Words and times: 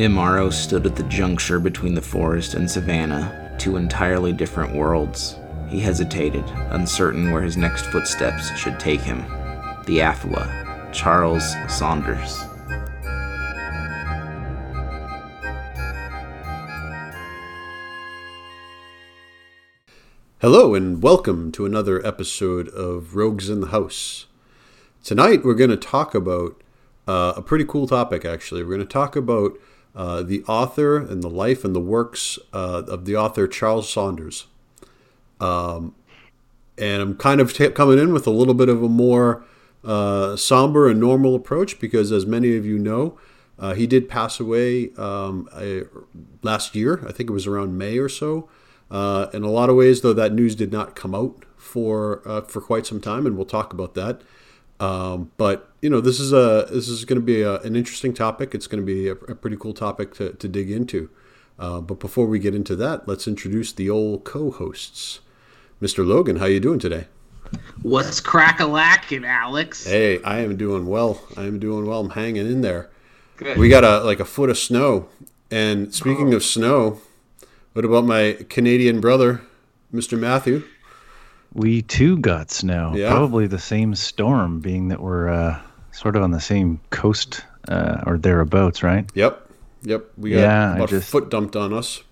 Imaro 0.00 0.50
stood 0.50 0.86
at 0.86 0.96
the 0.96 1.02
juncture 1.02 1.60
between 1.60 1.92
the 1.92 2.00
forest 2.00 2.54
and 2.54 2.70
savannah, 2.70 3.54
two 3.58 3.76
entirely 3.76 4.32
different 4.32 4.74
worlds. 4.74 5.36
He 5.68 5.78
hesitated, 5.78 6.42
uncertain 6.70 7.30
where 7.30 7.42
his 7.42 7.58
next 7.58 7.84
footsteps 7.84 8.48
should 8.56 8.80
take 8.80 9.02
him. 9.02 9.18
The 9.84 9.98
Afua, 9.98 10.90
Charles 10.90 11.54
Saunders. 11.68 12.42
Hello, 20.40 20.74
and 20.74 21.02
welcome 21.02 21.52
to 21.52 21.66
another 21.66 22.06
episode 22.06 22.68
of 22.68 23.16
Rogues 23.16 23.50
in 23.50 23.60
the 23.60 23.66
House. 23.66 24.24
Tonight, 25.04 25.44
we're 25.44 25.52
going 25.52 25.68
to 25.68 25.76
talk 25.76 26.14
about 26.14 26.58
uh, 27.06 27.34
a 27.36 27.42
pretty 27.42 27.66
cool 27.66 27.86
topic, 27.86 28.24
actually. 28.24 28.62
We're 28.62 28.76
going 28.76 28.80
to 28.80 28.86
talk 28.86 29.14
about 29.14 29.58
uh, 29.94 30.22
the 30.22 30.42
author 30.44 30.96
and 30.96 31.22
the 31.22 31.28
life 31.28 31.64
and 31.64 31.74
the 31.74 31.80
works 31.80 32.38
uh, 32.52 32.82
of 32.86 33.04
the 33.04 33.16
author 33.16 33.46
Charles 33.48 33.90
Saunders. 33.92 34.46
Um, 35.40 35.94
and 36.78 37.02
I'm 37.02 37.16
kind 37.16 37.40
of 37.40 37.52
t- 37.52 37.70
coming 37.70 37.98
in 37.98 38.12
with 38.12 38.26
a 38.26 38.30
little 38.30 38.54
bit 38.54 38.68
of 38.68 38.82
a 38.82 38.88
more 38.88 39.44
uh, 39.84 40.36
somber 40.36 40.88
and 40.88 41.00
normal 41.00 41.34
approach 41.34 41.80
because, 41.80 42.12
as 42.12 42.26
many 42.26 42.56
of 42.56 42.64
you 42.64 42.78
know, 42.78 43.18
uh, 43.58 43.74
he 43.74 43.86
did 43.86 44.08
pass 44.08 44.40
away 44.40 44.90
um, 44.96 45.48
last 46.42 46.74
year. 46.74 47.04
I 47.06 47.12
think 47.12 47.28
it 47.28 47.32
was 47.32 47.46
around 47.46 47.76
May 47.76 47.98
or 47.98 48.08
so. 48.08 48.48
Uh, 48.90 49.26
in 49.32 49.42
a 49.42 49.50
lot 49.50 49.68
of 49.68 49.76
ways, 49.76 50.00
though, 50.00 50.14
that 50.14 50.32
news 50.32 50.54
did 50.54 50.72
not 50.72 50.96
come 50.96 51.14
out 51.14 51.44
for 51.56 52.22
for 52.48 52.60
quite 52.60 52.86
some 52.86 53.00
time, 53.00 53.26
and 53.26 53.36
we'll 53.36 53.46
talk 53.46 53.72
about 53.72 53.94
that. 53.94 54.22
Um, 54.80 55.30
but 55.36 55.70
you 55.82 55.90
know, 55.90 56.00
this 56.00 56.18
is 56.18 56.32
a 56.32 56.66
this 56.70 56.88
is 56.88 57.04
going 57.04 57.20
to 57.20 57.24
be 57.24 57.42
a, 57.42 57.60
an 57.60 57.76
interesting 57.76 58.14
topic. 58.14 58.54
It's 58.54 58.66
going 58.66 58.84
to 58.84 58.86
be 58.86 59.08
a, 59.08 59.12
a, 59.12 59.34
pretty 59.34 59.56
cool 59.56 59.74
topic 59.74 60.14
to, 60.14 60.32
to 60.32 60.48
dig 60.48 60.70
into. 60.70 61.10
Uh, 61.58 61.80
but 61.82 62.00
before 62.00 62.26
we 62.26 62.38
get 62.38 62.54
into 62.54 62.74
that, 62.76 63.06
let's 63.06 63.28
introduce 63.28 63.72
the 63.72 63.90
old 63.90 64.24
co-hosts. 64.24 65.20
Mr. 65.82 66.06
Logan, 66.06 66.36
how 66.36 66.46
you 66.46 66.60
doing 66.60 66.78
today? 66.78 67.06
What's 67.82 68.20
crack 68.20 68.60
a 68.60 68.66
lacking, 68.66 69.24
Alex? 69.24 69.84
Hey, 69.84 70.22
I 70.22 70.38
am 70.40 70.56
doing 70.56 70.86
well. 70.86 71.22
I 71.36 71.44
am 71.44 71.58
doing 71.58 71.84
well. 71.84 72.00
I'm 72.00 72.10
hanging 72.10 72.46
in 72.46 72.62
there. 72.62 72.88
Good. 73.36 73.58
We 73.58 73.68
got 73.68 73.84
a 73.84 74.00
like 74.00 74.20
a 74.20 74.24
foot 74.24 74.48
of 74.48 74.56
snow. 74.56 75.08
And 75.50 75.92
speaking 75.94 76.32
oh. 76.32 76.36
of 76.36 76.44
snow, 76.44 77.00
what 77.74 77.84
about 77.84 78.04
my 78.04 78.38
Canadian 78.48 79.00
brother, 79.00 79.42
Mr. 79.92 80.18
Matthew? 80.18 80.64
We 81.52 81.82
too 81.82 82.18
got 82.18 82.50
snow. 82.50 82.92
Yeah. 82.94 83.10
Probably 83.10 83.46
the 83.46 83.58
same 83.58 83.94
storm, 83.94 84.60
being 84.60 84.88
that 84.88 85.00
we're 85.00 85.28
uh, 85.28 85.60
sort 85.92 86.16
of 86.16 86.22
on 86.22 86.30
the 86.30 86.40
same 86.40 86.80
coast 86.90 87.44
uh, 87.68 88.02
or 88.06 88.18
thereabouts, 88.18 88.82
right? 88.82 89.08
Yep. 89.14 89.48
Yep. 89.82 90.04
We 90.16 90.30
got 90.30 90.36
yeah, 90.36 90.76
about 90.76 90.90
just, 90.90 91.08
a 91.08 91.10
foot 91.10 91.30
dumped 91.30 91.56
on 91.56 91.72
us. 91.72 92.02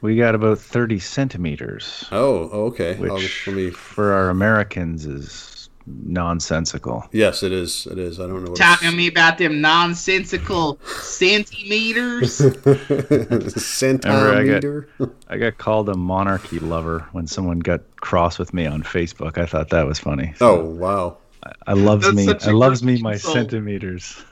We 0.00 0.16
got 0.16 0.34
about 0.34 0.58
30 0.58 0.98
centimeters. 0.98 2.04
Oh, 2.12 2.66
okay. 2.66 2.96
Which, 2.96 3.48
me... 3.48 3.70
for 3.70 4.12
our 4.12 4.28
Americans, 4.28 5.06
is 5.06 5.55
nonsensical. 5.86 7.06
Yes, 7.12 7.42
it 7.42 7.52
is. 7.52 7.86
It 7.86 7.98
is. 7.98 8.18
I 8.18 8.26
don't 8.26 8.44
know. 8.44 8.50
What 8.50 8.58
Talking 8.58 8.90
to 8.90 8.96
me 8.96 9.06
about 9.06 9.38
them 9.38 9.60
nonsensical 9.60 10.78
centimeters. 10.84 12.36
Centimeter. 13.62 14.88
I 14.98 15.04
got, 15.04 15.10
I 15.28 15.36
got 15.38 15.58
called 15.58 15.88
a 15.88 15.96
monarchy 15.96 16.58
lover 16.58 17.06
when 17.12 17.26
someone 17.26 17.60
got 17.60 17.80
cross 18.00 18.38
with 18.38 18.52
me 18.52 18.66
on 18.66 18.82
Facebook. 18.82 19.38
I 19.38 19.46
thought 19.46 19.70
that 19.70 19.86
was 19.86 19.98
funny. 19.98 20.34
So 20.36 20.60
oh 20.60 20.64
wow! 20.64 21.18
I, 21.44 21.52
I 21.68 21.72
loves 21.74 22.12
me. 22.12 22.28
I 22.28 22.50
loves 22.50 22.82
me 22.82 23.00
my 23.00 23.14
insult. 23.14 23.34
centimeters. 23.34 24.24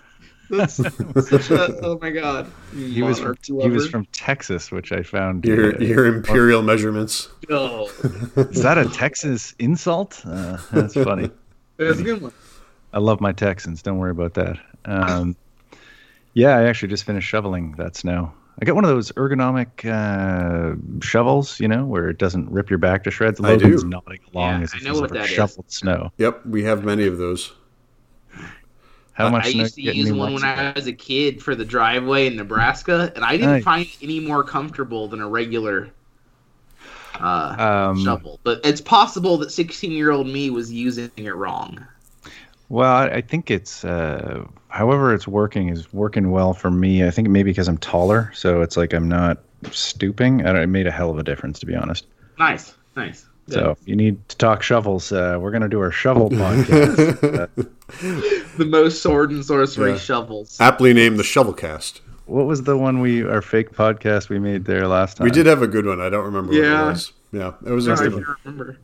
That's 0.50 0.74
such 0.74 1.50
a, 1.50 1.78
oh 1.82 1.98
my 2.00 2.10
god! 2.10 2.50
He 2.74 3.02
was 3.02 3.18
from, 3.18 3.36
he 3.42 3.68
was 3.68 3.88
from 3.88 4.06
Texas, 4.12 4.70
which 4.70 4.92
I 4.92 5.02
found 5.02 5.44
your 5.44 5.74
uh, 5.74 5.78
your 5.78 6.06
imperial 6.06 6.62
measurements. 6.62 7.28
Oh. 7.48 7.86
Is 8.36 8.62
that 8.62 8.76
a 8.78 8.88
Texas 8.88 9.54
insult? 9.58 10.20
Uh, 10.26 10.58
that's 10.72 10.94
funny. 10.94 11.30
That's 11.76 12.00
a 12.00 12.02
good 12.02 12.22
one. 12.22 12.32
I 12.92 12.98
love 12.98 13.20
my 13.20 13.32
Texans. 13.32 13.82
Don't 13.82 13.98
worry 13.98 14.12
about 14.12 14.34
that. 14.34 14.58
Um, 14.84 15.36
yeah, 16.34 16.56
I 16.56 16.64
actually 16.64 16.88
just 16.88 17.04
finished 17.04 17.28
shoveling 17.28 17.72
that 17.72 17.96
snow. 17.96 18.32
I 18.60 18.64
got 18.64 18.76
one 18.76 18.84
of 18.84 18.90
those 18.90 19.10
ergonomic 19.12 19.84
uh, 19.84 20.76
shovels, 21.00 21.58
you 21.58 21.66
know, 21.66 21.84
where 21.84 22.08
it 22.08 22.18
doesn't 22.18 22.48
rip 22.50 22.70
your 22.70 22.78
back 22.78 23.02
to 23.04 23.10
shreds. 23.10 23.40
Logan's 23.40 23.82
I 23.82 23.82
do. 23.82 23.88
nodding 23.88 24.20
along 24.32 24.58
yeah, 24.58 24.64
as 24.64 24.74
if 24.74 24.80
he's 24.80 25.28
shoveled 25.28 25.66
is. 25.68 25.74
snow. 25.74 26.12
Yep, 26.18 26.46
we 26.46 26.62
have 26.62 26.84
many 26.84 27.06
of 27.06 27.18
those. 27.18 27.52
How 29.14 29.28
much? 29.28 29.46
I 29.46 29.48
used 29.48 29.74
to 29.76 29.82
use 29.82 30.12
one 30.12 30.34
when 30.34 30.44
I 30.44 30.72
was 30.72 30.86
a 30.86 30.92
kid 30.92 31.42
for 31.42 31.54
the 31.54 31.64
driveway 31.64 32.26
in 32.26 32.36
Nebraska, 32.36 33.12
and 33.14 33.24
I 33.24 33.32
didn't 33.32 33.50
nice. 33.50 33.64
find 33.64 33.88
any 34.02 34.20
more 34.20 34.44
comfortable 34.44 35.08
than 35.08 35.20
a 35.20 35.28
regular 35.28 35.90
uh, 37.20 37.90
um, 37.90 38.04
shovel. 38.04 38.40
But 38.42 38.60
it's 38.64 38.80
possible 38.80 39.38
that 39.38 39.50
16 39.50 39.92
year 39.92 40.10
old 40.10 40.26
me 40.26 40.50
was 40.50 40.72
using 40.72 41.10
it 41.16 41.34
wrong. 41.34 41.84
Well, 42.68 42.92
I 42.92 43.20
think 43.20 43.50
it's, 43.50 43.84
uh, 43.84 44.44
however, 44.68 45.14
it's 45.14 45.28
working 45.28 45.68
is 45.68 45.92
working 45.92 46.30
well 46.30 46.54
for 46.54 46.70
me. 46.70 47.04
I 47.04 47.10
think 47.10 47.28
maybe 47.28 47.50
because 47.50 47.68
I'm 47.68 47.78
taller, 47.78 48.32
so 48.34 48.62
it's 48.62 48.76
like 48.76 48.94
I'm 48.94 49.08
not 49.08 49.38
stooping. 49.70 50.46
I 50.46 50.62
it 50.62 50.66
made 50.68 50.86
a 50.86 50.90
hell 50.90 51.10
of 51.10 51.18
a 51.18 51.22
difference, 51.22 51.58
to 51.60 51.66
be 51.66 51.74
honest. 51.74 52.06
Nice, 52.38 52.74
nice. 52.96 53.26
Good. 53.46 53.54
So 53.54 53.70
if 53.72 53.86
you 53.86 53.94
need 53.94 54.26
to 54.30 54.36
talk 54.38 54.62
shovels, 54.62 55.12
uh, 55.12 55.38
we're 55.38 55.50
gonna 55.50 55.68
do 55.68 55.80
our 55.80 55.90
shovel 55.90 56.30
podcast. 56.30 57.50
the 58.56 58.64
most 58.64 59.02
sword 59.02 59.30
and 59.30 59.44
sorcery 59.44 59.92
yeah. 59.92 59.98
shovels. 59.98 60.58
Aptly 60.58 60.94
named 60.94 61.18
the 61.18 61.22
Shovelcast. 61.22 62.00
What 62.26 62.46
was 62.46 62.62
the 62.62 62.76
one 62.76 63.00
we 63.00 63.22
our 63.22 63.42
fake 63.42 63.72
podcast 63.72 64.28
we 64.28 64.38
made 64.38 64.64
there 64.64 64.88
last 64.88 65.18
time? 65.18 65.24
We 65.24 65.30
did 65.30 65.46
have 65.46 65.62
a 65.62 65.66
good 65.66 65.86
one. 65.86 66.00
I 66.00 66.08
don't 66.08 66.24
remember 66.24 66.52
yeah. 66.54 66.82
what 66.82 66.88
it 66.88 66.92
was. 66.92 67.12
Yeah, 67.32 67.52
it 67.66 67.70
was 67.70 67.86
a 67.86 67.96
good 67.96 68.14
one. 68.14 68.36
remember. 68.44 68.78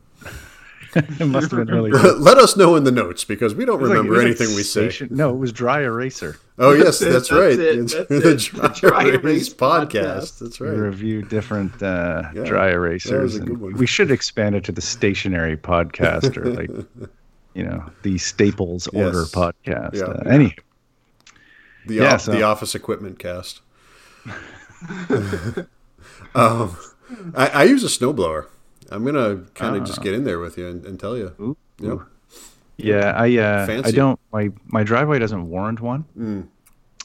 it 0.94 1.26
must 1.26 1.50
have 1.52 1.66
been 1.66 1.74
really 1.74 1.90
good. 1.90 2.18
Let 2.20 2.38
us 2.38 2.56
know 2.56 2.74
in 2.74 2.82
the 2.82 2.90
notes 2.90 3.24
because 3.24 3.54
we 3.54 3.64
don't 3.64 3.80
remember 3.80 4.16
like, 4.16 4.26
anything 4.26 4.48
like 4.48 4.56
we 4.56 4.62
station, 4.64 5.08
say. 5.08 5.14
No, 5.14 5.30
it 5.30 5.36
was 5.36 5.52
Dry 5.52 5.82
Eraser. 5.82 6.36
Oh 6.58 6.72
yes, 6.74 6.98
that's, 6.98 7.28
that's 7.28 7.32
right. 7.32 7.56
That's 7.56 7.94
the 7.94 8.50
Dry, 8.50 8.68
dry 8.68 9.04
Erase 9.04 9.48
podcast. 9.48 9.88
podcast. 9.88 10.38
That's 10.40 10.60
right. 10.60 10.72
We 10.72 10.80
review 10.80 11.22
different 11.22 11.80
uh, 11.82 12.24
yeah, 12.34 12.42
dry 12.42 12.70
erasers. 12.70 13.40
We 13.40 13.86
should 13.86 14.10
expand 14.10 14.56
it 14.56 14.64
to 14.64 14.72
the 14.72 14.82
stationary 14.82 15.56
podcast 15.56 16.36
or 16.36 16.44
like 16.46 16.70
you 17.54 17.62
know 17.62 17.84
the 18.02 18.18
Staples 18.18 18.88
yes. 18.92 19.04
Order 19.04 19.24
podcast. 19.24 19.94
Yeah. 19.94 20.04
Uh, 20.04 20.28
anyway, 20.28 20.56
the 21.86 21.94
yeah, 21.94 22.16
so. 22.16 22.32
the 22.32 22.42
Office 22.42 22.74
Equipment 22.74 23.18
cast. 23.18 23.60
um, 26.34 26.76
I, 27.34 27.46
I, 27.54 27.62
use 27.64 27.82
a 27.84 27.86
snowblower. 27.86 28.46
I'm 28.90 29.04
gonna 29.04 29.44
kind 29.54 29.76
of 29.76 29.82
uh, 29.82 29.86
just 29.86 30.02
get 30.02 30.14
in 30.14 30.24
there 30.24 30.38
with 30.38 30.58
you 30.58 30.68
and, 30.68 30.84
and 30.84 31.00
tell 31.00 31.16
you. 31.16 31.34
Ooh, 31.40 31.56
yep. 31.78 32.00
Yeah, 32.76 33.12
I 33.16 33.36
uh, 33.36 33.82
I 33.84 33.90
don't 33.90 34.18
my 34.32 34.50
my 34.66 34.82
driveway 34.82 35.18
doesn't 35.18 35.48
warrant 35.48 35.80
one. 35.80 36.04
Mm. 36.18 36.48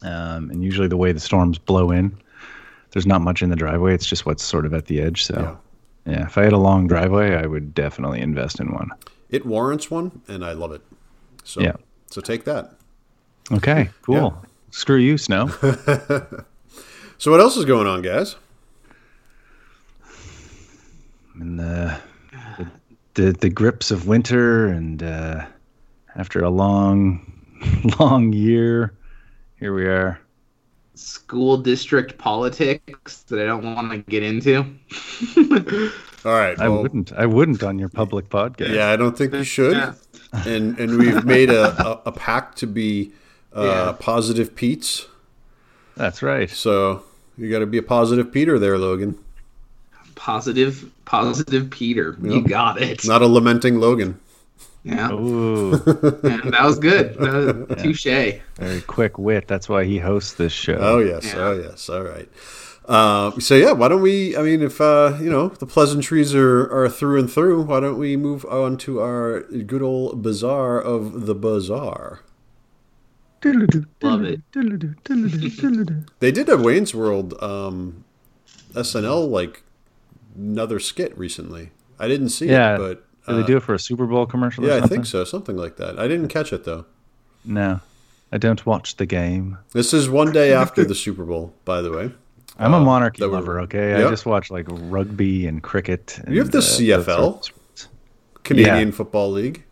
Um, 0.02 0.50
and 0.50 0.64
usually 0.64 0.88
the 0.88 0.98
way 0.98 1.12
the 1.12 1.20
storms 1.20 1.58
blow 1.58 1.92
in, 1.92 2.16
there's 2.92 3.08
not 3.08 3.22
much 3.22 3.42
in 3.42 3.50
the 3.50 3.56
driveway. 3.56 3.94
It's 3.94 4.06
just 4.06 4.26
what's 4.26 4.44
sort 4.44 4.66
of 4.66 4.74
at 4.74 4.86
the 4.86 5.02
edge. 5.02 5.24
So 5.24 5.58
yeah, 6.06 6.14
yeah 6.14 6.26
if 6.26 6.38
I 6.38 6.44
had 6.44 6.54
a 6.54 6.58
long 6.58 6.88
driveway, 6.88 7.36
I 7.36 7.46
would 7.46 7.74
definitely 7.74 8.22
invest 8.22 8.60
in 8.60 8.72
one. 8.72 8.92
It 9.30 9.46
warrants 9.46 9.90
one, 9.90 10.22
and 10.28 10.46
I 10.46 10.54
love 10.54 10.72
it. 10.72 10.82
So 11.44 11.62
yeah, 11.62 11.76
so 12.08 12.22
take 12.22 12.46
that. 12.46 12.76
Okay, 13.52 13.90
cool. 14.02 14.45
Yeah. 14.76 14.80
Screw 14.80 14.98
you, 14.98 15.18
Snow. 15.18 15.48
so 17.18 17.32
what 17.32 17.40
else 17.40 17.56
is 17.56 17.64
going 17.66 17.88
on, 17.88 18.02
guys? 18.02 18.36
In 21.40 21.56
the 21.56 21.98
the, 22.58 22.68
the, 23.14 23.32
the 23.34 23.50
grips 23.50 23.92
of 23.92 24.08
winter, 24.08 24.68
and 24.68 25.02
uh, 25.02 25.46
after 26.16 26.44
a 26.44 26.50
long, 26.50 27.26
long 28.00 28.34
year, 28.34 28.94
here 29.60 29.74
we 29.74 29.86
are. 29.86 30.20
School 30.94 31.58
district 31.58 32.18
politics 32.18 33.24
that 33.24 33.40
I 33.40 33.46
don't 33.46 33.76
want 33.76 33.92
to 33.92 33.98
get 34.00 34.24
into. 34.24 34.58
All 36.26 36.32
right, 36.32 36.58
well, 36.58 36.66
I 36.66 36.68
wouldn't. 36.68 37.14
I 37.14 37.26
wouldn't 37.26 37.64
on 37.64 37.80
your 37.80 37.90
public 37.90 38.30
podcast. 38.30 38.74
Yeah, 38.74 38.90
I 38.90 38.96
don't 38.96 39.18
think 39.18 39.34
you 39.34 39.44
should. 39.44 39.78
Yeah. 39.78 39.94
And 40.46 40.78
and 40.80 40.98
we've 40.98 41.24
made 41.24 41.50
a, 41.50 41.82
a, 41.86 42.02
a 42.08 42.12
pact 42.12 42.58
to 42.60 42.68
be 42.68 43.14
uh, 43.56 43.64
yeah. 43.64 43.96
positive 44.00 44.56
Pete's. 44.56 45.08
That's 45.96 46.22
right. 46.22 46.50
So 46.50 47.04
you 47.38 47.50
got 47.50 47.60
to 47.60 47.66
be 47.66 47.78
a 47.78 47.84
positive 47.84 48.32
Peter 48.32 48.60
there, 48.60 48.78
Logan. 48.78 49.18
Positive, 50.16 50.90
positive 51.06 51.70
Peter. 51.70 52.18
Yep. 52.22 52.32
You 52.32 52.42
got 52.48 52.82
it. 52.82 53.06
Not 53.06 53.22
a 53.22 53.28
lamenting 53.28 53.80
Logan. 53.80 54.20
Yeah. 54.84 55.12
Ooh. 55.12 55.72
yeah, 56.24 56.42
that 56.46 56.62
was 56.64 56.78
good. 56.78 57.16
yeah. 57.20 57.76
Touche. 57.76 58.40
Very 58.58 58.82
quick 58.82 59.18
wit. 59.18 59.48
That's 59.48 59.68
why 59.68 59.84
he 59.84 59.98
hosts 59.98 60.34
this 60.34 60.54
show. 60.54 60.78
Oh 60.80 61.00
yes. 61.00 61.26
Yeah. 61.26 61.40
Oh 61.40 61.60
yes. 61.60 61.90
All 61.90 62.04
right. 62.04 62.30
Uh, 62.88 63.32
so 63.40 63.56
yeah, 63.56 63.72
why 63.72 63.88
don't 63.88 64.02
we? 64.02 64.38
I 64.38 64.44
mean, 64.44 64.62
if 64.62 64.80
uh, 64.80 65.18
you 65.20 65.30
know 65.30 65.50
the 65.50 65.66
pleasantries 65.66 66.36
are, 66.36 66.72
are 66.72 66.88
through 66.88 67.20
and 67.20 67.32
through, 67.32 67.64
why 67.64 67.80
don't 67.80 67.98
we 67.98 68.16
move 68.16 68.46
on 68.46 68.78
to 68.78 69.02
our 69.02 69.42
good 69.42 69.82
old 69.82 70.22
bazaar 70.22 70.80
of 70.80 71.26
the 71.26 71.34
bizarre? 71.34 72.22
Love 74.02 74.24
it. 74.24 74.42
they 76.20 76.32
did 76.32 76.50
a 76.50 76.58
Wayne's 76.58 76.96
World 76.96 77.36
um, 77.42 78.04
SNL 78.74 79.30
like 79.30 79.64
another 80.36 80.80
skit 80.80 81.18
recently. 81.18 81.72
I 82.00 82.08
didn't 82.08 82.30
see 82.30 82.50
yeah. 82.50 82.76
it, 82.76 82.78
but 82.78 83.06
uh, 83.28 83.36
did 83.36 83.44
they 83.44 83.48
do 83.48 83.58
it 83.58 83.64
for 83.64 83.74
a 83.74 83.80
Super 83.80 84.06
Bowl 84.06 84.26
commercial? 84.26 84.66
Yeah, 84.66 84.78
I 84.78 84.88
think 84.88 85.06
so, 85.06 85.24
something 85.24 85.56
like 85.56 85.78
that. 85.78 86.00
I 86.00 86.08
didn't 86.08 86.30
catch 86.30 86.52
it 86.54 86.64
though. 86.64 86.86
No, 87.44 87.80
I 88.32 88.38
don't 88.38 88.66
watch 88.66 88.98
the 88.98 89.06
game. 89.06 89.58
This 89.72 89.94
is 89.94 90.10
one 90.10 90.32
day 90.32 90.54
after 90.54 90.84
the 90.84 90.96
Super 90.96 91.24
Bowl, 91.24 91.54
by 91.64 91.82
the 91.82 91.92
way. 91.92 92.12
I'm 92.58 92.74
a 92.74 92.78
uh, 92.78 92.84
monarchy 92.84 93.24
uh, 93.24 93.28
lover. 93.28 93.60
Okay, 93.62 93.90
yep. 93.90 94.08
I 94.08 94.10
just 94.10 94.26
watch 94.26 94.50
like 94.50 94.66
rugby 94.70 95.46
and 95.46 95.62
cricket. 95.62 96.20
And, 96.26 96.34
you 96.34 96.42
have 96.42 96.52
the 96.52 96.60
uh, 96.60 96.62
CFL, 96.62 97.52
Canadian 98.44 98.88
yeah. 98.90 98.94
Football 98.94 99.32
League. 99.32 99.64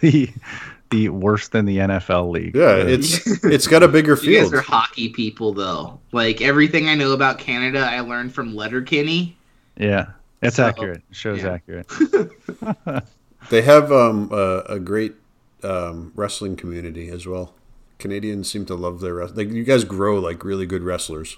the 0.00 0.30
the 0.90 1.08
worse 1.08 1.48
than 1.48 1.64
the 1.64 1.78
NFL 1.78 2.30
league. 2.30 2.54
Yeah, 2.54 2.76
it's 2.76 3.26
it's 3.44 3.66
got 3.66 3.82
a 3.82 3.88
bigger 3.88 4.16
field. 4.16 4.32
You 4.32 4.42
guys 4.42 4.52
are 4.52 4.60
hockey 4.60 5.08
people, 5.08 5.52
though. 5.52 5.98
Like 6.12 6.40
everything 6.40 6.88
I 6.88 6.94
know 6.94 7.12
about 7.12 7.38
Canada, 7.38 7.80
I 7.80 8.00
learned 8.00 8.34
from 8.34 8.54
Letterkenny. 8.54 9.36
Yeah, 9.76 10.06
it's 10.42 10.56
so, 10.56 10.66
accurate. 10.66 11.02
It 11.10 11.16
shows 11.16 11.42
yeah. 11.42 11.52
accurate. 11.52 11.90
they 13.50 13.62
have 13.62 13.90
um, 13.92 14.30
a, 14.32 14.62
a 14.68 14.78
great 14.80 15.14
um, 15.62 16.12
wrestling 16.14 16.56
community 16.56 17.08
as 17.08 17.26
well. 17.26 17.54
Canadians 17.98 18.50
seem 18.50 18.66
to 18.66 18.74
love 18.74 19.00
their 19.00 19.14
wrestling. 19.14 19.48
Like 19.48 19.56
you 19.56 19.64
guys 19.64 19.84
grow 19.84 20.18
like 20.18 20.44
really 20.44 20.66
good 20.66 20.82
wrestlers. 20.82 21.36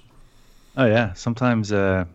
Oh 0.76 0.87
yeah, 0.87 1.12
sometimes 1.12 1.72
uh, 1.72 2.06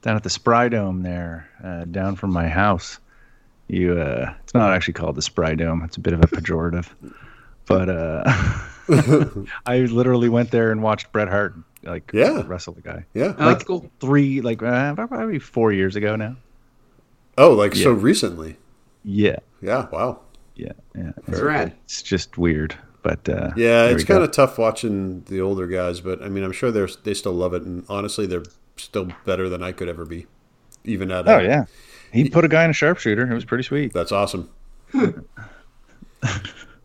down 0.00 0.16
at 0.16 0.22
the 0.22 0.30
Spry 0.30 0.68
Dome 0.70 1.02
there, 1.02 1.48
uh, 1.62 1.84
down 1.84 2.16
from 2.16 2.32
my 2.32 2.48
house 2.48 2.98
you 3.72 3.98
uh, 3.98 4.34
it's 4.42 4.54
not 4.54 4.72
actually 4.72 4.94
called 4.94 5.14
the 5.14 5.22
Spry 5.22 5.54
Dome. 5.54 5.82
It's 5.84 5.96
a 5.96 6.00
bit 6.00 6.12
of 6.12 6.20
a 6.20 6.26
pejorative, 6.26 6.88
but 7.66 7.88
uh, 7.88 8.22
I 9.66 9.78
literally 9.78 10.28
went 10.28 10.50
there 10.50 10.72
and 10.72 10.82
watched 10.82 11.12
Bret 11.12 11.28
Hart 11.28 11.54
like 11.82 12.10
yeah. 12.12 12.42
wrestle 12.46 12.74
the 12.74 12.82
guy. 12.82 13.04
Yeah, 13.14 13.34
oh, 13.38 13.46
like 13.46 13.66
cool. 13.66 13.90
Three 14.00 14.40
like 14.40 14.62
uh, 14.62 14.94
probably 14.94 15.38
four 15.38 15.72
years 15.72 15.96
ago 15.96 16.16
now. 16.16 16.36
Oh, 17.38 17.52
like 17.52 17.74
yeah. 17.74 17.84
so 17.84 17.92
recently. 17.92 18.56
Yeah. 19.04 19.38
Yeah. 19.62 19.88
Wow. 19.90 20.20
Yeah. 20.56 20.72
Yeah. 20.94 21.12
That's 21.26 21.40
right. 21.40 21.74
It's 21.84 22.02
just 22.02 22.36
weird, 22.36 22.76
but 23.02 23.28
uh, 23.28 23.50
yeah, 23.56 23.86
it's 23.86 24.04
kind 24.04 24.22
of 24.22 24.32
tough 24.32 24.58
watching 24.58 25.22
the 25.22 25.40
older 25.40 25.66
guys. 25.66 26.00
But 26.00 26.22
I 26.22 26.28
mean, 26.28 26.44
I'm 26.44 26.52
sure 26.52 26.70
they're 26.70 26.88
they 27.04 27.14
still 27.14 27.32
love 27.32 27.54
it, 27.54 27.62
and 27.62 27.84
honestly, 27.88 28.26
they're 28.26 28.44
still 28.76 29.08
better 29.24 29.48
than 29.48 29.62
I 29.62 29.72
could 29.72 29.88
ever 29.88 30.04
be, 30.04 30.26
even 30.84 31.12
at. 31.12 31.28
Oh 31.28 31.38
a, 31.38 31.42
yeah 31.42 31.64
he 32.12 32.28
put 32.28 32.44
a 32.44 32.48
guy 32.48 32.64
in 32.64 32.70
a 32.70 32.74
sharpshooter. 32.74 33.30
It 33.30 33.34
was 33.34 33.44
pretty 33.44 33.64
sweet. 33.64 33.92
That's 33.92 34.12
awesome. 34.12 34.50
um, 34.94 35.24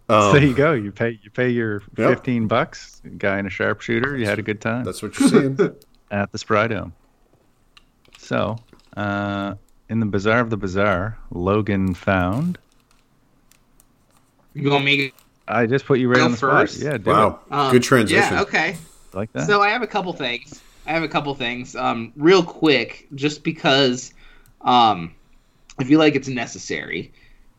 so 0.10 0.34
there 0.34 0.44
you 0.44 0.56
go. 0.56 0.74
You 0.74 0.92
pay 0.92 1.20
you 1.24 1.30
pay 1.32 1.50
your 1.50 1.82
yep. 1.98 2.10
fifteen 2.10 2.48
bucks. 2.48 3.02
Guy 3.18 3.40
in 3.40 3.46
a 3.46 3.50
sharpshooter. 3.50 4.18
You 4.18 4.26
had 4.26 4.40
a 4.40 4.44
good 4.44 4.62
time. 4.62 4.84
That's 4.84 5.02
what 5.02 5.18
you're 5.20 5.30
seeing 5.30 5.60
at 6.12 6.32
the 6.32 6.38
Spry 6.38 6.68
Dome. 6.68 6.94
So, 8.18 8.58
uh, 8.98 9.56
in 9.90 10.00
the 10.00 10.06
bazaar 10.06 10.40
of 10.40 10.50
the 10.50 10.58
bizarre, 10.58 11.18
Logan 11.32 11.94
found. 11.94 12.58
You 14.54 14.72
want 14.72 14.86
me? 14.86 15.12
I 15.48 15.66
just 15.66 15.86
put 15.86 16.00
you 16.00 16.10
right 16.10 16.22
on 16.22 16.32
the 16.32 16.38
first. 16.38 16.80
spot. 16.80 17.02
Yeah. 17.06 17.12
wow. 17.12 17.40
Um, 17.52 17.72
good 17.72 17.84
transition. 17.84 18.34
Yeah. 18.34 18.42
Okay. 18.42 18.78
Like 19.14 19.32
that. 19.34 19.48
So 19.48 19.62
I 19.62 19.70
have 19.70 19.82
a 19.82 19.88
couple 19.88 20.12
things. 20.14 20.62
I 20.88 20.92
have 20.92 21.04
a 21.04 21.08
couple 21.08 21.34
things. 21.36 21.76
Um, 21.76 22.14
real 22.16 22.44
quick, 22.44 23.08
just 23.16 23.44
because 23.44 24.14
um, 24.66 25.14
I 25.80 25.84
feel 25.84 26.00
like 26.00 26.16
it's 26.16 26.28
necessary. 26.28 27.14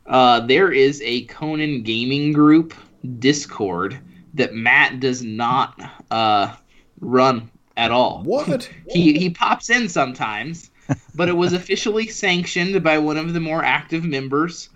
Uh, 0.06 0.40
there 0.40 0.70
is 0.70 1.00
a 1.02 1.24
Conan 1.24 1.82
Gaming 1.82 2.32
Group 2.32 2.74
Discord 3.18 3.98
that 4.34 4.54
Matt 4.54 5.00
does 5.00 5.22
not 5.22 5.80
uh, 6.10 6.54
run 7.00 7.50
at 7.76 7.90
all. 7.90 8.22
What? 8.24 8.68
he 8.90 9.18
he 9.18 9.30
pops 9.30 9.70
in 9.70 9.88
sometimes, 9.88 10.70
but 11.14 11.28
it 11.28 11.36
was 11.36 11.52
officially 11.52 12.08
sanctioned 12.08 12.82
by 12.82 12.98
one 12.98 13.16
of 13.16 13.32
the 13.32 13.40
more 13.40 13.64
active 13.64 14.04
members, 14.04 14.68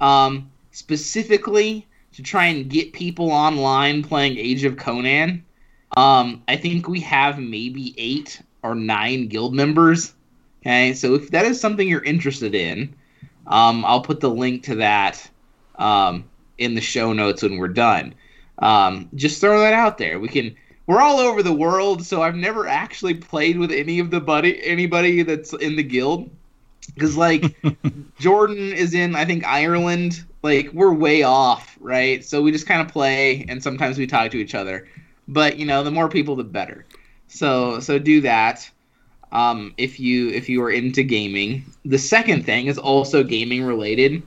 um, 0.00 0.50
specifically 0.72 1.86
to 2.12 2.22
try 2.22 2.46
and 2.46 2.68
get 2.68 2.92
people 2.92 3.30
online 3.30 4.02
playing 4.02 4.36
Age 4.36 4.64
of 4.64 4.76
Conan. 4.76 5.44
Um, 5.96 6.42
I 6.48 6.56
think 6.56 6.88
we 6.88 7.00
have 7.00 7.38
maybe 7.38 7.94
eight 7.98 8.40
or 8.62 8.74
nine 8.74 9.28
guild 9.28 9.54
members 9.54 10.14
Okay, 10.62 10.92
so 10.92 11.14
if 11.14 11.30
that 11.30 11.46
is 11.46 11.58
something 11.58 11.88
you're 11.88 12.04
interested 12.04 12.54
in, 12.54 12.94
um, 13.46 13.84
I'll 13.84 14.02
put 14.02 14.20
the 14.20 14.30
link 14.30 14.64
to 14.64 14.76
that 14.76 15.28
um, 15.76 16.24
in 16.58 16.74
the 16.74 16.82
show 16.82 17.12
notes 17.12 17.42
when 17.42 17.56
we're 17.56 17.68
done. 17.68 18.14
Um, 18.58 19.08
just 19.14 19.40
throw 19.40 19.60
that 19.60 19.72
out 19.72 19.98
there. 19.98 20.20
We 20.20 20.28
can. 20.28 20.54
We're 20.86 21.00
all 21.00 21.18
over 21.18 21.42
the 21.42 21.52
world, 21.52 22.04
so 22.04 22.20
I've 22.22 22.34
never 22.34 22.66
actually 22.66 23.14
played 23.14 23.58
with 23.58 23.70
any 23.70 24.00
of 24.00 24.10
the 24.10 24.20
buddy 24.20 24.62
anybody 24.64 25.22
that's 25.22 25.52
in 25.54 25.76
the 25.76 25.82
guild. 25.82 26.28
Because 26.94 27.16
like 27.16 27.56
Jordan 28.18 28.72
is 28.72 28.92
in, 28.92 29.14
I 29.14 29.24
think 29.24 29.46
Ireland. 29.46 30.24
Like 30.42 30.70
we're 30.72 30.92
way 30.92 31.22
off, 31.22 31.78
right? 31.80 32.24
So 32.24 32.42
we 32.42 32.52
just 32.52 32.66
kind 32.66 32.82
of 32.82 32.88
play, 32.88 33.46
and 33.48 33.62
sometimes 33.62 33.98
we 33.98 34.06
talk 34.06 34.30
to 34.32 34.38
each 34.38 34.54
other. 34.54 34.88
But 35.26 35.56
you 35.56 35.64
know, 35.64 35.82
the 35.82 35.90
more 35.90 36.08
people, 36.10 36.36
the 36.36 36.44
better. 36.44 36.84
So 37.28 37.80
so 37.80 37.98
do 37.98 38.20
that 38.22 38.70
um, 39.32 39.74
if 39.76 40.00
you 40.00 40.28
if 40.28 40.48
you 40.48 40.62
are 40.62 40.70
into 40.70 41.02
gaming. 41.02 41.64
The 41.84 41.98
second 41.98 42.44
thing 42.44 42.66
is 42.66 42.78
also 42.78 43.22
gaming 43.22 43.62
related. 43.62 44.22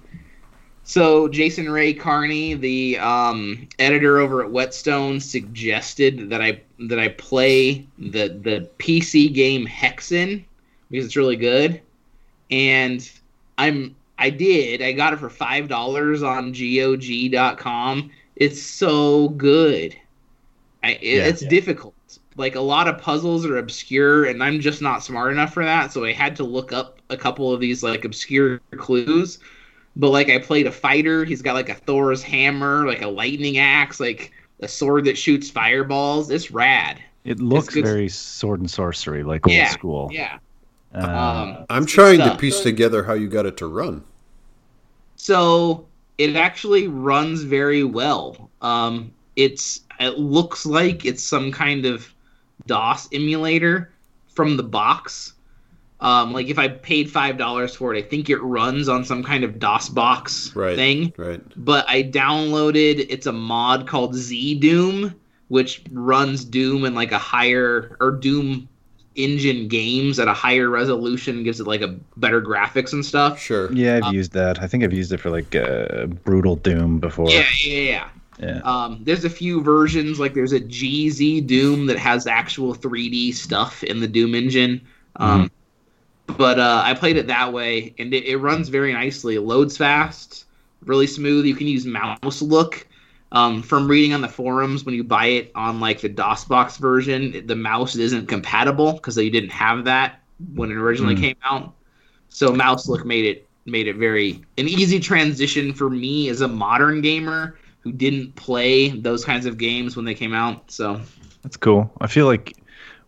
So 0.85 1.29
Jason 1.29 1.69
Ray 1.69 1.93
Carney, 1.93 2.55
the 2.55 2.97
um, 2.99 3.67
editor 3.79 4.19
over 4.19 4.43
at 4.43 4.51
Whetstone, 4.51 5.19
suggested 5.19 6.29
that 6.29 6.41
I 6.41 6.61
that 6.79 6.99
I 6.99 7.09
play 7.09 7.87
the 7.97 8.29
the 8.29 8.69
PC 8.79 9.33
game 9.33 9.65
Hexen 9.65 10.43
because 10.89 11.05
it's 11.05 11.15
really 11.15 11.37
good, 11.37 11.81
and 12.51 13.09
I'm 13.57 13.95
I 14.19 14.29
did 14.29 14.81
I 14.81 14.91
got 14.91 15.13
it 15.13 15.19
for 15.19 15.29
five 15.29 15.69
dollars 15.69 16.21
on 16.21 16.51
GOG.com. 16.51 18.11
It's 18.35 18.61
so 18.61 19.29
good. 19.29 19.95
I, 20.83 20.91
it, 20.91 21.01
yeah, 21.01 21.27
it's 21.27 21.41
yeah. 21.43 21.49
difficult 21.49 21.93
like 22.35 22.55
a 22.55 22.61
lot 22.61 22.87
of 22.87 22.97
puzzles 22.97 23.45
are 23.45 23.57
obscure 23.57 24.25
and 24.25 24.43
i'm 24.43 24.59
just 24.59 24.81
not 24.81 25.03
smart 25.03 25.31
enough 25.31 25.53
for 25.53 25.63
that 25.63 25.91
so 25.91 26.03
i 26.03 26.11
had 26.11 26.35
to 26.35 26.43
look 26.43 26.73
up 26.73 26.99
a 27.09 27.17
couple 27.17 27.51
of 27.51 27.59
these 27.59 27.83
like 27.83 28.05
obscure 28.05 28.59
clues. 28.77 29.39
But 29.95 30.09
like 30.09 30.29
i 30.29 30.39
played 30.39 30.65
a 30.65 30.71
fighter 30.71 31.23
he's 31.23 31.43
got 31.43 31.53
like 31.53 31.69
a 31.69 31.75
thor's 31.75 32.23
hammer 32.23 32.87
like 32.87 33.03
a 33.03 33.07
lightning 33.07 33.59
axe 33.59 33.99
like 33.99 34.31
a 34.63 34.67
sword 34.67 35.05
that 35.05 35.17
shoots 35.17 35.49
fireballs. 35.49 36.29
It's 36.29 36.51
rad. 36.51 37.01
It 37.23 37.39
looks 37.39 37.73
very 37.73 38.09
sword 38.09 38.59
and 38.59 38.69
sorcery 38.69 39.23
like 39.23 39.47
old 39.47 39.67
school. 39.67 40.09
yeah. 40.11 40.39
Um, 40.95 41.09
um, 41.09 41.65
i'm 41.71 41.85
trying 41.87 42.19
stuff. 42.19 42.33
to 42.33 42.39
piece 42.39 42.59
together 42.59 43.03
how 43.03 43.13
you 43.13 43.27
got 43.27 43.47
it 43.47 43.57
to 43.57 43.67
run. 43.67 44.03
So 45.15 45.87
it 46.19 46.35
actually 46.35 46.87
runs 46.87 47.41
very 47.43 47.83
well. 47.83 48.51
Um, 48.61 49.11
it's 49.35 49.81
it 49.99 50.19
looks 50.19 50.65
like 50.65 51.05
it's 51.05 51.23
some 51.23 51.51
kind 51.51 51.85
of 51.85 52.12
DOS 52.67 53.09
emulator 53.11 53.91
from 54.27 54.57
the 54.57 54.63
box. 54.63 55.33
Um, 55.99 56.33
like 56.33 56.47
if 56.47 56.59
I 56.59 56.67
paid 56.67 57.09
five 57.09 57.37
dollars 57.37 57.75
for 57.75 57.95
it, 57.95 58.03
I 58.03 58.07
think 58.07 58.29
it 58.29 58.37
runs 58.37 58.89
on 58.89 59.05
some 59.05 59.23
kind 59.23 59.43
of 59.43 59.57
DOS 59.59 59.89
box 59.89 60.53
right, 60.55 60.75
thing. 60.75 61.13
Right. 61.17 61.41
But 61.55 61.87
I 61.87 62.03
downloaded 62.03 63.05
it's 63.09 63.25
a 63.25 63.31
mod 63.31 63.87
called 63.87 64.13
ZDoom, 64.13 65.15
which 65.47 65.81
runs 65.91 66.43
Doom 66.43 66.83
in 66.83 66.93
like 66.93 67.13
a 67.13 67.17
higher 67.17 67.95
or 68.01 68.11
Doom 68.11 68.67
engine 69.15 69.67
games 69.67 70.19
at 70.19 70.27
a 70.27 70.33
higher 70.33 70.69
resolution, 70.69 71.43
gives 71.43 71.59
it 71.59 71.67
like 71.67 71.81
a 71.81 71.95
better 72.17 72.41
graphics 72.41 72.93
and 72.93 73.05
stuff. 73.05 73.39
Sure. 73.39 73.71
Yeah, 73.71 73.97
I've 73.97 74.03
um, 74.03 74.15
used 74.15 74.33
that. 74.33 74.61
I 74.61 74.67
think 74.67 74.83
I've 74.83 74.93
used 74.93 75.13
it 75.13 75.19
for 75.19 75.29
like 75.29 75.55
uh, 75.55 76.07
Brutal 76.07 76.55
Doom 76.57 76.99
before. 76.99 77.29
Yeah, 77.29 77.45
yeah, 77.63 77.79
yeah. 77.79 78.09
Yeah. 78.39 78.61
Um, 78.63 78.99
there's 79.03 79.25
a 79.25 79.29
few 79.29 79.61
versions, 79.61 80.19
like 80.19 80.33
there's 80.33 80.53
a 80.53 80.59
GZDoom 80.59 81.87
that 81.87 81.97
has 81.97 82.27
actual 82.27 82.73
3D 82.73 83.33
stuff 83.33 83.83
in 83.83 83.99
the 83.99 84.07
Doom 84.07 84.35
engine. 84.35 84.81
Um, 85.17 85.45
mm-hmm. 85.45 86.35
But 86.37 86.59
uh, 86.59 86.81
I 86.83 86.93
played 86.93 87.17
it 87.17 87.27
that 87.27 87.53
way, 87.53 87.93
and 87.99 88.13
it, 88.13 88.25
it, 88.25 88.37
runs 88.37 88.69
very 88.69 88.93
nicely. 88.93 89.35
It 89.35 89.41
loads 89.41 89.77
fast, 89.77 90.45
really 90.85 91.05
smooth. 91.05 91.45
You 91.45 91.55
can 91.55 91.67
use 91.67 91.85
mouse 91.85 92.41
look. 92.41 92.87
Um, 93.33 93.63
from 93.63 93.87
reading 93.87 94.13
on 94.13 94.21
the 94.21 94.29
forums, 94.29 94.85
when 94.85 94.93
you 94.93 95.03
buy 95.03 95.25
it 95.25 95.51
on 95.55 95.79
like 95.79 96.01
the 96.01 96.09
DOSBox 96.09 96.77
version, 96.77 97.45
the 97.47 97.55
mouse 97.55 97.95
isn't 97.95 98.27
compatible 98.27 98.93
because 98.93 99.15
they 99.15 99.29
didn't 99.29 99.49
have 99.49 99.85
that 99.85 100.21
when 100.53 100.69
it 100.69 100.75
originally 100.75 101.15
mm. 101.15 101.19
came 101.21 101.35
out. 101.43 101.73
So 102.29 102.53
mouse 102.53 102.87
look 102.87 103.05
made 103.05 103.25
it 103.25 103.47
made 103.65 103.87
it 103.87 103.95
very 103.95 104.43
an 104.57 104.67
easy 104.67 104.99
transition 104.99 105.73
for 105.73 105.89
me 105.89 106.29
as 106.29 106.41
a 106.41 106.47
modern 106.47 107.01
gamer 107.01 107.57
who 107.83 107.91
didn't 107.91 108.35
play 108.35 108.89
those 108.89 109.25
kinds 109.25 109.45
of 109.45 109.57
games 109.57 109.95
when 109.95 110.05
they 110.05 110.13
came 110.13 110.33
out. 110.33 110.71
So 110.71 111.01
that's 111.41 111.57
cool. 111.57 111.91
I 112.01 112.07
feel 112.07 112.25
like 112.25 112.55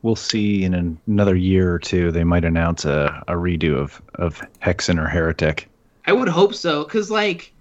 we'll 0.01 0.15
see 0.15 0.63
in 0.63 0.99
another 1.07 1.35
year 1.35 1.73
or 1.73 1.79
two 1.79 2.11
they 2.11 2.23
might 2.23 2.45
announce 2.45 2.85
a, 2.85 3.23
a 3.27 3.33
redo 3.33 3.77
of 3.77 4.01
of 4.15 4.41
Hexen 4.61 5.01
or 5.01 5.07
Heretic. 5.07 5.69
I 6.05 6.13
would 6.13 6.29
hope 6.29 6.53
so, 6.53 6.83
cause 6.85 7.09
like, 7.09 7.51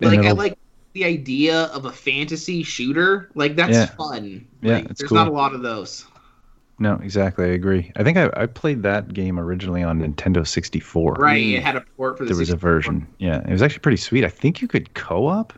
and 0.00 0.16
like 0.16 0.26
I 0.26 0.30
like 0.32 0.58
the 0.92 1.04
idea 1.04 1.64
of 1.64 1.86
a 1.86 1.92
fantasy 1.92 2.62
shooter. 2.62 3.30
Like 3.34 3.56
that's 3.56 3.72
yeah. 3.72 3.86
fun. 3.86 4.46
Yeah, 4.60 4.74
like, 4.74 4.96
there's 4.96 5.08
cool. 5.08 5.16
not 5.16 5.28
a 5.28 5.32
lot 5.32 5.54
of 5.54 5.62
those. 5.62 6.06
No, 6.78 6.94
exactly. 7.02 7.44
I 7.44 7.48
agree. 7.48 7.92
I 7.96 8.02
think 8.02 8.18
I, 8.18 8.28
I 8.34 8.46
played 8.46 8.82
that 8.82 9.12
game 9.12 9.38
originally 9.38 9.84
on 9.84 10.00
Nintendo 10.00 10.44
64. 10.44 11.14
Right, 11.14 11.36
it 11.36 11.60
mm. 11.60 11.62
had 11.62 11.76
a 11.76 11.82
port 11.82 12.18
for 12.18 12.24
the 12.24 12.30
There 12.30 12.38
was 12.38 12.50
a 12.50 12.56
version. 12.56 13.06
Yeah, 13.18 13.40
it 13.40 13.50
was 13.50 13.62
actually 13.62 13.80
pretty 13.80 13.98
sweet. 13.98 14.24
I 14.24 14.28
think 14.28 14.60
you 14.60 14.66
could 14.66 14.92
co-op. 14.94 15.52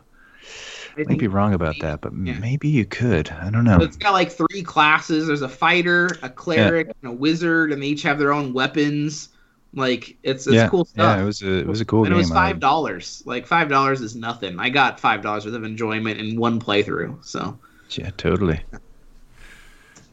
I 0.97 1.03
might 1.03 1.19
be 1.19 1.27
wrong 1.27 1.53
about 1.53 1.75
that, 1.79 2.01
but 2.01 2.13
yeah. 2.13 2.39
maybe 2.39 2.69
you 2.69 2.85
could. 2.85 3.29
I 3.29 3.49
don't 3.49 3.63
know. 3.63 3.77
it's 3.81 3.97
got 3.97 4.13
like 4.13 4.31
three 4.31 4.63
classes. 4.63 5.27
There's 5.27 5.41
a 5.41 5.49
fighter, 5.49 6.09
a 6.21 6.29
cleric, 6.29 6.87
yeah. 6.87 6.93
and 7.01 7.11
a 7.11 7.15
wizard, 7.15 7.71
and 7.71 7.81
they 7.81 7.87
each 7.87 8.03
have 8.03 8.19
their 8.19 8.31
own 8.31 8.53
weapons. 8.53 9.29
Like 9.73 10.15
it's 10.23 10.47
it's 10.47 10.55
yeah. 10.55 10.69
cool 10.69 10.85
stuff. 10.85 11.17
Yeah, 11.17 11.21
it 11.21 11.25
was 11.25 11.41
a 11.41 11.59
it 11.59 11.67
was 11.67 11.81
a 11.81 11.85
cool 11.85 12.03
game. 12.03 12.13
and 12.13 12.15
game. 12.15 12.19
It 12.19 12.23
was 12.23 12.31
five 12.31 12.59
dollars. 12.59 13.23
Like 13.25 13.45
five 13.45 13.67
dollars 13.67 14.01
is 14.01 14.15
nothing. 14.15 14.57
I 14.59 14.69
got 14.69 14.99
five 14.99 15.21
dollars 15.21 15.45
worth 15.45 15.55
of 15.55 15.65
enjoyment 15.65 16.19
in 16.19 16.39
one 16.39 16.61
playthrough. 16.61 17.23
So 17.25 17.59
yeah, 17.89 18.11
totally. 18.17 18.61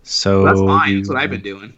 So 0.03 0.43
well, 0.43 0.47
that's 0.47 0.61
fine. 0.61 0.97
that's 0.97 1.09
what 1.09 1.19
I've 1.19 1.31
been 1.31 1.43
doing. 1.43 1.75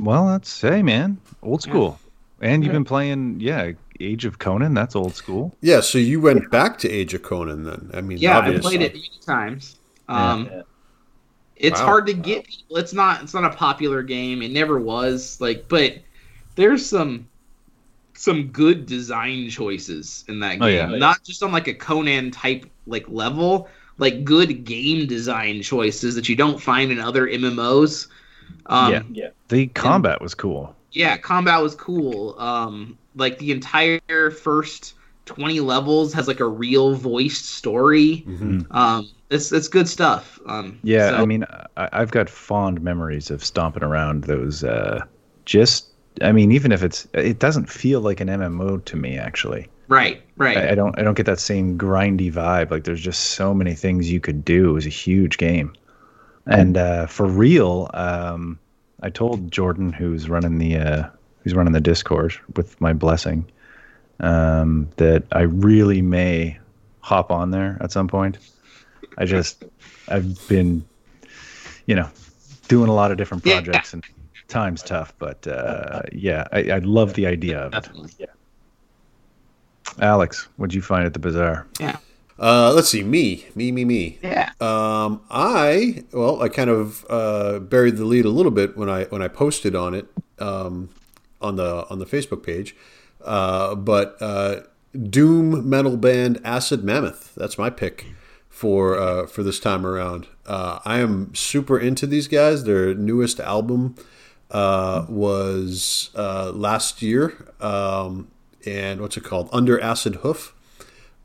Well, 0.00 0.26
that's 0.26 0.60
hey 0.60 0.82
man, 0.82 1.18
old 1.42 1.62
school. 1.62 2.00
And 2.40 2.62
you've 2.62 2.72
been 2.72 2.84
playing, 2.84 3.40
yeah, 3.40 3.72
Age 4.00 4.24
of 4.24 4.38
Conan. 4.38 4.74
That's 4.74 4.96
old 4.96 5.14
school. 5.14 5.54
Yeah. 5.60 5.80
So 5.80 5.98
you 5.98 6.20
went 6.20 6.50
back 6.50 6.78
to 6.78 6.90
Age 6.90 7.14
of 7.14 7.22
Conan 7.22 7.64
then? 7.64 7.90
I 7.94 8.00
mean, 8.00 8.18
yeah, 8.18 8.38
I 8.38 8.58
played 8.58 8.82
it 8.82 8.94
many 8.94 9.10
times. 9.24 9.76
Um, 10.08 10.48
yeah. 10.50 10.62
It's 11.56 11.80
wow. 11.80 11.86
hard 11.86 12.06
to 12.06 12.14
get 12.14 12.46
people. 12.46 12.76
It's 12.76 12.92
not. 12.92 13.22
It's 13.22 13.34
not 13.34 13.44
a 13.44 13.56
popular 13.56 14.02
game. 14.02 14.42
It 14.42 14.50
never 14.50 14.78
was. 14.78 15.40
Like, 15.40 15.68
but 15.68 15.98
there's 16.56 16.84
some 16.84 17.28
some 18.14 18.48
good 18.48 18.86
design 18.86 19.50
choices 19.50 20.24
in 20.28 20.40
that 20.40 20.54
game. 20.54 20.62
Oh, 20.62 20.66
yeah. 20.66 20.86
Not 20.86 21.22
just 21.22 21.42
on 21.42 21.52
like 21.52 21.68
a 21.68 21.74
Conan 21.74 22.30
type 22.30 22.66
like 22.86 23.08
level, 23.08 23.68
like 23.98 24.24
good 24.24 24.64
game 24.64 25.06
design 25.06 25.62
choices 25.62 26.14
that 26.14 26.28
you 26.28 26.36
don't 26.36 26.60
find 26.60 26.90
in 26.90 26.98
other 26.98 27.26
MMOs. 27.26 28.08
Um, 28.66 28.92
yeah, 28.92 29.02
yeah. 29.10 29.28
The 29.48 29.66
combat 29.68 30.14
and, 30.14 30.22
was 30.22 30.34
cool. 30.34 30.73
Yeah, 30.94 31.16
combat 31.16 31.60
was 31.60 31.74
cool. 31.74 32.38
Um, 32.38 32.96
like 33.16 33.38
the 33.38 33.50
entire 33.50 34.30
first 34.30 34.94
twenty 35.26 35.60
levels 35.60 36.12
has 36.14 36.28
like 36.28 36.40
a 36.40 36.46
real 36.46 36.94
voiced 36.94 37.46
story. 37.46 38.24
Mm-hmm. 38.26 38.60
Um, 38.70 39.10
it's 39.30 39.52
it's 39.52 39.68
good 39.68 39.88
stuff. 39.88 40.38
Um, 40.46 40.78
yeah, 40.82 41.10
so. 41.10 41.16
I 41.16 41.26
mean, 41.26 41.44
I, 41.76 41.88
have 41.92 42.12
got 42.12 42.30
fond 42.30 42.80
memories 42.80 43.30
of 43.30 43.44
stomping 43.44 43.82
around 43.82 44.24
those. 44.24 44.62
Uh, 44.62 45.04
just, 45.44 45.88
I 46.22 46.32
mean, 46.32 46.52
even 46.52 46.72
if 46.72 46.82
it's, 46.82 47.06
it 47.12 47.38
doesn't 47.38 47.68
feel 47.68 48.00
like 48.00 48.20
an 48.20 48.28
MMO 48.28 48.84
to 48.84 48.96
me 48.96 49.18
actually. 49.18 49.68
Right, 49.88 50.22
right. 50.36 50.56
I, 50.56 50.70
I, 50.70 50.74
don't 50.74 50.98
I 50.98 51.02
don't 51.02 51.14
get 51.14 51.26
that 51.26 51.40
same 51.40 51.76
grindy 51.76 52.32
vibe. 52.32 52.70
Like 52.70 52.84
there's 52.84 53.02
just 53.02 53.32
so 53.32 53.52
many 53.52 53.74
things 53.74 54.10
you 54.10 54.20
could 54.20 54.44
do. 54.44 54.70
It 54.70 54.72
was 54.72 54.86
a 54.86 54.90
huge 54.90 55.36
game. 55.36 55.74
And 56.46 56.76
uh, 56.76 57.06
for 57.06 57.26
real, 57.26 57.90
um, 57.94 58.58
I 59.04 59.10
told 59.10 59.52
Jordan 59.52 59.92
who's 59.92 60.30
running 60.30 60.56
the 60.56 60.78
uh, 60.78 61.08
who's 61.42 61.54
running 61.54 61.74
the 61.74 61.80
Discord 61.80 62.34
with 62.56 62.80
my 62.80 62.94
blessing 62.94 63.44
um, 64.18 64.88
that 64.96 65.24
I 65.30 65.42
really 65.42 66.00
may 66.00 66.58
hop 67.00 67.30
on 67.30 67.50
there 67.50 67.76
at 67.82 67.92
some 67.92 68.08
point. 68.08 68.38
I 69.18 69.26
just 69.26 69.62
I've 70.08 70.48
been 70.48 70.86
you 71.84 71.94
know 71.94 72.08
doing 72.68 72.88
a 72.88 72.94
lot 72.94 73.10
of 73.10 73.18
different 73.18 73.42
projects 73.42 73.92
yeah. 73.92 73.96
and 73.98 74.04
time's 74.48 74.82
tough, 74.82 75.12
but 75.18 75.46
uh, 75.46 76.00
yeah, 76.10 76.48
I, 76.50 76.70
I 76.70 76.78
love 76.78 77.12
the 77.12 77.26
idea 77.26 77.58
of 77.58 77.74
it. 77.74 78.14
Yeah. 78.18 78.26
Alex, 80.00 80.48
what'd 80.56 80.72
you 80.72 80.80
find 80.80 81.04
at 81.04 81.12
the 81.12 81.18
bazaar? 81.18 81.66
Yeah. 81.78 81.98
Uh, 82.38 82.72
let's 82.74 82.88
see, 82.88 83.02
me, 83.02 83.46
me, 83.54 83.70
me, 83.70 83.84
me. 83.84 84.18
Yeah. 84.22 84.50
Um, 84.60 85.22
I 85.30 86.04
well, 86.12 86.42
I 86.42 86.48
kind 86.48 86.70
of 86.70 87.06
uh, 87.08 87.60
buried 87.60 87.96
the 87.96 88.04
lead 88.04 88.24
a 88.24 88.30
little 88.30 88.50
bit 88.50 88.76
when 88.76 88.88
I 88.88 89.04
when 89.04 89.22
I 89.22 89.28
posted 89.28 89.76
on 89.76 89.94
it 89.94 90.06
um, 90.38 90.90
on 91.40 91.56
the 91.56 91.86
on 91.88 91.98
the 91.98 92.06
Facebook 92.06 92.42
page, 92.42 92.74
uh, 93.24 93.74
but 93.74 94.16
uh, 94.20 94.60
Doom 95.00 95.68
metal 95.68 95.96
band 95.96 96.40
Acid 96.44 96.84
Mammoth. 96.84 97.34
That's 97.36 97.58
my 97.58 97.70
pick 97.70 98.06
for 98.48 98.98
uh, 98.98 99.26
for 99.26 99.42
this 99.42 99.58
time 99.60 99.84
around. 99.84 100.26
Uh, 100.46 100.78
I 100.84 100.98
am 100.98 101.34
super 101.34 101.78
into 101.78 102.06
these 102.06 102.28
guys. 102.28 102.64
Their 102.64 102.94
newest 102.94 103.40
album 103.40 103.96
uh, 104.50 105.06
was 105.08 106.10
uh, 106.14 106.52
last 106.52 107.02
year. 107.02 107.52
Um, 107.60 108.28
and 108.66 109.00
what's 109.00 109.16
it 109.16 109.24
called? 109.24 109.48
Under 109.52 109.80
Acid 109.80 110.16
Hoof. 110.16 110.54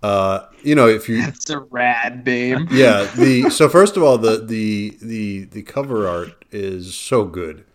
Uh, 0.02 0.46
you 0.64 0.76
know, 0.76 0.88
if 0.88 1.10
you 1.10 1.22
that's 1.22 1.50
a 1.50 1.60
rad 1.60 2.24
babe. 2.24 2.70
Yeah. 2.72 3.10
The 3.16 3.50
so 3.50 3.68
first 3.68 3.98
of 3.98 4.04
all, 4.04 4.18
the 4.18 4.38
the 4.38 4.98
the 5.02 5.46
the 5.46 5.64
cover 5.64 6.08
art 6.08 6.46
is 6.52 6.96
so 6.96 7.26
good. 7.26 7.66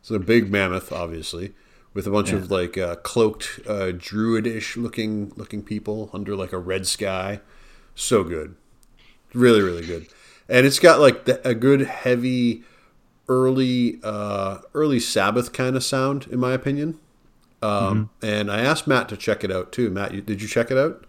It's 0.00 0.10
a 0.10 0.18
big 0.18 0.50
mammoth, 0.50 0.92
obviously, 0.92 1.54
with 1.92 2.06
a 2.06 2.10
bunch 2.10 2.30
yeah. 2.30 2.36
of 2.36 2.50
like 2.50 2.76
uh, 2.78 2.96
cloaked 2.96 3.60
uh, 3.66 3.92
druidish 3.92 4.76
looking 4.76 5.32
looking 5.36 5.62
people 5.62 6.10
under 6.12 6.36
like 6.36 6.52
a 6.52 6.58
red 6.58 6.86
sky. 6.86 7.40
So 7.94 8.24
good, 8.24 8.56
really 9.32 9.60
really 9.60 9.86
good, 9.86 10.06
and 10.48 10.66
it's 10.66 10.78
got 10.78 11.00
like 11.00 11.26
the, 11.26 11.46
a 11.46 11.54
good 11.54 11.82
heavy 11.82 12.64
early 13.28 14.00
uh, 14.02 14.58
early 14.74 15.00
Sabbath 15.00 15.52
kind 15.52 15.76
of 15.76 15.84
sound, 15.84 16.26
in 16.28 16.40
my 16.40 16.52
opinion. 16.52 16.98
Um, 17.62 18.10
mm-hmm. 18.20 18.26
And 18.26 18.50
I 18.50 18.60
asked 18.60 18.86
Matt 18.86 19.08
to 19.10 19.16
check 19.16 19.44
it 19.44 19.50
out 19.50 19.72
too. 19.72 19.90
Matt, 19.90 20.12
you, 20.12 20.20
did 20.20 20.42
you 20.42 20.48
check 20.48 20.70
it 20.70 20.76
out? 20.76 21.06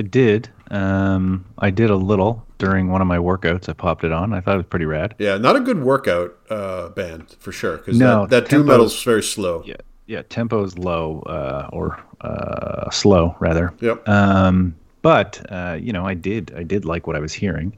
I 0.00 0.02
did. 0.02 0.48
Um, 0.70 1.44
I 1.58 1.68
did 1.68 1.90
a 1.90 1.94
little 1.94 2.46
during 2.56 2.88
one 2.88 3.02
of 3.02 3.06
my 3.06 3.18
workouts. 3.18 3.68
I 3.68 3.74
popped 3.74 4.02
it 4.02 4.12
on. 4.12 4.32
I 4.32 4.40
thought 4.40 4.54
it 4.54 4.56
was 4.56 4.66
pretty 4.66 4.86
rad. 4.86 5.14
Yeah, 5.18 5.36
not 5.36 5.56
a 5.56 5.60
good 5.60 5.82
workout 5.82 6.38
uh, 6.48 6.88
band 6.88 7.36
for 7.38 7.52
sure. 7.52 7.76
Because 7.76 7.98
no, 7.98 8.22
that, 8.22 8.44
that 8.44 8.48
doom 8.48 8.66
metal's 8.66 9.02
very 9.04 9.22
slow. 9.22 9.62
Yeah, 9.66 9.74
yeah, 10.06 10.22
tempo 10.30 10.64
is 10.64 10.78
low 10.78 11.20
uh, 11.26 11.68
or 11.70 12.02
uh, 12.22 12.88
slow 12.88 13.36
rather. 13.40 13.74
Yep. 13.80 14.08
Um, 14.08 14.74
but 15.02 15.44
uh, 15.52 15.76
you 15.78 15.92
know, 15.92 16.06
I 16.06 16.14
did. 16.14 16.54
I 16.56 16.62
did 16.62 16.86
like 16.86 17.06
what 17.06 17.14
I 17.14 17.20
was 17.20 17.34
hearing. 17.34 17.76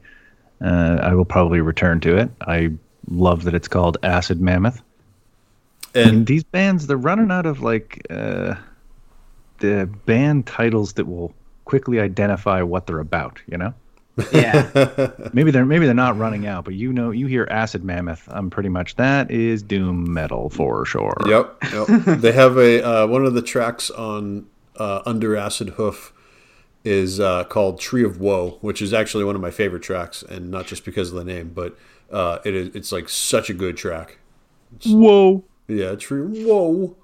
Uh, 0.61 0.99
I 1.01 1.15
will 1.15 1.25
probably 1.25 1.59
return 1.59 1.99
to 2.01 2.15
it. 2.15 2.31
I 2.47 2.71
love 3.09 3.43
that 3.43 3.53
it's 3.53 3.67
called 3.67 3.97
Acid 4.01 4.39
Mammoth. 4.39 4.81
And 5.93 6.25
these 6.25 6.45
bands, 6.45 6.87
they're 6.87 6.95
running 6.95 7.31
out 7.31 7.45
of 7.45 7.59
like 7.59 8.07
uh, 8.09 8.55
the 9.59 9.89
band 10.05 10.47
titles 10.47 10.93
that 10.93 11.05
will 11.05 11.33
quickly 11.65 11.99
identify 11.99 12.61
what 12.61 12.87
they're 12.87 12.99
about. 12.99 13.41
You 13.47 13.57
know? 13.57 13.73
Yeah. 14.31 15.09
maybe 15.33 15.51
they're 15.51 15.65
maybe 15.65 15.85
they're 15.85 15.95
not 15.95 16.17
running 16.17 16.45
out, 16.45 16.65
but 16.65 16.75
you 16.75 16.93
know, 16.93 17.11
you 17.11 17.27
hear 17.27 17.47
Acid 17.49 17.83
Mammoth. 17.83 18.27
I'm 18.31 18.49
pretty 18.49 18.69
much 18.69 18.95
that 18.95 19.31
is 19.31 19.63
doom 19.63 20.13
metal 20.13 20.49
for 20.49 20.85
sure. 20.85 21.15
Yep. 21.25 21.57
yep. 21.71 21.87
they 22.19 22.31
have 22.31 22.57
a 22.57 22.83
uh, 22.83 23.07
one 23.07 23.25
of 23.25 23.33
the 23.33 23.41
tracks 23.41 23.89
on 23.89 24.47
uh, 24.77 25.01
Under 25.05 25.35
Acid 25.35 25.69
Hoof 25.69 26.13
is 26.83 27.19
uh, 27.19 27.45
called 27.45 27.79
Tree 27.79 28.03
of 28.03 28.19
Woe, 28.19 28.57
which 28.61 28.81
is 28.81 28.93
actually 28.93 29.23
one 29.23 29.35
of 29.35 29.41
my 29.41 29.51
favorite 29.51 29.83
tracks, 29.83 30.21
and 30.21 30.51
not 30.51 30.67
just 30.67 30.85
because 30.85 31.09
of 31.09 31.15
the 31.15 31.23
name, 31.23 31.51
but 31.53 31.77
uh, 32.11 32.39
it 32.45 32.53
is 32.53 32.75
it's 32.75 32.91
like 32.91 33.09
such 33.09 33.49
a 33.49 33.53
good 33.53 33.77
track. 33.77 34.19
It's, 34.75 34.87
Whoa. 34.87 35.43
Yeah, 35.67 35.95
true. 35.95 36.27
Whoa. 36.45 36.95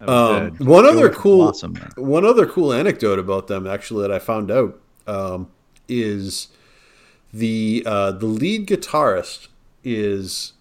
Um, 0.00 0.56
one 0.56 0.86
other 0.86 1.10
cool 1.10 1.52
one 1.96 2.24
other 2.24 2.46
cool 2.46 2.72
anecdote 2.72 3.18
about 3.18 3.48
them 3.48 3.66
actually 3.66 4.02
that 4.02 4.12
I 4.12 4.18
found 4.18 4.50
out 4.50 4.80
um, 5.06 5.50
is 5.88 6.48
the 7.32 7.82
uh, 7.84 8.12
the 8.12 8.26
lead 8.26 8.66
guitarist 8.66 9.48
is 9.84 10.54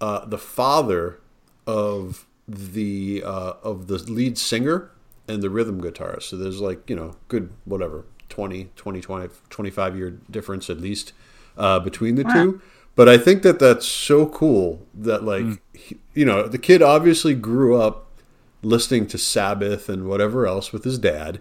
uh, 0.00 0.24
the 0.24 0.38
father 0.38 1.20
of 1.66 2.26
the 2.46 3.22
uh, 3.24 3.54
of 3.62 3.86
the 3.88 3.98
lead 3.98 4.38
singer 4.38 4.90
and 5.28 5.42
the 5.42 5.50
rhythm 5.50 5.80
guitarist. 5.80 6.24
So 6.24 6.36
there's 6.36 6.60
like 6.60 6.88
you 6.88 6.96
know 6.96 7.16
good 7.28 7.50
whatever 7.64 8.04
20, 8.28 8.70
20, 8.76 9.00
20 9.00 9.28
25 9.48 9.96
year 9.96 10.10
difference 10.30 10.70
at 10.70 10.78
least 10.80 11.12
uh, 11.56 11.80
between 11.80 12.14
the 12.14 12.24
wow. 12.24 12.32
two. 12.32 12.62
But 12.96 13.08
I 13.08 13.18
think 13.18 13.42
that 13.42 13.58
that's 13.58 13.86
so 13.86 14.26
cool 14.26 14.86
that 14.94 15.24
like 15.24 15.44
mm. 15.44 15.58
he, 15.72 15.98
you 16.14 16.24
know 16.24 16.46
the 16.48 16.58
kid 16.58 16.82
obviously 16.82 17.34
grew 17.34 17.80
up 17.80 18.06
listening 18.62 19.06
to 19.08 19.18
Sabbath 19.18 19.88
and 19.88 20.06
whatever 20.06 20.46
else 20.46 20.72
with 20.72 20.84
his 20.84 20.98
dad, 20.98 21.40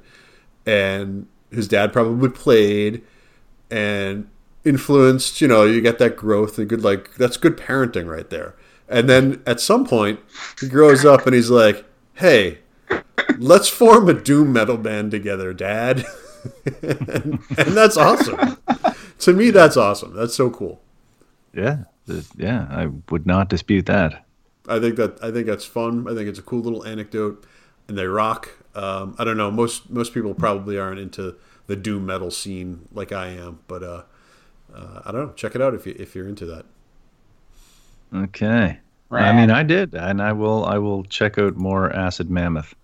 and 0.65 1.27
his 1.51 1.67
dad 1.67 1.91
probably 1.91 2.29
played 2.29 3.01
and 3.69 4.29
influenced. 4.63 5.41
You 5.41 5.47
know, 5.47 5.65
you 5.65 5.81
get 5.81 5.99
that 5.99 6.15
growth 6.15 6.57
and 6.57 6.69
good 6.69 6.83
like 6.83 7.15
that's 7.15 7.37
good 7.37 7.57
parenting 7.57 8.07
right 8.07 8.29
there. 8.29 8.55
And 8.87 9.09
then 9.09 9.41
at 9.45 9.59
some 9.59 9.85
point 9.85 10.19
he 10.59 10.67
grows 10.67 11.05
up 11.05 11.25
and 11.25 11.35
he's 11.35 11.49
like, 11.49 11.85
"Hey, 12.13 12.59
let's 13.37 13.69
form 13.69 14.09
a 14.09 14.13
doom 14.13 14.53
metal 14.53 14.77
band 14.77 15.11
together, 15.11 15.53
Dad." 15.53 16.05
and, 16.81 17.39
and 17.57 17.77
that's 17.77 17.97
awesome. 17.97 18.57
to 19.19 19.33
me, 19.33 19.51
that's 19.51 19.77
awesome. 19.77 20.15
That's 20.15 20.35
so 20.35 20.49
cool. 20.49 20.81
Yeah, 21.53 21.83
yeah, 22.37 22.67
I 22.69 22.87
would 23.09 23.25
not 23.25 23.49
dispute 23.49 23.85
that. 23.87 24.25
I 24.69 24.79
think 24.79 24.95
that 24.97 25.23
I 25.23 25.31
think 25.31 25.47
that's 25.47 25.65
fun. 25.65 26.07
I 26.07 26.13
think 26.13 26.29
it's 26.29 26.39
a 26.39 26.43
cool 26.43 26.61
little 26.61 26.85
anecdote, 26.85 27.45
and 27.87 27.97
they 27.97 28.05
rock. 28.05 28.49
Um, 28.75 29.15
I 29.17 29.23
don't 29.23 29.37
know. 29.37 29.51
Most 29.51 29.89
most 29.89 30.13
people 30.13 30.33
probably 30.33 30.77
aren't 30.77 30.99
into 30.99 31.35
the 31.67 31.75
doom 31.75 32.05
metal 32.05 32.31
scene 32.31 32.87
like 32.93 33.11
I 33.11 33.27
am, 33.29 33.59
but 33.67 33.83
uh, 33.83 34.03
uh, 34.73 35.01
I 35.05 35.11
don't 35.11 35.27
know. 35.27 35.33
Check 35.33 35.55
it 35.55 35.61
out 35.61 35.73
if 35.73 35.85
you 35.85 35.95
if 35.97 36.15
you're 36.15 36.27
into 36.27 36.45
that. 36.45 36.65
Okay. 38.13 38.79
Right. 39.09 39.23
I 39.23 39.33
mean, 39.33 39.49
I 39.49 39.63
did, 39.63 39.95
and 39.95 40.21
I 40.21 40.33
will. 40.33 40.65
I 40.65 40.77
will 40.77 41.03
check 41.05 41.39
out 41.39 41.55
more 41.55 41.91
Acid 41.91 42.29
Mammoth. 42.29 42.75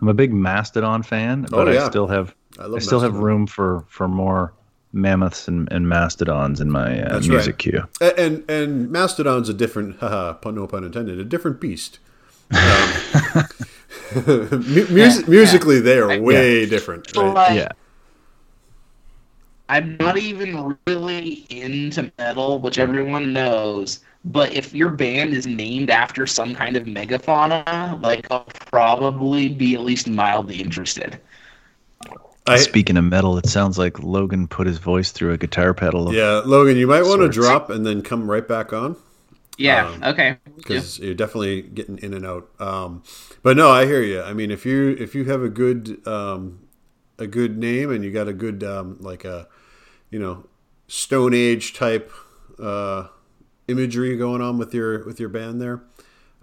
I'm 0.00 0.08
a 0.08 0.14
big 0.14 0.32
Mastodon 0.32 1.02
fan, 1.02 1.46
oh, 1.52 1.64
but 1.64 1.72
yeah. 1.72 1.84
I 1.84 1.88
still 1.88 2.06
have 2.06 2.34
I, 2.58 2.64
I 2.64 2.78
still 2.78 3.00
Mastodon. 3.00 3.02
have 3.02 3.14
room 3.16 3.46
for 3.46 3.84
for 3.88 4.08
more 4.08 4.54
mammoths 4.96 5.46
and, 5.46 5.70
and 5.70 5.88
mastodons 5.88 6.60
in 6.60 6.70
my 6.70 7.02
uh, 7.02 7.20
music 7.20 7.46
right. 7.46 7.58
queue. 7.58 7.88
And, 8.00 8.18
and, 8.18 8.50
and 8.50 8.90
mastodon's 8.90 9.48
a 9.48 9.54
different, 9.54 9.96
haha, 10.00 10.38
no 10.50 10.66
pun 10.66 10.84
intended, 10.84 11.20
a 11.20 11.24
different 11.24 11.60
beast. 11.60 11.98
Um, 12.50 12.92
mu- 14.26 14.86
yeah, 14.90 15.18
musically, 15.26 15.76
yeah. 15.76 15.82
they 15.82 15.98
are 15.98 16.20
way 16.20 16.60
yeah. 16.60 16.66
different. 16.66 17.14
Right? 17.16 17.54
yeah. 17.54 17.68
I'm 19.68 19.96
not 19.96 20.16
even 20.16 20.78
really 20.86 21.44
into 21.50 22.10
metal, 22.18 22.60
which 22.60 22.78
everyone 22.78 23.32
knows. 23.32 24.00
But 24.24 24.52
if 24.52 24.74
your 24.74 24.90
band 24.90 25.34
is 25.34 25.46
named 25.46 25.90
after 25.90 26.26
some 26.26 26.54
kind 26.54 26.76
of 26.76 26.84
megafauna, 26.84 28.00
like 28.02 28.26
I'll 28.30 28.46
probably 28.70 29.48
be 29.48 29.74
at 29.74 29.80
least 29.82 30.08
mildly 30.08 30.60
interested. 30.60 31.20
I, 32.46 32.58
Speaking 32.58 32.96
of 32.96 33.04
metal, 33.04 33.38
it 33.38 33.46
sounds 33.46 33.76
like 33.76 34.02
Logan 34.02 34.46
put 34.46 34.66
his 34.66 34.78
voice 34.78 35.10
through 35.10 35.32
a 35.32 35.38
guitar 35.38 35.74
pedal. 35.74 36.14
Yeah, 36.14 36.42
Logan, 36.44 36.76
you 36.76 36.86
might 36.86 37.02
want 37.02 37.22
to 37.22 37.28
drop 37.28 37.70
and 37.70 37.84
then 37.84 38.02
come 38.02 38.30
right 38.30 38.46
back 38.46 38.72
on. 38.72 38.96
Yeah. 39.56 39.88
Um, 39.88 40.02
okay. 40.04 40.38
Because 40.56 40.98
you're 40.98 41.14
definitely 41.14 41.62
getting 41.62 41.98
in 41.98 42.14
and 42.14 42.26
out. 42.26 42.48
Um, 42.60 43.02
but 43.42 43.56
no, 43.56 43.70
I 43.70 43.86
hear 43.86 44.02
you. 44.02 44.22
I 44.22 44.32
mean, 44.32 44.50
if 44.50 44.66
you 44.66 44.96
if 44.98 45.14
you 45.14 45.24
have 45.24 45.42
a 45.42 45.48
good 45.48 46.06
um, 46.06 46.68
a 47.18 47.26
good 47.26 47.56
name 47.58 47.90
and 47.90 48.04
you 48.04 48.12
got 48.12 48.28
a 48.28 48.32
good 48.32 48.62
um, 48.62 48.98
like 49.00 49.24
a 49.24 49.48
you 50.10 50.18
know 50.18 50.46
Stone 50.88 51.34
Age 51.34 51.74
type 51.74 52.12
uh, 52.60 53.08
imagery 53.68 54.16
going 54.16 54.42
on 54.42 54.58
with 54.58 54.74
your 54.74 55.04
with 55.04 55.18
your 55.18 55.28
band 55.28 55.60
there, 55.60 55.82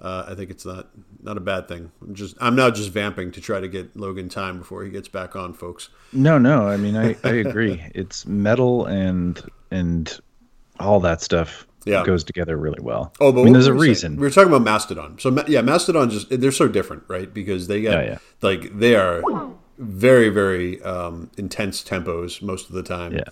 uh, 0.03 0.25
I 0.27 0.35
think 0.35 0.51
it's 0.51 0.65
not 0.65 0.89
not 1.21 1.37
a 1.37 1.39
bad 1.41 1.67
thing. 1.67 1.91
I'm 2.01 2.13
just 2.13 2.35
I'm 2.41 2.55
now 2.55 2.69
just 2.69 2.91
vamping 2.91 3.31
to 3.31 3.41
try 3.41 3.59
to 3.59 3.67
get 3.67 3.95
Logan 3.95 4.27
time 4.27 4.59
before 4.59 4.83
he 4.83 4.91
gets 4.91 5.07
back 5.07 5.35
on, 5.35 5.53
folks. 5.53 5.89
No, 6.11 6.37
no, 6.37 6.67
I 6.67 6.77
mean 6.77 6.97
I, 6.97 7.15
I 7.23 7.31
agree. 7.35 7.81
it's 7.95 8.25
metal 8.25 8.85
and 8.85 9.41
and 9.71 10.19
all 10.79 10.99
that 10.99 11.21
stuff 11.21 11.65
yeah. 11.85 12.03
goes 12.03 12.23
together 12.23 12.57
really 12.57 12.81
well. 12.81 13.13
Oh, 13.21 13.31
but 13.31 13.41
I 13.41 13.43
mean, 13.45 13.53
there's 13.53 13.67
a 13.67 13.73
reason. 13.73 14.11
Saying? 14.11 14.19
We 14.19 14.27
were 14.27 14.31
talking 14.31 14.49
about 14.49 14.63
Mastodon. 14.63 15.19
So 15.19 15.43
yeah, 15.47 15.61
Mastodon 15.61 16.09
just 16.09 16.29
they're 16.29 16.51
so 16.51 16.67
different, 16.67 17.03
right? 17.07 17.33
Because 17.33 17.67
they 17.67 17.81
get 17.81 17.93
yeah, 17.93 18.11
yeah. 18.11 18.17
like 18.41 18.77
they 18.77 18.95
are 18.95 19.23
very 19.77 20.29
very 20.29 20.81
um, 20.83 21.31
intense 21.37 21.81
tempos 21.81 22.41
most 22.41 22.67
of 22.67 22.75
the 22.75 22.83
time. 22.83 23.13
Yeah, 23.13 23.23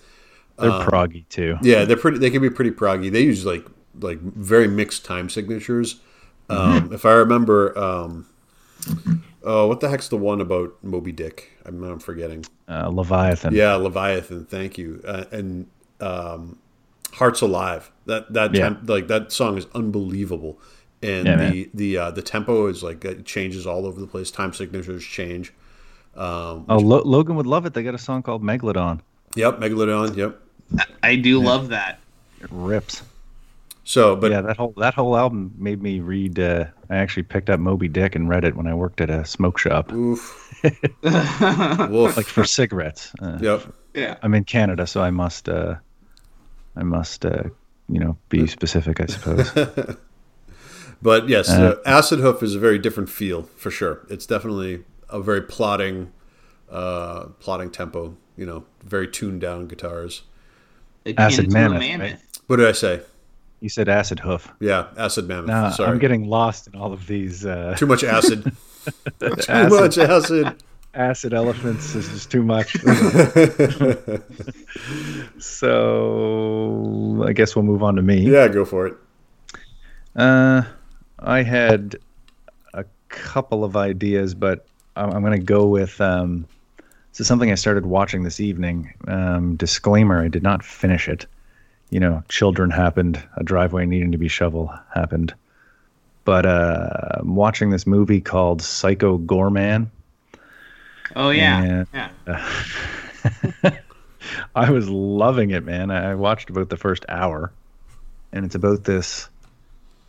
they're 0.58 0.70
um, 0.70 0.86
proggy 0.86 1.28
too. 1.28 1.58
Yeah, 1.62 1.84
they're 1.84 1.98
pretty. 1.98 2.18
They 2.18 2.30
can 2.30 2.40
be 2.40 2.50
pretty 2.50 2.70
proggy. 2.70 3.10
They 3.12 3.22
use 3.22 3.44
like 3.44 3.66
like 4.00 4.20
very 4.20 4.68
mixed 4.68 5.04
time 5.04 5.28
signatures. 5.28 6.00
Um, 6.48 6.58
mm-hmm. 6.58 6.94
If 6.94 7.06
I 7.06 7.12
remember, 7.12 7.76
um, 7.78 8.26
oh, 9.42 9.68
what 9.68 9.80
the 9.80 9.88
heck's 9.88 10.08
the 10.08 10.16
one 10.16 10.40
about 10.40 10.74
Moby 10.82 11.12
Dick? 11.12 11.50
I'm, 11.64 11.82
I'm 11.82 11.98
forgetting. 11.98 12.44
Uh, 12.68 12.88
Leviathan. 12.88 13.54
Yeah, 13.54 13.74
Leviathan. 13.74 14.46
Thank 14.46 14.78
you. 14.78 15.00
Uh, 15.06 15.24
and 15.30 15.66
um, 16.00 16.58
Hearts 17.12 17.40
Alive. 17.40 17.90
That 18.06 18.32
that 18.32 18.54
yeah. 18.54 18.62
temp, 18.62 18.88
like 18.88 19.08
that 19.08 19.32
song 19.32 19.56
is 19.56 19.66
unbelievable, 19.74 20.58
and 21.02 21.26
yeah, 21.26 21.36
the 21.36 21.50
man. 21.50 21.70
the 21.74 21.98
uh, 21.98 22.10
the 22.10 22.22
tempo 22.22 22.66
is 22.66 22.82
like 22.82 23.04
it 23.04 23.24
changes 23.24 23.66
all 23.66 23.86
over 23.86 24.00
the 24.00 24.06
place. 24.06 24.30
Time 24.30 24.52
signatures 24.52 25.04
change. 25.04 25.52
Um, 26.14 26.66
oh, 26.68 26.78
Lo- 26.78 27.02
Logan 27.04 27.36
would 27.36 27.46
love 27.46 27.64
it. 27.64 27.74
They 27.74 27.82
got 27.82 27.94
a 27.94 27.98
song 27.98 28.22
called 28.22 28.42
Megalodon. 28.42 29.00
Yep, 29.34 29.60
Megalodon. 29.60 30.16
Yep. 30.16 30.40
I 31.02 31.16
do 31.16 31.40
yeah. 31.40 31.46
love 31.46 31.68
that. 31.68 32.00
It 32.40 32.48
rips. 32.50 33.02
So, 33.84 34.14
but 34.14 34.30
yeah, 34.30 34.42
that 34.42 34.56
whole 34.56 34.74
that 34.76 34.94
whole 34.94 35.16
album 35.16 35.52
made 35.58 35.82
me 35.82 36.00
read. 36.00 36.38
Uh, 36.38 36.66
I 36.88 36.96
actually 36.96 37.24
picked 37.24 37.50
up 37.50 37.58
Moby 37.58 37.88
Dick 37.88 38.14
and 38.14 38.28
read 38.28 38.44
it 38.44 38.56
when 38.56 38.66
I 38.66 38.74
worked 38.74 39.00
at 39.00 39.10
a 39.10 39.24
smoke 39.24 39.58
shop. 39.58 39.92
Oof. 39.92 40.62
like 41.02 42.26
for 42.26 42.44
cigarettes. 42.44 43.12
Uh, 43.20 43.38
yep. 43.40 43.74
Yeah. 43.94 44.16
I'm 44.22 44.34
in 44.34 44.44
Canada, 44.44 44.86
so 44.86 45.02
I 45.02 45.10
must. 45.10 45.48
Uh, 45.48 45.76
I 46.76 46.84
must. 46.84 47.24
Uh, 47.24 47.44
you 47.88 47.98
know, 47.98 48.16
be 48.30 48.46
specific, 48.46 49.00
I 49.00 49.06
suppose. 49.06 49.50
but 51.02 51.28
yes, 51.28 51.50
uh, 51.50 51.76
Acid 51.84 52.20
Hoof 52.20 52.42
is 52.42 52.54
a 52.54 52.58
very 52.58 52.78
different 52.78 53.10
feel 53.10 53.42
for 53.56 53.70
sure. 53.70 54.06
It's 54.08 54.24
definitely 54.24 54.84
a 55.10 55.20
very 55.20 55.42
plotting, 55.42 56.10
uh, 56.70 57.26
plotting 57.38 57.70
tempo. 57.70 58.16
You 58.36 58.46
know, 58.46 58.64
very 58.82 59.08
tuned 59.08 59.42
down 59.42 59.66
guitars. 59.66 60.22
Acid 61.18 61.52
Mammoth. 61.52 61.82
Right? 61.82 62.18
What 62.46 62.56
did 62.56 62.68
I 62.68 62.72
say? 62.72 63.02
You 63.62 63.68
said 63.68 63.88
acid 63.88 64.18
hoof. 64.18 64.52
Yeah, 64.58 64.88
acid 64.96 65.28
mammoth. 65.28 65.46
Nah, 65.46 65.70
Sorry. 65.70 65.88
I'm 65.88 66.00
getting 66.00 66.24
lost 66.24 66.66
in 66.66 66.74
all 66.74 66.92
of 66.92 67.06
these. 67.06 67.46
Uh... 67.46 67.76
Too 67.78 67.86
much 67.86 68.02
acid. 68.02 68.42
too 69.20 69.34
acid. 69.48 69.70
much 69.70 69.98
acid. 69.98 70.56
Acid 70.94 71.32
elephants 71.32 71.94
is 71.94 72.08
just 72.08 72.28
too 72.28 72.42
much. 72.42 72.72
so 75.38 77.24
I 77.24 77.32
guess 77.32 77.54
we'll 77.54 77.64
move 77.64 77.84
on 77.84 77.94
to 77.94 78.02
me. 78.02 78.22
Yeah, 78.22 78.48
go 78.48 78.64
for 78.64 78.88
it. 78.88 78.96
Uh, 80.16 80.62
I 81.20 81.42
had 81.42 81.94
a 82.74 82.84
couple 83.10 83.62
of 83.62 83.76
ideas, 83.76 84.34
but 84.34 84.66
I'm, 84.96 85.12
I'm 85.12 85.22
going 85.22 85.38
to 85.38 85.44
go 85.44 85.68
with. 85.68 86.00
Um, 86.00 86.48
this 87.12 87.20
is 87.20 87.28
something 87.28 87.52
I 87.52 87.54
started 87.54 87.86
watching 87.86 88.24
this 88.24 88.40
evening. 88.40 88.92
Um, 89.06 89.54
disclaimer: 89.54 90.20
I 90.20 90.26
did 90.26 90.42
not 90.42 90.64
finish 90.64 91.08
it 91.08 91.26
you 91.92 92.00
know, 92.00 92.22
children 92.30 92.70
happened, 92.70 93.22
a 93.36 93.44
driveway 93.44 93.84
needing 93.84 94.12
to 94.12 94.18
be 94.18 94.26
shoveled 94.26 94.70
happened. 94.94 95.34
But 96.24 96.46
uh, 96.46 97.18
I'm 97.18 97.34
watching 97.36 97.68
this 97.68 97.86
movie 97.86 98.22
called 98.22 98.62
Psycho 98.62 99.18
Goreman. 99.18 99.88
Oh 101.14 101.28
yeah, 101.28 101.62
and, 101.62 101.86
yeah. 101.92 102.10
Uh, 102.26 103.70
I 104.54 104.70
was 104.70 104.88
loving 104.88 105.50
it, 105.50 105.64
man. 105.64 105.90
I 105.90 106.14
watched 106.14 106.48
about 106.48 106.70
the 106.70 106.78
first 106.78 107.04
hour, 107.10 107.52
and 108.32 108.46
it's 108.46 108.54
about 108.54 108.84
this 108.84 109.28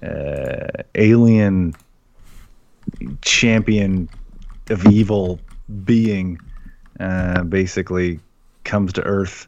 uh, 0.01 0.83
alien 0.95 1.75
champion 3.21 4.07
of 4.69 4.85
evil 4.85 5.37
being, 5.83 6.39
uh, 7.01 7.43
basically 7.43 8.21
comes 8.63 8.93
to 8.93 9.03
Earth 9.03 9.47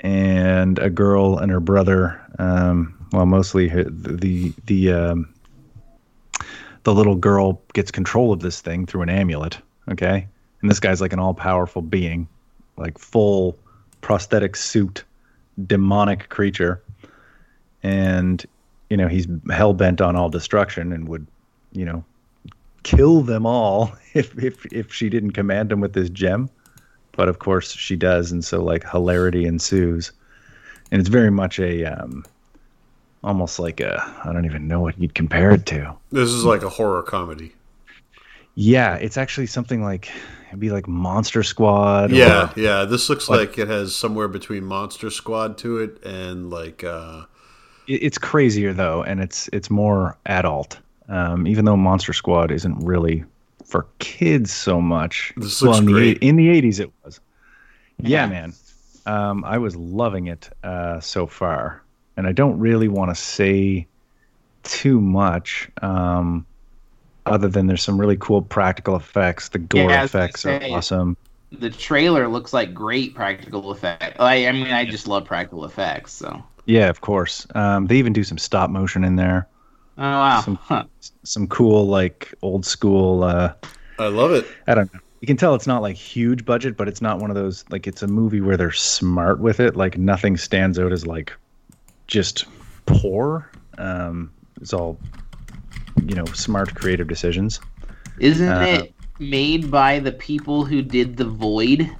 and 0.00 0.78
a 0.78 0.90
girl 0.90 1.38
and 1.38 1.50
her 1.50 1.60
brother. 1.60 2.20
Um, 2.38 2.94
well, 3.12 3.26
mostly 3.26 3.68
her, 3.68 3.84
the 3.84 4.52
the 4.66 4.92
um, 4.92 5.34
the 6.84 6.94
little 6.94 7.16
girl 7.16 7.60
gets 7.74 7.90
control 7.90 8.32
of 8.32 8.40
this 8.40 8.60
thing 8.60 8.86
through 8.86 9.02
an 9.02 9.08
amulet. 9.08 9.58
Okay, 9.90 10.26
and 10.60 10.70
this 10.70 10.80
guy's 10.80 11.00
like 11.00 11.12
an 11.12 11.18
all 11.18 11.34
powerful 11.34 11.82
being, 11.82 12.28
like 12.76 12.98
full 12.98 13.58
prosthetic 14.00 14.56
suit, 14.56 15.04
demonic 15.66 16.28
creature, 16.28 16.82
and 17.82 18.44
you 18.90 18.96
know 18.96 19.08
he's 19.08 19.26
hell 19.50 19.72
bent 19.72 20.00
on 20.00 20.16
all 20.16 20.28
destruction 20.28 20.92
and 20.92 21.08
would, 21.08 21.26
you 21.72 21.84
know, 21.84 22.04
kill 22.82 23.22
them 23.22 23.46
all 23.46 23.92
if 24.14 24.38
if 24.42 24.66
if 24.66 24.92
she 24.92 25.08
didn't 25.08 25.32
command 25.32 25.72
him 25.72 25.80
with 25.80 25.94
this 25.94 26.10
gem 26.10 26.50
but 27.18 27.28
of 27.28 27.40
course 27.40 27.72
she 27.72 27.96
does, 27.96 28.30
and 28.30 28.44
so 28.44 28.62
like 28.62 28.88
hilarity 28.88 29.44
ensues, 29.44 30.12
and 30.92 31.00
it's 31.00 31.08
very 31.08 31.32
much 31.32 31.58
a 31.58 31.84
um, 31.84 32.24
almost 33.24 33.58
like 33.58 33.80
a 33.80 34.00
I 34.24 34.32
don't 34.32 34.44
even 34.44 34.68
know 34.68 34.80
what 34.80 34.96
you'd 35.00 35.16
compare 35.16 35.50
it 35.50 35.66
to. 35.66 35.96
This 36.12 36.30
is 36.30 36.44
like 36.44 36.62
a 36.62 36.68
horror 36.68 37.02
comedy. 37.02 37.52
Yeah, 38.54 38.94
it's 38.94 39.16
actually 39.16 39.46
something 39.46 39.82
like 39.82 40.08
it'd 40.46 40.60
be 40.60 40.70
like 40.70 40.86
Monster 40.86 41.42
Squad. 41.42 42.12
Yeah, 42.12 42.52
or, 42.52 42.60
yeah. 42.60 42.84
This 42.84 43.10
looks 43.10 43.28
like, 43.28 43.50
like, 43.50 43.58
it 43.58 43.66
has 43.66 43.96
somewhere 43.96 44.28
between 44.28 44.62
Monster 44.62 45.10
Squad 45.10 45.58
to 45.58 45.78
it 45.78 46.02
and 46.04 46.50
like. 46.50 46.84
uh 46.84 47.22
It's 47.88 48.16
crazier 48.16 48.72
though, 48.72 49.02
and 49.02 49.18
it's 49.20 49.50
it's 49.52 49.70
more 49.70 50.16
adult. 50.26 50.78
Um, 51.08 51.48
even 51.48 51.64
though 51.64 51.76
Monster 51.76 52.12
Squad 52.12 52.52
isn't 52.52 52.78
really 52.84 53.24
for 53.68 53.86
kids 53.98 54.50
so 54.50 54.80
much. 54.80 55.32
This 55.36 55.62
looks 55.62 55.78
well, 55.78 55.78
in 55.78 55.86
great. 55.86 56.20
The, 56.20 56.28
in 56.28 56.36
the 56.36 56.48
80s, 56.48 56.80
it 56.80 56.90
was. 57.04 57.20
Yeah, 57.98 58.24
yeah 58.24 58.26
man. 58.26 58.52
Um, 59.06 59.44
I 59.44 59.58
was 59.58 59.76
loving 59.76 60.26
it 60.26 60.48
uh, 60.64 61.00
so 61.00 61.26
far. 61.26 61.82
And 62.16 62.26
I 62.26 62.32
don't 62.32 62.58
really 62.58 62.88
want 62.88 63.10
to 63.10 63.14
say 63.14 63.86
too 64.64 65.00
much, 65.00 65.70
um, 65.82 66.44
other 67.26 67.46
than 67.46 67.66
there's 67.66 67.82
some 67.82 68.00
really 68.00 68.16
cool 68.16 68.42
practical 68.42 68.96
effects. 68.96 69.50
The 69.50 69.58
gore 69.58 69.90
yeah, 69.90 70.04
effects 70.04 70.44
are 70.44 70.60
awesome. 70.64 71.16
The 71.52 71.70
trailer 71.70 72.26
looks 72.26 72.52
like 72.52 72.74
great 72.74 73.14
practical 73.14 73.70
effects. 73.72 74.16
I, 74.18 74.46
I 74.46 74.52
mean, 74.52 74.66
I 74.66 74.84
just 74.84 75.06
love 75.06 75.24
practical 75.24 75.64
effects. 75.64 76.12
So 76.12 76.42
yeah, 76.66 76.88
of 76.88 77.00
course. 77.00 77.46
Um, 77.54 77.86
they 77.86 77.96
even 77.96 78.12
do 78.12 78.24
some 78.24 78.38
stop 78.38 78.68
motion 78.68 79.04
in 79.04 79.16
there. 79.16 79.46
Oh 79.98 80.02
wow! 80.02 80.40
Some, 80.40 80.56
huh. 80.56 80.84
some 81.24 81.46
cool 81.48 81.86
like 81.86 82.32
old 82.42 82.64
school. 82.64 83.24
Uh, 83.24 83.52
I 83.98 84.06
love 84.06 84.30
it. 84.32 84.46
I 84.66 84.74
don't 84.74 84.92
know. 84.94 85.00
you 85.20 85.26
can 85.26 85.36
tell 85.36 85.54
it's 85.54 85.66
not 85.66 85.82
like 85.82 85.96
huge 85.96 86.44
budget, 86.44 86.76
but 86.76 86.88
it's 86.88 87.02
not 87.02 87.18
one 87.18 87.30
of 87.30 87.34
those 87.34 87.64
like 87.70 87.86
it's 87.86 88.02
a 88.02 88.06
movie 88.06 88.40
where 88.40 88.56
they're 88.56 88.70
smart 88.72 89.40
with 89.40 89.60
it. 89.60 89.76
Like 89.76 89.98
nothing 89.98 90.36
stands 90.36 90.78
out 90.78 90.92
as 90.92 91.06
like 91.06 91.32
just 92.06 92.46
poor. 92.86 93.50
Um, 93.76 94.32
it's 94.60 94.72
all 94.72 94.98
you 96.06 96.14
know, 96.14 96.24
smart 96.26 96.74
creative 96.74 97.08
decisions. 97.08 97.60
Isn't 98.18 98.48
uh, 98.48 98.82
it 98.82 98.94
made 99.18 99.70
by 99.70 99.98
the 99.98 100.12
people 100.12 100.64
who 100.64 100.82
did 100.82 101.16
The 101.16 101.24
Void? 101.24 101.90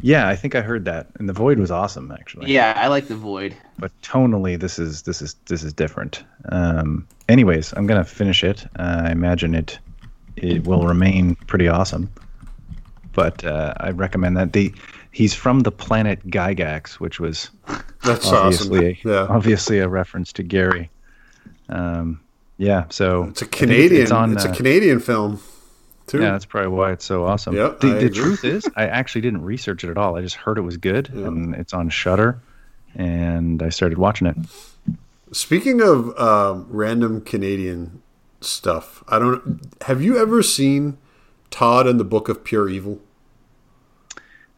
Yeah, 0.00 0.28
I 0.28 0.36
think 0.36 0.54
I 0.54 0.60
heard 0.60 0.84
that, 0.84 1.08
and 1.18 1.28
The 1.28 1.32
Void 1.32 1.58
was 1.58 1.70
awesome, 1.70 2.12
actually. 2.12 2.52
Yeah, 2.52 2.74
I 2.76 2.88
like 2.88 3.08
The 3.08 3.16
Void. 3.16 3.56
But 3.78 3.92
tonally, 4.02 4.58
this 4.58 4.78
is 4.78 5.02
this 5.02 5.20
is 5.20 5.34
this 5.46 5.62
is 5.62 5.72
different. 5.72 6.24
Um, 6.50 7.06
anyways, 7.28 7.74
I'm 7.76 7.86
gonna 7.86 8.04
finish 8.04 8.42
it. 8.42 8.64
Uh, 8.78 9.02
I 9.04 9.10
imagine 9.12 9.54
it 9.54 9.78
it 10.36 10.66
will 10.66 10.86
remain 10.86 11.34
pretty 11.46 11.68
awesome. 11.68 12.10
But 13.12 13.44
uh, 13.44 13.74
I 13.78 13.90
recommend 13.90 14.36
that 14.36 14.52
the 14.52 14.72
he's 15.10 15.34
from 15.34 15.60
the 15.60 15.72
planet 15.72 16.26
Gygax, 16.26 16.94
which 16.94 17.20
was 17.20 17.50
That's 18.04 18.26
obviously 18.26 18.92
awesome. 18.92 19.10
yeah. 19.10 19.26
obviously 19.28 19.78
a 19.80 19.88
reference 19.88 20.32
to 20.34 20.42
Gary. 20.42 20.90
Um, 21.68 22.20
yeah, 22.58 22.84
so 22.88 23.24
it's 23.24 23.42
a 23.42 23.46
Canadian. 23.46 24.02
It's, 24.02 24.10
on, 24.10 24.32
it's 24.32 24.44
a 24.44 24.50
uh, 24.50 24.54
Canadian 24.54 25.00
film. 25.00 25.40
Too. 26.06 26.20
Yeah, 26.20 26.30
that's 26.30 26.44
probably 26.44 26.68
why 26.68 26.92
it's 26.92 27.04
so 27.04 27.24
awesome. 27.24 27.56
Yep, 27.56 27.80
the, 27.80 27.88
the 27.94 28.10
truth 28.10 28.44
is, 28.44 28.68
I 28.76 28.86
actually 28.86 29.22
didn't 29.22 29.42
research 29.42 29.82
it 29.82 29.90
at 29.90 29.98
all. 29.98 30.16
I 30.16 30.22
just 30.22 30.36
heard 30.36 30.56
it 30.56 30.60
was 30.60 30.76
good, 30.76 31.10
yep. 31.12 31.26
and 31.26 31.54
it's 31.56 31.74
on 31.74 31.90
Shudder, 31.90 32.40
and 32.96 33.62
I 33.62 33.68
started 33.68 33.98
watching 33.98 34.26
it. 34.26 34.36
Speaking 35.32 35.80
of 35.80 36.18
um, 36.18 36.66
random 36.70 37.20
Canadian 37.20 38.02
stuff, 38.40 39.04
I 39.08 39.18
don't. 39.18 39.60
Have 39.82 40.02
you 40.02 40.18
ever 40.18 40.42
seen 40.42 40.98
Todd 41.50 41.86
and 41.86 42.00
the 42.00 42.04
Book 42.04 42.28
of 42.28 42.42
Pure 42.42 42.70
Evil? 42.70 43.00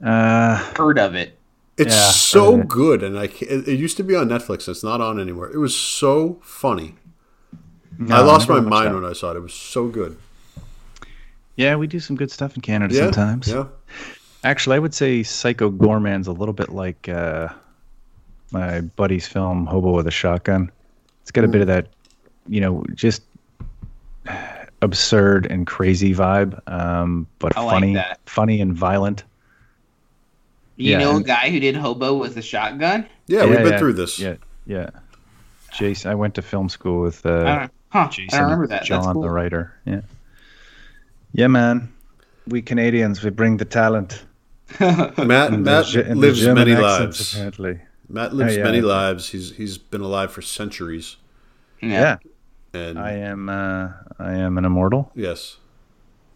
Uh, 0.02 0.56
heard 0.76 0.98
of 0.98 1.14
it. 1.14 1.36
It's 1.76 1.94
yeah, 1.94 2.10
so 2.10 2.60
it. 2.60 2.68
good, 2.68 3.02
and 3.02 3.18
I 3.18 3.24
it, 3.24 3.68
it 3.68 3.78
used 3.78 3.96
to 3.98 4.02
be 4.02 4.14
on 4.14 4.28
Netflix. 4.28 4.68
It's 4.68 4.84
not 4.84 5.00
on 5.00 5.20
anywhere. 5.20 5.50
It 5.50 5.58
was 5.58 5.76
so 5.76 6.38
funny. 6.42 6.94
No, 7.98 8.14
I 8.14 8.20
lost 8.20 8.48
my 8.48 8.60
mind 8.60 8.88
that. 8.88 8.94
when 8.94 9.04
I 9.04 9.12
saw 9.12 9.32
it. 9.32 9.36
It 9.36 9.40
was 9.40 9.54
so 9.54 9.88
good. 9.88 10.16
Yeah, 11.56 11.74
we 11.74 11.88
do 11.88 11.98
some 11.98 12.14
good 12.14 12.30
stuff 12.30 12.54
in 12.54 12.62
Canada 12.62 12.94
yeah, 12.94 13.00
sometimes. 13.04 13.48
Yeah. 13.48 13.64
Actually, 14.44 14.76
I 14.76 14.78
would 14.78 14.94
say 14.94 15.24
Psycho 15.24 15.70
Goreman's 15.70 16.28
a 16.28 16.32
little 16.32 16.52
bit 16.52 16.68
like 16.68 17.08
uh, 17.08 17.48
my 18.50 18.80
buddy's 18.80 19.26
film 19.26 19.66
Hobo 19.66 19.92
with 19.92 20.06
a 20.06 20.10
Shotgun. 20.10 20.70
It's 21.22 21.30
got 21.30 21.44
a 21.44 21.48
bit 21.48 21.60
of 21.60 21.66
that, 21.66 21.88
you 22.48 22.60
know, 22.60 22.84
just 22.94 23.22
absurd 24.82 25.46
and 25.46 25.66
crazy 25.66 26.14
vibe, 26.14 26.60
um, 26.70 27.26
but 27.38 27.56
I 27.56 27.62
funny, 27.62 27.94
like 27.94 28.18
funny 28.26 28.60
and 28.60 28.74
violent. 28.74 29.24
You 30.76 30.92
yeah, 30.92 30.98
know 30.98 31.16
a 31.16 31.22
guy 31.22 31.50
who 31.50 31.60
did 31.60 31.74
Hobo 31.74 32.14
with 32.14 32.36
a 32.36 32.42
Shotgun? 32.42 33.06
Yeah, 33.26 33.44
yeah 33.44 33.50
we've 33.50 33.64
been 33.64 33.78
through 33.78 33.94
this. 33.94 34.18
Yeah, 34.18 34.36
yeah. 34.66 34.90
Jason, 35.72 36.10
I 36.10 36.14
went 36.14 36.34
to 36.36 36.42
film 36.42 36.68
school 36.68 37.02
with 37.02 37.26
uh, 37.26 37.68
Huh, 37.90 38.08
Jason 38.08 38.38
I 38.38 38.42
remember 38.42 38.66
that. 38.66 38.84
John, 38.84 39.14
cool. 39.14 39.22
the 39.22 39.30
writer. 39.30 39.74
Yeah. 39.84 40.02
Yeah, 41.32 41.46
man. 41.46 41.92
We 42.46 42.62
Canadians, 42.62 43.22
we 43.22 43.30
bring 43.30 43.56
the 43.56 43.64
talent. 43.64 44.24
Matt, 44.80 45.18
and 45.18 45.64
Matt 45.64 45.86
the, 45.92 46.14
lives 46.14 46.46
many 46.46 46.74
lives. 46.74 47.32
Apparently, 47.32 47.80
Matt 48.08 48.34
lives 48.34 48.54
oh, 48.54 48.58
yeah, 48.58 48.64
many 48.64 48.80
lives. 48.80 49.28
He's 49.30 49.54
he's 49.56 49.78
been 49.78 50.00
alive 50.00 50.32
for 50.32 50.42
centuries. 50.42 51.16
Yeah. 51.80 52.16
And 52.72 52.98
I 52.98 53.12
am 53.12 53.48
uh, 53.48 53.92
I 54.18 54.34
am 54.34 54.58
an 54.58 54.64
immortal. 54.64 55.12
Yes. 55.14 55.56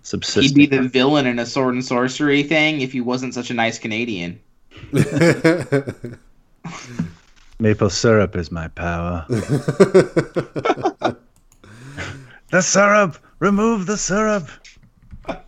Subsisting. 0.03 0.59
He'd 0.59 0.71
be 0.71 0.77
the 0.77 0.83
villain 0.89 1.27
in 1.27 1.39
a 1.39 1.47
sword 1.47 1.75
and 1.75 1.85
sorcery 1.85 2.43
thing 2.43 2.81
if 2.81 2.93
he 2.93 3.01
wasn't 3.01 3.35
such 3.35 3.51
a 3.51 3.55
nice 3.55 3.79
Canadian. 3.79 4.41
Maple 7.61 7.91
syrup 7.91 8.35
is 8.37 8.51
my 8.51 8.69
power. 8.69 9.27
The 12.53 12.61
syrup! 12.61 13.17
Remove 13.39 13.87
the 13.87 13.97
syrup! 13.97 14.47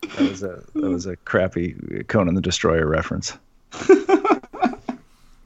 That 0.00 0.30
was 0.30 0.42
a 0.42 0.64
that 0.74 0.88
was 0.88 1.04
a 1.04 1.16
crappy 1.16 1.74
Conan 2.08 2.34
the 2.34 2.40
Destroyer 2.40 2.86
reference. 2.86 3.36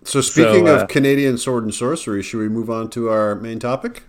So 0.04 0.20
speaking 0.20 0.66
so, 0.66 0.78
uh, 0.78 0.82
of 0.82 0.88
Canadian 0.88 1.38
sword 1.38 1.64
and 1.64 1.74
sorcery, 1.74 2.22
should 2.22 2.38
we 2.38 2.48
move 2.48 2.70
on 2.70 2.90
to 2.90 3.08
our 3.08 3.34
main 3.34 3.58
topic? 3.58 4.04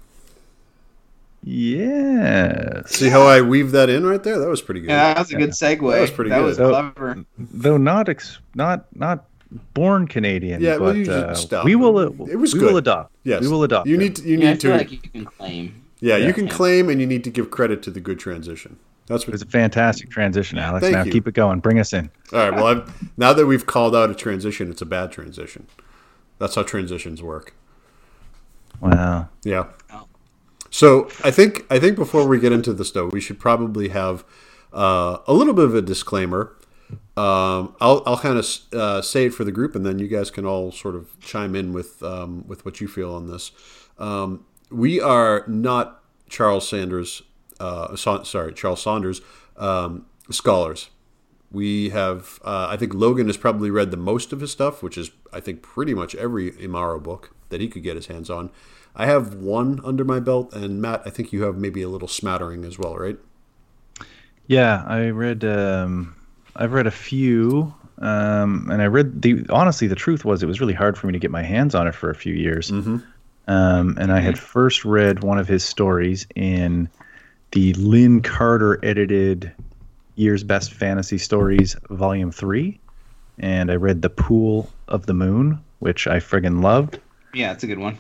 Yes. 1.44 2.92
See 2.92 3.10
how 3.10 3.24
I 3.24 3.42
weave 3.42 3.72
that 3.72 3.90
in 3.90 4.06
right 4.06 4.24
there? 4.24 4.40
That 4.40 4.48
was 4.48 4.62
pretty 4.62 4.80
good. 4.80 4.90
Yeah, 4.90 5.14
that 5.14 5.20
was 5.20 5.32
a 5.34 5.38
good 5.38 5.50
segue. 5.50 5.92
That 5.92 6.02
was 6.02 6.12
pretty 6.12 6.30
good. 6.30 6.56
that 6.56 6.58
good. 6.58 6.72
was 6.72 6.94
clever. 6.94 7.26
Though 7.38 7.78
not 7.78 8.08
ex- 8.08 8.40
not 8.56 8.86
not 8.96 9.26
born 9.74 10.08
Canadian. 10.08 10.62
Yeah, 10.62 10.78
but, 10.78 10.96
well, 10.96 11.62
uh, 11.62 11.64
we 11.66 11.76
will. 11.76 11.98
Uh, 11.98 12.26
it 12.26 12.38
was 12.38 12.54
we 12.54 12.62
good. 12.62 12.72
will 12.72 12.78
adopt. 12.78 13.14
Yes, 13.24 13.42
we 13.42 13.50
will 13.50 13.64
adopt. 13.64 13.88
You 13.88 13.98
need. 13.98 14.16
To, 14.18 14.24
you 14.24 14.38
yeah, 14.38 14.52
need 14.52 14.60
to. 14.62 14.70
Like 14.70 14.92
you 14.92 15.00
can 15.00 15.26
claim. 15.26 15.84
Yeah, 16.00 16.18
yeah, 16.18 16.28
you 16.28 16.34
can 16.34 16.48
claim 16.48 16.90
and 16.90 17.00
you 17.00 17.08
need 17.08 17.24
to 17.26 17.30
give 17.30 17.52
credit 17.52 17.84
to 17.84 17.92
the 17.92 18.00
good 18.00 18.20
transition. 18.20 18.78
That's 19.08 19.28
what. 19.28 19.34
It's 19.34 19.44
a 19.44 19.48
fantastic 19.48 20.10
transition, 20.10 20.58
Alex. 20.58 20.84
Thank 20.84 20.96
now 20.96 21.04
you. 21.04 21.12
keep 21.12 21.28
it 21.28 21.34
going. 21.34 21.60
Bring 21.60 21.80
us 21.80 21.94
in. 21.94 22.10
All 22.32 22.40
right. 22.40 22.54
Well, 22.54 22.68
I've, 22.68 23.18
now 23.18 23.34
that 23.34 23.46
we've 23.46 23.66
called 23.66 23.96
out 23.96 24.10
a 24.10 24.16
transition, 24.16 24.70
it's 24.70 24.82
a 24.82 24.86
bad 24.86 25.12
transition. 25.12 25.68
That's 26.40 26.56
how 26.56 26.64
transitions 26.64 27.22
work. 27.22 27.56
Wow. 28.80 29.30
Yeah. 29.44 29.68
So 30.70 31.08
I 31.24 31.32
think 31.32 31.66
I 31.70 31.80
think 31.80 31.96
before 31.96 32.28
we 32.28 32.40
get 32.40 32.52
into 32.52 32.74
this 32.74 32.92
though, 32.92 33.08
we 33.08 33.22
should 33.22 33.40
probably 33.40 33.90
have 33.90 34.26
uh, 34.74 35.20
a 35.28 35.34
little 35.34 35.54
bit 35.54 35.66
of 35.66 35.76
a 35.76 35.82
disclaimer. 35.82 36.56
Um, 37.16 37.76
I'll 37.80 38.02
I'll 38.08 38.18
kind 38.18 38.40
of 38.40 38.48
uh, 38.74 39.02
say 39.04 39.28
it 39.28 39.34
for 39.34 39.44
the 39.44 39.52
group, 39.52 39.76
and 39.76 39.86
then 39.86 40.00
you 40.00 40.08
guys 40.08 40.32
can 40.32 40.46
all 40.46 40.72
sort 40.72 40.96
of 40.96 41.20
chime 41.20 41.56
in 41.56 41.74
with 41.74 42.02
um, 42.02 42.48
with 42.48 42.66
what 42.66 42.82
you 42.82 42.88
feel 42.88 43.14
on 43.14 43.28
this. 43.28 43.52
Um, 44.00 44.46
we 44.72 45.00
are 45.00 45.44
not 45.48 46.04
Charles 46.28 46.68
Sanders, 46.68 47.22
uh, 47.64 48.24
sorry, 48.24 48.54
Charles 48.54 48.82
Saunders 48.82 49.22
um, 49.58 50.06
scholars. 50.30 50.90
We 51.52 51.90
have, 51.90 52.40
uh, 52.44 52.68
I 52.70 52.78
think 52.78 52.94
Logan 52.94 53.28
has 53.28 53.38
probably 53.38 53.70
read 53.70 53.92
the 53.92 53.98
most 53.98 54.34
of 54.34 54.40
his 54.40 54.52
stuff, 54.52 54.82
which 54.82 54.98
is, 54.98 55.12
I 55.32 55.40
think, 55.40 55.62
pretty 55.62 55.94
much 55.94 56.16
every 56.16 56.52
Imaro 56.52 57.02
book 57.02 57.36
that 57.50 57.62
he 57.62 57.68
could 57.68 57.84
get 57.84 57.96
his 57.96 58.08
hands 58.08 58.30
on. 58.30 58.50
I 58.96 59.06
have 59.06 59.36
one 59.36 59.80
under 59.84 60.04
my 60.04 60.20
belt, 60.20 60.54
and 60.54 60.82
Matt, 60.82 61.04
I 61.06 61.10
think 61.10 61.32
you 61.32 61.44
have 61.44 61.56
maybe 61.56 61.82
a 61.84 61.90
little 61.90 62.08
smattering 62.08 62.66
as 62.66 62.80
well, 62.80 62.96
right? 62.98 63.18
Yeah, 64.48 64.84
I 64.86 65.10
read. 65.10 65.46
Um, 65.46 66.16
I've 66.56 66.74
read 66.74 66.88
a 66.88 66.92
few, 66.92 67.74
um, 68.00 68.70
and 68.72 68.82
I 68.82 68.86
read 68.86 69.22
the. 69.22 69.46
Honestly, 69.50 69.88
the 69.88 69.96
truth 69.96 70.26
was, 70.26 70.44
it 70.44 70.48
was 70.48 70.60
really 70.60 70.74
hard 70.74 70.98
for 70.98 71.08
me 71.08 71.14
to 71.14 71.20
get 71.20 71.32
my 71.32 71.44
hands 71.44 71.76
on 71.76 71.88
it 71.88 71.96
for 71.96 72.10
a 72.10 72.16
few 72.16 72.34
years. 72.34 72.72
Mm-hmm. 72.72 72.98
Um, 73.48 73.98
and 74.00 74.12
I 74.12 74.20
had 74.20 74.40
first 74.40 74.86
read 74.86 75.24
one 75.24 75.38
of 75.38 75.48
his 75.48 75.64
stories 75.64 76.28
in 76.36 76.90
the 77.54 77.74
Lin 77.74 78.22
Carter 78.22 78.80
edited 78.84 79.52
Year's 80.16 80.44
Best 80.44 80.74
Fantasy 80.74 81.18
Stories, 81.18 81.76
Volume 81.90 82.32
3. 82.32 82.80
And 83.40 83.72
I 83.72 83.76
read 83.76 84.02
The 84.02 84.10
Pool 84.10 84.70
of 84.88 85.06
the 85.06 85.14
Moon, 85.14 85.64
which 85.80 86.06
I 86.06 86.18
friggin' 86.18 86.62
loved. 86.62 87.00
Yeah, 87.34 87.52
it's 87.52 87.64
a 87.64 87.68
good 87.68 87.80
one. 87.80 87.98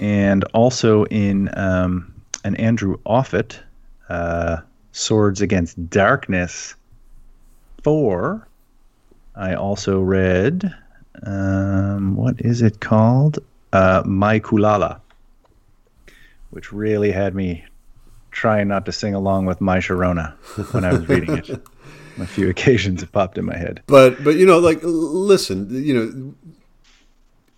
And 0.00 0.42
also 0.54 1.04
in 1.04 1.56
um, 1.56 2.12
an 2.42 2.56
Andrew 2.56 2.98
Offutt, 3.06 3.60
uh, 4.08 4.58
Swords 4.92 5.40
Against 5.40 5.90
Darkness 5.90 6.74
4. 7.84 8.48
I 9.36 9.54
also 9.54 10.00
read, 10.00 10.74
um, 11.22 12.16
what 12.16 12.40
is 12.40 12.62
it 12.62 12.80
called? 12.80 13.38
uh, 13.74 14.02
Mai 14.06 14.38
Kulala, 14.38 15.00
which 16.50 16.72
really 16.72 17.10
had 17.10 17.34
me 17.34 17.64
trying 18.34 18.68
not 18.68 18.84
to 18.86 18.92
sing 18.92 19.14
along 19.14 19.46
with 19.46 19.60
My 19.60 19.78
Sharona 19.78 20.34
when 20.72 20.84
I 20.84 20.92
was 20.92 21.08
reading 21.08 21.38
it. 21.38 21.50
A 22.16 22.26
few 22.26 22.48
occasions 22.48 23.02
it 23.02 23.10
popped 23.10 23.38
in 23.38 23.44
my 23.44 23.56
head. 23.56 23.82
But 23.86 24.22
but 24.22 24.36
you 24.36 24.46
know, 24.46 24.58
like 24.58 24.78
listen, 24.82 25.68
you 25.84 25.94
know, 25.94 26.34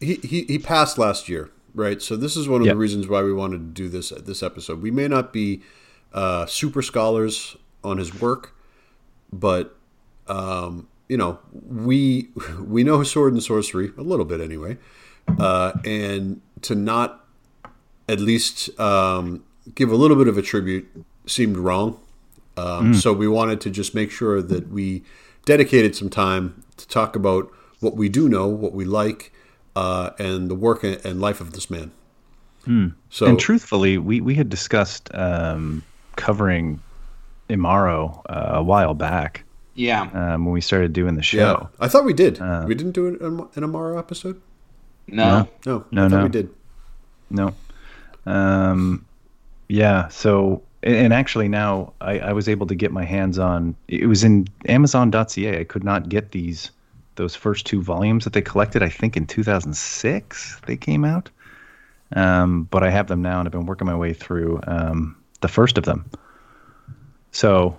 he 0.00 0.14
he, 0.26 0.44
he 0.44 0.58
passed 0.58 0.96
last 0.96 1.28
year, 1.28 1.50
right? 1.74 2.00
So 2.00 2.16
this 2.16 2.36
is 2.36 2.48
one 2.48 2.62
of 2.62 2.66
yep. 2.66 2.72
the 2.72 2.78
reasons 2.78 3.06
why 3.06 3.22
we 3.22 3.34
wanted 3.34 3.58
to 3.58 3.82
do 3.82 3.90
this 3.90 4.10
this 4.10 4.42
episode. 4.42 4.80
We 4.80 4.90
may 4.90 5.08
not 5.08 5.30
be 5.30 5.60
uh, 6.14 6.46
super 6.46 6.80
scholars 6.80 7.58
on 7.84 7.98
his 7.98 8.18
work, 8.18 8.56
but 9.30 9.76
um, 10.26 10.88
you 11.06 11.18
know, 11.18 11.38
we 11.52 12.28
we 12.58 12.82
know 12.82 13.02
sword 13.02 13.34
and 13.34 13.42
sorcery 13.42 13.92
a 13.98 14.02
little 14.02 14.24
bit 14.24 14.40
anyway 14.40 14.78
uh, 15.38 15.72
and 15.84 16.40
to 16.62 16.74
not 16.74 17.24
at 18.08 18.20
least 18.20 18.78
um, 18.78 19.44
give 19.74 19.90
a 19.90 19.96
little 19.96 20.16
bit 20.16 20.28
of 20.28 20.38
a 20.38 20.42
tribute 20.42 20.88
seemed 21.26 21.56
wrong. 21.56 21.98
Um, 22.56 22.92
mm. 22.92 22.96
So 22.96 23.12
we 23.12 23.28
wanted 23.28 23.60
to 23.62 23.70
just 23.70 23.94
make 23.94 24.10
sure 24.10 24.40
that 24.40 24.68
we 24.68 25.02
dedicated 25.44 25.94
some 25.94 26.08
time 26.08 26.62
to 26.76 26.88
talk 26.88 27.16
about 27.16 27.50
what 27.80 27.96
we 27.96 28.08
do 28.08 28.28
know, 28.28 28.48
what 28.48 28.72
we 28.72 28.84
like, 28.84 29.32
uh, 29.74 30.10
and 30.18 30.50
the 30.50 30.54
work 30.54 30.82
and 30.82 31.20
life 31.20 31.40
of 31.40 31.52
this 31.52 31.70
man. 31.70 31.92
Mm. 32.66 32.94
So, 33.10 33.26
and 33.26 33.38
truthfully, 33.38 33.98
we 33.98 34.20
we 34.20 34.34
had 34.34 34.48
discussed 34.48 35.10
um, 35.14 35.82
covering 36.16 36.80
Imaro 37.48 38.22
uh, 38.28 38.56
a 38.56 38.62
while 38.62 38.94
back. 38.94 39.44
Yeah. 39.74 40.08
Um, 40.12 40.46
when 40.46 40.54
we 40.54 40.60
started 40.60 40.92
doing 40.92 41.16
the 41.16 41.22
show. 41.22 41.68
Yeah. 41.78 41.84
I 41.84 41.88
thought 41.88 42.04
we 42.04 42.14
did. 42.14 42.40
Uh, 42.40 42.64
we 42.66 42.74
didn't 42.74 42.92
do 42.92 43.08
an, 43.08 43.40
an 43.54 43.70
Imaro 43.70 43.98
episode? 43.98 44.40
No. 45.06 45.48
No. 45.66 45.84
No, 45.90 46.08
no. 46.08 46.22
we 46.22 46.30
did. 46.30 46.48
No. 47.30 47.54
Um, 48.24 49.05
yeah. 49.68 50.08
So, 50.08 50.62
and 50.82 51.12
actually 51.12 51.48
now 51.48 51.92
I, 52.00 52.18
I 52.18 52.32
was 52.32 52.48
able 52.48 52.66
to 52.66 52.74
get 52.74 52.92
my 52.92 53.04
hands 53.04 53.38
on, 53.38 53.74
it 53.88 54.06
was 54.06 54.24
in 54.24 54.46
Amazon.ca. 54.68 55.60
I 55.60 55.64
could 55.64 55.84
not 55.84 56.08
get 56.08 56.32
these, 56.32 56.70
those 57.16 57.34
first 57.34 57.66
two 57.66 57.82
volumes 57.82 58.24
that 58.24 58.32
they 58.32 58.42
collected, 58.42 58.82
I 58.82 58.88
think 58.88 59.16
in 59.16 59.26
2006 59.26 60.60
they 60.66 60.76
came 60.76 61.04
out. 61.04 61.30
Um, 62.14 62.64
but 62.70 62.84
I 62.84 62.90
have 62.90 63.08
them 63.08 63.22
now 63.22 63.40
and 63.40 63.48
I've 63.48 63.52
been 63.52 63.66
working 63.66 63.86
my 63.86 63.96
way 63.96 64.12
through 64.12 64.60
um, 64.66 65.16
the 65.40 65.48
first 65.48 65.76
of 65.76 65.84
them. 65.84 66.08
So 67.32 67.76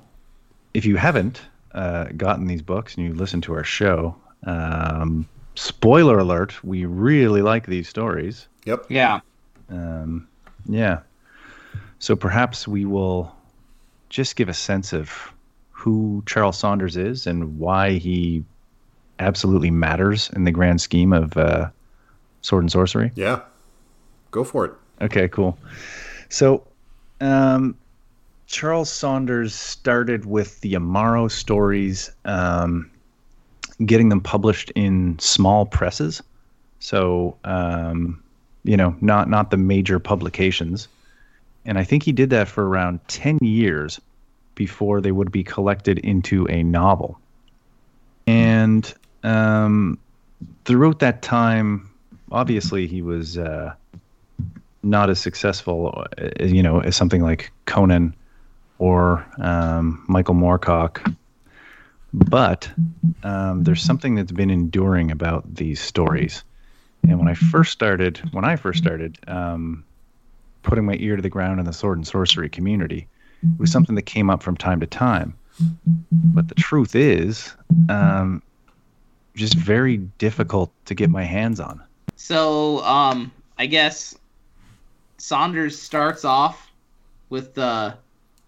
if 0.74 0.86
you 0.86 0.98
haven't 0.98 1.42
uh, 1.72 2.06
gotten 2.18 2.48
these 2.48 2.62
books 2.62 2.96
and 2.96 3.06
you 3.06 3.14
listen 3.14 3.42
to 3.42 3.54
our 3.54 3.64
show, 3.64 4.16
um, 4.44 5.28
spoiler 5.56 6.20
alert, 6.20 6.64
we 6.64 6.86
really 6.86 7.42
like 7.42 7.66
these 7.66 7.88
stories. 7.88 8.48
Yep. 8.66 8.86
Yeah. 8.90 9.22
Um, 9.70 10.28
yeah. 10.68 11.00
So 12.00 12.16
perhaps 12.16 12.68
we 12.68 12.86
will 12.86 13.34
just 14.10 14.36
give 14.36 14.50
a 14.50 14.54
sense 14.54 14.94
of 14.94 15.34
who 15.72 16.24
Charles 16.26 16.58
Saunders 16.58 16.98
is 16.98 17.28
and 17.28 17.60
why 17.60 17.94
he 17.94 18.44
absolutely 19.20 19.72
matters 19.72 20.30
in 20.36 20.44
the 20.44 20.52
grand 20.52 20.82
scheme 20.82 21.14
of 21.14 21.38
uh, 21.38 21.70
sword 22.42 22.64
and 22.64 22.72
sorcery. 22.72 23.12
Yeah. 23.16 23.42
Go 24.32 24.44
for 24.44 24.66
it. 24.66 24.74
Okay, 25.02 25.28
cool. 25.28 25.58
So, 26.30 26.64
um, 27.22 27.76
Charles 28.48 28.92
Saunders 28.92 29.54
started 29.54 30.26
with 30.26 30.62
the 30.62 30.74
Imaro 30.74 31.30
stories, 31.30 32.12
um, 32.26 32.90
getting 33.86 34.10
them 34.10 34.22
published 34.22 34.72
in 34.72 35.20
small 35.20 35.66
presses. 35.66 36.24
So, 36.80 37.38
um, 37.44 38.22
you 38.64 38.78
know, 38.78 38.96
not 39.02 39.30
not 39.30 39.52
the 39.52 39.58
major 39.58 40.00
publications. 40.00 40.88
And 41.68 41.78
I 41.78 41.84
think 41.84 42.02
he 42.02 42.14
did 42.14 42.32
that 42.32 42.48
for 42.48 42.68
around 42.68 43.02
ten 43.08 43.38
years 43.42 44.02
before 44.56 45.02
they 45.02 45.12
would 45.12 45.32
be 45.32 45.44
collected 45.44 46.00
into 46.00 46.48
a 46.48 46.64
novel. 46.64 47.20
And 48.26 48.92
um, 49.24 50.00
throughout 50.66 51.00
that 51.00 51.22
time, 51.22 51.90
obviously, 52.32 52.88
he 52.88 53.02
was 53.02 53.38
uh, 53.38 53.74
not 54.82 55.10
as 55.10 55.20
successful, 55.20 56.06
uh, 56.18 56.44
you 56.44 56.64
know, 56.64 56.80
as 56.80 56.96
something 56.96 57.22
like 57.22 57.52
Conan 57.66 58.16
or 58.80 59.26
um, 59.38 60.04
Michael 60.08 60.36
Moorcock. 60.36 61.16
But 62.14 62.72
um, 63.24 63.64
there's 63.64 63.84
something 63.84 64.16
that's 64.16 64.32
been 64.32 64.50
enduring 64.50 65.12
about 65.12 65.54
these 65.54 65.82
stories. 65.82 66.44
And 67.04 67.20
when 67.20 67.28
I 67.28 67.34
first 67.34 67.72
started, 67.72 68.18
when 68.32 68.46
I 68.46 68.56
first 68.56 68.80
started 68.80 69.20
um, 69.28 69.84
putting 70.68 70.86
my 70.86 70.96
ear 71.00 71.16
to 71.16 71.22
the 71.22 71.30
ground 71.30 71.60
in 71.60 71.66
the 71.66 71.74
sword 71.74 71.98
and 71.98 72.06
sorcery 72.06 72.50
community, 72.50 73.08
it 73.42 73.60
was 73.60 73.72
something 73.72 73.96
that 73.96 74.04
came 74.04 74.30
up 74.30 74.44
from 74.44 74.56
time 74.56 74.80
to 74.80 74.88
time. 74.88 75.34
But 76.12 76.50
the 76.50 76.56
truth 76.56 76.96
is, 76.96 77.54
um, 77.90 78.44
just 79.36 79.56
very 79.56 79.98
difficult 79.98 80.72
to 80.86 80.94
get 80.94 81.10
my 81.10 81.24
hands 81.24 81.60
on. 81.60 81.82
So, 82.16 82.84
um, 82.84 83.32
I 83.58 83.66
guess 83.66 84.16
Saunders 85.18 85.80
starts 85.80 86.26
off 86.26 86.72
with 87.30 87.54
the 87.54 87.96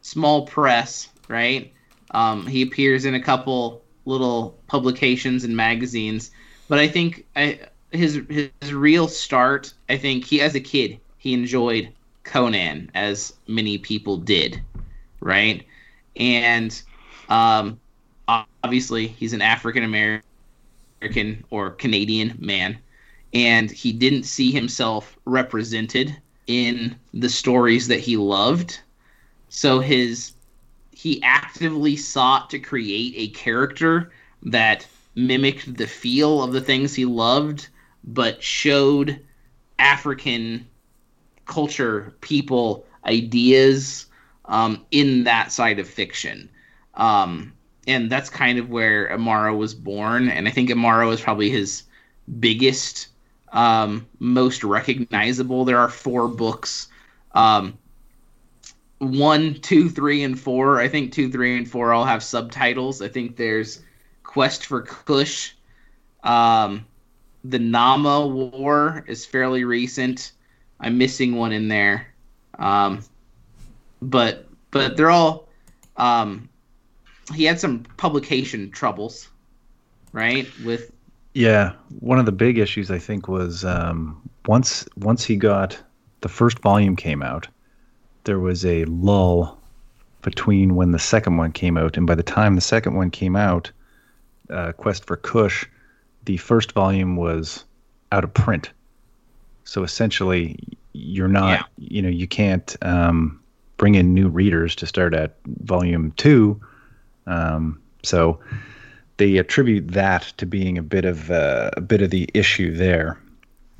small 0.01 0.45
press, 0.45 1.10
right? 1.27 1.71
Um, 2.12 2.45
he 2.45 2.62
appears 2.62 3.05
in 3.05 3.15
a 3.15 3.21
couple 3.21 3.82
little 4.05 4.58
publications 4.67 5.43
and 5.43 5.55
magazines, 5.55 6.32
but 6.67 6.79
I 6.79 6.88
think 6.88 7.25
I, 7.36 7.60
his 7.91 8.21
his 8.29 8.73
real 8.73 9.08
start, 9.08 9.73
I 9.88 9.97
think 9.97 10.25
he 10.25 10.41
as 10.41 10.55
a 10.55 10.60
kid 10.60 10.99
he 11.19 11.34
enjoyed 11.34 11.91
Conan 12.23 12.91
as 12.93 13.34
many 13.47 13.77
people 13.77 14.17
did, 14.17 14.62
right? 15.19 15.65
And 16.15 16.82
um, 17.29 17.79
obviously 18.63 19.08
he's 19.08 19.34
an 19.34 19.41
African 19.41 19.84
American 19.84 21.43
or 21.49 21.71
Canadian 21.71 22.38
man, 22.39 22.77
and 23.34 23.71
he 23.71 23.91
didn't 23.91 24.23
see 24.23 24.51
himself 24.51 25.17
represented 25.25 26.15
in 26.47 26.95
the 27.13 27.29
stories 27.29 27.88
that 27.88 27.99
he 27.99 28.17
loved. 28.17 28.79
So 29.49 29.79
his 29.79 30.34
he 30.91 31.21
actively 31.23 31.95
sought 31.95 32.49
to 32.49 32.60
create 32.60 33.13
a 33.15 33.29
character 33.29 34.12
that 34.43 34.86
mimicked 35.15 35.77
the 35.77 35.88
feel 35.88 36.43
of 36.43 36.51
the 36.51 36.62
things 36.62 36.93
he 36.93 37.05
loved, 37.05 37.67
but 38.03 38.43
showed 38.43 39.19
African 39.77 40.67
culture, 41.49 42.13
people, 42.21 42.85
ideas 43.05 44.05
um, 44.45 44.85
in 44.91 45.25
that 45.25 45.51
side 45.51 45.79
of 45.79 45.88
fiction. 45.88 46.49
Um, 46.93 47.53
and 47.88 48.09
that's 48.09 48.29
kind 48.29 48.57
of 48.57 48.69
where 48.69 49.09
Imaro 49.09 49.57
was 49.57 49.73
born. 49.73 50.29
And 50.29 50.47
I 50.47 50.51
think 50.51 50.69
Imaro 50.69 51.12
is 51.12 51.19
probably 51.19 51.49
his 51.49 51.83
biggest, 52.39 53.09
um, 53.51 54.07
most 54.19 54.63
recognizable. 54.63 55.65
There 55.65 55.79
are 55.79 55.89
four 55.89 56.27
books 56.27 56.88
um, 57.33 57.77
one, 58.99 59.55
two, 59.55 59.89
three, 59.89 60.23
and 60.23 60.39
four. 60.39 60.79
I 60.79 60.88
think 60.88 61.13
two, 61.13 61.31
three, 61.31 61.57
and 61.57 61.69
four 61.69 61.93
all 61.93 62.05
have 62.05 62.23
subtitles. 62.23 63.01
I 63.01 63.07
think 63.07 63.38
there's 63.38 63.81
Quest 64.23 64.65
for 64.65 64.81
Cush. 64.81 65.55
Um, 66.23 66.85
the 67.43 67.59
Naama 67.59 68.29
War 68.29 69.05
is 69.07 69.25
fairly 69.25 69.63
recent. 69.63 70.33
I'm 70.79 70.97
missing 70.97 71.35
one 71.35 71.51
in 71.51 71.67
there. 71.67 72.07
Um, 72.57 73.01
but 74.01 74.47
but 74.71 74.97
they're 74.97 75.11
all. 75.11 75.47
Um, 75.97 76.49
he 77.33 77.43
had 77.43 77.59
some 77.59 77.83
publication 77.97 78.71
troubles, 78.71 79.29
right? 80.13 80.47
With 80.63 80.91
yeah, 81.33 81.73
one 81.99 82.19
of 82.19 82.25
the 82.25 82.31
big 82.31 82.57
issues 82.57 82.89
I 82.89 82.99
think 82.99 83.27
was 83.27 83.65
um, 83.65 84.21
once 84.47 84.87
once 84.97 85.23
he 85.23 85.35
got 85.35 85.79
the 86.21 86.29
first 86.29 86.59
volume 86.59 86.95
came 86.95 87.21
out 87.21 87.47
there 88.23 88.39
was 88.39 88.65
a 88.65 88.85
lull 88.85 89.57
between 90.21 90.75
when 90.75 90.91
the 90.91 90.99
second 90.99 91.37
one 91.37 91.51
came 91.51 91.77
out 91.77 91.97
and 91.97 92.05
by 92.05 92.15
the 92.15 92.23
time 92.23 92.55
the 92.55 92.61
second 92.61 92.93
one 92.93 93.09
came 93.09 93.35
out, 93.35 93.71
uh, 94.49 94.71
Quest 94.73 95.05
for 95.05 95.15
Cush, 95.15 95.65
the 96.25 96.37
first 96.37 96.73
volume 96.73 97.15
was 97.15 97.63
out 98.11 98.23
of 98.23 98.33
print. 98.33 98.71
So 99.69 99.84
essentially, 99.84 100.58
you're 100.93 101.27
not, 101.27 101.60
yeah. 101.60 101.63
you 101.77 102.01
know, 102.01 102.10
you 102.10 102.27
can't 102.27 102.75
um, 102.82 103.39
bring 103.77 103.93
in 103.93 104.15
new 104.15 104.27
readers 104.27 104.75
to 104.77 104.88
start 104.88 105.13
at 105.13 105.36
volume 105.45 106.12
two. 106.13 106.60
Um, 107.27 107.79
so 108.01 108.39
they 109.17 109.38
attribute 109.38 109.89
that 109.89 110.34
to 110.38 110.47
being 110.47 110.79
a 110.79 110.82
bit 110.82 111.05
of 111.05 111.29
uh, 111.29 111.69
a 111.77 111.82
bit 111.82 112.01
of 112.01 112.10
the 112.10 112.27
issue 112.34 112.75
there. 112.75 113.19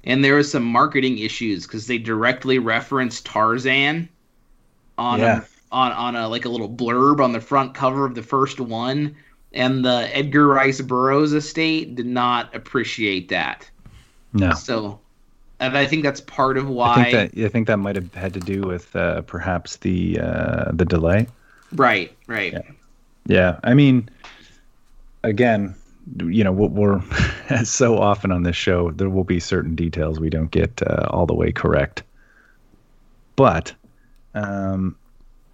And 0.04 0.24
there 0.24 0.36
was 0.36 0.52
some 0.52 0.64
marketing 0.64 1.18
issues 1.18 1.66
because 1.66 1.88
they 1.88 1.98
directly 1.98 2.60
referenced 2.60 3.26
Tarzan 3.26 4.08
on 5.00 5.20
yeah. 5.20 5.42
a, 5.42 5.76
on 5.76 5.92
on 5.92 6.16
a 6.16 6.30
like 6.30 6.46
a 6.46 6.50
little 6.50 6.70
blurb 6.70 7.20
on 7.20 7.32
the 7.32 7.42
front 7.42 7.74
cover 7.74 8.06
of 8.06 8.14
the 8.14 8.22
first 8.22 8.60
one, 8.60 9.16
and 9.54 9.84
the 9.84 10.16
Edgar 10.16 10.46
Rice 10.46 10.82
Burroughs 10.82 11.34
estate 11.34 11.96
did 11.96 12.06
not 12.06 12.54
appreciate 12.54 13.30
that. 13.30 13.68
No. 14.34 14.54
So, 14.54 15.00
and 15.60 15.78
I 15.78 15.86
think 15.86 16.04
that's 16.04 16.22
part 16.22 16.58
of 16.58 16.70
why. 16.70 16.94
I 16.94 17.12
think 17.12 17.34
that, 17.34 17.46
I 17.46 17.50
think 17.50 17.68
that 17.68 17.78
might 17.78 17.96
have 17.96 18.14
had 18.14 18.34
to 18.34 18.40
do 18.40 18.62
with 18.62 18.96
uh, 18.96 19.22
perhaps 19.22 19.78
the 19.78 20.20
uh, 20.20 20.72
the 20.72 20.86
delay. 20.86 21.28
Right. 21.74 22.16
Right. 22.28 22.54
Yeah. 22.54 22.62
yeah. 23.28 23.60
I 23.64 23.74
mean, 23.74 24.10
again, 25.24 25.76
you 26.18 26.44
know, 26.44 26.52
we're 26.52 27.02
as 27.50 27.70
so 27.72 27.98
often 27.98 28.32
on 28.32 28.44
this 28.44 28.56
show, 28.56 28.92
there 28.92 29.10
will 29.10 29.24
be 29.24 29.40
certain 29.40 29.76
details 29.76 30.20
we 30.20 30.30
don't 30.30 30.52
get 30.52 30.82
uh, 30.88 31.08
all 31.10 31.26
the 31.26 31.36
way 31.36 31.52
correct. 31.52 32.04
But 33.36 33.74
um, 34.34 34.96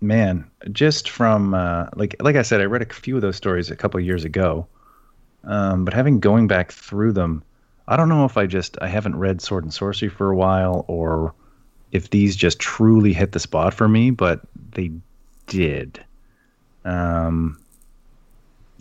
man, 0.01 0.49
just 0.71 1.09
from 1.09 1.53
uh, 1.53 1.87
like 1.95 2.15
like 2.19 2.35
I 2.35 2.41
said, 2.41 2.61
I 2.61 2.65
read 2.65 2.81
a 2.81 2.93
few 2.93 3.15
of 3.15 3.21
those 3.21 3.35
stories 3.35 3.69
a 3.71 3.75
couple 3.75 3.99
years 3.99 4.23
ago, 4.23 4.67
um, 5.43 5.85
but 5.85 5.93
having 5.93 6.19
going 6.19 6.47
back 6.47 6.71
through 6.71 7.13
them, 7.13 7.43
I 7.87 7.97
don't 7.97 8.09
know 8.09 8.25
if 8.25 8.37
I 8.37 8.45
just 8.45 8.77
I 8.81 8.87
haven't 8.87 9.15
read 9.15 9.41
Sword 9.41 9.63
and 9.63 9.73
Sorcery 9.73 10.09
for 10.09 10.31
a 10.31 10.35
while, 10.35 10.85
or 10.87 11.33
if 11.91 12.09
these 12.09 12.35
just 12.35 12.59
truly 12.59 13.13
hit 13.13 13.31
the 13.31 13.39
spot 13.39 13.73
for 13.73 13.87
me, 13.87 14.09
but 14.09 14.41
they 14.71 14.91
did. 15.47 16.03
Um, 16.83 17.59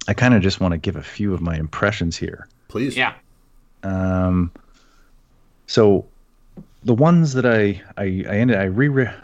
I 0.09 0.15
kind 0.15 0.35
of 0.35 0.43
just 0.43 0.61
want 0.61 0.73
to 0.73 0.79
give 0.79 0.97
a 0.97 1.03
few 1.03 1.35
of 1.35 1.41
my 1.41 1.57
impressions 1.57 2.17
here. 2.17 2.49
Please. 2.69 2.97
Yeah. 2.97 3.15
Um, 3.83 4.51
so 5.67 6.07
the 6.85 6.95
ones 6.95 7.35
that 7.35 7.47
I 7.47 7.81
I 7.97 8.25
I 8.29 8.37
ended 8.39 8.57
I 8.57 8.65
reread 8.65 9.15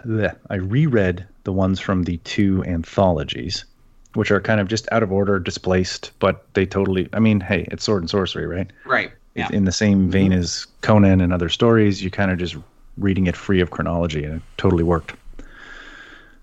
I 0.49 0.55
reread 0.57 1.27
the 1.45 1.53
ones 1.53 1.81
from 1.81 2.05
the 2.05 2.19
two 2.19 2.63
anthologies, 2.65 3.65
which 4.15 4.31
are 4.31 4.41
kind 4.41 4.61
of 4.61 4.69
just 4.69 4.89
out 4.93 5.03
of 5.03 5.11
order, 5.11 5.39
displaced, 5.39 6.13
but 6.19 6.45
they 6.55 6.67
totally. 6.67 7.09
I 7.13 7.19
mean, 7.19 7.41
hey, 7.41 7.67
it's 7.71 7.85
sword 7.85 8.03
and 8.03 8.11
sorcery, 8.11 8.47
right? 8.47 8.71
Right. 8.85 9.13
Yeah. 9.35 9.49
In 9.53 9.65
the 9.65 9.73
same 9.73 10.11
vein 10.11 10.33
mm-hmm. 10.33 10.41
as 10.41 10.67
Conan 10.83 11.21
and 11.21 11.33
other 11.33 11.49
stories, 11.49 12.03
you 12.03 12.11
kind 12.11 12.31
of 12.31 12.39
just 12.39 12.57
reading 12.99 13.27
it 13.27 13.37
free 13.37 13.61
of 13.61 13.71
chronology, 13.71 14.25
and 14.25 14.37
it 14.37 14.43
totally 14.57 14.83
worked. 14.83 15.15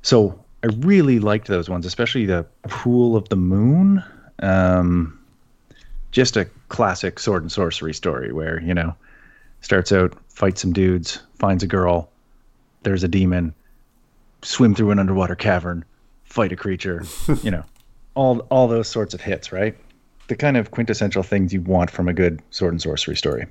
So 0.02 0.40
I 0.64 0.68
really 0.78 1.20
liked 1.20 1.48
those 1.48 1.70
ones, 1.70 1.86
especially 1.86 2.26
the 2.26 2.46
Pool 2.64 3.16
of 3.16 3.28
the 3.30 3.36
Moon. 3.36 4.04
Um, 4.40 5.20
just 6.12 6.38
a 6.38 6.46
classic 6.70 7.20
sword 7.20 7.44
and 7.44 7.52
sorcery 7.52 7.94
story 7.94 8.32
where 8.32 8.62
you 8.62 8.74
know 8.74 8.96
starts 9.62 9.92
out 9.92 10.14
fights 10.30 10.62
some 10.62 10.74
dudes, 10.74 11.20
finds 11.40 11.64
a 11.64 11.68
girl, 11.68 12.10
there's 12.84 13.04
a 13.04 13.08
demon, 13.08 13.54
swim 14.42 14.76
through 14.76 14.92
an 14.92 15.00
underwater 15.00 15.36
cavern, 15.36 15.84
fight 16.26 16.52
a 16.52 16.56
creature, 16.56 17.04
you 17.44 17.52
know, 17.52 17.64
all 18.16 18.40
all 18.50 18.68
those 18.68 18.88
sorts 18.88 19.14
of 19.14 19.22
hits, 19.22 19.52
right? 19.52 19.76
The 20.28 20.36
kind 20.36 20.58
of 20.58 20.72
quintessential 20.72 21.24
things 21.24 21.54
you 21.54 21.62
want 21.62 21.90
from 21.90 22.08
a 22.08 22.14
good 22.14 22.42
sword 22.52 22.74
and 22.74 22.82
sorcery 22.82 23.16
story. 23.16 23.48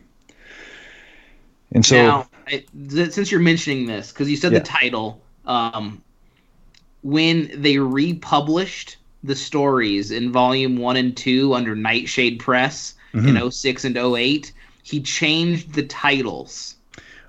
And 1.72 1.84
so, 1.84 1.96
now, 1.96 2.28
I, 2.46 2.64
since 2.88 3.30
you're 3.30 3.40
mentioning 3.40 3.86
this, 3.86 4.12
because 4.12 4.30
you 4.30 4.36
said 4.36 4.52
yeah. 4.52 4.60
the 4.60 4.64
title, 4.64 5.20
um, 5.46 6.02
when 7.02 7.50
they 7.54 7.78
republished 7.78 8.96
the 9.24 9.34
stories 9.34 10.10
in 10.10 10.30
volume 10.30 10.76
one 10.76 10.96
and 10.96 11.16
two 11.16 11.54
under 11.54 11.74
Nightshade 11.74 12.38
Press 12.38 12.94
mm-hmm. 13.12 13.36
in 13.36 13.50
06 13.50 13.84
and 13.84 13.96
08, 13.96 14.52
he 14.82 15.00
changed 15.00 15.74
the 15.74 15.82
titles. 15.82 16.76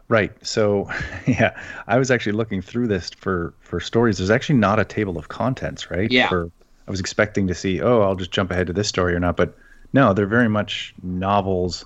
Right. 0.09 0.31
So, 0.45 0.89
yeah, 1.27 1.59
I 1.87 1.97
was 1.97 2.11
actually 2.11 2.33
looking 2.33 2.61
through 2.61 2.87
this 2.87 3.09
for 3.09 3.53
for 3.59 3.79
stories. 3.79 4.17
There's 4.17 4.29
actually 4.29 4.59
not 4.59 4.79
a 4.79 4.85
table 4.85 5.17
of 5.17 5.27
contents, 5.29 5.91
right? 5.91 6.11
Yeah. 6.11 6.29
For, 6.29 6.49
I 6.87 6.91
was 6.91 6.99
expecting 6.99 7.47
to 7.47 7.55
see, 7.55 7.81
oh, 7.81 8.01
I'll 8.01 8.15
just 8.15 8.31
jump 8.31 8.51
ahead 8.51 8.67
to 8.67 8.73
this 8.73 8.87
story 8.87 9.13
or 9.13 9.19
not, 9.19 9.35
but 9.35 9.57
no, 9.93 10.13
they're 10.13 10.25
very 10.25 10.49
much 10.49 10.93
novels. 11.03 11.85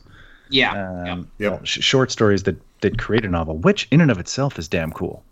Yeah. 0.50 0.72
Um, 0.74 1.30
yep. 1.38 1.52
Well, 1.52 1.64
sh- 1.64 1.82
short 1.82 2.12
stories 2.12 2.44
that 2.44 2.58
that 2.82 2.98
create 2.98 3.26
a 3.26 3.30
novel, 3.30 3.58
which 3.58 3.88
in 3.92 4.02
and 4.02 4.12
of 4.12 4.18
itself 4.18 4.60
is 4.60 4.68
damn 4.68 4.92
cool. 4.92 5.24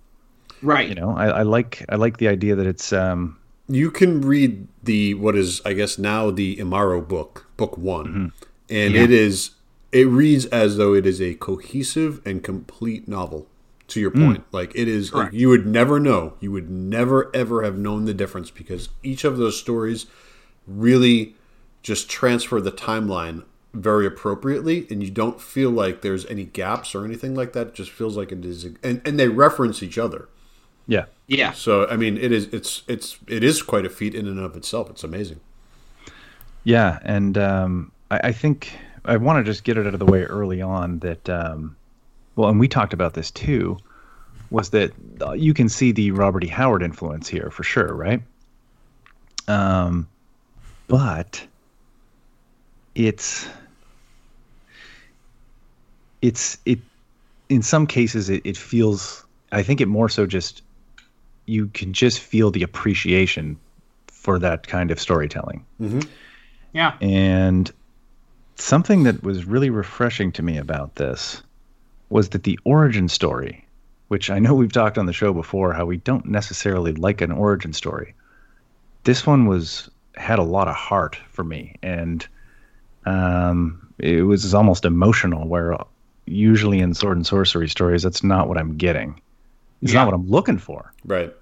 Right. 0.61 0.89
You 0.89 0.95
know, 0.95 1.15
I, 1.15 1.27
I 1.27 1.41
like 1.43 1.85
I 1.89 1.95
like 1.95 2.17
the 2.17 2.27
idea 2.27 2.55
that 2.55 2.65
it's 2.65 2.93
um. 2.93 3.37
You 3.67 3.91
can 3.91 4.21
read 4.21 4.67
the 4.83 5.13
what 5.15 5.35
is 5.35 5.61
I 5.65 5.73
guess 5.73 5.99
now 5.99 6.31
the 6.31 6.55
Imaro 6.57 7.07
book, 7.07 7.45
book 7.55 7.77
one, 7.77 8.07
mm-hmm. 8.07 8.27
and 8.69 8.93
yeah. 8.95 9.03
it 9.03 9.11
is 9.11 9.51
it 9.91 10.07
reads 10.07 10.45
as 10.47 10.77
though 10.77 10.93
it 10.93 11.05
is 11.05 11.21
a 11.21 11.35
cohesive 11.35 12.21
and 12.25 12.43
complete 12.43 13.07
novel 13.07 13.47
to 13.89 13.99
your 13.99 14.11
point 14.11 14.39
mm. 14.39 14.53
like 14.53 14.71
it 14.75 14.87
is 14.87 15.13
like, 15.13 15.33
you 15.33 15.49
would 15.49 15.65
never 15.65 15.99
know. 15.99 16.35
You 16.39 16.51
would 16.51 16.69
never 16.69 17.33
ever 17.35 17.63
have 17.63 17.77
known 17.77 18.05
the 18.05 18.13
difference 18.13 18.51
because 18.51 18.89
each 19.03 19.23
of 19.23 19.37
those 19.37 19.59
stories 19.59 20.05
really 20.67 21.35
just 21.81 22.09
transfer 22.09 22.61
the 22.61 22.71
timeline 22.71 23.43
very 23.73 24.05
appropriately 24.05 24.87
and 24.89 25.03
you 25.03 25.11
don't 25.11 25.39
feel 25.39 25.69
like 25.69 26.01
there's 26.01 26.25
any 26.25 26.43
gaps 26.43 26.95
or 26.95 27.05
anything 27.05 27.35
like 27.35 27.53
that. 27.53 27.67
It 27.67 27.73
just 27.73 27.91
feels 27.91 28.17
like 28.17 28.31
it 28.31 28.43
is 28.45 28.63
and, 28.83 29.01
and 29.05 29.19
they 29.19 29.27
reference 29.27 29.83
each 29.83 29.97
other. 29.97 30.29
Yeah. 30.87 31.05
Yeah. 31.27 31.51
So 31.51 31.87
i 31.87 31.95
mean 31.95 32.17
it 32.17 32.31
is 32.31 32.45
it's 32.47 32.83
it's 32.87 33.17
it 33.27 33.43
is 33.43 33.61
quite 33.61 33.85
a 33.85 33.89
feat 33.89 34.15
in 34.15 34.27
and 34.27 34.39
of 34.39 34.55
itself. 34.55 34.89
It's 34.89 35.03
amazing. 35.03 35.39
Yeah 36.63 36.99
and 37.03 37.37
um 37.37 37.91
I, 38.11 38.19
I 38.25 38.31
think 38.31 38.71
I 39.05 39.17
want 39.17 39.43
to 39.43 39.49
just 39.49 39.63
get 39.63 39.77
it 39.77 39.87
out 39.87 39.93
of 39.93 39.99
the 39.99 40.05
way 40.05 40.23
early 40.23 40.61
on 40.61 40.99
that, 40.99 41.29
um, 41.29 41.75
well, 42.39 42.49
and 42.49 42.57
we 42.57 42.69
talked 42.69 42.93
about 42.93 43.15
this 43.15 43.31
too, 43.31 43.77
was 44.49 44.69
that 44.69 44.93
uh, 45.21 45.33
you 45.33 45.53
can 45.53 45.67
see 45.67 45.91
the 45.91 46.11
Robert 46.11 46.45
E. 46.45 46.47
Howard 46.47 46.81
influence 46.81 47.27
here 47.27 47.51
for 47.51 47.63
sure, 47.63 47.93
right? 47.93 48.21
Um, 49.49 50.07
but 50.87 51.45
it's 52.95 53.45
it's 56.21 56.57
it 56.65 56.79
in 57.49 57.61
some 57.61 57.85
cases 57.85 58.29
it, 58.29 58.41
it 58.45 58.55
feels 58.55 59.25
I 59.51 59.61
think 59.61 59.81
it 59.81 59.87
more 59.87 60.07
so 60.07 60.25
just 60.25 60.63
you 61.45 61.67
can 61.67 61.91
just 61.91 62.21
feel 62.21 62.51
the 62.51 62.63
appreciation 62.63 63.59
for 64.07 64.39
that 64.39 64.65
kind 64.65 64.91
of 64.91 64.99
storytelling. 64.99 65.65
Mm-hmm. 65.81 66.01
Yeah. 66.71 66.95
And 67.01 67.69
something 68.55 69.03
that 69.03 69.23
was 69.23 69.43
really 69.43 69.69
refreshing 69.69 70.31
to 70.31 70.41
me 70.41 70.57
about 70.57 70.95
this 70.95 71.43
was 72.09 72.29
that 72.29 72.43
the 72.43 72.59
origin 72.63 73.07
story, 73.07 73.65
which 74.07 74.29
I 74.29 74.39
know 74.39 74.53
we've 74.53 74.71
talked 74.71 74.97
on 74.97 75.05
the 75.05 75.13
show 75.13 75.33
before 75.33 75.73
how 75.73 75.85
we 75.85 75.97
don't 75.97 76.25
necessarily 76.25 76.93
like 76.93 77.21
an 77.21 77.31
origin 77.31 77.73
story. 77.73 78.13
This 79.03 79.25
one 79.25 79.45
was 79.45 79.89
had 80.15 80.39
a 80.39 80.43
lot 80.43 80.67
of 80.67 80.75
heart 80.75 81.15
for 81.29 81.43
me 81.43 81.75
and 81.81 82.27
um, 83.05 83.87
it 83.99 84.23
was 84.23 84.53
almost 84.53 84.85
emotional 84.85 85.47
where 85.47 85.75
usually 86.25 86.79
in 86.79 86.93
sword 86.93 87.17
and 87.17 87.25
sorcery 87.25 87.69
stories 87.69 88.03
that's 88.03 88.23
not 88.23 88.47
what 88.47 88.57
I'm 88.57 88.77
getting. 88.77 89.19
It's 89.81 89.93
yeah. 89.93 89.99
not 89.99 90.07
what 90.07 90.15
I'm 90.15 90.29
looking 90.29 90.57
for. 90.57 90.93
Right. 91.05 91.33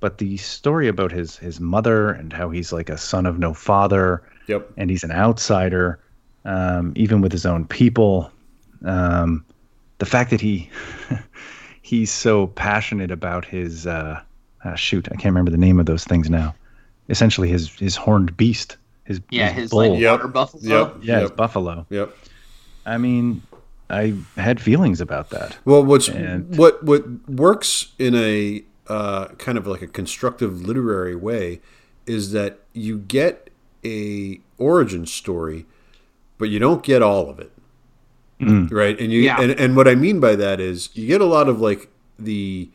But 0.00 0.18
the 0.18 0.36
story 0.36 0.88
about 0.88 1.12
his 1.12 1.36
his 1.36 1.60
mother 1.60 2.10
and 2.10 2.32
how 2.32 2.50
he's 2.50 2.72
like 2.72 2.88
a 2.88 2.98
son 2.98 3.26
of 3.26 3.38
no 3.38 3.54
father. 3.54 4.22
Yep. 4.46 4.70
And 4.76 4.90
he's 4.90 5.04
an 5.04 5.12
outsider 5.12 5.98
um, 6.44 6.92
even 6.96 7.20
with 7.20 7.32
his 7.32 7.46
own 7.46 7.66
people. 7.66 8.30
Um, 8.84 9.44
the 10.00 10.06
fact 10.06 10.30
that 10.30 10.40
he 10.40 10.68
he's 11.82 12.10
so 12.10 12.48
passionate 12.48 13.12
about 13.12 13.44
his 13.44 13.86
uh, 13.86 14.20
uh, 14.64 14.74
shoot, 14.74 15.06
I 15.06 15.14
can't 15.14 15.26
remember 15.26 15.52
the 15.52 15.56
name 15.56 15.78
of 15.78 15.86
those 15.86 16.04
things 16.04 16.28
now. 16.28 16.54
Essentially, 17.08 17.48
his 17.48 17.70
his 17.76 17.94
horned 17.94 18.36
beast, 18.36 18.76
his 19.04 19.20
yeah, 19.30 19.50
his, 19.50 19.62
his 19.62 19.70
bull. 19.70 19.92
Like, 19.92 20.00
yep. 20.00 20.20
water 20.20 20.28
buffalo. 20.28 20.62
Yep. 20.62 20.96
Yeah, 21.02 21.14
yep. 21.14 21.22
his 21.22 21.30
buffalo. 21.30 21.86
Yep. 21.90 22.16
I 22.86 22.98
mean, 22.98 23.42
I 23.88 24.14
had 24.36 24.60
feelings 24.60 25.00
about 25.00 25.30
that. 25.30 25.56
Well, 25.64 25.84
what's 25.84 26.08
and, 26.08 26.56
what 26.58 26.82
what 26.82 27.06
works 27.28 27.92
in 27.98 28.14
a 28.16 28.64
uh, 28.88 29.28
kind 29.38 29.56
of 29.56 29.66
like 29.68 29.82
a 29.82 29.86
constructive 29.86 30.62
literary 30.62 31.14
way 31.14 31.60
is 32.06 32.32
that 32.32 32.58
you 32.72 32.98
get 32.98 33.50
a 33.84 34.40
origin 34.58 35.06
story 35.06 35.64
but 36.40 36.48
you 36.48 36.58
don't 36.58 36.82
get 36.82 37.02
all 37.02 37.28
of 37.28 37.38
it. 37.38 37.52
Mm. 38.40 38.72
Right. 38.72 38.98
And 38.98 39.12
you 39.12 39.20
yeah. 39.20 39.40
and, 39.40 39.52
and 39.52 39.76
what 39.76 39.86
I 39.86 39.94
mean 39.94 40.18
by 40.18 40.34
that 40.36 40.60
is 40.60 40.90
you 40.94 41.06
get 41.06 41.20
a 41.20 41.26
lot 41.26 41.48
of 41.48 41.60
like 41.60 41.88
the 42.18 42.70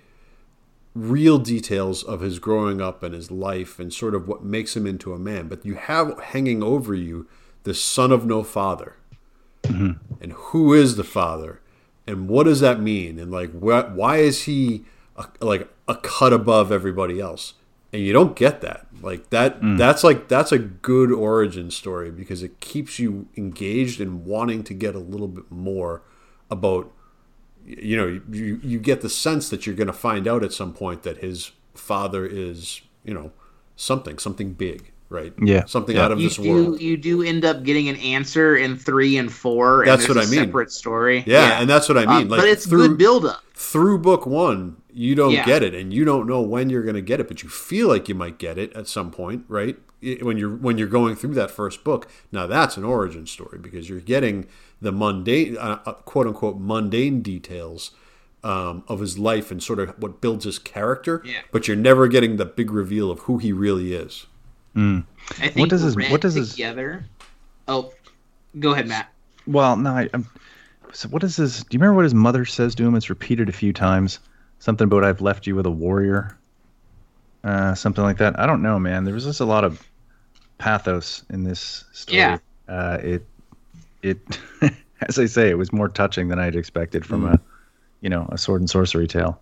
real 0.93 1.37
details 1.37 2.03
of 2.03 2.21
his 2.21 2.39
growing 2.39 2.81
up 2.81 3.03
and 3.03 3.13
his 3.13 3.29
life 3.29 3.79
and 3.79 3.93
sort 3.93 4.15
of 4.15 4.27
what 4.27 4.43
makes 4.43 4.75
him 4.75 4.87
into 4.87 5.13
a 5.13 5.19
man. 5.19 5.47
But 5.47 5.65
you 5.65 5.75
have 5.75 6.19
hanging 6.19 6.63
over 6.63 6.93
you 6.93 7.27
the 7.63 7.73
son 7.73 8.11
of 8.11 8.25
no 8.25 8.43
father. 8.43 8.95
Mm-hmm. 9.63 10.21
And 10.21 10.31
who 10.31 10.73
is 10.73 10.95
the 10.95 11.03
father? 11.03 11.61
And 12.07 12.29
what 12.29 12.43
does 12.43 12.59
that 12.59 12.79
mean? 12.79 13.19
And 13.19 13.31
like, 13.31 13.51
wh- 13.51 13.95
why 13.95 14.17
is 14.17 14.43
he 14.43 14.85
a, 15.17 15.27
like 15.41 15.67
a 15.87 15.95
cut 15.95 16.31
above 16.31 16.71
everybody 16.71 17.19
else? 17.19 17.55
And 17.95 18.03
you 18.05 18.11
don't 18.11 18.35
get 18.35 18.61
that. 18.61 18.85
Like 19.01 19.29
that 19.29 19.61
mm. 19.61 19.77
that's 19.77 20.03
like 20.03 20.27
that's 20.27 20.51
a 20.51 20.59
good 20.59 21.11
origin 21.11 21.71
story 21.71 22.11
because 22.11 22.43
it 22.43 22.59
keeps 22.59 22.99
you 22.99 23.27
engaged 23.37 24.01
and 24.01 24.25
wanting 24.25 24.63
to 24.65 24.73
get 24.73 24.95
a 24.95 24.99
little 24.99 25.27
bit 25.27 25.49
more 25.49 26.01
about 26.49 26.91
you 27.65 27.95
know 27.95 28.19
you 28.29 28.59
you 28.63 28.79
get 28.79 29.01
the 29.01 29.09
sense 29.09 29.49
that 29.49 29.65
you're 29.65 29.75
going 29.75 29.87
to 29.87 29.93
find 29.93 30.27
out 30.27 30.43
at 30.43 30.51
some 30.51 30.73
point 30.73 31.03
that 31.03 31.17
his 31.17 31.51
father 31.73 32.25
is 32.25 32.81
you 33.03 33.13
know 33.13 33.31
something 33.75 34.17
something 34.17 34.53
big 34.53 34.91
right? 35.07 35.33
Yeah. 35.39 35.65
Something 35.65 35.97
yeah. 35.97 36.05
out 36.05 36.11
of 36.11 36.19
you 36.19 36.29
this 36.29 36.37
do, 36.37 36.49
world. 36.49 36.81
you 36.81 36.97
do 36.97 37.21
end 37.21 37.45
up 37.45 37.61
getting 37.61 37.87
an 37.89 37.95
answer 37.97 38.57
in 38.57 38.75
three 38.75 39.17
and 39.17 39.31
four 39.31 39.85
that's 39.85 40.09
what 40.09 40.17
i 40.17 40.25
mean. 40.25 40.45
separate 40.45 40.71
story. 40.71 41.23
Yeah, 41.27 41.47
yeah, 41.47 41.61
and 41.61 41.69
that's 41.69 41.87
what 41.87 41.97
i 41.99 42.01
mean 42.01 42.23
um, 42.23 42.29
like 42.29 42.39
but 42.39 42.49
it's 42.49 42.65
through, 42.65 42.89
good 42.89 42.97
build 42.97 43.25
up 43.27 43.44
through 43.55 43.97
book 43.97 44.25
one 44.25 44.75
you 44.91 45.15
don't 45.15 45.31
yeah. 45.31 45.45
get 45.45 45.63
it 45.63 45.73
and 45.73 45.93
you 45.93 46.03
don't 46.03 46.27
know 46.27 46.41
when 46.41 46.69
you're 46.69 46.83
going 46.83 46.95
to 46.95 47.01
get 47.01 47.21
it 47.21 47.27
but 47.27 47.41
you 47.41 47.47
feel 47.47 47.87
like 47.87 48.09
you 48.09 48.15
might 48.15 48.37
get 48.37 48.57
it 48.57 48.71
at 48.73 48.85
some 48.85 49.09
point 49.09 49.45
right 49.47 49.77
when 50.21 50.37
you're 50.37 50.53
when 50.57 50.77
you're 50.77 50.89
going 50.89 51.15
through 51.15 51.33
that 51.33 51.49
first 51.49 51.83
book 51.85 52.09
now 52.33 52.45
that's 52.45 52.75
an 52.75 52.83
origin 52.83 53.25
story 53.25 53.57
because 53.57 53.87
you're 53.87 54.01
getting 54.01 54.45
the 54.81 54.91
mundane 54.91 55.57
uh, 55.57 55.79
uh, 55.85 55.93
quote 55.93 56.27
unquote 56.27 56.59
mundane 56.59 57.21
details 57.21 57.91
um, 58.43 58.83
of 58.89 58.99
his 58.99 59.17
life 59.17 59.49
and 59.51 59.63
sort 59.63 59.79
of 59.79 59.89
what 60.01 60.19
builds 60.19 60.43
his 60.43 60.59
character 60.59 61.21
yeah. 61.25 61.39
but 61.53 61.65
you're 61.65 61.77
never 61.77 62.09
getting 62.09 62.35
the 62.35 62.45
big 62.45 62.71
reveal 62.71 63.09
of 63.09 63.19
who 63.19 63.37
he 63.37 63.53
really 63.53 63.93
is 63.93 64.25
mm. 64.75 65.05
I 65.31 65.47
think 65.47 65.55
what 65.55 65.69
does 65.69 65.81
his 65.81 65.95
what 65.95 66.19
does 66.19 66.51
together 66.51 66.93
his... 66.93 67.27
oh 67.69 67.93
go 68.59 68.73
ahead 68.73 68.87
matt 68.89 69.13
well 69.47 69.77
no 69.77 69.91
I, 69.91 70.09
I'm 70.13 70.23
so 70.23 70.29
what 71.03 71.23
is 71.23 71.35
his 71.35 71.63
do 71.63 71.75
you 71.75 71.79
remember 71.79 71.95
what 71.95 72.03
his 72.03 72.13
mother 72.13 72.45
says 72.45 72.75
to 72.75 72.83
him 72.83 72.95
it's 72.95 73.09
repeated 73.09 73.49
a 73.49 73.53
few 73.53 73.73
times 73.73 74.19
something 74.59 74.85
about 74.85 75.03
I've 75.03 75.21
left 75.21 75.47
you 75.47 75.55
with 75.55 75.65
a 75.65 75.71
warrior, 75.71 76.37
uh, 77.43 77.75
something 77.75 78.03
like 78.03 78.17
that. 78.17 78.39
I 78.39 78.45
don't 78.45 78.61
know, 78.61 78.79
man. 78.79 79.03
There 79.03 79.13
was 79.13 79.25
just 79.25 79.39
a 79.39 79.45
lot 79.45 79.63
of 79.63 79.87
pathos 80.57 81.23
in 81.29 81.43
this 81.43 81.85
story. 81.93 82.17
Yeah. 82.17 82.37
Uh, 82.67 82.97
it 83.01 83.25
it 84.01 84.39
as 85.01 85.19
I 85.19 85.25
say, 85.25 85.49
it 85.49 85.57
was 85.57 85.71
more 85.71 85.89
touching 85.89 86.27
than 86.27 86.39
I'd 86.39 86.55
expected 86.55 87.05
from 87.05 87.23
mm. 87.23 87.35
a 87.35 87.41
you 88.01 88.09
know 88.09 88.27
a 88.31 88.37
sword 88.37 88.61
and 88.61 88.69
sorcery 88.69 89.07
tale. 89.07 89.39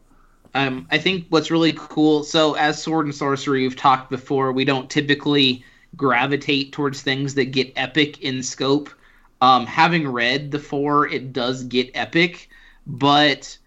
um, 0.55 0.87
I 0.91 0.97
think 0.97 1.25
what's 1.29 1.51
really 1.51 1.73
cool. 1.75 2.23
So, 2.23 2.55
as 2.55 2.81
sword 2.81 3.05
and 3.05 3.15
sorcery, 3.15 3.61
we've 3.61 3.75
talked 3.75 4.09
before. 4.09 4.51
We 4.51 4.65
don't 4.65 4.89
typically 4.89 5.63
gravitate 5.95 6.71
towards 6.71 7.01
things 7.01 7.35
that 7.35 7.45
get 7.45 7.71
epic 7.75 8.21
in 8.21 8.43
scope. 8.43 8.89
Um, 9.43 9.65
having 9.65 10.07
read 10.07 10.51
the 10.51 10.59
four, 10.59 11.05
it 11.05 11.33
does 11.33 11.65
get 11.65 11.91
epic, 11.95 12.49
but 12.87 13.57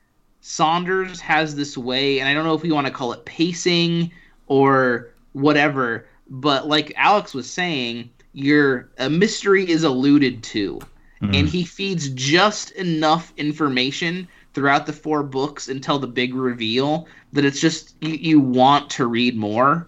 Saunders 0.41 1.20
has 1.20 1.55
this 1.55 1.77
way, 1.77 2.18
and 2.18 2.27
I 2.27 2.33
don't 2.33 2.45
know 2.45 2.55
if 2.55 2.62
we 2.62 2.72
want 2.72 2.87
to 2.87 2.93
call 2.95 3.12
it 3.12 3.27
pacing 3.27 4.11
or 4.47 5.11
whatever, 5.35 6.07
but 6.31 6.66
like 6.66 6.95
Alex 6.97 7.35
was 7.35 7.51
saying, 7.51 8.09
your 8.33 8.89
a 8.97 9.11
mystery 9.11 9.68
is 9.68 9.85
alluded 9.85 10.43
to, 10.45 10.79
mm-hmm. 11.20 11.35
and 11.35 11.47
he 11.47 11.62
feeds 11.62 12.09
just 12.09 12.70
enough 12.70 13.35
information 13.37 14.27
throughout 14.55 14.87
the 14.87 14.95
four 14.95 15.22
books 15.22 15.68
until 15.68 15.99
the 15.99 16.07
big 16.07 16.35
reveal 16.35 17.07
that 17.35 17.45
it's 17.45 17.61
just 17.61 17.97
you, 18.01 18.14
you 18.14 18.41
want 18.41 18.89
to 18.89 19.05
read 19.05 19.37
more. 19.37 19.87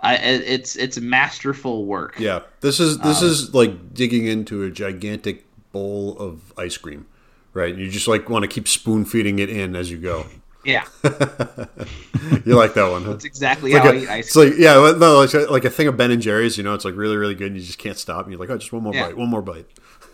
I, 0.00 0.14
it's 0.16 0.76
it's 0.76 1.00
masterful 1.00 1.84
work. 1.84 2.18
Yeah, 2.18 2.40
this 2.60 2.78
is 2.78 2.98
this 2.98 3.20
um, 3.20 3.28
is 3.28 3.54
like 3.54 3.92
digging 3.94 4.26
into 4.26 4.62
a 4.62 4.70
gigantic 4.70 5.44
bowl 5.72 6.16
of 6.18 6.52
ice 6.56 6.76
cream, 6.76 7.06
right? 7.52 7.74
You 7.74 7.90
just 7.90 8.06
like 8.06 8.28
want 8.28 8.44
to 8.44 8.48
keep 8.48 8.68
spoon 8.68 9.04
feeding 9.04 9.40
it 9.40 9.50
in 9.50 9.74
as 9.74 9.90
you 9.90 9.98
go. 9.98 10.26
Yeah, 10.64 10.84
you 11.02 12.54
like 12.54 12.74
that 12.74 12.88
one? 12.90 13.04
Huh? 13.04 13.12
That's 13.12 13.24
exactly 13.24 13.72
it's 13.72 13.78
how 13.80 13.86
like 13.86 13.94
I 13.94 14.02
eat 14.02 14.08
ice 14.08 14.32
cream. 14.32 14.50
Like 14.50 14.58
yeah, 14.58 14.74
no, 14.74 15.18
like, 15.18 15.50
like 15.50 15.64
a 15.64 15.70
thing 15.70 15.88
of 15.88 15.96
Ben 15.96 16.12
and 16.12 16.22
Jerry's. 16.22 16.56
You 16.56 16.62
know, 16.62 16.74
it's 16.74 16.84
like 16.84 16.94
really 16.94 17.16
really 17.16 17.34
good. 17.34 17.48
and 17.48 17.56
You 17.56 17.62
just 17.62 17.78
can't 17.78 17.98
stop. 17.98 18.24
And 18.24 18.32
you're 18.32 18.40
like, 18.40 18.50
oh, 18.50 18.58
just 18.58 18.72
one 18.72 18.84
more 18.84 18.94
yeah. 18.94 19.06
bite, 19.06 19.16
one 19.16 19.28
more 19.28 19.42
bite. 19.42 19.66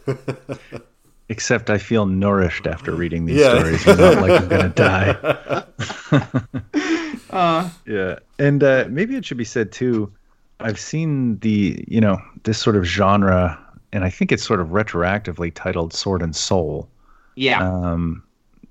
Except 1.28 1.70
I 1.70 1.78
feel 1.78 2.07
nourished 2.07 2.66
after 2.66 2.93
reading 2.95 3.24
these 3.24 3.41
yeah. 3.41 3.59
stories. 3.59 3.87
I'm 3.89 3.99
not 3.99 4.16
like 4.22 4.43
I'm 4.43 4.49
gonna 4.49 4.68
die. 4.70 5.64
uh, 7.31 7.71
yeah, 7.87 8.19
and 8.39 8.62
uh, 8.62 8.87
maybe 8.89 9.17
it 9.17 9.25
should 9.25 9.37
be 9.37 9.45
said 9.45 9.73
too. 9.73 10.12
I've 10.61 10.79
seen 10.79 11.39
the 11.39 11.85
you 11.89 12.01
know 12.01 12.19
this 12.45 12.59
sort 12.59 12.77
of 12.77 12.85
genre, 12.85 13.59
and 13.93 14.05
I 14.05 14.11
think 14.11 14.33
it's 14.33 14.45
sort 14.45 14.61
of 14.61 14.69
retroactively 14.69 15.53
titled 15.55 15.93
Sword 15.93 16.23
and 16.23 16.35
Soul. 16.35 16.89
Yeah. 17.37 17.62
Um, 17.62 18.23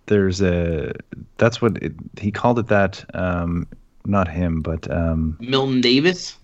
there's 0.08 0.42
a 0.42 0.94
that's 1.38 1.62
what 1.62 1.78
it, 1.82 1.94
he 2.20 2.32
called 2.32 2.60
it 2.60 2.68
that. 2.68 3.04
Um, 3.14 3.68
not 4.06 4.28
him, 4.28 4.62
but 4.62 4.90
um, 4.92 5.38
Milton 5.40 5.82
Davis. 5.82 6.38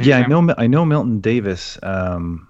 Yeah, 0.00 0.18
I 0.18 0.26
know. 0.26 0.54
I 0.56 0.66
know 0.66 0.84
Milton 0.84 1.20
Davis. 1.20 1.78
Um, 1.82 2.46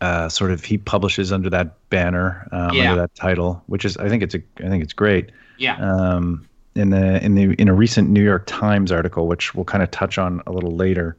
uh, 0.00 0.28
sort 0.28 0.50
of 0.50 0.64
he 0.64 0.78
publishes 0.78 1.30
under 1.30 1.48
that 1.48 1.88
banner, 1.88 2.48
um, 2.50 2.74
yeah. 2.74 2.90
under 2.90 3.02
that 3.02 3.14
title, 3.14 3.62
which 3.66 3.84
is 3.84 3.96
I 3.98 4.08
think 4.08 4.22
it's 4.22 4.34
a 4.34 4.42
I 4.58 4.68
think 4.68 4.82
it's 4.82 4.92
great. 4.92 5.30
Yeah. 5.58 5.76
Um, 5.76 6.46
in 6.74 6.90
the 6.90 7.22
in 7.22 7.34
the 7.34 7.52
in 7.60 7.68
a 7.68 7.74
recent 7.74 8.10
New 8.10 8.22
York 8.22 8.44
Times 8.46 8.92
article, 8.92 9.26
which 9.26 9.54
we'll 9.54 9.64
kind 9.64 9.82
of 9.82 9.90
touch 9.90 10.18
on 10.18 10.42
a 10.46 10.52
little 10.52 10.74
later, 10.74 11.16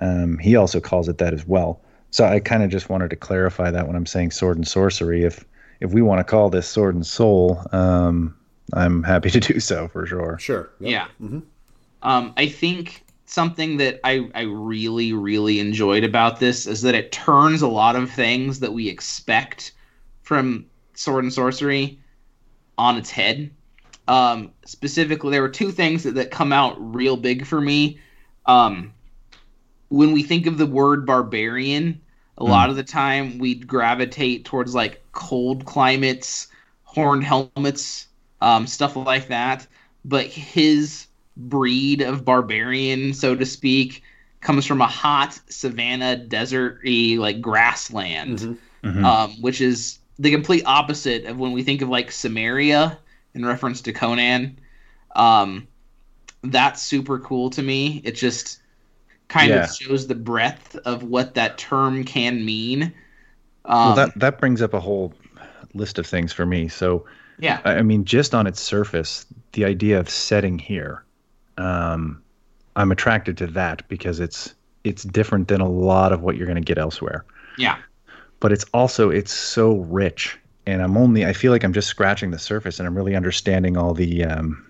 um, 0.00 0.38
he 0.38 0.56
also 0.56 0.80
calls 0.80 1.08
it 1.08 1.18
that 1.18 1.32
as 1.32 1.46
well. 1.46 1.80
So 2.10 2.24
I 2.24 2.40
kind 2.40 2.62
of 2.62 2.70
just 2.70 2.88
wanted 2.88 3.10
to 3.10 3.16
clarify 3.16 3.70
that 3.70 3.86
when 3.86 3.96
I'm 3.96 4.06
saying 4.06 4.32
sword 4.32 4.56
and 4.56 4.66
sorcery, 4.66 5.24
if 5.24 5.44
if 5.80 5.92
we 5.92 6.02
want 6.02 6.18
to 6.18 6.24
call 6.24 6.50
this 6.50 6.68
sword 6.68 6.94
and 6.94 7.06
soul, 7.06 7.64
um, 7.72 8.36
I'm 8.74 9.02
happy 9.02 9.30
to 9.30 9.40
do 9.40 9.60
so 9.60 9.88
for 9.88 10.06
sure. 10.06 10.38
Sure. 10.38 10.70
Yep. 10.80 10.90
Yeah. 10.90 11.06
Mm-hmm. 11.26 11.40
Um, 12.02 12.32
I 12.36 12.48
think 12.48 13.04
something 13.26 13.76
that 13.76 14.00
I, 14.04 14.28
I 14.34 14.42
really, 14.42 15.12
really 15.12 15.60
enjoyed 15.60 16.04
about 16.04 16.40
this 16.40 16.66
is 16.66 16.82
that 16.82 16.94
it 16.94 17.12
turns 17.12 17.62
a 17.62 17.68
lot 17.68 17.94
of 17.96 18.10
things 18.10 18.60
that 18.60 18.72
we 18.72 18.88
expect 18.88 19.72
from 20.22 20.66
sword 20.94 21.24
and 21.24 21.32
sorcery 21.32 21.98
on 22.76 22.96
its 22.96 23.10
head. 23.10 23.50
Um, 24.10 24.50
specifically, 24.64 25.30
there 25.30 25.40
were 25.40 25.48
two 25.48 25.70
things 25.70 26.02
that, 26.02 26.16
that 26.16 26.32
come 26.32 26.52
out 26.52 26.74
real 26.80 27.16
big 27.16 27.46
for 27.46 27.60
me. 27.60 28.00
Um, 28.44 28.92
when 29.88 30.10
we 30.10 30.24
think 30.24 30.46
of 30.46 30.58
the 30.58 30.66
word 30.66 31.06
barbarian, 31.06 32.00
a 32.36 32.42
mm. 32.42 32.48
lot 32.48 32.70
of 32.70 32.76
the 32.76 32.82
time 32.82 33.38
we 33.38 33.54
gravitate 33.54 34.44
towards 34.44 34.74
like 34.74 35.04
cold 35.12 35.64
climates, 35.64 36.48
horned 36.82 37.22
helmets, 37.22 38.08
um, 38.40 38.66
stuff 38.66 38.96
like 38.96 39.28
that. 39.28 39.68
But 40.04 40.26
his 40.26 41.06
breed 41.36 42.00
of 42.00 42.24
barbarian, 42.24 43.14
so 43.14 43.36
to 43.36 43.46
speak, 43.46 44.02
comes 44.40 44.66
from 44.66 44.80
a 44.80 44.88
hot 44.88 45.38
savanna, 45.48 46.20
deserty, 46.26 47.16
like 47.16 47.40
grassland, 47.40 48.40
mm-hmm. 48.40 48.88
Mm-hmm. 48.88 49.04
Um, 49.04 49.30
which 49.40 49.60
is 49.60 50.00
the 50.18 50.32
complete 50.32 50.64
opposite 50.66 51.26
of 51.26 51.38
when 51.38 51.52
we 51.52 51.62
think 51.62 51.80
of 51.80 51.88
like 51.88 52.10
Cimmeria 52.10 52.98
in 53.34 53.44
reference 53.44 53.80
to 53.82 53.92
Conan. 53.92 54.58
Um, 55.14 55.66
that's 56.42 56.82
super 56.82 57.18
cool 57.18 57.50
to 57.50 57.62
me. 57.62 58.00
It 58.04 58.12
just 58.12 58.60
kind 59.28 59.50
yeah. 59.50 59.64
of 59.64 59.74
shows 59.74 60.06
the 60.06 60.14
breadth 60.14 60.76
of 60.84 61.02
what 61.02 61.34
that 61.34 61.58
term 61.58 62.04
can 62.04 62.44
mean. 62.44 62.92
Um, 63.64 63.86
well, 63.86 63.94
that 63.96 64.18
that 64.18 64.38
brings 64.38 64.62
up 64.62 64.74
a 64.74 64.80
whole 64.80 65.12
list 65.74 65.98
of 65.98 66.06
things 66.06 66.32
for 66.32 66.46
me. 66.46 66.68
So, 66.68 67.04
yeah, 67.38 67.60
I 67.64 67.82
mean, 67.82 68.04
just 68.04 68.34
on 68.34 68.46
its 68.46 68.60
surface, 68.60 69.26
the 69.52 69.64
idea 69.64 70.00
of 70.00 70.08
setting 70.08 70.58
here 70.58 71.04
um, 71.60 72.22
I'm 72.76 72.90
attracted 72.90 73.36
to 73.38 73.46
that 73.48 73.86
because 73.88 74.20
it's 74.20 74.54
it's 74.82 75.02
different 75.02 75.48
than 75.48 75.60
a 75.60 75.68
lot 75.68 76.12
of 76.12 76.22
what 76.22 76.36
you're 76.36 76.46
going 76.46 76.56
to 76.56 76.62
get 76.62 76.78
elsewhere. 76.78 77.24
Yeah. 77.58 77.76
But 78.40 78.52
it's 78.52 78.64
also 78.72 79.10
it's 79.10 79.32
so 79.32 79.76
rich, 79.76 80.38
and 80.66 80.82
I'm 80.82 80.96
only 80.96 81.24
I 81.24 81.32
feel 81.32 81.52
like 81.52 81.64
I'm 81.64 81.72
just 81.72 81.88
scratching 81.88 82.30
the 82.30 82.38
surface, 82.38 82.78
and 82.78 82.86
I'm 82.86 82.96
really 82.96 83.16
understanding 83.16 83.76
all 83.76 83.94
the, 83.94 84.24
um, 84.24 84.66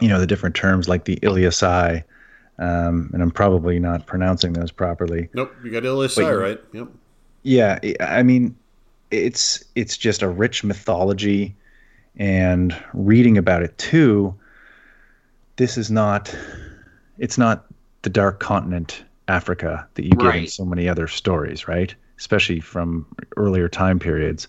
you 0.00 0.08
know, 0.08 0.20
the 0.20 0.26
different 0.26 0.54
terms 0.54 0.88
like 0.88 1.04
the 1.04 1.16
Ilyassai, 1.16 2.02
um, 2.58 3.10
and 3.12 3.22
I'm 3.22 3.30
probably 3.30 3.78
not 3.78 4.06
pronouncing 4.06 4.52
those 4.52 4.70
properly. 4.70 5.28
Nope, 5.34 5.54
you 5.64 5.70
got 5.70 5.82
Ilyassai 5.82 6.40
right. 6.40 6.60
Yep. 6.72 6.88
Yeah, 7.42 7.78
I 8.00 8.22
mean, 8.22 8.56
it's 9.10 9.64
it's 9.74 9.96
just 9.96 10.22
a 10.22 10.28
rich 10.28 10.64
mythology, 10.64 11.54
and 12.16 12.76
reading 12.92 13.38
about 13.38 13.62
it 13.62 13.76
too 13.78 14.34
this 15.56 15.76
is 15.76 15.90
not 15.90 16.34
it's 17.18 17.38
not 17.38 17.66
the 18.02 18.10
dark 18.10 18.40
continent 18.40 19.04
Africa 19.28 19.86
that 19.94 20.04
you 20.04 20.10
get 20.10 20.26
right. 20.26 20.42
in 20.42 20.46
so 20.46 20.64
many 20.64 20.88
other 20.88 21.08
stories, 21.08 21.66
right? 21.66 21.94
Especially 22.18 22.60
from 22.60 23.06
earlier 23.36 23.68
time 23.68 23.98
periods. 23.98 24.48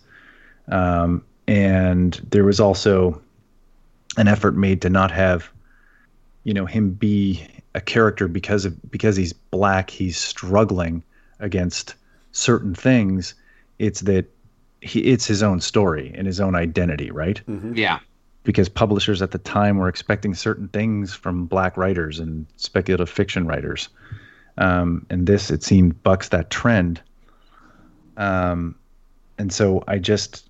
Um, 0.70 1.24
and 1.48 2.14
there 2.30 2.44
was 2.44 2.60
also 2.60 3.22
an 4.18 4.28
effort 4.28 4.56
made 4.56 4.82
to 4.82 4.90
not 4.90 5.12
have, 5.12 5.50
you 6.44 6.54
know, 6.54 6.66
him 6.66 6.92
be 6.92 7.46
a 7.76 7.82
character 7.82 8.28
because 8.28 8.66
of 8.66 8.92
because 8.92 9.16
he's 9.16 9.34
black, 9.34 9.90
he's 9.90 10.18
struggling 10.18 11.04
against 11.40 11.96
certain 12.32 12.74
things. 12.74 13.34
It's 13.80 14.02
that 14.02 14.26
he 14.82 15.02
it's 15.02 15.26
his 15.26 15.44
own 15.44 15.62
story 15.62 16.12
and 16.16 16.28
his 16.28 16.40
own 16.40 16.56
identity, 16.56 17.12
right? 17.12 17.42
Mm-hmm. 17.48 17.76
Yeah 17.76 18.00
because 18.48 18.70
publishers 18.70 19.22
at 19.22 19.32
the 19.32 19.38
time 19.40 19.76
were 19.76 19.90
expecting 19.90 20.34
certain 20.34 20.70
things 20.70 21.14
from 21.14 21.46
black 21.48 21.76
writers 21.76 22.18
and 22.18 22.46
speculative 22.56 23.10
fiction 23.10 23.46
writers. 23.46 23.90
Um, 24.58 25.06
and 25.10 25.28
this, 25.28 25.52
it 25.52 25.64
seemed, 25.64 26.02
bucks 26.02 26.30
that 26.30 26.50
trend. 26.50 27.02
Um, 28.16 28.74
and 29.38 29.52
so 29.52 29.84
I 29.90 29.98
just, 29.98 30.47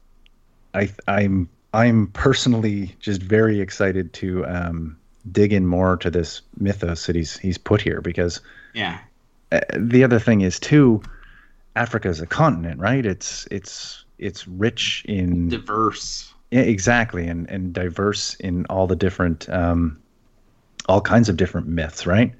I, 0.77 0.89
I'm, 1.07 1.49
I'm 1.73 2.07
personally 2.07 2.95
just 2.99 3.21
very 3.21 3.59
excited 3.59 4.13
to 4.13 4.45
um, 4.45 4.97
dig 5.31 5.53
in 5.53 5.67
more 5.67 5.97
to 5.97 6.09
this 6.09 6.41
mythos 6.59 7.05
that 7.07 7.15
he's 7.15 7.37
he's 7.37 7.57
put 7.57 7.81
here 7.81 8.01
because, 8.01 8.41
yeah. 8.73 8.99
Uh, 9.51 9.61
the 9.77 10.03
other 10.03 10.19
thing 10.19 10.41
is 10.41 10.59
too, 10.59 11.01
Africa 11.75 12.09
is 12.09 12.19
a 12.19 12.25
continent, 12.25 12.79
right? 12.79 13.05
It's 13.05 13.47
it's 13.49 14.03
it's 14.17 14.47
rich 14.47 15.05
in 15.07 15.49
diverse 15.49 16.33
yeah, 16.51 16.61
exactly, 16.61 17.27
and 17.27 17.49
and 17.49 17.73
diverse 17.73 18.35
in 18.35 18.65
all 18.69 18.87
the 18.87 18.95
different, 18.95 19.49
um, 19.49 20.01
all 20.87 21.01
kinds 21.01 21.27
of 21.27 21.35
different 21.37 21.67
myths, 21.67 22.05
right? 22.05 22.33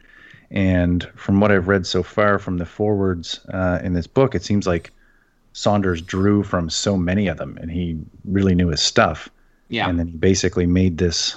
And 0.50 1.04
from 1.16 1.42
what 1.42 1.52
I've 1.52 1.68
read 1.68 1.86
so 1.86 2.04
far 2.04 2.40
from 2.40 2.58
the 2.58 2.66
forwards 2.66 3.42
uh, 3.50 3.80
in 3.84 3.94
this 3.94 4.08
book, 4.08 4.34
it 4.34 4.44
seems 4.44 4.66
like 4.66 4.94
Saunders 5.58 6.03
drew 6.03 6.43
from 6.43 6.70
so 6.70 6.95
many 6.95 7.28
of 7.28 7.38
them, 7.38 7.58
and 7.60 7.72
he 7.72 7.97
really 8.26 8.53
knew 8.53 8.68
his 8.68 8.80
stuff. 8.80 9.28
Yeah. 9.70 9.89
And 9.89 9.97
then 9.97 10.08
he 10.08 10.16
basically 10.16 10.68
made 10.68 10.99
this 10.99 11.36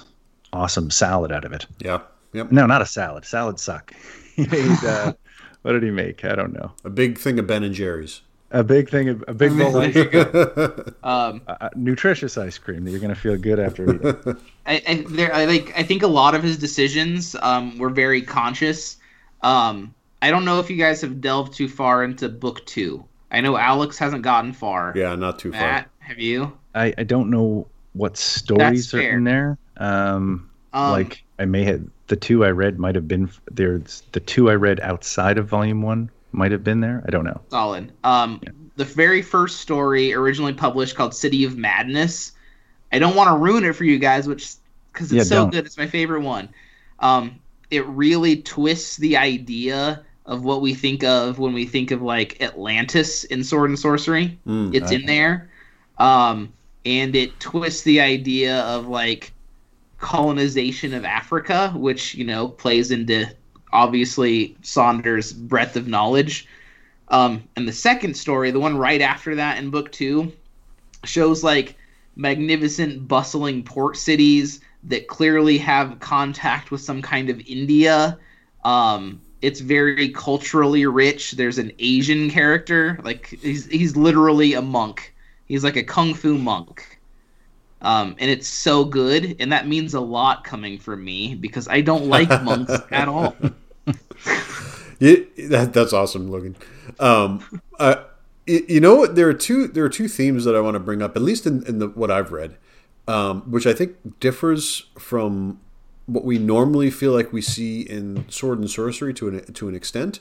awesome 0.52 0.90
salad 0.90 1.32
out 1.32 1.46
of 1.46 1.54
it. 1.54 1.64
Yeah. 1.78 2.00
Yep. 2.34 2.52
No, 2.52 2.66
not 2.66 2.82
a 2.82 2.86
salad. 2.86 3.24
Salads 3.24 3.62
suck. 3.62 3.94
he 4.36 4.46
made. 4.46 4.84
Uh, 4.84 5.14
what 5.62 5.72
did 5.72 5.82
he 5.82 5.90
make? 5.90 6.22
I 6.22 6.34
don't 6.34 6.52
know. 6.52 6.70
A 6.84 6.90
big 6.90 7.16
thing 7.16 7.38
of 7.38 7.46
Ben 7.46 7.64
and 7.64 7.74
Jerry's 7.74 8.20
a 8.50 8.62
big 8.62 8.90
thing, 8.90 9.08
of, 9.08 9.24
a 9.26 9.32
big 9.32 9.56
bowl 9.58 9.76
of 9.78 10.94
um, 11.02 11.40
uh, 11.46 11.70
nutritious 11.74 12.36
ice 12.36 12.58
cream 12.58 12.84
that 12.84 12.90
you're 12.90 13.00
going 13.00 13.14
to 13.14 13.18
feel 13.18 13.38
good 13.38 13.58
after 13.58 13.94
eating. 13.94 14.36
I, 14.66 14.82
I, 14.86 15.04
there, 15.08 15.34
I 15.34 15.46
like. 15.46 15.72
I 15.78 15.82
think 15.82 16.02
a 16.02 16.08
lot 16.08 16.34
of 16.34 16.42
his 16.42 16.58
decisions 16.58 17.34
um, 17.40 17.78
were 17.78 17.88
very 17.88 18.20
conscious. 18.20 18.98
Um, 19.40 19.94
I 20.20 20.30
don't 20.30 20.44
know 20.44 20.60
if 20.60 20.68
you 20.68 20.76
guys 20.76 21.00
have 21.00 21.22
delved 21.22 21.54
too 21.54 21.68
far 21.68 22.04
into 22.04 22.28
book 22.28 22.66
two. 22.66 23.02
I 23.30 23.40
know 23.40 23.56
Alex 23.56 23.98
hasn't 23.98 24.22
gotten 24.22 24.52
far. 24.52 24.92
Yeah, 24.96 25.14
not 25.14 25.38
too 25.38 25.50
Matt, 25.50 25.84
far. 25.84 26.08
Have 26.08 26.18
you? 26.18 26.56
I, 26.74 26.92
I 26.98 27.04
don't 27.04 27.30
know 27.30 27.66
what 27.92 28.16
stories 28.16 28.92
are 28.94 29.00
in 29.00 29.24
there. 29.24 29.58
Um, 29.76 30.48
Um, 30.72 30.92
like 30.92 31.24
I 31.38 31.44
may 31.46 31.64
have 31.64 31.82
the 32.06 32.16
two 32.16 32.44
I 32.44 32.50
read 32.50 32.78
might 32.78 32.94
have 32.94 33.08
been 33.08 33.30
there's 33.50 34.02
the 34.12 34.20
two 34.20 34.50
I 34.50 34.54
read 34.54 34.78
outside 34.80 35.38
of 35.38 35.48
volume 35.48 35.82
one 35.82 36.10
might 36.32 36.52
have 36.52 36.62
been 36.62 36.80
there. 36.80 37.02
I 37.06 37.10
don't 37.10 37.24
know. 37.24 37.40
Solid. 37.48 37.92
Um, 38.04 38.40
yeah. 38.42 38.50
the 38.76 38.84
very 38.84 39.22
first 39.22 39.60
story 39.60 40.12
originally 40.14 40.52
published 40.52 40.94
called 40.96 41.14
City 41.14 41.44
of 41.44 41.56
Madness. 41.56 42.32
I 42.92 42.98
don't 43.00 43.16
want 43.16 43.28
to 43.30 43.36
ruin 43.36 43.64
it 43.64 43.74
for 43.74 43.84
you 43.84 43.98
guys, 43.98 44.28
which 44.28 44.54
because 44.92 45.12
it's 45.12 45.16
yeah, 45.16 45.22
so 45.24 45.34
don't. 45.36 45.50
good. 45.50 45.66
It's 45.66 45.78
my 45.78 45.86
favorite 45.86 46.22
one. 46.22 46.48
Um, 47.00 47.40
it 47.70 47.84
really 47.86 48.42
twists 48.42 48.96
the 48.96 49.16
idea 49.16 50.04
of 50.30 50.44
what 50.44 50.62
we 50.62 50.72
think 50.72 51.02
of 51.02 51.40
when 51.40 51.52
we 51.52 51.66
think 51.66 51.90
of 51.90 52.00
like 52.00 52.40
Atlantis 52.40 53.24
in 53.24 53.42
Sword 53.42 53.68
and 53.68 53.78
Sorcery. 53.78 54.38
Mm, 54.46 54.72
it's 54.72 54.92
in 54.92 55.04
there. 55.04 55.50
Um, 55.98 56.52
and 56.86 57.16
it 57.16 57.38
twists 57.40 57.82
the 57.82 58.00
idea 58.00 58.60
of 58.60 58.86
like 58.86 59.32
colonization 59.98 60.94
of 60.94 61.04
Africa, 61.04 61.72
which 61.76 62.14
you 62.14 62.24
know 62.24 62.46
plays 62.46 62.92
into 62.92 63.26
obviously 63.72 64.56
Saunders' 64.62 65.32
breadth 65.32 65.74
of 65.74 65.88
knowledge. 65.88 66.46
Um, 67.08 67.42
and 67.56 67.66
the 67.66 67.72
second 67.72 68.16
story, 68.16 68.52
the 68.52 68.60
one 68.60 68.78
right 68.78 69.00
after 69.02 69.34
that 69.34 69.58
in 69.58 69.70
book 69.70 69.90
two, 69.90 70.32
shows 71.02 71.42
like 71.42 71.76
magnificent, 72.14 73.08
bustling 73.08 73.64
port 73.64 73.96
cities 73.96 74.60
that 74.84 75.08
clearly 75.08 75.58
have 75.58 75.98
contact 75.98 76.70
with 76.70 76.80
some 76.80 77.02
kind 77.02 77.30
of 77.30 77.40
India. 77.48 78.16
Um, 78.64 79.20
it's 79.42 79.60
very 79.60 80.10
culturally 80.10 80.86
rich. 80.86 81.32
There's 81.32 81.58
an 81.58 81.72
Asian 81.78 82.30
character, 82.30 82.98
like 83.02 83.26
he's 83.26 83.66
he's 83.66 83.96
literally 83.96 84.54
a 84.54 84.62
monk. 84.62 85.14
He's 85.46 85.64
like 85.64 85.76
a 85.76 85.82
kung 85.82 86.14
fu 86.14 86.38
monk. 86.38 87.00
Um, 87.82 88.14
and 88.18 88.30
it's 88.30 88.46
so 88.46 88.84
good, 88.84 89.36
and 89.40 89.52
that 89.52 89.66
means 89.66 89.94
a 89.94 90.00
lot 90.00 90.44
coming 90.44 90.78
from 90.78 91.02
me 91.02 91.34
because 91.34 91.66
I 91.66 91.80
don't 91.80 92.06
like 92.06 92.28
monks 92.42 92.74
at 92.90 93.08
all. 93.08 93.34
yeah, 94.98 95.16
that, 95.48 95.70
that's 95.72 95.94
awesome, 95.94 96.30
Logan. 96.30 96.56
Um, 96.98 97.42
uh, 97.78 98.04
you 98.46 98.80
know? 98.80 99.06
There 99.06 99.28
are 99.28 99.34
two 99.34 99.66
there 99.66 99.84
are 99.84 99.88
two 99.88 100.08
themes 100.08 100.44
that 100.44 100.54
I 100.54 100.60
want 100.60 100.74
to 100.74 100.80
bring 100.80 101.00
up, 101.00 101.16
at 101.16 101.22
least 101.22 101.46
in, 101.46 101.66
in 101.66 101.78
the 101.78 101.88
what 101.88 102.10
I've 102.10 102.32
read, 102.32 102.58
um, 103.08 103.42
which 103.50 103.66
I 103.66 103.72
think 103.72 104.20
differs 104.20 104.84
from 104.98 105.58
what 106.12 106.24
we 106.24 106.38
normally 106.38 106.90
feel 106.90 107.12
like 107.12 107.32
we 107.32 107.40
see 107.40 107.82
in 107.82 108.28
sword 108.28 108.58
and 108.58 108.68
sorcery 108.68 109.14
to 109.14 109.28
an 109.28 109.52
to 109.52 109.68
an 109.68 109.74
extent. 109.74 110.20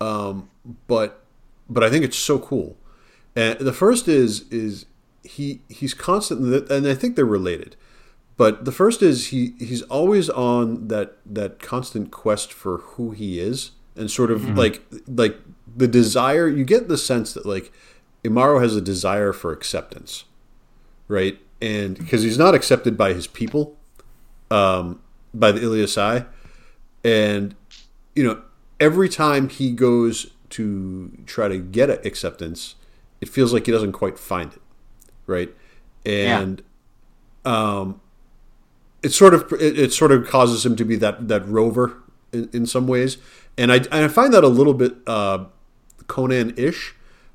Um, 0.00 0.50
but 0.86 1.24
but 1.68 1.82
I 1.82 1.90
think 1.90 2.04
it's 2.04 2.18
so 2.18 2.38
cool. 2.38 2.76
And 3.34 3.58
the 3.58 3.72
first 3.72 4.08
is 4.08 4.46
is 4.50 4.86
he 5.22 5.60
he's 5.68 5.94
constantly 5.94 6.64
and 6.74 6.86
I 6.86 6.94
think 6.94 7.16
they're 7.16 7.24
related. 7.24 7.76
But 8.36 8.64
the 8.64 8.72
first 8.72 9.02
is 9.02 9.28
he 9.28 9.54
he's 9.58 9.82
always 9.82 10.28
on 10.28 10.88
that 10.88 11.16
that 11.24 11.60
constant 11.60 12.10
quest 12.10 12.52
for 12.52 12.78
who 12.78 13.12
he 13.12 13.38
is 13.38 13.72
and 13.96 14.10
sort 14.10 14.30
of 14.30 14.42
mm-hmm. 14.42 14.56
like 14.56 14.82
like 15.06 15.38
the 15.74 15.88
desire 15.88 16.48
you 16.48 16.64
get 16.64 16.88
the 16.88 16.98
sense 16.98 17.32
that 17.32 17.46
like 17.46 17.72
Imaro 18.24 18.60
has 18.60 18.76
a 18.76 18.80
desire 18.80 19.32
for 19.32 19.52
acceptance. 19.52 20.24
Right? 21.08 21.38
And 21.60 21.96
because 21.96 22.22
he's 22.22 22.38
not 22.38 22.54
accepted 22.54 22.98
by 22.98 23.12
his 23.14 23.26
people 23.26 23.76
um 24.50 25.00
by 25.34 25.52
the 25.52 25.60
Ilyassai 25.60 26.26
and 27.04 27.54
you 28.14 28.24
know 28.24 28.42
every 28.78 29.08
time 29.08 29.48
he 29.48 29.72
goes 29.72 30.30
to 30.50 31.10
try 31.26 31.48
to 31.48 31.58
get 31.58 31.88
acceptance 32.04 32.74
it 33.20 33.28
feels 33.28 33.52
like 33.52 33.66
he 33.66 33.72
doesn't 33.72 33.92
quite 33.92 34.18
find 34.18 34.52
it 34.52 34.62
right? 35.26 35.54
And 36.04 36.62
yeah. 37.44 37.52
um, 37.52 38.00
it 39.02 39.10
sort 39.10 39.34
of 39.34 39.52
it, 39.52 39.78
it, 39.78 39.92
sort 39.92 40.12
of 40.12 40.26
causes 40.26 40.64
him 40.64 40.76
to 40.76 40.84
be 40.84 40.96
that 40.96 41.28
that 41.28 41.46
rover 41.46 41.98
in, 42.32 42.48
in 42.52 42.66
some 42.66 42.86
ways, 42.86 43.18
and 43.56 43.72
I 43.72 43.76
and 43.76 44.04
I 44.04 44.08
find 44.08 44.32
that 44.34 44.44
a 44.44 44.48
little 44.48 44.74
bit 44.74 44.94
uh, 45.06 45.46
Conan 46.06 46.54
ish. 46.56 46.94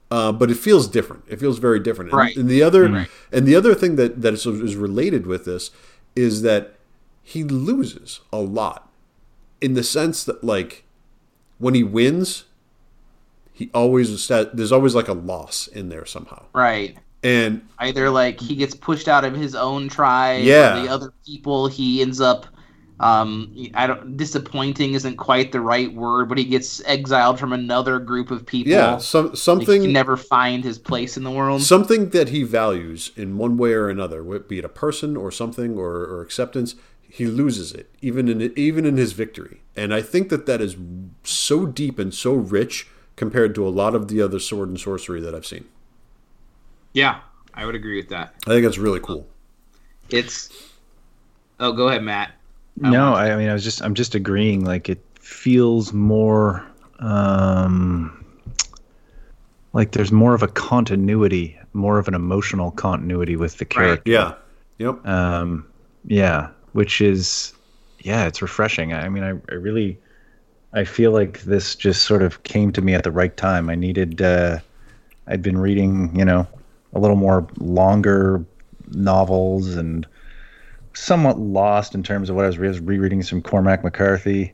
Uh, 0.09 0.31
but 0.31 0.49
it 0.49 0.55
feels 0.55 0.87
different. 0.87 1.25
It 1.27 1.37
feels 1.37 1.59
very 1.59 1.81
different. 1.81 2.13
Right. 2.13 2.29
And, 2.29 2.43
and 2.43 2.49
the 2.49 2.63
other 2.63 2.87
right. 2.87 3.09
and 3.29 3.45
the 3.45 3.55
other 3.55 3.75
thing 3.75 3.97
that 3.97 4.21
that 4.21 4.33
is, 4.33 4.45
is 4.45 4.77
related 4.77 5.27
with 5.27 5.43
this 5.43 5.69
is 6.15 6.43
that 6.43 6.76
he 7.27 7.43
loses 7.43 8.21
a 8.31 8.37
lot 8.37 8.89
in 9.59 9.73
the 9.73 9.83
sense 9.83 10.23
that 10.23 10.45
like 10.45 10.85
when 11.57 11.73
he 11.73 11.83
wins, 11.83 12.45
he 13.51 13.69
always 13.73 14.25
there's 14.29 14.71
always 14.71 14.95
like 14.95 15.09
a 15.09 15.13
loss 15.13 15.67
in 15.67 15.89
there 15.89 16.05
somehow. 16.05 16.45
Right. 16.53 16.97
And 17.23 17.67
either 17.79 18.09
like 18.09 18.39
he 18.39 18.55
gets 18.55 18.73
pushed 18.73 19.09
out 19.09 19.25
of 19.25 19.35
his 19.35 19.55
own 19.55 19.89
tribe 19.89 20.45
yeah 20.45 20.81
the 20.81 20.87
other 20.87 21.11
people 21.25 21.67
he 21.67 22.01
ends 22.01 22.21
up 22.21 22.45
um 22.99 23.53
i 23.73 23.85
don't 23.85 24.15
disappointing 24.15 24.93
isn't 24.93 25.17
quite 25.17 25.51
the 25.51 25.59
right 25.59 25.93
word 25.93 26.29
but 26.29 26.37
he 26.37 26.43
gets 26.45 26.81
exiled 26.85 27.39
from 27.39 27.51
another 27.51 27.99
group 27.99 28.31
of 28.31 28.45
people. 28.45 28.71
Yeah 28.71 28.99
some, 28.99 29.35
something 29.35 29.81
like 29.81 29.89
never 29.89 30.15
find 30.15 30.63
his 30.63 30.79
place 30.79 31.17
in 31.17 31.23
the 31.23 31.31
world. 31.31 31.61
Something 31.61 32.11
that 32.11 32.29
he 32.29 32.43
values 32.43 33.11
in 33.17 33.37
one 33.37 33.57
way 33.57 33.73
or 33.73 33.89
another 33.89 34.23
be 34.23 34.59
it 34.59 34.63
a 34.63 34.69
person 34.69 35.17
or 35.17 35.29
something 35.29 35.77
or, 35.77 36.05
or 36.05 36.21
acceptance 36.21 36.75
he 37.09 37.25
loses 37.25 37.71
it 37.71 37.89
even 38.01 38.27
in 38.27 38.53
even 38.57 38.85
in 38.85 38.97
his 38.97 39.13
victory 39.13 39.61
and 39.75 39.93
i 39.93 40.01
think 40.01 40.29
that 40.29 40.45
that 40.45 40.61
is 40.61 40.75
so 41.23 41.65
deep 41.65 41.97
and 41.99 42.13
so 42.13 42.33
rich 42.33 42.87
compared 43.15 43.55
to 43.55 43.67
a 43.67 43.69
lot 43.69 43.95
of 43.95 44.07
the 44.07 44.21
other 44.21 44.39
sword 44.39 44.69
and 44.69 44.79
sorcery 44.79 45.19
that 45.21 45.33
i've 45.33 45.45
seen 45.45 45.65
yeah, 46.97 47.19
I 47.53 47.63
would 47.63 47.75
agree 47.75 47.97
with 47.97 48.09
that. 48.09 48.33
I 48.47 48.49
think 48.49 48.63
that's 48.63 48.79
really 48.79 48.99
cool. 48.99 49.27
It's. 50.09 50.49
Oh, 51.59 51.71
go 51.71 51.89
ahead, 51.89 52.01
Matt. 52.01 52.31
I 52.83 52.89
no, 52.89 53.13
I, 53.13 53.33
I 53.33 53.35
mean, 53.35 53.49
I 53.49 53.53
was 53.53 53.63
just, 53.63 53.83
I'm 53.83 53.93
just 53.93 54.15
agreeing. 54.15 54.65
Like, 54.65 54.89
it 54.89 54.99
feels 55.19 55.93
more, 55.93 56.65
um, 56.97 58.25
like 59.73 59.91
there's 59.91 60.11
more 60.11 60.33
of 60.33 60.41
a 60.41 60.47
continuity, 60.47 61.55
more 61.73 61.99
of 61.99 62.07
an 62.07 62.15
emotional 62.15 62.71
continuity 62.71 63.35
with 63.35 63.57
the 63.57 63.65
character. 63.65 64.11
Right. 64.11 64.11
Yeah. 64.11 64.33
Yep. 64.79 65.05
Um, 65.05 65.67
yeah, 66.05 66.49
which 66.77 67.01
is, 67.01 67.53
yeah, 68.01 68.27
it's 68.27 68.39
refreshing. 68.39 68.93
I 68.93 69.09
mean, 69.09 69.23
I, 69.23 69.29
I 69.29 69.55
really, 69.55 69.97
I 70.73 70.83
feel 70.83 71.11
like 71.11 71.41
this 71.41 71.75
just 71.75 72.03
sort 72.03 72.21
of 72.21 72.43
came 72.43 72.71
to 72.73 72.83
me 72.83 72.93
at 72.93 73.03
the 73.03 73.11
right 73.11 73.35
time. 73.35 73.67
I 73.71 73.73
needed, 73.73 74.21
uh, 74.21 74.59
I'd 75.25 75.41
been 75.41 75.57
reading, 75.57 76.15
you 76.15 76.23
know, 76.23 76.45
a 76.93 76.99
little 76.99 77.15
more 77.15 77.47
longer 77.57 78.45
novels 78.91 79.73
and 79.73 80.05
somewhat 80.93 81.39
lost 81.39 81.95
in 81.95 82.03
terms 82.03 82.29
of 82.29 82.35
what 82.35 82.45
I 82.45 82.47
was, 82.47 82.59
re- 82.59 82.67
was 82.67 82.79
rereading 82.79 83.23
some 83.23 83.41
Cormac 83.41 83.83
McCarthy. 83.83 84.53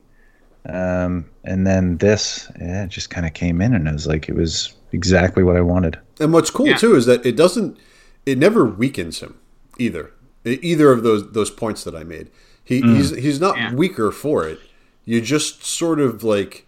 Um, 0.66 1.26
and 1.44 1.66
then 1.66 1.98
this, 1.98 2.50
yeah, 2.58 2.84
it 2.84 2.88
just 2.88 3.10
kind 3.10 3.26
of 3.26 3.34
came 3.34 3.60
in 3.60 3.74
and 3.74 3.86
it 3.86 3.92
was 3.92 4.06
like, 4.06 4.30
it 4.30 4.34
was 4.34 4.74
exactly 4.92 5.42
what 5.42 5.58
I 5.58 5.60
wanted. 5.60 5.98
And 6.20 6.32
what's 6.32 6.48
cool 6.48 6.68
yeah. 6.68 6.78
too 6.78 6.96
is 6.96 7.04
that 7.04 7.26
it 7.26 7.36
doesn't, 7.36 7.76
it 8.24 8.38
never 8.38 8.64
weakens 8.64 9.20
him 9.20 9.38
either. 9.78 10.10
Either 10.44 10.92
of 10.92 11.02
those, 11.02 11.32
those 11.32 11.50
points 11.50 11.84
that 11.84 11.94
I 11.94 12.04
made. 12.04 12.30
He, 12.62 12.80
mm. 12.80 12.96
he's, 12.96 13.10
he's 13.10 13.40
not 13.40 13.56
yeah. 13.56 13.74
weaker 13.74 14.10
for 14.10 14.46
it. 14.46 14.58
You 15.04 15.20
just 15.20 15.64
sort 15.64 16.00
of 16.00 16.24
like, 16.24 16.66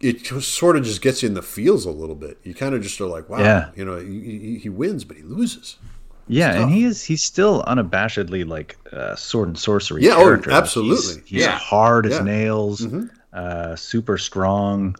it 0.00 0.26
sort 0.26 0.76
of 0.76 0.84
just 0.84 1.02
gets 1.02 1.22
you 1.22 1.28
in 1.28 1.34
the 1.34 1.42
feels 1.42 1.84
a 1.84 1.90
little 1.90 2.14
bit. 2.14 2.38
You 2.44 2.54
kind 2.54 2.74
of 2.74 2.82
just 2.82 3.00
are 3.00 3.06
like, 3.06 3.28
wow, 3.28 3.40
yeah. 3.40 3.70
you 3.74 3.84
know, 3.84 3.98
he, 3.98 4.58
he 4.62 4.68
wins, 4.68 5.04
but 5.04 5.16
he 5.16 5.22
loses. 5.24 5.76
Yeah, 6.26 6.62
and 6.62 6.70
he 6.70 6.84
is 6.84 7.04
he's 7.04 7.22
still 7.22 7.62
unabashedly 7.64 8.48
like 8.48 8.78
uh, 8.92 9.14
sword 9.14 9.48
and 9.48 9.58
sorcery. 9.58 10.02
Yeah, 10.02 10.14
oh, 10.14 10.22
character. 10.22 10.52
oh, 10.52 10.54
absolutely. 10.54 11.20
He's, 11.20 11.28
he's 11.28 11.42
yeah. 11.42 11.58
hard 11.58 12.06
as 12.06 12.14
yeah. 12.14 12.22
nails, 12.22 12.80
mm-hmm. 12.80 13.06
uh, 13.32 13.76
super 13.76 14.16
strong. 14.16 14.96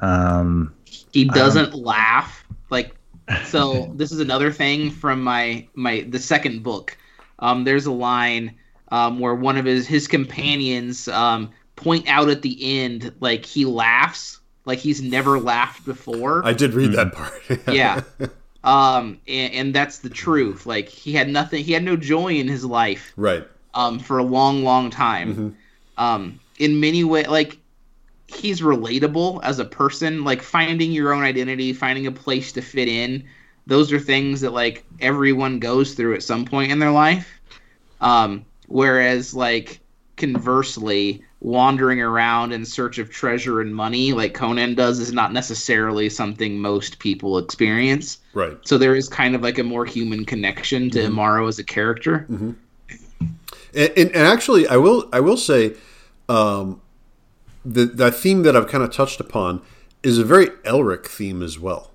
Um, 0.00 0.74
he 1.12 1.26
doesn't 1.26 1.74
laugh. 1.74 2.41
Like 3.32 3.46
so, 3.46 3.92
this 3.94 4.12
is 4.12 4.20
another 4.20 4.52
thing 4.52 4.90
from 4.90 5.22
my 5.22 5.66
my 5.74 6.06
the 6.08 6.18
second 6.18 6.62
book. 6.62 6.96
Um, 7.38 7.64
there's 7.64 7.86
a 7.86 7.92
line 7.92 8.54
um, 8.88 9.18
where 9.18 9.34
one 9.34 9.56
of 9.56 9.64
his 9.64 9.86
his 9.86 10.06
companions 10.06 11.08
um, 11.08 11.50
point 11.76 12.08
out 12.08 12.28
at 12.28 12.42
the 12.42 12.80
end 12.80 13.12
like 13.20 13.44
he 13.44 13.64
laughs 13.64 14.40
like 14.64 14.78
he's 14.78 15.02
never 15.02 15.38
laughed 15.38 15.84
before. 15.84 16.44
I 16.44 16.52
did 16.52 16.74
read 16.74 16.92
that 16.92 17.12
part. 17.12 17.42
yeah. 17.68 18.02
Um 18.64 19.20
and, 19.26 19.52
and, 19.54 19.74
that's 19.74 19.98
the 19.98 20.10
truth. 20.10 20.66
Like 20.66 20.88
he 20.88 21.12
had 21.12 21.28
nothing 21.28 21.64
he 21.64 21.72
had 21.72 21.82
no 21.82 21.96
joy 21.96 22.34
in 22.34 22.46
his 22.46 22.64
life. 22.64 23.12
Right. 23.16 23.46
Um 23.74 23.98
for 23.98 24.18
a 24.18 24.22
long 24.22 24.62
long 24.62 24.90
time. 24.90 25.34
Mm-hmm. 25.34 25.48
Um 26.02 26.40
in 26.58 26.78
many 26.78 27.02
ways 27.02 27.26
like 27.26 27.58
he's 28.34 28.60
relatable 28.60 29.40
as 29.42 29.58
a 29.58 29.64
person, 29.64 30.24
like 30.24 30.42
finding 30.42 30.92
your 30.92 31.12
own 31.12 31.22
identity, 31.22 31.72
finding 31.72 32.06
a 32.06 32.12
place 32.12 32.52
to 32.52 32.62
fit 32.62 32.88
in. 32.88 33.24
Those 33.66 33.92
are 33.92 34.00
things 34.00 34.40
that 34.40 34.52
like 34.52 34.84
everyone 35.00 35.58
goes 35.58 35.94
through 35.94 36.14
at 36.14 36.22
some 36.22 36.44
point 36.44 36.72
in 36.72 36.78
their 36.78 36.90
life. 36.90 37.28
Um 38.00 38.44
whereas 38.68 39.34
like 39.34 39.80
conversely 40.16 41.22
wandering 41.40 42.00
around 42.00 42.52
in 42.52 42.64
search 42.64 42.98
of 42.98 43.10
treasure 43.10 43.60
and 43.60 43.74
money 43.74 44.12
like 44.12 44.34
Conan 44.34 44.74
does 44.74 45.00
is 45.00 45.12
not 45.12 45.32
necessarily 45.32 46.08
something 46.08 46.58
most 46.58 47.00
people 47.00 47.38
experience. 47.38 48.18
Right. 48.32 48.56
So 48.62 48.78
there 48.78 48.94
is 48.94 49.08
kind 49.08 49.34
of 49.34 49.42
like 49.42 49.58
a 49.58 49.64
more 49.64 49.84
human 49.84 50.24
connection 50.24 50.90
to 50.90 51.00
mm-hmm. 51.00 51.18
Imaro 51.18 51.48
as 51.48 51.58
a 51.58 51.64
character. 51.64 52.26
Mm-hmm. 52.30 52.52
And, 53.74 53.92
and, 53.96 54.10
and, 54.10 54.26
actually, 54.26 54.68
I 54.68 54.76
will 54.76 55.08
I 55.12 55.20
will 55.20 55.38
say, 55.38 55.74
um, 56.28 56.80
the 57.64 57.84
that 57.84 58.14
theme 58.14 58.42
that 58.42 58.56
I've 58.56 58.68
kind 58.68 58.84
of 58.84 58.92
touched 58.92 59.20
upon 59.20 59.62
is 60.02 60.18
a 60.18 60.24
very 60.24 60.46
Elric 60.64 61.06
theme 61.06 61.42
as 61.42 61.58
well, 61.58 61.92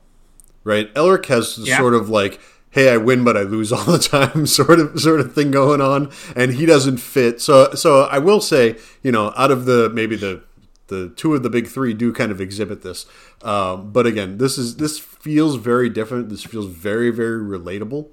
right? 0.63 0.93
Elric 0.93 1.25
has 1.27 1.57
yeah. 1.57 1.77
sort 1.77 1.93
of 1.93 2.09
like, 2.09 2.39
"Hey, 2.69 2.89
I 2.89 2.97
win, 2.97 3.23
but 3.23 3.35
I 3.35 3.41
lose 3.41 3.71
all 3.73 3.83
the 3.83 3.99
time," 3.99 4.45
sort 4.45 4.79
of 4.79 4.99
sort 4.99 5.19
of 5.19 5.33
thing 5.33 5.51
going 5.51 5.81
on, 5.81 6.11
and 6.35 6.53
he 6.53 6.65
doesn't 6.65 6.97
fit. 6.97 7.41
So 7.41 7.73
so 7.73 8.03
I 8.03 8.19
will 8.19 8.41
say, 8.41 8.77
you 9.03 9.11
know, 9.11 9.33
out 9.35 9.51
of 9.51 9.65
the 9.65 9.89
maybe 9.89 10.15
the 10.15 10.43
the 10.87 11.09
two 11.15 11.33
of 11.33 11.43
the 11.43 11.49
big 11.49 11.67
three 11.67 11.93
do 11.93 12.11
kind 12.11 12.31
of 12.31 12.41
exhibit 12.41 12.81
this. 12.81 13.05
Um, 13.41 13.91
but 13.91 14.07
again, 14.07 14.37
this 14.37 14.57
is 14.57 14.77
this 14.77 14.99
feels 14.99 15.55
very 15.55 15.89
different. 15.89 16.29
This 16.29 16.43
feels 16.43 16.67
very 16.67 17.11
very 17.11 17.41
relatable, 17.41 18.07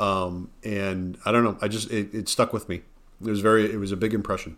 um, 0.00 0.50
and 0.62 1.18
I 1.24 1.32
don't 1.32 1.44
know. 1.44 1.58
I 1.60 1.68
just 1.68 1.90
it, 1.90 2.14
it, 2.14 2.28
stuck 2.28 2.52
with 2.52 2.68
me. 2.68 2.82
It 3.20 3.28
was 3.28 3.40
very 3.40 3.70
it 3.70 3.78
was 3.78 3.92
a 3.92 3.96
big 3.96 4.14
impression. 4.14 4.56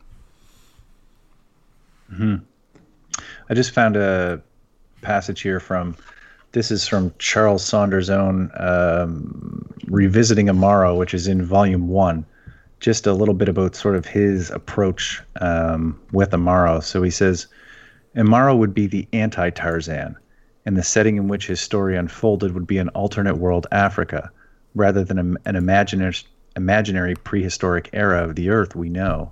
Hmm. 2.15 2.37
I 3.49 3.55
just 3.55 3.73
found 3.73 3.97
a 3.97 4.43
passage 5.03 5.41
here 5.41 5.61
from. 5.61 5.97
This 6.53 6.73
is 6.73 6.89
from 6.89 7.15
Charles 7.19 7.65
Saunders' 7.65 8.11
own 8.11 8.51
um, 8.57 9.73
revisiting 9.87 10.47
Imaro, 10.47 10.99
which 10.99 11.15
is 11.15 11.29
in 11.29 11.45
volume 11.45 11.87
one 11.87 12.27
just 12.81 13.07
a 13.07 13.13
little 13.13 13.35
bit 13.35 13.49
about 13.49 13.77
sort 13.77 13.95
of 13.95 14.07
his 14.07 14.51
approach 14.51 15.23
um, 15.41 16.01
with 16.13 16.31
Imaro. 16.31 16.83
So 16.83 17.03
he 17.03 17.11
says, 17.11 17.47
Imaro 18.17 18.57
would 18.57 18.75
be 18.75 18.87
the 18.87 19.07
anti 19.13 19.51
Tarzan, 19.51 20.17
and 20.67 20.77
the 20.77 20.83
setting 20.83 21.17
in 21.17 21.29
which 21.29 21.47
his 21.47 21.61
story 21.61 21.97
unfolded 21.97 22.53
would 22.53 22.67
be 22.67 22.79
an 22.79 22.89
alternate 22.91 23.37
world 23.37 23.67
Africa, 23.71 24.31
rather 24.75 25.05
than 25.05 25.39
an 25.45 25.57
imaginary, 25.57 26.17
imaginary 26.57 27.15
prehistoric 27.15 27.91
era 27.93 28.25
of 28.25 28.35
the 28.35 28.49
Earth 28.49 28.75
we 28.75 28.89
know, 28.89 29.31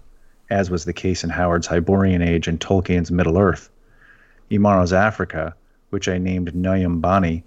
as 0.51 0.71
was 0.71 0.85
the 0.85 0.93
case 0.93 1.25
in 1.25 1.31
Howard's 1.31 1.67
Hyborian 1.67 2.23
Age 2.23 2.49
and 2.49 2.61
Tolkien's 2.61 3.11
Middle 3.11 3.39
Earth. 3.39 3.71
Imaro's 4.51 4.93
Africa, 4.93 5.55
which 5.91 6.09
I 6.09 6.19
named 6.19 6.53
Nyumbani, 6.55 7.43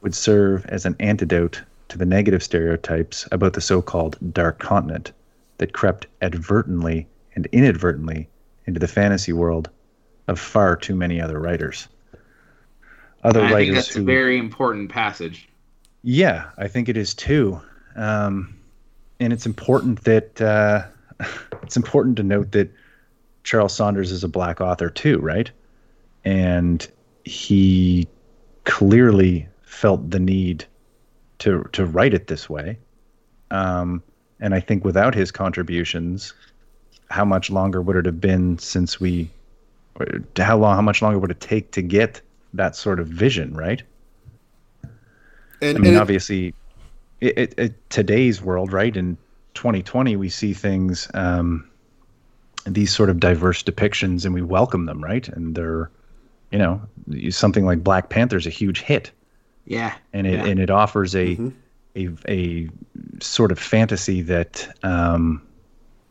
would 0.00 0.14
serve 0.14 0.66
as 0.66 0.84
an 0.84 0.96
antidote 0.98 1.62
to 1.88 1.98
the 1.98 2.06
negative 2.06 2.42
stereotypes 2.42 3.28
about 3.30 3.52
the 3.52 3.60
so 3.60 3.80
called 3.82 4.18
Dark 4.32 4.58
Continent 4.58 5.12
that 5.58 5.72
crept 5.72 6.06
advertently 6.20 7.06
and 7.34 7.46
inadvertently 7.52 8.28
into 8.66 8.80
the 8.80 8.88
fantasy 8.88 9.32
world 9.32 9.70
of 10.28 10.38
far 10.38 10.76
too 10.76 10.94
many 10.94 11.20
other 11.20 11.38
writers. 11.38 11.88
Other 13.22 13.42
I 13.42 13.52
writers 13.52 13.66
think 13.66 13.74
that's 13.74 13.94
who, 13.94 14.02
a 14.02 14.04
very 14.04 14.38
important 14.38 14.90
passage. 14.90 15.48
Yeah, 16.02 16.50
I 16.58 16.66
think 16.66 16.88
it 16.88 16.96
is 16.96 17.14
too. 17.14 17.60
Um, 17.94 18.56
and 19.20 19.32
it's 19.32 19.46
important 19.46 20.02
that 20.04 20.40
uh, 20.40 20.86
it's 21.72 21.76
important 21.78 22.18
to 22.18 22.22
note 22.22 22.52
that 22.52 22.70
Charles 23.44 23.74
Saunders 23.74 24.12
is 24.12 24.22
a 24.22 24.28
black 24.28 24.60
author 24.60 24.90
too, 24.90 25.18
right? 25.20 25.50
And 26.22 26.86
he 27.24 28.06
clearly 28.64 29.48
felt 29.62 30.10
the 30.10 30.20
need 30.20 30.66
to 31.38 31.66
to 31.72 31.86
write 31.86 32.12
it 32.12 32.26
this 32.26 32.50
way. 32.50 32.78
Um, 33.50 34.02
and 34.38 34.54
I 34.54 34.60
think 34.60 34.84
without 34.84 35.14
his 35.14 35.30
contributions, 35.30 36.34
how 37.08 37.24
much 37.24 37.48
longer 37.48 37.80
would 37.80 37.96
it 37.96 38.04
have 38.04 38.20
been 38.20 38.58
since 38.58 39.00
we 39.00 39.30
how 40.36 40.58
long 40.58 40.74
how 40.74 40.82
much 40.82 41.00
longer 41.00 41.18
would 41.18 41.30
it 41.30 41.40
take 41.40 41.70
to 41.70 41.80
get 41.80 42.20
that 42.52 42.76
sort 42.76 43.00
of 43.00 43.08
vision 43.08 43.54
right 43.54 43.82
and, 45.60 45.76
i 45.76 45.80
mean 45.80 45.96
obviously 45.96 46.54
it, 47.20 47.38
it, 47.38 47.54
it, 47.58 47.90
today's 47.90 48.40
world 48.40 48.72
right 48.72 48.96
in 48.96 49.18
2020 49.54 50.16
we 50.16 50.28
see 50.28 50.52
things 50.52 51.08
um, 51.14 51.68
these 52.66 52.94
sort 52.94 53.10
of 53.10 53.20
diverse 53.20 53.62
depictions 53.62 54.24
and 54.24 54.34
we 54.34 54.42
welcome 54.42 54.86
them 54.86 55.02
right 55.02 55.28
and 55.28 55.54
they're 55.54 55.90
you 56.50 56.58
know 56.58 56.80
something 57.30 57.64
like 57.64 57.82
black 57.82 58.08
panther's 58.08 58.46
a 58.46 58.50
huge 58.50 58.80
hit 58.80 59.10
yeah 59.66 59.94
and 60.12 60.26
it 60.26 60.34
yeah. 60.34 60.44
and 60.44 60.60
it 60.60 60.70
offers 60.70 61.14
a 61.14 61.36
mm-hmm. 61.36 61.48
a 61.96 62.08
a 62.32 62.68
sort 63.20 63.52
of 63.52 63.58
fantasy 63.58 64.22
that 64.22 64.68
um, 64.82 65.42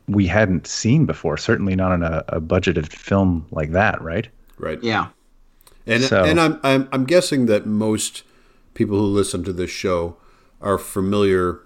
we 0.08 0.28
hadn't 0.28 0.68
seen 0.68 1.06
before. 1.06 1.38
Certainly 1.38 1.76
not 1.76 1.94
in 1.94 2.04
a, 2.04 2.24
a 2.30 2.42
budgeted 2.42 2.88
film 2.88 3.46
like 3.52 3.72
that, 3.72 4.02
right? 4.02 4.28
Right. 4.58 4.82
Yeah. 4.84 5.08
And 5.88 6.04
so, 6.04 6.24
and 6.24 6.40
I'm, 6.40 6.60
I'm 6.64 6.88
I'm 6.92 7.06
guessing 7.06 7.48
that 7.48 7.66
most 7.66 8.24
people 8.76 8.98
who 8.98 9.06
listen 9.06 9.44
to 9.46 9.54
this 9.54 9.72
show 9.72 10.16
are 10.62 10.78
familiar 10.78 11.62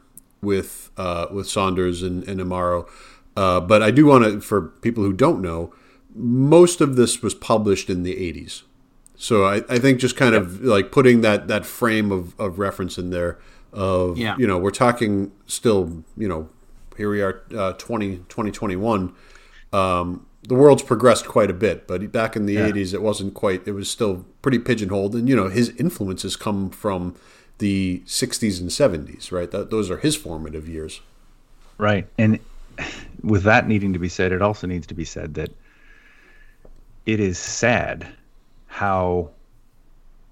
with 0.45 0.91
uh, 0.97 1.27
with 1.31 1.47
Saunders 1.47 2.01
and, 2.01 2.25
and 2.27 2.39
Imaro. 2.39 2.87
Uh, 3.35 3.59
but 3.59 3.83
I 3.83 3.91
do 3.91 4.05
want 4.05 4.23
to, 4.23 4.41
for 4.41 4.61
people 4.61 5.03
who 5.03 5.13
don't 5.13 5.41
know, 5.41 5.73
most 6.13 6.79
of 6.79 6.95
this 6.95 7.21
was 7.21 7.33
published 7.33 7.89
in 7.89 8.03
the 8.03 8.15
80s. 8.15 8.63
So 9.17 9.45
I, 9.45 9.61
I 9.69 9.79
think 9.79 9.99
just 9.99 10.15
kind 10.15 10.33
yep. 10.33 10.43
of 10.43 10.61
like 10.61 10.91
putting 10.91 11.21
that, 11.21 11.47
that 11.47 11.65
frame 11.65 12.11
of, 12.11 12.39
of 12.39 12.59
reference 12.59 12.97
in 12.97 13.09
there 13.09 13.37
of, 13.73 14.17
yeah. 14.17 14.35
you 14.37 14.47
know, 14.47 14.57
we're 14.57 14.71
talking 14.71 15.31
still, 15.47 16.03
you 16.17 16.27
know, 16.27 16.49
here 16.97 17.09
we 17.09 17.21
are, 17.21 17.43
uh, 17.55 17.73
20, 17.73 18.17
2021. 18.17 19.13
Um, 19.73 20.25
the 20.43 20.55
world's 20.55 20.83
progressed 20.83 21.27
quite 21.27 21.49
a 21.49 21.53
bit, 21.53 21.87
but 21.87 22.11
back 22.11 22.35
in 22.35 22.45
the 22.45 22.53
yeah. 22.53 22.69
80s, 22.69 22.93
it 22.93 23.01
wasn't 23.01 23.33
quite, 23.33 23.67
it 23.67 23.71
was 23.71 23.89
still 23.89 24.25
pretty 24.41 24.59
pigeonholed. 24.59 25.15
And, 25.15 25.27
you 25.27 25.35
know, 25.35 25.49
his 25.49 25.69
influences 25.71 26.35
come 26.37 26.69
from 26.69 27.15
the 27.57 28.01
60s 28.05 28.59
and 28.59 28.69
70s, 28.69 29.31
right? 29.31 29.49
That, 29.49 29.69
those 29.69 29.89
are 29.89 29.97
his 29.97 30.15
formative 30.15 30.67
years. 30.67 31.01
Right. 31.77 32.07
And 32.17 32.39
with 33.23 33.43
that 33.43 33.67
needing 33.67 33.93
to 33.93 33.99
be 33.99 34.09
said, 34.09 34.31
it 34.31 34.41
also 34.41 34.67
needs 34.67 34.87
to 34.87 34.93
be 34.93 35.05
said 35.05 35.35
that 35.35 35.51
it 37.05 37.19
is 37.19 37.37
sad 37.37 38.07
how 38.67 39.29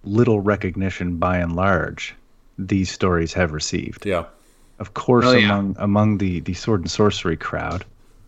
little 0.04 0.42
recognition 0.42 1.18
by 1.18 1.38
and 1.38 1.56
large 1.56 2.14
these 2.58 2.92
stories 2.92 3.34
have 3.34 3.54
received. 3.54 4.06
Yeah 4.06 4.26
of 4.80 4.94
course, 4.94 5.26
oh, 5.26 5.32
yeah. 5.32 5.46
among 5.46 5.76
among 5.80 6.18
the 6.18 6.42
the 6.42 6.54
sword 6.54 6.82
and 6.82 6.92
sorcery 6.92 7.38
crowd, 7.38 7.86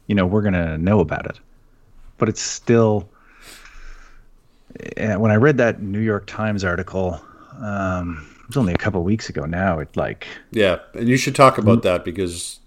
you 0.07 0.15
know, 0.15 0.25
we're 0.25 0.41
gonna 0.41 0.77
know 0.77 0.99
about 0.99 1.25
it. 1.25 1.39
But 2.17 2.29
it's 2.29 2.41
still. 2.41 3.09
Eh, 4.97 5.15
when 5.15 5.31
I 5.31 5.35
read 5.35 5.57
that 5.57 5.81
New 5.81 5.99
York 5.99 6.25
Times 6.27 6.63
article, 6.63 7.21
um, 7.59 8.25
it 8.29 8.34
was 8.47 8.57
only 8.57 8.73
a 8.73 8.77
couple 8.77 9.03
weeks 9.03 9.29
ago. 9.29 9.45
Now 9.45 9.79
it 9.79 9.95
like 9.95 10.27
yeah, 10.51 10.79
and 10.93 11.07
you 11.07 11.17
should 11.17 11.35
talk 11.35 11.57
about 11.57 11.83
that 11.83 12.05
because 12.05 12.59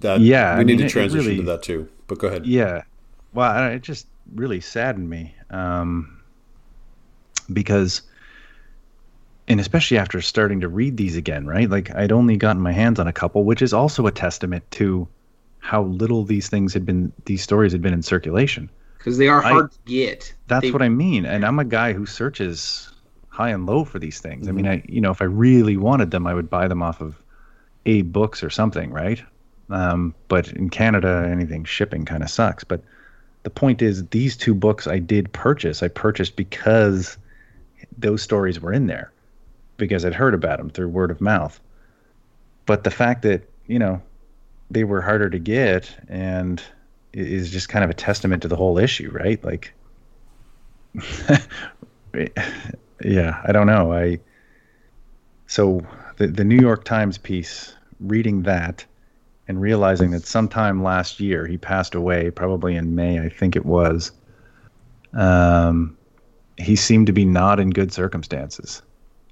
that 0.00 0.20
yeah, 0.20 0.54
we 0.54 0.60
I 0.60 0.64
need 0.64 0.78
mean, 0.78 0.86
to 0.86 0.92
transition 0.92 1.26
really, 1.26 1.36
to 1.38 1.42
that 1.44 1.62
too. 1.62 1.88
But 2.06 2.18
go 2.18 2.28
ahead. 2.28 2.46
Yeah, 2.46 2.82
well, 3.34 3.70
it 3.70 3.82
just 3.82 4.06
really 4.34 4.60
saddened 4.60 5.08
me 5.08 5.34
um, 5.50 6.20
because 7.52 8.02
and 9.48 9.60
especially 9.60 9.98
after 9.98 10.20
starting 10.20 10.60
to 10.60 10.68
read 10.68 10.96
these 10.96 11.16
again, 11.16 11.46
right? 11.46 11.68
Like 11.68 11.94
I'd 11.94 12.12
only 12.12 12.36
gotten 12.36 12.60
my 12.60 12.72
hands 12.72 13.00
on 13.00 13.08
a 13.08 13.12
couple, 13.12 13.44
which 13.44 13.62
is 13.62 13.72
also 13.72 14.06
a 14.06 14.12
testament 14.12 14.70
to 14.72 15.08
how 15.60 15.82
little 15.82 16.24
these 16.24 16.48
things 16.48 16.72
had 16.74 16.84
been, 16.84 17.12
these 17.24 17.42
stories 17.42 17.72
had 17.72 17.82
been 17.82 17.94
in 17.94 18.02
circulation. 18.02 18.70
Because 18.98 19.18
they 19.18 19.28
are 19.28 19.40
hard 19.40 19.66
I, 19.66 19.68
to 19.68 19.78
get. 19.86 20.34
That's 20.48 20.62
they, 20.62 20.70
what 20.70 20.82
I 20.82 20.88
mean, 20.88 21.24
and 21.24 21.46
I'm 21.46 21.58
a 21.58 21.64
guy 21.64 21.92
who 21.92 22.04
searches 22.04 22.92
high 23.38 23.50
and 23.50 23.66
low 23.66 23.84
for 23.84 24.00
these 24.00 24.20
things. 24.20 24.46
Mm-hmm. 24.46 24.48
I 24.48 24.52
mean, 24.52 24.64
mm-hmm. 24.64 24.90
I 24.90 24.92
you 24.92 25.00
know 25.00 25.12
if 25.12 25.22
I 25.22 25.26
really 25.26 25.76
wanted 25.76 26.10
them, 26.10 26.26
I 26.26 26.34
would 26.34 26.50
buy 26.50 26.66
them 26.66 26.82
off 26.82 27.00
of 27.00 27.22
AbeBooks 27.86 28.42
or 28.42 28.50
something, 28.50 28.90
right? 28.90 29.22
Um, 29.70 30.12
but 30.26 30.48
in 30.48 30.70
Canada, 30.70 31.28
anything 31.30 31.64
shipping 31.64 32.04
kind 32.04 32.24
of 32.24 32.30
sucks. 32.30 32.64
But 32.64 32.82
the 33.44 33.50
point 33.50 33.80
is, 33.80 34.04
these 34.08 34.36
two 34.36 34.54
books 34.54 34.88
I 34.88 34.98
did 34.98 35.32
purchase. 35.32 35.84
I 35.84 35.88
purchased 35.88 36.34
because 36.34 37.16
those 37.96 38.22
stories 38.22 38.60
were 38.60 38.72
in 38.72 38.88
there 38.88 39.12
because 39.76 40.04
I'd 40.04 40.14
heard 40.14 40.34
about 40.34 40.58
them 40.58 40.70
through 40.70 40.88
word 40.88 41.12
of 41.12 41.20
mouth. 41.20 41.60
But 42.66 42.82
the 42.82 42.90
fact 42.90 43.22
that, 43.22 43.48
you 43.68 43.78
know, 43.78 44.02
they 44.70 44.82
were 44.82 45.00
harder 45.00 45.30
to 45.30 45.38
get 45.38 45.94
and 46.08 46.60
is 47.12 47.52
just 47.52 47.68
kind 47.68 47.84
of 47.84 47.90
a 47.90 47.94
testament 47.94 48.42
to 48.42 48.48
the 48.48 48.56
whole 48.56 48.78
issue, 48.78 49.10
right? 49.12 49.42
Like, 49.44 49.72
yeah, 53.04 53.40
I 53.44 53.52
don't 53.52 53.66
know. 53.66 53.92
I, 53.92 54.18
so 55.46 55.82
the, 56.16 56.26
the 56.26 56.44
New 56.44 56.58
York 56.58 56.84
Times 56.84 57.18
piece, 57.18 57.74
reading 58.00 58.42
that 58.42 58.84
and 59.48 59.60
realizing 59.60 60.10
that 60.10 60.26
sometime 60.26 60.82
last 60.82 61.20
year 61.20 61.46
he 61.46 61.56
passed 61.56 61.94
away, 61.94 62.30
probably 62.30 62.76
in 62.76 62.94
May, 62.94 63.20
I 63.20 63.28
think 63.28 63.56
it 63.56 63.64
was. 63.64 64.12
Um, 65.14 65.96
he 66.58 66.76
seemed 66.76 67.06
to 67.06 67.12
be 67.12 67.24
not 67.24 67.58
in 67.58 67.70
good 67.70 67.92
circumstances. 67.92 68.82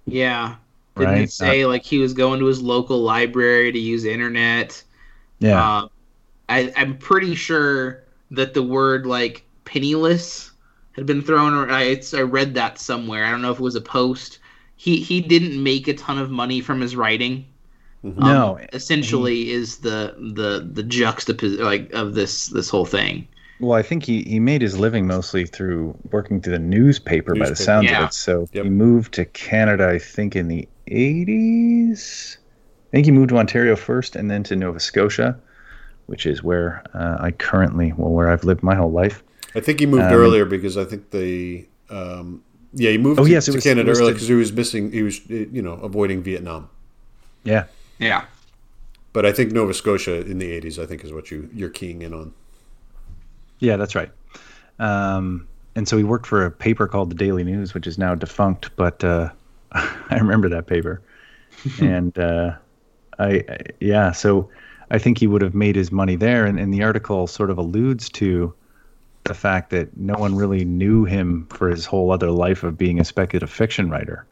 Yeah. 0.06 0.56
Didn't 0.96 1.14
right? 1.14 1.30
say 1.30 1.66
like 1.66 1.84
he 1.84 1.98
was 1.98 2.14
going 2.14 2.40
to 2.40 2.46
his 2.46 2.62
local 2.62 3.00
library 3.00 3.70
to 3.72 3.78
use 3.78 4.04
internet? 4.04 4.82
Yeah. 5.40 5.60
Uh, 5.60 5.88
I, 6.48 6.72
I'm 6.76 6.96
pretty 6.96 7.34
sure 7.34 8.04
that 8.30 8.54
the 8.54 8.62
word 8.62 9.04
like 9.04 9.44
penniless 9.64 10.52
had 10.97 11.07
been 11.07 11.22
thrown 11.22 11.55
around. 11.55 11.70
I, 11.70 12.01
I 12.14 12.22
read 12.22 12.55
that 12.55 12.78
somewhere. 12.78 13.24
I 13.24 13.30
don't 13.30 13.42
know 13.42 13.53
if 13.53 13.59
it 13.59 13.62
was 13.62 13.76
a 13.76 13.80
post. 13.80 14.38
He 14.76 14.97
he 14.97 15.20
didn't 15.20 15.62
make 15.62 15.88
a 15.88 15.94
ton 15.94 16.18
of 16.18 16.30
money 16.30 16.61
from 16.61 16.80
his 16.80 16.97
writing. 16.97 17.47
Mm-hmm. 18.05 18.22
Um, 18.22 18.28
no, 18.28 18.59
essentially 18.72 19.44
he, 19.44 19.53
is 19.53 19.78
the 19.78 20.14
the 20.34 20.68
the 20.70 20.82
juxtaposition 20.82 21.64
like 21.64 21.92
of 21.92 22.14
this 22.14 22.49
this 22.49 22.68
whole 22.68 22.84
thing. 22.84 23.28
Well, 23.59 23.72
I 23.72 23.82
think 23.82 24.05
he, 24.05 24.22
he 24.24 24.38
made 24.38 24.61
his 24.61 24.78
living 24.78 25.07
mostly 25.07 25.47
through 25.47 25.97
working 26.11 26.42
through 26.42 26.53
the 26.53 26.59
newspaper, 26.59 27.32
newspaper. 27.32 27.44
by 27.44 27.49
the 27.49 27.57
sounds 27.57 27.90
yeah. 27.90 28.03
of 28.03 28.09
it. 28.11 28.14
So 28.14 28.49
yep. 28.53 28.64
he 28.64 28.70
moved 28.70 29.14
to 29.14 29.24
Canada, 29.24 29.88
I 29.88 29.99
think, 29.99 30.36
in 30.36 30.49
the 30.49 30.68
80s. 30.88 32.36
I 32.36 32.90
think 32.90 33.07
he 33.07 33.12
moved 33.12 33.30
to 33.30 33.38
Ontario 33.38 33.76
first 33.76 34.14
and 34.14 34.30
then 34.30 34.42
to 34.44 34.57
Nova 34.57 34.78
Scotia, 34.78 35.38
which 36.05 36.26
is 36.26 36.42
where 36.42 36.84
uh, 36.92 37.16
I 37.18 37.30
currently, 37.30 37.94
well, 37.97 38.11
where 38.11 38.30
I've 38.30 38.44
lived 38.44 38.62
my 38.62 38.74
whole 38.74 38.92
life. 38.92 39.22
I 39.55 39.61
think 39.61 39.80
he 39.80 39.86
moved 39.86 40.05
um, 40.05 40.12
earlier 40.12 40.44
because 40.44 40.76
I 40.76 40.84
think 40.84 41.11
they, 41.11 41.66
um, 41.90 42.42
yeah, 42.72 42.90
he 42.90 42.99
moved 42.99 43.20
oh, 43.20 43.24
to, 43.24 43.30
yes, 43.30 43.47
to 43.47 43.53
was, 43.53 43.64
Canada 43.64 43.90
early 43.90 44.12
because 44.12 44.28
he 44.28 44.34
was 44.34 44.53
missing, 44.53 44.92
he 44.92 45.03
was, 45.03 45.26
you 45.28 45.62
know, 45.62 45.74
avoiding 45.74 46.22
Vietnam. 46.22 46.68
Yeah. 47.44 47.64
Yeah. 47.99 48.24
But 49.12 49.24
I 49.24 49.32
think 49.32 49.53
Nova 49.53 49.72
Scotia 49.72 50.20
in 50.26 50.38
the 50.38 50.61
80s, 50.61 50.82
I 50.82 50.84
think, 50.84 51.03
is 51.05 51.12
what 51.12 51.30
you, 51.30 51.49
you're 51.55 51.70
keying 51.70 52.03
in 52.03 52.12
on. 52.12 52.34
Yeah, 53.61 53.76
that's 53.76 53.94
right. 53.94 54.11
Um, 54.78 55.49
and 55.74 55.88
so 55.88 55.97
he 55.97 56.05
worked 56.05 56.26
for 56.26 56.44
a 56.44 56.51
paper 56.51 56.86
called 56.86 57.11
the 57.11 57.14
Daily 57.14 57.44
News, 57.44 57.72
which 57.72 57.86
is 57.86 57.97
now 57.97 58.14
defunct, 58.14 58.74
but 58.76 59.03
uh, 59.03 59.30
I 59.72 60.16
remember 60.18 60.49
that 60.51 60.66
paper. 60.66 61.01
and 61.80 62.18
uh, 62.18 62.57
I, 63.18 63.44
I, 63.49 63.59
yeah, 63.80 64.12
so 64.12 64.51
I 64.90 64.99
think 64.99 65.18
he 65.18 65.26
would 65.26 65.42
have 65.42 65.55
made 65.55 65.76
his 65.76 65.90
money 65.90 66.16
there. 66.16 66.44
And, 66.44 66.59
and 66.59 66.72
the 66.72 66.82
article 66.82 67.26
sort 67.26 67.51
of 67.51 67.59
alludes 67.59 68.09
to 68.11 68.55
the 69.26 69.34
fact 69.34 69.70
that 69.70 69.96
no 69.96 70.14
one 70.14 70.34
really 70.34 70.64
knew 70.64 71.04
him 71.04 71.46
for 71.50 71.68
his 71.68 71.86
whole 71.86 72.10
other 72.10 72.30
life 72.30 72.62
of 72.62 72.78
being 72.78 73.00
a 73.00 73.04
speculative 73.04 73.50
fiction 73.50 73.90
writer. 73.90 74.26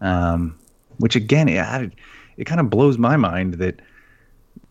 Um, 0.00 0.58
which 0.98 1.16
again, 1.16 1.48
it, 1.48 1.92
it 2.36 2.44
kind 2.44 2.60
of 2.60 2.70
blows 2.70 2.98
my 2.98 3.16
mind 3.16 3.54
that 3.54 3.80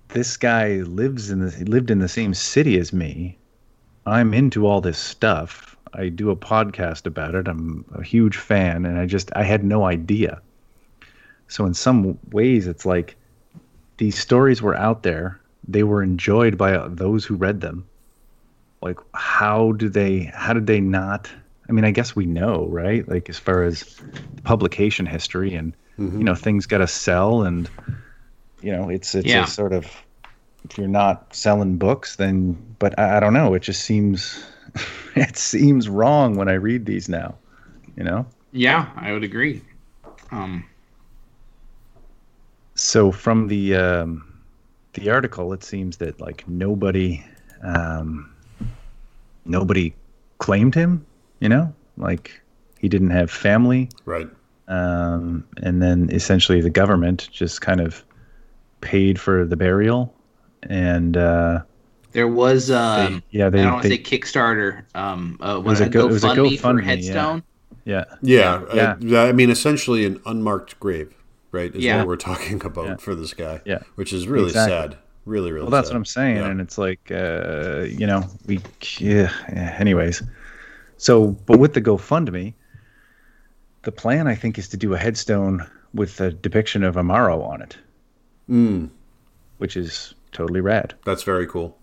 this 0.10 0.38
guy 0.38 0.78
lives 0.82 1.30
in 1.30 1.40
the 1.40 1.66
lived 1.66 1.90
in 1.90 2.00
the 2.00 2.08
same 2.08 2.34
city 2.34 2.78
as 2.78 2.94
me 2.94 3.38
I'm 4.08 4.34
into 4.34 4.68
all 4.68 4.82
this 4.82 5.00
stuff. 5.00 5.76
I 5.94 6.10
do 6.10 6.30
a 6.30 6.36
podcast 6.36 7.08
about 7.08 7.34
it. 7.34 7.48
I'm 7.48 7.86
a 7.96 8.04
huge 8.04 8.38
fan, 8.38 8.86
and 8.86 9.00
I 9.00 9.06
just 9.06 9.32
I 9.36 9.44
had 9.44 9.64
no 9.64 9.86
idea. 9.86 10.42
So 11.48 11.66
in 11.66 11.74
some 11.74 12.18
ways, 12.32 12.68
it's 12.68 12.86
like 12.86 13.16
these 13.98 14.18
stories 14.18 14.62
were 14.62 14.76
out 14.76 15.04
there. 15.04 15.40
They 15.68 15.84
were 15.84 16.04
enjoyed 16.04 16.58
by 16.58 16.88
those 16.88 17.26
who 17.26 17.36
read 17.36 17.62
them. 17.62 17.86
Like 18.82 19.00
how 19.14 19.72
do 19.74 19.90
they? 19.90 20.32
How 20.34 20.54
did 20.54 20.68
they 20.68 20.80
not? 20.80 21.30
I 21.68 21.72
mean, 21.72 21.86
I 21.86 21.92
guess 21.92 22.16
we 22.16 22.26
know, 22.26 22.68
right? 22.68 23.08
Like 23.08 23.30
as 23.30 23.40
far 23.40 23.64
as 23.64 24.02
publication 24.44 25.06
history, 25.06 25.56
and 25.56 25.74
mm-hmm. 25.98 26.20
you 26.20 26.24
know, 26.24 26.36
things 26.36 26.66
got 26.66 26.80
to 26.80 26.88
sell, 26.88 27.44
and 27.44 27.70
you 28.62 28.72
know, 28.72 28.90
it's 28.90 29.16
it's 29.16 29.28
yeah. 29.28 29.44
a 29.44 29.48
sort 29.48 29.74
of 29.74 29.86
if 30.70 30.78
you're 30.78 30.88
not 30.88 31.34
selling 31.36 31.78
books, 31.78 32.16
then 32.16 32.76
but 32.80 32.98
I, 33.00 33.18
I 33.18 33.20
don't 33.20 33.34
know. 33.34 33.54
It 33.54 33.62
just 33.62 33.84
seems 33.84 34.46
it 35.16 35.38
seems 35.38 35.90
wrong 35.90 36.36
when 36.36 36.50
I 36.50 36.54
read 36.54 36.86
these 36.86 37.10
now. 37.10 37.36
You 37.96 38.04
know? 38.04 38.26
Yeah, 38.52 38.90
I 38.96 39.12
would 39.12 39.24
agree. 39.24 39.62
Um. 40.32 40.66
So 42.76 43.12
from 43.12 43.48
the 43.48 43.76
um, 43.76 44.42
the 44.94 45.10
article, 45.10 45.54
it 45.54 45.64
seems 45.64 45.98
that 45.98 46.20
like 46.20 46.48
nobody 46.48 47.24
um, 47.64 48.35
nobody 49.46 49.96
claimed 50.40 50.76
him. 50.76 51.06
You 51.40 51.50
know, 51.50 51.74
like 51.98 52.42
he 52.80 52.90
didn't 52.90 53.12
have 53.12 53.30
family. 53.30 53.90
Right. 54.06 54.30
Um, 54.68 55.46
and 55.62 55.82
then 55.82 56.10
essentially 56.12 56.60
the 56.60 56.72
government 56.72 57.30
just 57.32 57.62
kind 57.62 57.82
of 57.82 58.04
paid 58.82 59.20
for 59.20 59.46
the 59.46 59.56
burial 59.56 60.16
and 60.70 61.18
uh, 61.18 61.62
there 62.12 62.28
was 62.28 62.72
um, 62.72 63.24
they, 63.32 63.40
yeah 63.40 63.50
they, 63.50 63.60
I 63.60 63.64
don't 63.64 63.74
want 63.74 63.84
to 63.84 63.90
say 63.90 63.98
Kickstarter 63.98 64.84
um 64.96 65.38
uh, 65.42 65.60
was 65.64 65.82
a, 65.82 65.90
go, 65.90 66.08
it 66.08 66.12
was 66.12 66.24
a 66.24 66.30
GoFundMe 66.30 66.60
for 66.60 66.82
headstone. 66.82 67.44
Yeah. 67.84 68.06
Yeah. 68.22 68.64
Yeah. 68.74 68.96
yeah. 69.00 69.24
I, 69.24 69.30
I 69.30 69.32
mean, 69.32 69.50
essentially 69.50 70.06
an 70.06 70.20
unmarked 70.26 70.80
grave, 70.80 71.14
right? 71.52 71.74
Is 71.76 71.84
yeah. 71.84 71.98
what 71.98 72.08
we're 72.08 72.16
talking 72.16 72.62
about 72.66 72.86
yeah. 72.86 72.96
for 72.98 73.16
this 73.16 73.34
guy. 73.34 73.62
Yeah. 73.66 73.80
Which 73.96 74.12
is 74.14 74.28
really 74.28 74.48
exactly. 74.48 74.96
sad. 74.96 74.98
Really, 75.26 75.52
really. 75.52 75.64
Well, 75.64 75.72
that's 75.72 75.88
sad. 75.88 75.94
what 75.94 75.98
I'm 75.98 76.06
saying, 76.06 76.38
yeah. 76.38 76.50
and 76.50 76.62
it's 76.62 76.78
like, 76.78 77.12
uh, 77.12 77.86
you 77.88 78.06
know, 78.06 78.24
we. 78.46 78.60
Yeah. 79.00 79.32
Anyways, 79.80 80.22
so 80.98 81.30
but 81.46 81.60
with 81.60 81.74
the 81.74 81.82
GoFundMe, 81.82 82.54
the 83.84 83.92
plan 83.92 84.28
I 84.28 84.36
think 84.36 84.58
is 84.60 84.68
to 84.70 84.78
do 84.78 84.94
a 84.94 84.98
headstone 84.98 85.66
with 85.94 86.20
a 86.22 86.32
depiction 86.32 86.84
of 86.84 86.96
Imaro 86.96 87.44
on 87.44 87.62
it. 87.62 87.78
Mm. 88.50 88.90
Which 89.58 89.76
is 89.78 90.14
totally 90.32 90.62
rad. 90.62 90.94
That's 91.06 91.24
very 91.24 91.48
cool. 91.48 91.78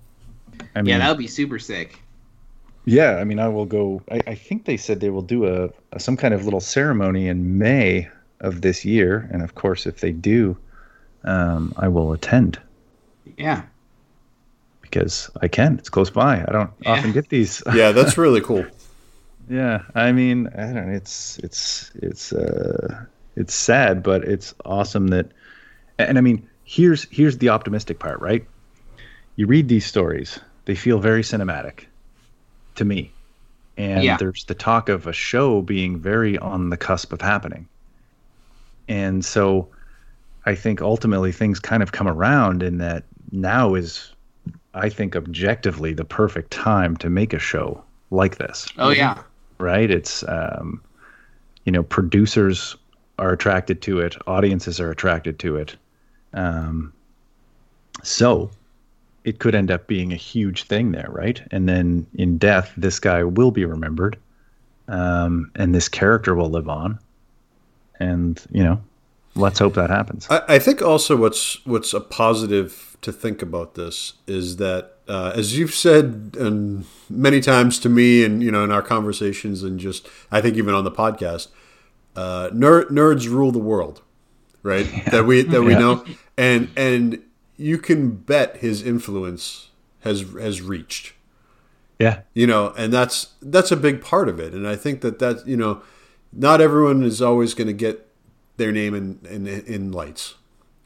I 0.76 0.82
mean, 0.82 0.90
yeah, 0.90 0.98
that 0.98 1.08
would 1.08 1.18
be 1.18 1.26
super 1.26 1.58
sick. 1.58 2.00
Yeah, 2.84 3.16
I 3.16 3.24
mean, 3.24 3.38
I 3.38 3.48
will 3.48 3.64
go. 3.64 4.02
I, 4.10 4.20
I 4.26 4.34
think 4.34 4.64
they 4.64 4.76
said 4.76 5.00
they 5.00 5.10
will 5.10 5.22
do 5.22 5.46
a, 5.46 5.70
a, 5.92 6.00
some 6.00 6.16
kind 6.16 6.34
of 6.34 6.44
little 6.44 6.60
ceremony 6.60 7.28
in 7.28 7.58
May 7.58 8.08
of 8.40 8.60
this 8.60 8.84
year, 8.84 9.28
and 9.32 9.42
of 9.42 9.54
course, 9.54 9.86
if 9.86 10.00
they 10.00 10.12
do, 10.12 10.56
um, 11.24 11.72
I 11.76 11.88
will 11.88 12.12
attend. 12.12 12.60
Yeah, 13.36 13.62
because 14.80 15.30
I 15.40 15.48
can. 15.48 15.78
It's 15.78 15.88
close 15.88 16.10
by. 16.10 16.44
I 16.46 16.52
don't 16.52 16.70
yeah. 16.80 16.90
often 16.90 17.12
get 17.12 17.28
these. 17.28 17.62
yeah, 17.74 17.92
that's 17.92 18.18
really 18.18 18.40
cool. 18.40 18.64
yeah, 19.48 19.82
I 19.94 20.12
mean, 20.12 20.48
I 20.48 20.72
don't. 20.72 20.90
It's 20.90 21.38
it's 21.38 21.90
it's 21.94 22.32
uh 22.32 23.04
it's 23.36 23.54
sad, 23.54 24.02
but 24.02 24.24
it's 24.24 24.54
awesome 24.64 25.08
that, 25.08 25.30
and 25.98 26.18
I 26.18 26.20
mean, 26.20 26.48
here's 26.64 27.04
here's 27.10 27.38
the 27.38 27.48
optimistic 27.48 27.98
part, 27.98 28.20
right? 28.20 28.46
You 29.36 29.46
read 29.46 29.68
these 29.68 29.86
stories, 29.86 30.38
they 30.66 30.74
feel 30.74 30.98
very 30.98 31.22
cinematic 31.22 31.86
to 32.76 32.84
me. 32.84 33.12
And 33.76 34.04
yeah. 34.04 34.16
there's 34.18 34.44
the 34.44 34.54
talk 34.54 34.88
of 34.88 35.06
a 35.06 35.12
show 35.12 35.62
being 35.62 35.98
very 35.98 36.38
on 36.38 36.70
the 36.70 36.76
cusp 36.76 37.12
of 37.12 37.20
happening. 37.20 37.66
And 38.88 39.24
so 39.24 39.68
I 40.44 40.54
think 40.54 40.82
ultimately 40.82 41.32
things 41.32 41.58
kind 41.58 41.82
of 41.82 41.92
come 41.92 42.06
around 42.06 42.62
in 42.62 42.78
that 42.78 43.04
now 43.32 43.74
is 43.74 44.12
I 44.74 44.88
think 44.88 45.16
objectively 45.16 45.92
the 45.92 46.04
perfect 46.04 46.50
time 46.50 46.96
to 46.98 47.10
make 47.10 47.32
a 47.32 47.38
show 47.38 47.82
like 48.10 48.38
this. 48.38 48.68
Oh 48.78 48.90
yeah. 48.90 49.22
Right? 49.58 49.90
It's 49.90 50.22
um 50.28 50.82
you 51.64 51.72
know, 51.72 51.82
producers 51.82 52.76
are 53.18 53.32
attracted 53.32 53.82
to 53.82 54.00
it, 54.00 54.16
audiences 54.26 54.80
are 54.80 54.90
attracted 54.90 55.38
to 55.40 55.56
it. 55.56 55.76
Um, 56.34 56.92
so 58.02 58.50
it 59.24 59.38
could 59.38 59.54
end 59.54 59.70
up 59.70 59.86
being 59.86 60.12
a 60.12 60.16
huge 60.16 60.64
thing 60.64 60.92
there, 60.92 61.08
right? 61.08 61.40
And 61.50 61.68
then 61.68 62.06
in 62.14 62.38
death, 62.38 62.72
this 62.76 62.98
guy 62.98 63.22
will 63.22 63.50
be 63.50 63.64
remembered, 63.64 64.18
um, 64.88 65.50
and 65.54 65.74
this 65.74 65.88
character 65.88 66.34
will 66.34 66.50
live 66.50 66.68
on. 66.68 66.98
And 68.00 68.42
you 68.50 68.64
know, 68.64 68.82
let's 69.36 69.60
hope 69.60 69.74
that 69.74 69.90
happens. 69.90 70.26
I, 70.28 70.42
I 70.48 70.58
think 70.58 70.82
also 70.82 71.16
what's 71.16 71.64
what's 71.64 71.94
a 71.94 72.00
positive 72.00 72.91
to 73.02 73.12
think 73.12 73.42
about 73.42 73.74
this 73.74 74.14
is 74.26 74.56
that, 74.56 74.92
uh, 75.08 75.32
as 75.34 75.58
you've 75.58 75.74
said 75.74 76.36
and 76.38 76.86
many 77.10 77.40
times 77.40 77.78
to 77.80 77.88
me, 77.88 78.24
and 78.24 78.42
you 78.42 78.50
know, 78.50 78.64
in 78.64 78.72
our 78.72 78.82
conversations, 78.82 79.62
and 79.62 79.78
just 79.78 80.08
I 80.30 80.40
think 80.40 80.56
even 80.56 80.74
on 80.74 80.84
the 80.84 80.90
podcast, 80.90 81.48
uh, 82.16 82.50
ner- 82.52 82.86
nerds 82.86 83.28
rule 83.28 83.52
the 83.52 83.58
world, 83.58 84.02
right? 84.62 84.86
Yeah. 84.92 85.10
That 85.10 85.26
we 85.26 85.42
that 85.42 85.62
we 85.62 85.72
yeah. 85.72 85.78
know, 85.78 86.04
and 86.38 86.70
and 86.76 87.22
you 87.56 87.78
can 87.78 88.10
bet 88.10 88.58
his 88.58 88.82
influence 88.82 89.68
has 90.00 90.22
has 90.40 90.62
reached. 90.62 91.12
Yeah, 91.98 92.20
you 92.34 92.46
know, 92.46 92.72
and 92.78 92.92
that's 92.92 93.34
that's 93.42 93.72
a 93.72 93.76
big 93.76 94.00
part 94.00 94.28
of 94.28 94.38
it, 94.38 94.54
and 94.54 94.66
I 94.66 94.76
think 94.76 95.00
that 95.00 95.18
that 95.18 95.46
you 95.46 95.56
know, 95.56 95.82
not 96.32 96.60
everyone 96.60 97.02
is 97.02 97.20
always 97.20 97.54
going 97.54 97.66
to 97.66 97.72
get 97.72 98.08
their 98.56 98.70
name 98.70 98.94
in, 98.94 99.18
in 99.28 99.46
in 99.46 99.92
lights, 99.92 100.34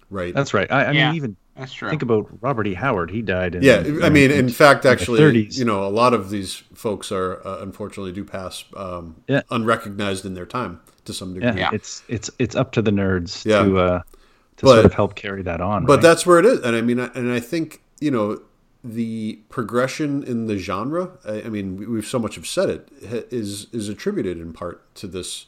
right? 0.09 0.35
That's 0.35 0.55
right. 0.55 0.71
I, 0.71 0.85
I 0.85 0.91
yeah. 0.93 1.09
mean, 1.09 1.17
even 1.17 1.37
that's 1.59 1.73
true. 1.73 1.89
Think 1.89 2.03
about 2.03 2.29
Robert 2.41 2.67
E. 2.67 2.75
Howard. 2.75 3.11
He 3.11 3.23
died 3.23 3.55
in. 3.55 3.63
Yeah, 3.63 3.83
I 4.03 4.11
mean, 4.11 4.31
in, 4.31 4.39
in 4.39 4.49
fact, 4.49 4.85
actually, 4.85 5.49
you 5.51 5.65
know, 5.65 5.85
a 5.85 5.89
lot 5.89 6.13
of 6.13 6.31
these 6.31 6.63
folks 6.75 7.11
are 7.11 7.47
uh, 7.47 7.59
unfortunately 7.61 8.13
do 8.13 8.25
pass 8.25 8.65
um, 8.77 9.17
yeah. 9.27 9.43
unrecognized 9.51 10.25
in 10.25 10.35
their 10.35 10.47
time 10.47 10.81
to 11.07 11.13
some 11.13 11.35
degree. 11.35 11.59
Yeah, 11.61 11.71
it's 11.73 12.03
it's 12.09 12.31
it's 12.39 12.55
up 12.55 12.73
to 12.73 12.83
the 12.83 12.91
nerds 12.91 13.45
yeah. 13.45 13.63
to 13.63 13.79
uh, 13.79 13.99
to 13.99 14.65
but, 14.65 14.75
sort 14.75 14.85
of 14.85 14.95
help 14.95 15.15
carry 15.15 15.43
that 15.43 15.61
on. 15.61 15.87
But 15.87 15.95
right? 15.95 16.03
that's 16.03 16.27
where 16.27 16.39
it 16.39 16.47
is, 16.47 16.61
and 16.61 16.77
I 16.77 16.83
mean, 16.83 16.99
and 16.99 17.33
I 17.33 17.41
think 17.41 17.83
you 18.01 18.11
know 18.11 18.41
the 18.85 19.41
progression 19.49 20.23
in 20.23 20.47
the 20.47 20.59
genre. 20.59 21.13
I, 21.25 21.43
I 21.43 21.49
mean, 21.49 21.91
we've 21.91 22.07
so 22.07 22.19
much 22.19 22.35
have 22.35 22.47
said 22.47 22.69
it 23.01 23.29
is 23.31 23.67
is 23.73 23.89
attributed 23.89 24.39
in 24.39 24.53
part 24.53 24.95
to 24.97 25.07
this 25.07 25.47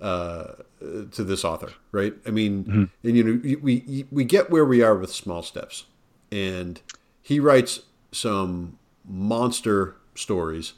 uh, 0.00 0.54
to 0.80 1.24
this 1.24 1.44
author, 1.44 1.72
right? 1.92 2.14
I 2.26 2.30
mean, 2.30 2.64
mm-hmm. 2.64 2.84
and 3.06 3.16
you 3.16 3.24
know, 3.24 3.58
we 3.62 4.06
we 4.10 4.24
get 4.24 4.50
where 4.50 4.64
we 4.64 4.82
are 4.82 4.96
with 4.96 5.12
small 5.12 5.42
steps, 5.42 5.84
and 6.30 6.80
he 7.20 7.40
writes 7.40 7.80
some 8.12 8.78
monster 9.04 9.96
stories, 10.14 10.74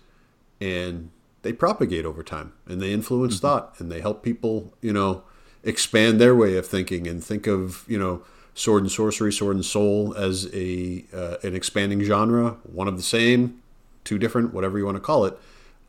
and 0.61 1.11
they 1.43 1.53
propagate 1.53 2.05
over 2.05 2.23
time, 2.23 2.53
and 2.67 2.81
they 2.81 2.93
influence 2.93 3.37
mm-hmm. 3.37 3.47
thought, 3.47 3.75
and 3.79 3.91
they 3.91 4.01
help 4.01 4.23
people, 4.23 4.73
you 4.81 4.93
know, 4.93 5.23
expand 5.65 6.21
their 6.21 6.35
way 6.35 6.57
of 6.57 6.67
thinking 6.67 7.07
and 7.07 7.23
think 7.23 7.47
of 7.47 7.85
you 7.87 7.99
know 7.99 8.23
sword 8.55 8.83
and 8.83 8.93
sorcery, 8.93 9.33
sword 9.33 9.57
and 9.57 9.65
soul 9.65 10.15
as 10.15 10.49
a 10.53 11.05
uh, 11.13 11.37
an 11.43 11.55
expanding 11.55 12.03
genre, 12.03 12.57
one 12.65 12.89
of 12.89 12.97
the 12.97 13.03
same, 13.03 13.63
two 14.05 14.19
different, 14.19 14.55
whatever 14.55 14.79
you 14.79 14.85
want 14.85 14.97
to 14.97 15.01
call 15.01 15.25
it. 15.25 15.39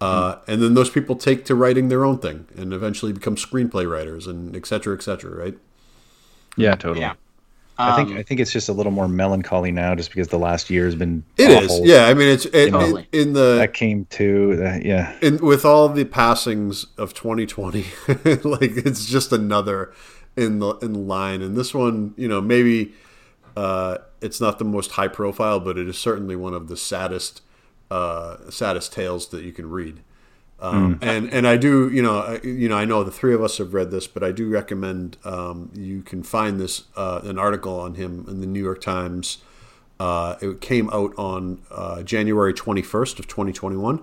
Uh. 0.01 0.39
And 0.47 0.61
then 0.61 0.73
those 0.73 0.89
people 0.89 1.15
take 1.15 1.45
to 1.45 1.55
writing 1.55 1.89
their 1.89 2.03
own 2.03 2.17
thing 2.17 2.47
and 2.57 2.73
eventually 2.73 3.13
become 3.13 3.35
screenplay 3.35 3.89
writers 3.89 4.27
and 4.27 4.55
et 4.55 4.65
cetera, 4.65 4.95
et 4.95 5.03
cetera, 5.03 5.35
right? 5.35 5.57
Yeah, 6.57 6.75
totally. 6.75 7.01
Yeah. 7.01 7.13
I 7.77 7.95
think 7.95 8.09
um, 8.09 8.17
I 8.17 8.23
think 8.23 8.39
it's 8.39 8.51
just 8.51 8.69
a 8.69 8.73
little 8.73 8.91
more 8.91 9.07
melancholy 9.07 9.71
now, 9.71 9.95
just 9.95 10.09
because 10.09 10.27
the 10.27 10.37
last 10.37 10.69
year 10.69 10.85
has 10.85 10.95
been. 10.95 11.23
It 11.37 11.49
is, 11.49 11.79
yeah. 11.81 12.05
I 12.05 12.13
mean, 12.13 12.27
it's 12.27 12.45
it, 12.45 12.71
totally. 12.71 13.07
in, 13.11 13.29
in, 13.29 13.33
the 13.33 13.55
that 13.55 13.73
came 13.73 14.05
to 14.11 14.55
that, 14.57 14.85
yeah. 14.85 15.17
In, 15.21 15.37
with 15.37 15.65
all 15.65 15.89
the 15.89 16.05
passings 16.05 16.87
of 16.97 17.13
2020, 17.13 17.85
like 18.43 18.71
it's 18.77 19.05
just 19.05 19.31
another 19.31 19.93
in 20.35 20.59
the 20.59 20.75
in 20.75 21.07
line, 21.07 21.41
and 21.41 21.57
this 21.57 21.73
one, 21.73 22.13
you 22.17 22.27
know, 22.27 22.41
maybe 22.41 22.93
uh, 23.55 23.97
it's 24.21 24.39
not 24.39 24.59
the 24.59 24.65
most 24.65 24.91
high 24.91 25.07
profile, 25.07 25.59
but 25.59 25.77
it 25.77 25.87
is 25.87 25.97
certainly 25.97 26.35
one 26.35 26.53
of 26.53 26.67
the 26.67 26.77
saddest 26.77 27.41
uh, 27.91 28.49
saddest 28.49 28.93
tales 28.93 29.27
that 29.27 29.43
you 29.43 29.51
can 29.51 29.69
read. 29.69 29.99
Um, 30.59 30.95
mm. 30.95 30.99
And 31.01 31.33
and 31.33 31.47
I 31.47 31.57
do 31.57 31.89
you 31.91 32.01
know 32.01 32.19
I, 32.19 32.39
you 32.43 32.69
know 32.69 32.77
I 32.77 32.85
know 32.85 33.03
the 33.03 33.11
three 33.11 33.33
of 33.33 33.43
us 33.43 33.57
have 33.57 33.73
read 33.73 33.91
this, 33.91 34.07
but 34.07 34.23
I 34.23 34.31
do 34.31 34.49
recommend 34.49 35.17
um, 35.25 35.71
you 35.75 36.01
can 36.01 36.23
find 36.23 36.59
this 36.59 36.83
uh, 36.95 37.19
an 37.23 37.37
article 37.37 37.77
on 37.79 37.95
him 37.95 38.25
in 38.29 38.39
the 38.39 38.47
New 38.47 38.63
York 38.63 38.79
Times. 38.79 39.39
Uh, 39.99 40.35
it 40.41 40.61
came 40.61 40.89
out 40.91 41.13
on 41.17 41.61
uh, 41.69 42.01
January 42.03 42.53
twenty 42.53 42.81
first 42.81 43.19
of 43.19 43.27
twenty 43.27 43.51
twenty 43.51 43.75
one, 43.75 43.99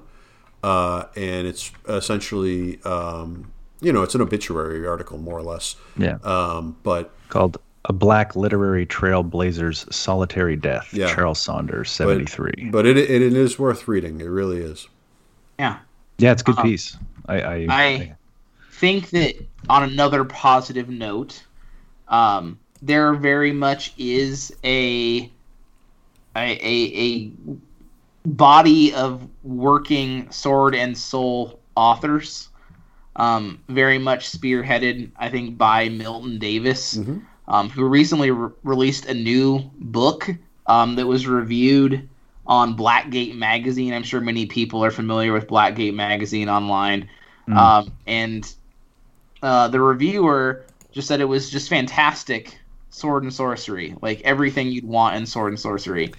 uh, 0.62 1.05
and 1.16 1.47
it's 1.47 1.70
essentially 1.89 2.82
um, 2.84 3.53
you 3.80 3.93
know 3.93 4.03
it's 4.03 4.14
an 4.14 4.20
obituary 4.20 4.86
article 4.86 5.16
more 5.16 5.39
or 5.39 5.43
less. 5.43 5.76
Yeah. 5.97 6.18
Um, 6.24 6.76
but 6.82 7.11
called 7.28 7.59
a 7.84 7.92
black 7.92 8.36
literary 8.36 8.86
trailblazer's 8.86 9.86
solitary 9.94 10.56
death. 10.56 10.92
Yeah. 10.92 11.12
Charles 11.14 11.40
Saunders, 11.40 11.90
seventy 11.90 12.26
three. 12.26 12.68
But, 12.70 12.72
but 12.72 12.86
it, 12.86 12.96
it, 12.96 13.22
it 13.22 13.32
is 13.32 13.58
worth 13.58 13.88
reading. 13.88 14.20
It 14.20 14.26
really 14.26 14.58
is. 14.58 14.88
Yeah. 15.58 15.78
Yeah, 16.18 16.32
it's 16.32 16.42
a 16.42 16.44
good 16.44 16.58
um, 16.58 16.64
piece. 16.64 16.96
I 17.26 17.40
I, 17.40 17.54
I 17.54 17.66
I, 17.70 18.16
think 18.72 19.10
that 19.10 19.34
on 19.68 19.84
another 19.84 20.24
positive 20.24 20.88
note, 20.88 21.42
um, 22.08 22.58
there 22.82 23.14
very 23.14 23.52
much 23.52 23.92
is 23.98 24.54
a 24.64 25.30
a, 26.36 26.52
a, 26.62 26.92
a 26.96 27.32
body 28.26 28.92
of 28.94 29.26
working 29.42 30.30
sword 30.30 30.74
and 30.74 30.96
soul 30.96 31.58
authors, 31.74 32.48
um, 33.16 33.60
very 33.68 33.98
much 33.98 34.30
spearheaded, 34.30 35.10
I 35.16 35.28
think, 35.28 35.58
by 35.58 35.88
Milton 35.88 36.38
Davis, 36.38 36.96
mm-hmm. 36.96 37.18
Um, 37.49 37.70
who 37.70 37.84
recently 37.86 38.30
re- 38.30 38.51
released 38.62 39.07
a 39.07 39.14
new 39.14 39.70
book 39.78 40.28
um, 40.66 40.96
that 40.96 41.07
was 41.07 41.26
reviewed 41.26 42.09
on 42.46 42.74
Black 42.74 43.11
Gate 43.11 43.34
Magazine. 43.34 43.92
I'm 43.94 44.03
sure 44.03 44.20
many 44.20 44.46
people 44.46 44.84
are 44.84 44.90
familiar 44.90 45.32
with 45.32 45.49
Black 45.49 45.74
Gate 45.74 45.94
Magazine 45.94 46.49
online. 46.49 47.09
Mm. 47.49 47.57
Um, 47.57 47.92
and 48.07 48.55
uh, 49.42 49.68
the 49.68 49.80
reviewer 49.80 50.64
just 50.92 51.09
said 51.09 51.20
it 51.20 51.24
was 51.26 51.51
just 51.51 51.68
fantastic 51.68 52.59
sword 52.90 53.22
and 53.22 53.32
sorcery, 53.32 53.94
like 54.03 54.20
everything 54.22 54.68
you'd 54.68 54.84
want 54.84 55.16
in 55.16 55.26
sword 55.26 55.53
and 55.53 55.61
sorcery. 55.61 56.12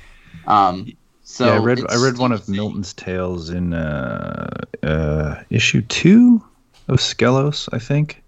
Um, 0.48 0.94
so 1.24 1.46
yeah, 1.46 1.54
I 1.54 1.58
read 1.58 1.80
I 1.90 1.96
read 1.96 2.18
one 2.18 2.32
of 2.32 2.50
Milton's 2.50 2.94
tales 2.94 3.50
in 3.50 3.74
uh, 3.74 4.50
uh, 4.82 5.44
issue 5.50 5.82
two 5.84 6.44
of 6.88 6.98
Skelos, 6.98 7.70
I 7.72 7.80
think. 7.80 8.24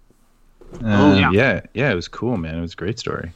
Oh 0.82 1.14
yeah. 1.14 1.30
yeah, 1.32 1.60
yeah, 1.74 1.92
it 1.92 1.94
was 1.94 2.08
cool, 2.08 2.36
man. 2.36 2.56
It 2.56 2.60
was 2.60 2.72
a 2.72 2.76
great 2.76 2.98
story. 2.98 3.32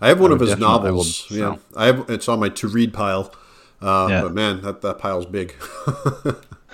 I 0.00 0.08
have 0.08 0.20
one 0.20 0.30
I 0.30 0.34
of 0.34 0.40
his 0.40 0.56
novels. 0.58 1.26
I 1.30 1.34
will, 1.34 1.40
yeah, 1.40 1.56
I 1.76 1.86
have. 1.86 2.10
It's 2.10 2.28
on 2.28 2.40
my 2.40 2.48
to 2.50 2.68
read 2.68 2.92
pile. 2.92 3.32
Uh, 3.80 4.08
yeah. 4.10 4.22
But 4.22 4.34
man, 4.34 4.62
that, 4.62 4.80
that 4.82 4.98
pile's 4.98 5.26
big. 5.26 5.54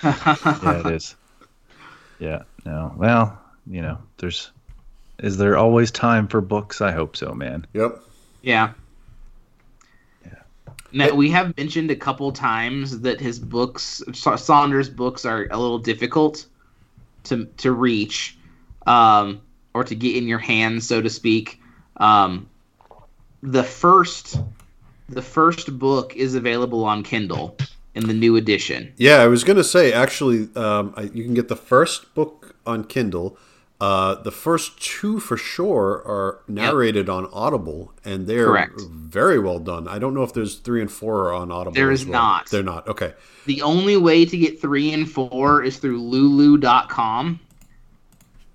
yeah, 0.02 0.80
it 0.80 0.86
is. 0.86 1.14
Yeah. 2.18 2.42
No. 2.64 2.92
Well, 2.96 3.38
you 3.66 3.82
know, 3.82 3.98
there's. 4.18 4.50
Is 5.18 5.36
there 5.36 5.57
always 5.57 5.90
time 5.90 6.26
for 6.26 6.40
books? 6.40 6.80
I 6.80 6.90
hope 6.90 7.16
so, 7.16 7.32
man. 7.32 7.66
Yep. 7.72 8.00
Yeah. 8.42 8.72
Yeah. 10.26 10.34
Now, 10.92 11.14
we 11.14 11.30
have 11.30 11.57
mentioned 11.57 11.90
a 11.90 11.96
couple 11.96 12.32
times 12.32 13.00
that 13.00 13.20
his 13.20 13.38
books, 13.38 14.02
Saunders' 14.12 14.88
books, 14.88 15.24
are 15.24 15.46
a 15.50 15.59
little 15.59 15.78
difficult 15.78 16.46
to 17.24 17.46
to 17.59 17.72
reach, 17.72 18.36
um, 18.86 19.40
or 19.75 19.85
to 19.85 19.95
get 19.95 20.16
in 20.16 20.27
your 20.27 20.39
hands, 20.39 20.87
so 20.87 21.03
to 21.03 21.11
speak. 21.11 21.61
Um, 21.99 22.49
the 23.43 23.64
first 23.64 24.41
the 25.09 25.22
first 25.22 25.79
book 25.79 26.16
is 26.16 26.35
available 26.35 26.85
on 26.85 27.03
Kindle 27.03 27.57
in 27.95 28.07
the 28.07 28.14
new 28.14 28.37
edition. 28.37 28.93
Yeah, 28.97 29.16
I 29.16 29.27
was 29.27 29.45
going 29.45 29.57
to 29.59 29.64
say 29.64 29.93
actually, 29.93 30.49
um, 30.57 30.95
I, 30.97 31.03
you 31.03 31.25
can 31.25 31.35
get 31.35 31.49
the 31.49 31.57
first 31.57 32.14
book 32.14 32.57
on 32.66 32.85
Kindle. 32.85 33.37
Uh, 33.81 34.14
the 34.22 34.31
first 34.31 34.81
two 34.81 35.20
for 35.20 35.37
sure 35.37 36.03
are 36.07 36.41
narrated 36.49 37.09
yep. 37.09 37.14
on 37.14 37.29
Audible, 37.33 37.93
and 38.05 38.27
they're 38.27 38.47
Correct. 38.47 38.81
very 38.81 39.39
well 39.39 39.59
done. 39.59 39.89
I 39.89 39.99
don't 39.99 40.14
know 40.14 40.22
if 40.22 40.33
there's 40.33 40.57
three 40.57 40.81
and 40.81 40.91
four 40.91 41.33
on 41.33 41.51
Audible. 41.51 41.75
There 41.75 41.91
is 41.91 42.07
well. 42.07 42.12
not. 42.12 42.51
They're 42.51 42.62
not. 42.62 42.89
Okay. 42.89 43.12
The 43.47 43.61
only 43.62 43.97
way 43.97 44.25
to 44.25 44.39
get 44.39 44.61
three 44.61 44.93
and 44.93 45.11
four 45.11 45.62
is 45.62 45.77
through 45.77 46.01
Lulu.com, 46.01 47.41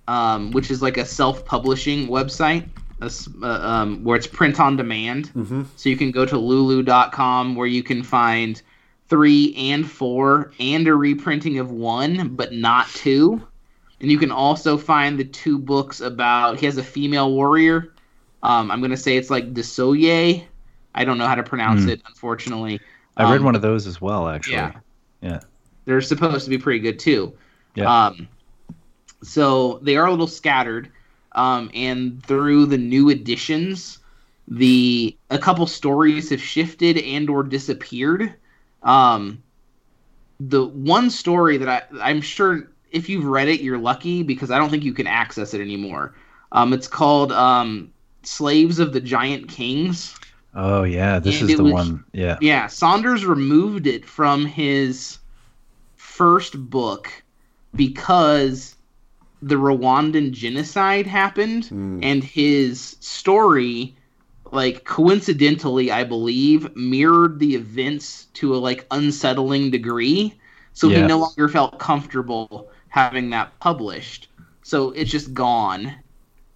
um, 0.10 0.50
which 0.52 0.72
is 0.72 0.82
like 0.82 0.98
a 0.98 1.06
self-publishing 1.06 2.08
website 2.08 2.68
uh, 3.00 3.46
um, 3.46 4.04
where 4.04 4.18
it's 4.18 4.26
print 4.26 4.60
on 4.60 4.76
demand. 4.76 5.32
Mm-hmm. 5.36 5.64
So 5.76 5.88
you 5.88 5.96
can 5.96 6.10
go 6.10 6.26
to 6.26 6.36
lulu.com 6.36 7.56
where 7.56 7.68
you 7.68 7.84
can 7.84 8.02
find 8.02 8.60
three 9.08 9.54
and 9.56 9.90
four 9.90 10.52
and 10.60 10.88
a 10.88 10.96
reprinting 10.96 11.60
of 11.60 11.70
one, 11.70 12.30
but 12.36 12.54
not 12.54 12.88
two. 12.90 13.46
And 14.02 14.10
you 14.12 14.18
can 14.18 14.32
also 14.32 14.78
find 14.78 15.20
the 15.20 15.26
two 15.26 15.60
books 15.60 16.02
about 16.02 16.60
he 16.60 16.66
has 16.66 16.78
a 16.78 16.84
female 16.84 17.32
warrior. 17.32 17.94
Um, 18.42 18.72
I'm 18.72 18.82
gonna 18.82 18.98
say 18.98 19.16
it's 19.16 19.30
like 19.30 19.54
Dossouye. 19.54 20.44
I 20.96 21.06
don't 21.06 21.20
know 21.20 21.28
how 21.28 21.36
to 21.36 21.44
pronounce 21.44 21.82
mm. 21.82 21.90
it, 21.90 22.02
unfortunately. 22.08 22.80
I 23.16 23.30
read 23.30 23.42
um, 23.42 23.46
one 23.46 23.56
of 23.56 23.62
those 23.62 23.86
as 23.86 24.02
well, 24.02 24.28
actually. 24.28 24.56
Yeah. 24.56 24.72
Yeah. 25.22 25.40
They're 25.86 26.02
supposed 26.02 26.46
to 26.46 26.50
be 26.50 26.58
pretty 26.58 26.80
good 26.80 26.98
too. 26.98 27.34
Yeah. 27.76 28.08
Um, 28.08 28.28
so 29.22 29.80
they 29.82 29.98
are 29.98 30.06
a 30.06 30.12
little 30.12 30.28
scattered 30.28 30.92
um, 31.34 31.70
and 31.74 32.24
through 32.26 32.66
the 32.66 32.78
new 32.78 33.10
editions, 33.10 34.00
the 34.48 35.16
a 35.30 35.38
couple 35.38 35.68
stories 35.68 36.30
have 36.30 36.42
shifted 36.42 36.98
and 36.98 37.30
or 37.30 37.44
disappeared. 37.44 38.34
Um, 38.84 39.44
the 40.40 40.66
one 40.66 41.10
story 41.10 41.58
that 41.58 41.70
I 41.70 42.10
I'm 42.10 42.22
sure 42.22 42.70
if 42.92 43.08
you've 43.08 43.26
read 43.26 43.48
it, 43.48 43.62
you're 43.62 43.78
lucky 43.78 44.24
because 44.24 44.50
I 44.50 44.58
don't 44.58 44.70
think 44.70 44.84
you 44.84 44.94
can 44.94 45.08
access 45.08 45.54
it 45.54 45.62
anymore. 45.62 46.16
Um, 46.52 46.74
it's 46.74 46.88
called 46.88 47.32
um, 47.32 47.92
Slaves 48.24 48.80
of 48.80 48.94
the 48.94 49.02
Giant 49.02 49.48
Kings. 49.48 50.16
Oh 50.56 50.84
yeah, 50.84 51.20
this 51.20 51.42
and 51.42 51.50
is 51.52 51.58
the 51.58 51.64
was, 51.64 51.74
one. 51.74 52.04
Yeah. 52.12 52.38
Yeah, 52.42 52.66
Saunders 52.68 53.24
removed 53.26 53.86
it 53.86 54.04
from 54.04 54.46
his 54.46 55.20
first 55.96 56.70
book 56.70 57.12
because 57.76 58.76
the 59.42 59.56
Rwandan 59.56 60.32
genocide 60.32 61.08
happened 61.08 61.64
mm. 61.66 62.00
and 62.04 62.24
his 62.24 62.98
story 63.00 63.96
like 64.52 64.84
coincidentally 64.84 65.92
I 65.92 66.04
believe 66.04 66.76
mirrored 66.76 67.40
the 67.40 67.56
events 67.56 68.26
to 68.36 68.56
a 68.56 68.58
like 68.58 68.86
unsettling 68.92 69.72
degree. 69.72 70.34
So 70.74 70.88
yeah. 70.88 71.02
he 71.02 71.08
no 71.08 71.20
longer 71.20 71.48
felt 71.48 71.80
comfortable 71.80 72.70
having 72.90 73.30
that 73.32 73.58
published. 73.60 74.30
So 74.64 74.92
it's 74.92 75.12
just 75.12 75.34
gone. 75.34 75.96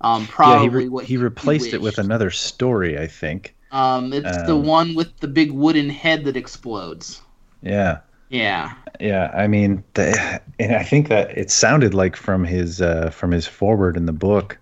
Um 0.02 0.28
probably 0.28 0.56
yeah, 0.56 0.62
he, 0.62 0.70
re- 0.70 0.90
what 0.90 1.06
he, 1.06 1.14
he 1.14 1.18
replaced 1.18 1.68
he 1.68 1.74
it 1.74 1.82
with 1.82 1.98
another 1.98 2.32
story 2.32 2.98
I 2.98 3.08
think. 3.08 3.56
Um 3.72 4.12
it's 4.12 4.38
um, 4.40 4.46
the 4.46 4.58
one 4.58 4.96
with 4.96 5.18
the 5.20 5.28
big 5.28 5.52
wooden 5.52 5.90
head 5.90 6.26
that 6.26 6.36
explodes. 6.36 7.22
yeah 7.62 8.00
yeah. 8.34 8.74
Yeah, 9.00 9.32
I 9.34 9.48
mean, 9.48 9.84
the, 9.96 10.42
and 10.60 10.76
I 10.76 10.84
think 10.84 11.10
that 11.10 11.36
it 11.38 11.50
sounded 11.50 11.94
like 11.94 12.16
from 12.16 12.44
his 12.46 12.80
uh, 12.82 13.10
from 13.10 13.32
his 13.32 13.48
forward 13.48 13.98
in 13.98 14.06
the 14.06 14.14
book 14.14 14.58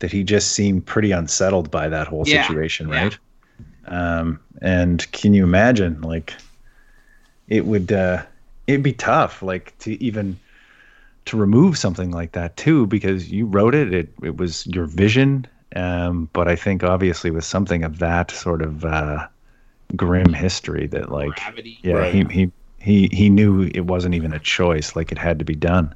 that 0.00 0.10
he 0.10 0.24
just 0.24 0.52
seemed 0.52 0.84
pretty 0.86 1.12
unsettled 1.12 1.70
by 1.70 1.88
that 1.88 2.08
whole 2.08 2.26
yeah. 2.26 2.46
situation, 2.46 2.88
right? 2.88 3.16
Yeah. 3.86 4.18
Um, 4.18 4.40
and 4.60 5.10
can 5.12 5.34
you 5.34 5.44
imagine, 5.44 6.00
like, 6.00 6.34
it 7.48 7.66
would 7.66 7.92
uh, 7.92 8.22
it'd 8.66 8.82
be 8.82 8.92
tough, 8.92 9.42
like, 9.42 9.78
to 9.80 10.02
even 10.02 10.38
to 11.26 11.36
remove 11.36 11.78
something 11.78 12.10
like 12.10 12.32
that 12.32 12.56
too, 12.56 12.86
because 12.86 13.30
you 13.30 13.46
wrote 13.46 13.74
it, 13.74 13.94
it 13.94 14.08
it 14.22 14.36
was 14.36 14.66
your 14.66 14.86
vision. 14.86 15.46
Um, 15.76 16.28
but 16.32 16.48
I 16.48 16.56
think 16.56 16.82
obviously 16.82 17.30
with 17.30 17.44
something 17.44 17.84
of 17.84 18.00
that 18.00 18.32
sort 18.32 18.62
of 18.62 18.84
uh, 18.84 19.28
grim 19.94 20.32
history, 20.32 20.88
that 20.88 21.12
like, 21.12 21.36
Gravity. 21.36 21.78
yeah, 21.82 21.94
right. 21.94 22.12
he 22.12 22.24
he 22.24 22.50
he 22.80 23.08
he 23.12 23.28
knew 23.28 23.70
it 23.74 23.84
wasn't 23.86 24.14
even 24.14 24.32
a 24.32 24.38
choice; 24.38 24.96
like 24.96 25.12
it 25.12 25.18
had 25.18 25.38
to 25.38 25.44
be 25.44 25.54
done. 25.54 25.94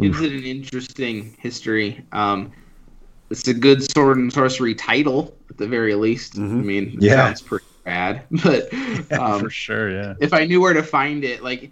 gives 0.00 0.20
it 0.20 0.32
an 0.32 0.44
interesting 0.44 1.36
history. 1.38 2.04
Um, 2.12 2.52
it's 3.30 3.46
a 3.48 3.54
good 3.54 3.88
sword 3.90 4.18
and 4.18 4.32
sorcery 4.32 4.74
title 4.74 5.34
at 5.50 5.58
the 5.58 5.66
very 5.66 5.94
least. 5.94 6.34
Mm-hmm. 6.34 6.58
I 6.58 6.62
mean, 6.62 6.88
it 6.88 7.02
yeah. 7.02 7.30
it's 7.30 7.42
pretty 7.42 7.66
bad, 7.84 8.22
but 8.44 8.72
um, 9.12 9.40
for 9.40 9.50
sure, 9.50 9.90
yeah. 9.90 10.14
If 10.20 10.32
I 10.32 10.46
knew 10.46 10.60
where 10.60 10.74
to 10.74 10.82
find 10.82 11.22
it, 11.22 11.42
like 11.42 11.70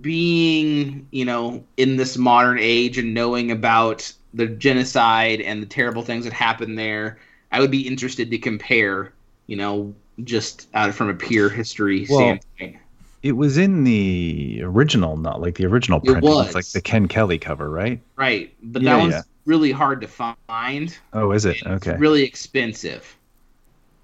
being, 0.00 1.06
you 1.10 1.24
know, 1.24 1.64
in 1.78 1.96
this 1.96 2.16
modern 2.16 2.58
age 2.60 2.98
and 2.98 3.14
knowing 3.14 3.50
about 3.50 4.12
the 4.34 4.46
genocide 4.46 5.40
and 5.40 5.62
the 5.62 5.66
terrible 5.66 6.02
things 6.02 6.24
that 6.24 6.32
happened 6.32 6.78
there, 6.78 7.18
I 7.52 7.60
would 7.60 7.70
be 7.70 7.86
interested 7.86 8.30
to 8.30 8.38
compare, 8.38 9.12
you 9.46 9.56
know, 9.56 9.94
just 10.22 10.68
out 10.74 10.94
from 10.94 11.08
a 11.08 11.14
pure 11.14 11.48
history 11.48 12.06
well, 12.08 12.18
standpoint. 12.18 12.76
It 13.22 13.32
was 13.32 13.56
in 13.56 13.84
the 13.84 14.60
original, 14.62 15.16
not 15.16 15.40
like 15.40 15.56
the 15.56 15.64
original 15.66 16.00
print. 16.00 16.18
It 16.18 16.24
was. 16.24 16.46
It's 16.46 16.54
like 16.54 16.66
the 16.66 16.82
Ken 16.82 17.08
Kelly 17.08 17.38
cover, 17.38 17.70
right? 17.70 18.00
Right, 18.16 18.54
but 18.62 18.82
yeah, 18.82 18.92
that 18.92 19.00
one's 19.00 19.14
yeah. 19.14 19.22
really 19.46 19.72
hard 19.72 20.02
to 20.02 20.08
find. 20.08 20.96
Oh, 21.12 21.32
is 21.32 21.46
it? 21.46 21.64
Okay. 21.66 21.96
really 21.96 22.22
expensive. 22.22 23.16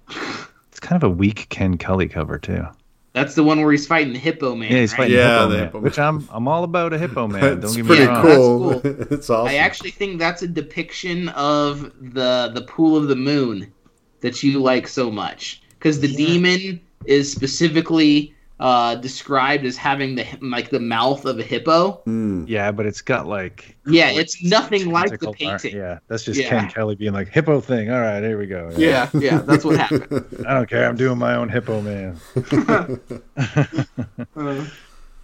It's 0.71 0.79
kind 0.79 1.03
of 1.03 1.11
a 1.11 1.13
weak 1.13 1.47
Ken 1.49 1.77
Kelly 1.77 2.07
cover 2.07 2.39
too. 2.39 2.65
That's 3.11 3.35
the 3.35 3.43
one 3.43 3.59
where 3.59 3.73
he's 3.73 3.85
fighting 3.85 4.13
the 4.13 4.19
Hippo 4.19 4.55
Man. 4.55 4.71
Yeah, 4.71 4.79
he's 4.79 4.93
fighting 4.93 5.17
yeah, 5.17 5.45
the 5.45 5.57
Hippo, 5.57 5.73
Man, 5.79 5.83
which 5.83 5.99
I'm 5.99 6.25
I'm 6.31 6.47
all 6.47 6.63
about 6.63 6.93
a 6.93 6.97
Hippo 6.97 7.27
Man. 7.27 7.59
Don't 7.59 7.75
get 7.75 7.85
me 7.85 8.05
wrong. 8.05 8.21
Cool. 8.21 8.69
That's 8.69 8.81
cool. 8.81 9.07
it's 9.11 9.29
awesome. 9.29 9.53
I 9.53 9.57
actually 9.57 9.91
think 9.91 10.17
that's 10.17 10.43
a 10.43 10.47
depiction 10.47 11.27
of 11.29 11.91
the 11.99 12.51
the 12.53 12.61
pool 12.61 12.95
of 12.95 13.09
the 13.09 13.17
moon 13.17 13.73
that 14.21 14.41
you 14.43 14.61
like 14.61 14.87
so 14.87 15.11
much 15.11 15.60
because 15.81 15.99
the 15.99 16.07
yeah. 16.07 16.27
demon 16.27 16.79
is 17.05 17.31
specifically 17.31 18.35
uh, 18.59 18.93
described 18.95 19.65
as 19.65 19.75
having 19.75 20.13
the 20.13 20.23
like 20.39 20.69
the 20.69 20.79
mouth 20.79 21.25
of 21.25 21.39
a 21.39 21.43
hippo. 21.43 21.99
Mm. 22.05 22.47
Yeah, 22.47 22.71
but 22.71 22.85
it's 22.85 23.01
got 23.01 23.25
like 23.25 23.75
yeah, 23.87 24.11
it's 24.11 24.43
nothing 24.43 24.91
like 24.91 25.19
the 25.19 25.31
painting. 25.31 25.75
Yeah, 25.75 25.97
that's 26.07 26.23
just 26.23 26.39
yeah. 26.39 26.49
Ken 26.49 26.69
Kelly 26.69 26.93
being 26.93 27.13
like 27.13 27.29
hippo 27.29 27.59
thing. 27.59 27.89
All 27.89 27.99
right, 27.99 28.21
here 28.21 28.37
we 28.37 28.45
go. 28.45 28.71
Yeah, 28.77 29.09
yeah, 29.13 29.19
yeah 29.19 29.39
that's 29.39 29.65
what 29.65 29.79
happened. 29.79 30.43
I 30.47 30.53
don't 30.53 30.69
care. 30.69 30.87
I'm 30.87 30.95
doing 30.95 31.17
my 31.17 31.33
own 31.33 31.49
hippo 31.49 31.81
man. 31.81 32.19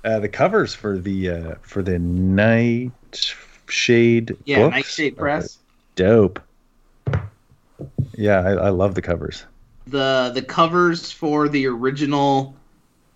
uh, 0.03 0.19
the 0.19 0.29
covers 0.29 0.73
for 0.73 0.97
the 0.97 1.29
uh, 1.29 1.53
for 1.61 1.83
the 1.83 1.99
Nightshade 1.99 2.91
yeah 4.45 4.57
books 4.57 4.75
Nightshade 4.75 5.15
Press 5.15 5.59
dope. 5.93 6.39
Yeah, 8.15 8.39
I, 8.39 8.53
I 8.53 8.69
love 8.69 8.95
the 8.95 9.03
covers. 9.03 9.45
The 9.89 10.31
the 10.33 10.41
covers 10.41 11.11
for 11.11 11.49
the 11.49 11.67
original 11.67 12.55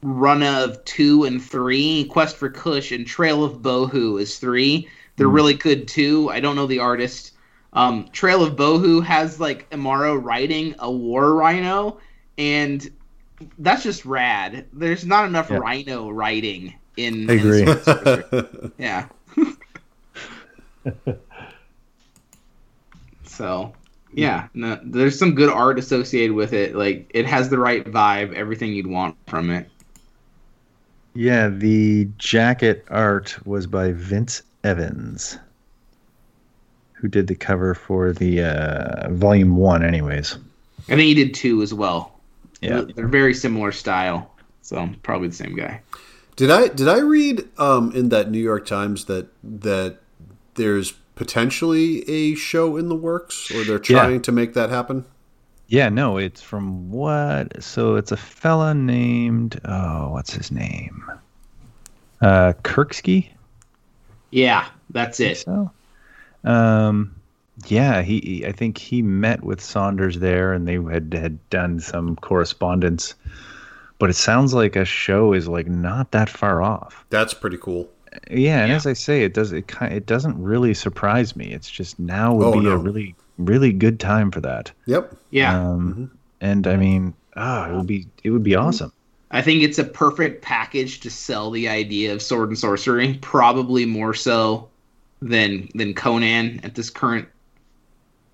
run 0.02 0.44
of 0.44 0.84
two 0.86 1.26
and 1.26 1.42
three. 1.42 2.06
Quest 2.06 2.38
for 2.38 2.50
Cush 2.50 2.92
and 2.92 3.06
Trail 3.06 3.44
of 3.44 3.60
Bohu 3.62 4.20
is 4.20 4.40
three. 4.40 4.88
They're 5.16 5.28
mm. 5.28 5.34
really 5.34 5.54
good 5.54 5.88
too. 5.88 6.30
I 6.30 6.40
don't 6.40 6.56
know 6.56 6.68
the 6.68 6.80
artist. 6.80 7.34
Um, 7.74 8.10
Trail 8.12 8.44
of 8.44 8.56
Bohu 8.56 9.04
has 9.04 9.40
like 9.40 9.70
Imaro 9.70 10.22
riding 10.22 10.76
a 10.80 10.92
war 10.92 11.34
rhino, 11.34 12.00
and 12.38 12.90
that's 13.60 13.84
just 13.84 14.06
rad. 14.06 14.66
There's 14.74 15.06
not 15.06 15.26
enough 15.26 15.50
yeah. 15.50 15.58
rhino 15.58 16.10
riding 16.10 16.74
in. 16.98 17.30
I 17.30 17.34
agree. 17.34 17.62
In 17.62 18.72
yeah. 18.78 19.08
so 23.26 23.74
yeah, 24.14 24.48
no, 24.54 24.80
there's 24.84 25.18
some 25.18 25.36
good 25.36 25.50
art 25.50 25.80
associated 25.80 26.36
with 26.36 26.54
it. 26.54 26.76
Like 26.76 27.10
it 27.14 27.26
has 27.26 27.50
the 27.50 27.58
right 27.58 27.86
vibe, 27.86 28.34
everything 28.34 28.74
you'd 28.74 28.88
want 28.88 29.16
from 29.28 29.50
it. 29.50 29.70
Yeah, 31.14 31.50
the 31.50 32.08
jacket 32.18 32.86
art 32.90 33.38
was 33.46 33.68
by 33.68 33.92
Vince 33.92 34.44
Evans, 34.64 35.38
who 36.94 37.08
did 37.08 37.28
the 37.28 37.36
cover 37.36 37.74
for 37.74 38.14
the 38.14 38.44
uh, 38.44 39.10
volume 39.10 39.58
one, 39.58 39.84
anyways. 39.84 40.38
I 40.88 40.96
think 40.96 41.02
he 41.02 41.14
did 41.14 41.34
two 41.34 41.62
as 41.62 41.74
well. 41.74 42.20
Yeah, 42.62 42.84
they're 42.96 43.08
very 43.08 43.34
similar 43.34 43.72
style, 43.72 44.32
so 44.62 44.90
probably 45.04 45.30
the 45.30 45.36
same 45.36 45.56
guy. 45.56 45.82
Did 46.36 46.52
I 46.52 46.68
did 46.70 46.88
I 46.88 47.00
read 47.00 47.48
um, 47.58 47.92
in 47.94 48.10
that 48.10 48.32
New 48.32 48.40
York 48.40 48.66
Times 48.66 49.06
that 49.06 49.28
that 49.44 49.98
there's 50.56 50.94
potentially 51.22 52.02
a 52.10 52.34
show 52.34 52.78
in 52.78 52.90
the 52.90 52.96
works, 52.96 53.52
or 53.52 53.64
they're 53.64 53.78
trying 53.78 54.14
yeah. 54.14 54.22
to 54.22 54.32
make 54.32 54.56
that 54.56 54.72
happen? 54.72 55.06
Yeah, 55.68 55.88
no, 55.88 56.18
it's 56.18 56.42
from 56.42 56.90
what? 56.90 57.62
So 57.62 57.96
it's 57.96 58.12
a 58.12 58.18
fella 58.18 58.74
named 58.74 59.62
oh, 59.64 60.10
what's 60.10 60.34
his 60.34 60.52
name? 60.52 61.12
Uh, 62.22 62.54
Kirksky. 62.64 63.30
Yeah, 64.32 64.66
that's 64.90 65.20
it. 65.20 65.38
So, 65.38 65.70
um, 66.44 67.16
yeah, 67.68 68.02
he, 68.02 68.20
he, 68.22 68.46
I 68.48 68.52
think 68.52 68.80
he 68.80 69.04
met 69.04 69.44
with 69.44 69.62
Saunders 69.62 70.18
there, 70.18 70.54
and 70.54 70.68
they 70.68 70.82
had 70.82 71.14
had 71.14 71.50
done 71.52 71.80
some 71.80 72.16
correspondence. 72.16 73.14
But 74.00 74.10
it 74.10 74.16
sounds 74.16 74.56
like 74.56 74.76
a 74.76 74.86
show 74.86 75.34
is 75.34 75.48
like 75.48 75.68
not 75.68 76.14
that 76.14 76.32
far 76.32 76.64
off. 76.64 77.06
That's 77.12 77.36
pretty 77.36 77.58
cool. 77.58 77.92
Yeah, 78.30 78.62
and 78.62 78.70
yeah. 78.70 78.76
as 78.76 78.86
I 78.86 78.94
say, 78.94 79.24
it 79.24 79.34
does 79.34 79.52
it 79.52 79.68
kind 79.68 79.94
it 79.94 80.06
doesn't 80.06 80.42
really 80.42 80.74
surprise 80.74 81.36
me. 81.36 81.52
It's 81.52 81.70
just 81.70 81.98
now 82.00 82.34
would 82.34 82.48
oh, 82.48 82.54
be 82.54 82.60
no. 82.60 82.72
a 82.72 82.78
really 82.78 83.16
really 83.38 83.72
good 83.72 84.00
time 84.00 84.32
for 84.32 84.42
that. 84.42 84.72
Yep. 84.86 85.16
Yeah. 85.32 85.58
Um, 85.58 85.94
mm-hmm. 85.94 86.06
And 86.42 86.68
I 86.68 86.76
mean, 86.76 87.14
ah, 87.36 87.68
oh, 87.68 87.72
it 87.72 87.78
would 87.78 87.88
be 87.88 88.08
it 88.24 88.32
would 88.32 88.44
be 88.44 88.56
awesome. 88.56 88.92
I 89.32 89.42
think 89.42 89.64
it's 89.64 89.80
a 89.80 89.86
perfect 89.86 90.42
package 90.42 91.00
to 91.02 91.10
sell 91.10 91.52
the 91.52 91.70
idea 91.70 92.14
of 92.14 92.22
sword 92.22 92.50
and 92.50 92.60
sorcery, 92.60 93.18
probably 93.22 93.86
more 93.86 94.14
so 94.14 94.70
than 95.22 95.70
than 95.74 95.94
Conan 95.94 96.60
at 96.64 96.76
this 96.76 96.90
current 96.90 97.28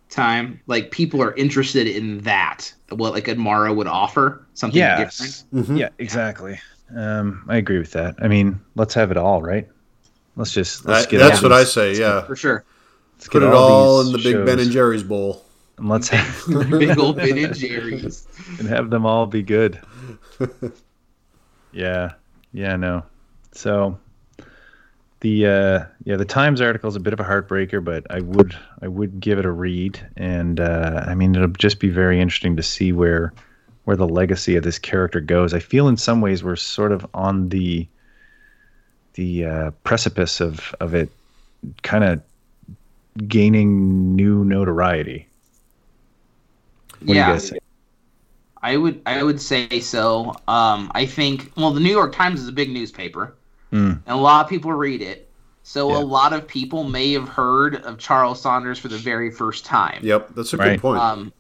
time. 0.09 0.59
Like 0.65 0.91
people 0.91 1.21
are 1.21 1.35
interested 1.35 1.87
in 1.87 2.21
that. 2.21 2.73
What 2.89 3.13
like 3.13 3.25
Imaro 3.25 3.75
would 3.75 3.87
offer 3.87 4.45
something 4.53 4.79
yes. 4.79 5.17
different. 5.17 5.67
Mm-hmm. 5.67 5.77
Yeah, 5.77 5.89
exactly. 5.99 6.59
Um, 6.95 7.45
I 7.47 7.57
agree 7.57 7.79
with 7.79 7.91
that. 7.91 8.15
I 8.21 8.27
mean, 8.27 8.59
let's 8.75 8.93
have 8.93 9.11
it 9.11 9.17
all, 9.17 9.41
right? 9.41 9.67
Let's 10.35 10.51
just 10.51 10.85
let's 10.85 11.05
get. 11.07 11.17
that's 11.17 11.41
what 11.41 11.49
these, 11.49 11.57
I 11.57 11.63
say. 11.63 11.95
Yeah, 11.95 12.21
for 12.21 12.35
sure. 12.35 12.63
Let's 13.17 13.27
Put 13.27 13.43
it 13.43 13.51
all 13.51 14.01
in 14.01 14.11
the 14.11 14.19
big 14.19 14.45
Ben 14.45 14.59
and 14.59 14.71
Jerry's 14.71 15.03
bowl. 15.03 15.43
And 15.77 15.89
let's 15.89 16.07
have 16.09 16.69
big 16.69 16.97
old 16.97 17.17
Ben 17.17 17.37
and 17.37 17.55
Jerry's 17.55 18.27
and 18.59 18.67
have 18.67 18.89
them 18.89 19.05
all 19.05 19.25
be 19.25 19.41
good. 19.41 19.79
yeah, 21.71 22.13
yeah, 22.53 22.75
no. 22.75 23.03
So 23.51 23.97
the 25.21 25.47
uh, 25.47 25.85
yeah 26.03 26.15
the 26.15 26.25
Times 26.25 26.61
article 26.61 26.89
is 26.89 26.95
a 26.95 26.99
bit 26.99 27.13
of 27.13 27.19
a 27.19 27.23
heartbreaker, 27.23 27.83
but 27.83 28.05
I 28.11 28.21
would 28.21 28.55
I 28.81 28.87
would 28.87 29.19
give 29.19 29.39
it 29.39 29.45
a 29.45 29.51
read, 29.51 29.99
and 30.15 30.59
uh, 30.59 31.03
I 31.07 31.15
mean 31.15 31.35
it'll 31.35 31.47
just 31.47 31.79
be 31.79 31.89
very 31.89 32.21
interesting 32.21 32.55
to 32.57 32.63
see 32.63 32.93
where 32.93 33.33
where 33.87 33.95
the 33.95 34.05
legacy 34.05 34.57
of 34.57 34.65
this 34.65 34.77
character 34.77 35.21
goes. 35.21 35.53
I 35.53 35.59
feel 35.59 35.87
in 35.87 35.95
some 35.95 36.19
ways 36.19 36.43
we're 36.43 36.57
sort 36.57 36.91
of 36.91 37.07
on 37.13 37.47
the 37.47 37.87
the 39.13 39.45
uh, 39.45 39.71
precipice 39.85 40.41
of 40.41 40.75
of 40.81 40.93
it 40.93 41.09
kind 41.83 42.03
of 42.03 42.21
gaining 43.29 44.13
new 44.13 44.43
notoriety. 44.43 45.29
What 47.05 47.15
yeah. 47.15 47.39
I 48.61 48.75
would 48.75 49.01
I 49.05 49.23
would 49.23 49.39
say 49.39 49.79
so. 49.79 50.35
Um, 50.49 50.91
I 50.93 51.05
think 51.05 51.53
well, 51.55 51.71
the 51.71 51.79
New 51.79 51.89
York 51.89 52.13
Times 52.13 52.41
is 52.41 52.49
a 52.49 52.51
big 52.51 52.69
newspaper, 52.69 53.35
mm. 53.71 53.91
and 53.91 54.03
a 54.05 54.17
lot 54.17 54.43
of 54.43 54.49
people 54.49 54.73
read 54.73 55.01
it. 55.01 55.29
So 55.63 55.91
yeah. 55.91 55.99
a 55.99 56.03
lot 56.03 56.33
of 56.33 56.45
people 56.45 56.83
may 56.83 57.13
have 57.13 57.29
heard 57.29 57.75
of 57.85 57.99
Charles 57.99 58.41
Saunders 58.41 58.79
for 58.79 58.89
the 58.89 58.97
very 58.97 59.31
first 59.31 59.63
time. 59.63 60.01
Yep, 60.03 60.35
that's 60.35 60.51
a 60.51 60.57
right. 60.57 60.71
good 60.71 60.81
point. 60.81 61.01
Um, 61.01 61.31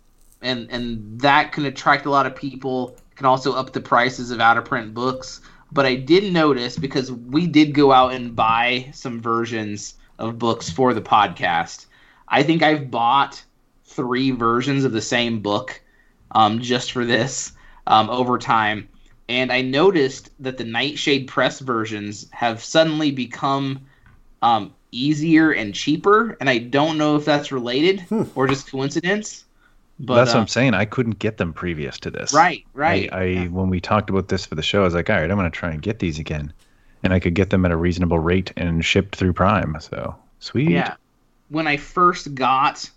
and 0.41 0.69
and 0.71 1.19
that 1.21 1.51
can 1.51 1.65
attract 1.65 2.05
a 2.05 2.09
lot 2.09 2.25
of 2.25 2.35
people. 2.35 2.97
Can 3.15 3.25
also 3.25 3.53
up 3.53 3.73
the 3.73 3.81
prices 3.81 4.29
of 4.29 4.39
out 4.39 4.57
of 4.57 4.65
print 4.65 4.93
books. 4.93 5.41
But 5.71 5.85
I 5.85 5.95
did 5.95 6.31
notice 6.31 6.77
because 6.77 7.11
we 7.11 7.47
did 7.47 7.73
go 7.73 7.91
out 7.91 8.13
and 8.13 8.35
buy 8.35 8.89
some 8.93 9.19
versions 9.21 9.95
of 10.19 10.39
books 10.39 10.69
for 10.69 10.93
the 10.93 11.01
podcast. 11.01 11.87
I 12.27 12.43
think 12.43 12.63
I've 12.63 12.91
bought 12.91 13.43
three 13.85 14.31
versions 14.31 14.83
of 14.85 14.91
the 14.91 15.01
same 15.01 15.41
book 15.41 15.81
um, 16.31 16.61
just 16.61 16.91
for 16.91 17.05
this 17.05 17.53
um, 17.87 18.09
over 18.09 18.37
time. 18.37 18.87
And 19.29 19.51
I 19.51 19.61
noticed 19.61 20.29
that 20.39 20.57
the 20.57 20.63
Nightshade 20.63 21.27
Press 21.27 21.59
versions 21.59 22.27
have 22.31 22.63
suddenly 22.63 23.11
become 23.11 23.81
um, 24.41 24.73
easier 24.91 25.51
and 25.51 25.73
cheaper. 25.73 26.37
And 26.39 26.49
I 26.49 26.59
don't 26.59 26.97
know 26.97 27.17
if 27.17 27.25
that's 27.25 27.51
related 27.51 28.01
hmm. 28.01 28.23
or 28.35 28.47
just 28.47 28.71
coincidence. 28.71 29.43
But, 29.99 30.15
that's 30.15 30.29
what 30.29 30.37
uh, 30.37 30.41
I'm 30.41 30.47
saying. 30.47 30.73
I 30.73 30.85
couldn't 30.85 31.19
get 31.19 31.37
them 31.37 31.53
previous 31.53 31.99
to 31.99 32.11
this. 32.11 32.33
Right, 32.33 32.65
right. 32.73 33.11
I, 33.11 33.17
I 33.17 33.23
yeah. 33.23 33.47
when 33.47 33.69
we 33.69 33.81
talked 33.81 34.09
about 34.09 34.27
this 34.27 34.45
for 34.45 34.55
the 34.55 34.61
show, 34.61 34.81
I 34.81 34.83
was 34.85 34.93
like, 34.93 35.09
all 35.09 35.15
right, 35.15 35.29
I'm 35.29 35.37
going 35.37 35.49
to 35.49 35.57
try 35.57 35.71
and 35.71 35.81
get 35.81 35.99
these 35.99 36.19
again, 36.19 36.53
and 37.03 37.13
I 37.13 37.19
could 37.19 37.33
get 37.33 37.49
them 37.49 37.65
at 37.65 37.71
a 37.71 37.77
reasonable 37.77 38.19
rate 38.19 38.53
and 38.55 38.85
shipped 38.85 39.15
through 39.15 39.33
Prime. 39.33 39.75
So 39.79 40.15
sweet. 40.39 40.69
Yeah. 40.69 40.95
When 41.49 41.65
I 41.65 41.77
first 41.77 42.35
got, 42.35 42.89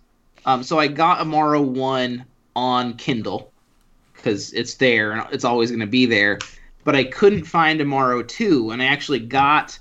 um, 0.44 0.62
so 0.62 0.78
I 0.78 0.88
got 0.88 1.24
Imaro 1.24 1.64
one 1.64 2.24
on 2.55 2.94
Kindle 2.94 3.51
because 4.14 4.53
it's 4.53 4.74
there 4.74 5.12
and 5.12 5.26
it's 5.32 5.44
always 5.44 5.70
going 5.70 5.80
to 5.80 5.86
be 5.86 6.05
there. 6.05 6.38
But 6.84 6.96
I 6.96 7.05
couldn't 7.05 7.44
find 7.44 7.80
Imaro 7.80 8.26
two, 8.26 8.70
and 8.70 8.82
I 8.82 8.86
actually 8.86 9.20
got 9.20 9.78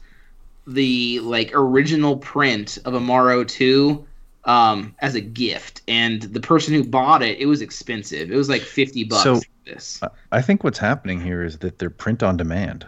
the 0.70 1.20
like 1.22 1.52
original 1.54 2.18
print 2.18 2.78
of 2.86 2.94
Imaro 2.94 3.48
2 3.48 4.06
um, 4.46 4.96
as 5.00 5.16
a 5.16 5.22
gift, 5.22 5.82
and 5.88 6.22
the 6.22 6.40
person 6.40 6.74
who 6.74 6.84
bought 6.84 7.22
it, 7.22 7.40
it 7.40 7.46
was 7.46 7.62
expensive. 7.62 8.32
It 8.32 8.36
was 8.36 8.50
like 8.50 8.62
fifty 8.62 9.04
bucks. 9.04 9.24
So 9.24 9.40
this. 9.66 10.02
I 10.32 10.42
think 10.42 10.64
what's 10.64 10.80
happening 10.80 11.22
here 11.22 11.44
is 11.44 11.58
that 11.60 11.80
they're 11.80 11.90
print 11.90 12.24
on 12.24 12.38
demand. 12.38 12.86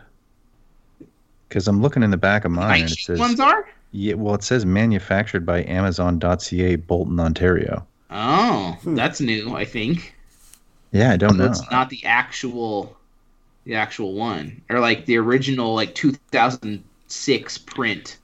Because 1.47 1.67
I'm 1.67 1.81
looking 1.81 2.01
in 2.01 2.11
the 2.11 2.17
back 2.17 2.45
of 2.45 2.51
mine, 2.51 2.83
and 2.83 2.91
it 2.91 2.97
says 2.97 3.19
ones 3.19 3.39
are. 3.39 3.67
Yeah, 3.91 4.13
well, 4.13 4.35
it 4.35 4.43
says 4.43 4.65
manufactured 4.65 5.45
by 5.45 5.63
Amazon.ca, 5.65 6.77
Bolton, 6.77 7.19
Ontario. 7.19 7.85
Oh, 8.09 8.77
hmm. 8.81 8.95
that's 8.95 9.19
new. 9.19 9.55
I 9.55 9.65
think. 9.65 10.15
Yeah, 10.91 11.11
I 11.11 11.17
don't 11.17 11.37
know. 11.37 11.45
It's 11.45 11.69
not 11.71 11.89
the 11.89 12.03
actual, 12.05 12.97
the 13.65 13.75
actual 13.75 14.13
one, 14.13 14.61
or 14.69 14.79
like 14.79 15.05
the 15.05 15.17
original, 15.17 15.73
like 15.73 15.95
2006 15.95 17.57
print. 17.59 18.17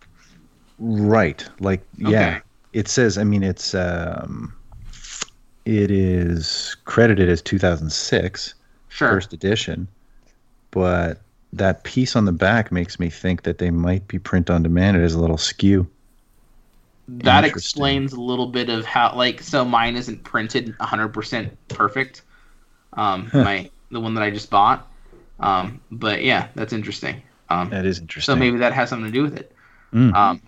Right. 0.79 1.45
Like, 1.59 1.81
okay. 2.01 2.11
yeah, 2.11 2.39
it 2.77 2.87
says. 2.87 3.17
I 3.17 3.23
mean, 3.23 3.43
it's 3.43 3.73
um, 3.73 4.53
it 5.65 5.89
is 5.89 6.75
credited 6.85 7.27
as 7.27 7.41
2006, 7.41 8.53
sure. 8.89 9.09
first 9.09 9.33
edition, 9.33 9.87
but 10.71 11.19
that 11.53 11.83
piece 11.83 12.15
on 12.15 12.25
the 12.25 12.31
back 12.31 12.71
makes 12.71 12.99
me 12.99 13.09
think 13.09 13.43
that 13.43 13.57
they 13.57 13.71
might 13.71 14.07
be 14.07 14.19
print 14.19 14.49
on 14.51 14.61
demand. 14.61 14.95
It 14.95 15.03
is 15.03 15.15
a 15.15 15.19
little 15.19 15.37
skew. 15.37 15.87
That 17.07 17.45
explains 17.45 18.13
a 18.13 18.19
little 18.19 18.47
bit 18.47 18.69
of 18.69 18.85
how, 18.85 19.15
like, 19.15 19.41
so 19.41 19.63
mine 19.63 19.95
isn't 19.95 20.23
printed 20.25 20.77
100% 20.77 21.49
perfect. 21.69 22.21
Um, 22.93 23.27
huh. 23.27 23.43
my 23.43 23.69
the 23.91 23.99
one 23.99 24.13
that 24.15 24.23
I 24.23 24.29
just 24.29 24.49
bought. 24.49 24.87
Um, 25.39 25.79
but 25.89 26.23
yeah, 26.23 26.49
that's 26.53 26.73
interesting. 26.73 27.21
Um, 27.49 27.69
that 27.69 27.85
is 27.85 27.99
interesting. 27.99 28.33
So 28.33 28.37
maybe 28.37 28.57
that 28.57 28.73
has 28.73 28.89
something 28.89 29.11
to 29.11 29.11
do 29.11 29.23
with 29.23 29.37
it. 29.37 29.51
Mm. 29.93 30.13
Um, 30.13 30.41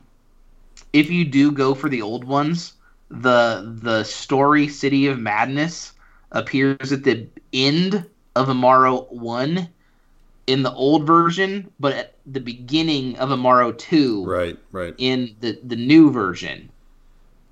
if 0.94 1.10
you 1.10 1.26
do 1.26 1.52
go 1.52 1.74
for 1.74 1.90
the 1.90 2.02
old 2.02 2.24
ones, 2.24 2.74
the 3.10 3.78
the 3.82 4.04
story 4.04 4.68
City 4.68 5.08
of 5.08 5.20
Madness 5.20 5.94
appears 6.32 6.92
at 6.92 7.04
the 7.04 7.28
end 7.54 8.06
of 8.36 8.48
Imaro 8.48 9.12
one 9.12 9.70
in 10.48 10.64
the 10.64 10.74
old 10.74 11.06
version, 11.06 11.72
but 11.80 11.94
at 11.94 12.16
the 12.26 12.40
beginning 12.40 13.18
of 13.18 13.30
Imaro 13.30 13.78
two. 13.78 14.26
Right, 14.26 14.58
right. 14.72 14.96
In 14.98 15.36
the 15.40 15.60
the 15.64 15.76
new 15.76 16.12
version. 16.12 16.70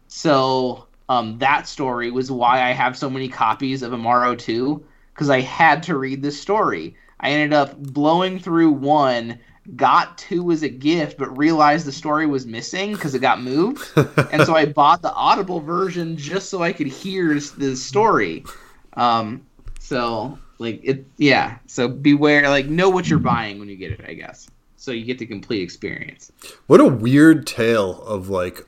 So 0.08 0.88
um, 1.10 1.38
that 1.40 1.68
story 1.68 2.12
was 2.12 2.32
why 2.32 2.62
I 2.62 2.72
have 2.72 2.98
so 2.98 3.10
many 3.10 3.28
copies 3.28 3.82
of 3.82 3.92
Imaro 3.92 4.38
two 4.38 4.84
because 5.14 5.30
I 5.30 5.42
had 5.42 5.84
to 5.84 5.98
read 5.98 6.22
this 6.22 6.40
story. 6.40 6.96
I 7.20 7.32
ended 7.32 7.54
up 7.54 7.76
blowing 7.78 8.40
through 8.40 8.72
one 8.72 9.40
got 9.76 10.18
two 10.18 10.52
as 10.52 10.64
a 10.64 10.70
gift, 10.70 11.18
but 11.18 11.36
realized 11.38 11.86
the 11.86 11.92
story 11.92 12.26
was 12.26 12.46
missing 12.46 12.94
because 12.94 13.14
it 13.16 13.20
got 13.20 13.42
moved. 13.42 13.86
and 14.32 14.44
so 14.44 14.56
I 14.56 14.66
bought 14.66 15.02
the 15.02 15.14
Audible 15.14 15.60
version 15.60 16.16
just 16.18 16.50
so 16.50 16.64
I 16.64 16.72
could 16.72 16.88
hear 16.88 17.34
the 17.34 17.76
story. 17.76 18.46
Um, 18.94 19.46
so 19.80 20.38
like 20.60 20.80
it, 20.84 21.06
yeah. 21.18 21.58
So 21.68 21.88
beware, 21.88 22.50
like 22.50 22.68
know 22.68 22.90
what 22.90 23.10
you're 23.10 23.20
buying 23.20 23.60
when 23.60 23.70
you 23.70 23.76
get 23.76 23.92
it, 23.92 24.06
I 24.08 24.14
guess. 24.14 24.48
So 24.78 24.92
you 24.92 25.04
get 25.04 25.20
the 25.20 25.26
complete 25.26 25.62
experience. 25.62 26.32
What 26.68 26.80
a 26.80 26.86
weird 26.86 27.46
tale 27.46 28.02
of 28.04 28.30
like 28.30 28.66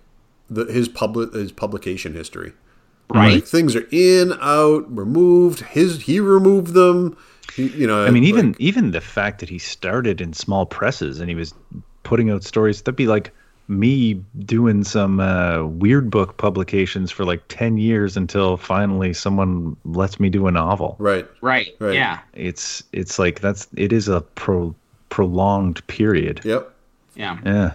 the, 0.50 0.66
his 0.66 0.90
public 0.90 1.34
his 1.34 1.52
publication 1.52 2.14
history. 2.14 2.54
Right, 3.12 3.36
like, 3.36 3.46
things 3.46 3.76
are 3.76 3.88
in, 3.92 4.34
out, 4.40 4.96
removed. 4.96 5.62
His 5.62 6.04
he 6.04 6.20
removed 6.20 6.74
them 6.74 7.18
you 7.58 7.88
know, 7.88 8.06
I 8.06 8.12
mean, 8.12 8.24
like, 8.24 8.30
even 8.30 8.56
even 8.60 8.92
the 8.92 9.02
fact 9.02 9.40
that 9.40 9.50
he 9.50 9.58
started 9.58 10.22
in 10.22 10.34
small 10.34 10.66
presses 10.66 11.20
and 11.20 11.30
he 11.30 11.36
was 11.36 11.54
putting 12.04 12.30
out 12.30 12.44
stories 12.44 12.82
that'd 12.82 12.96
be 12.96 13.08
like 13.08 13.32
me 13.70 14.16
doing 14.40 14.84
some 14.84 15.20
uh, 15.20 15.64
weird 15.64 16.10
book 16.10 16.38
publications 16.38 17.12
for 17.12 17.24
like 17.24 17.44
10 17.50 17.78
years 17.78 18.18
until 18.18 18.58
finally 18.58 19.14
someone 19.14 19.78
lets 19.86 20.20
me 20.20 20.28
do 20.28 20.48
a 20.48 20.52
novel. 20.52 20.96
Right. 20.98 21.28
Right, 21.42 21.76
right. 21.80 21.94
yeah. 21.94 22.20
It's 22.34 22.84
it's 22.92 23.20
like 23.20 23.40
that's 23.42 23.68
it 23.76 23.94
is 23.94 24.08
a 24.08 24.22
pro 24.22 24.74
prolonged 25.10 25.86
period. 25.88 26.42
Yep. 26.44 26.74
Yeah. 27.16 27.38
Yeah. 27.46 27.74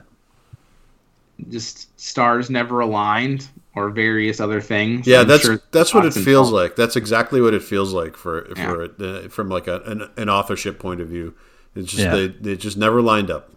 Just 1.48 1.98
stars 2.00 2.50
never 2.50 2.80
aligned 2.80 3.48
or 3.76 3.90
various 3.90 4.40
other 4.40 4.60
things. 4.60 5.06
Yeah, 5.06 5.20
I'm 5.20 5.28
that's 5.28 5.44
sure 5.44 5.60
that's 5.70 5.92
what 5.92 6.06
it 6.06 6.12
feels 6.12 6.50
like. 6.50 6.76
That's 6.76 6.96
exactly 6.96 7.40
what 7.40 7.54
it 7.54 7.62
feels 7.62 7.92
like 7.92 8.16
for 8.16 8.44
for 8.54 8.84
yeah. 9.02 9.06
uh, 9.06 9.28
from 9.28 9.48
like 9.48 9.66
a, 9.66 9.80
an, 9.82 10.10
an, 10.16 10.28
authorship 10.28 10.78
point 10.78 11.00
of 11.00 11.08
view. 11.08 11.34
It's 11.74 11.90
just 11.90 12.04
yeah. 12.04 12.14
they 12.14 12.28
they 12.28 12.56
just 12.56 12.76
never 12.76 13.02
lined 13.02 13.30
up. 13.30 13.50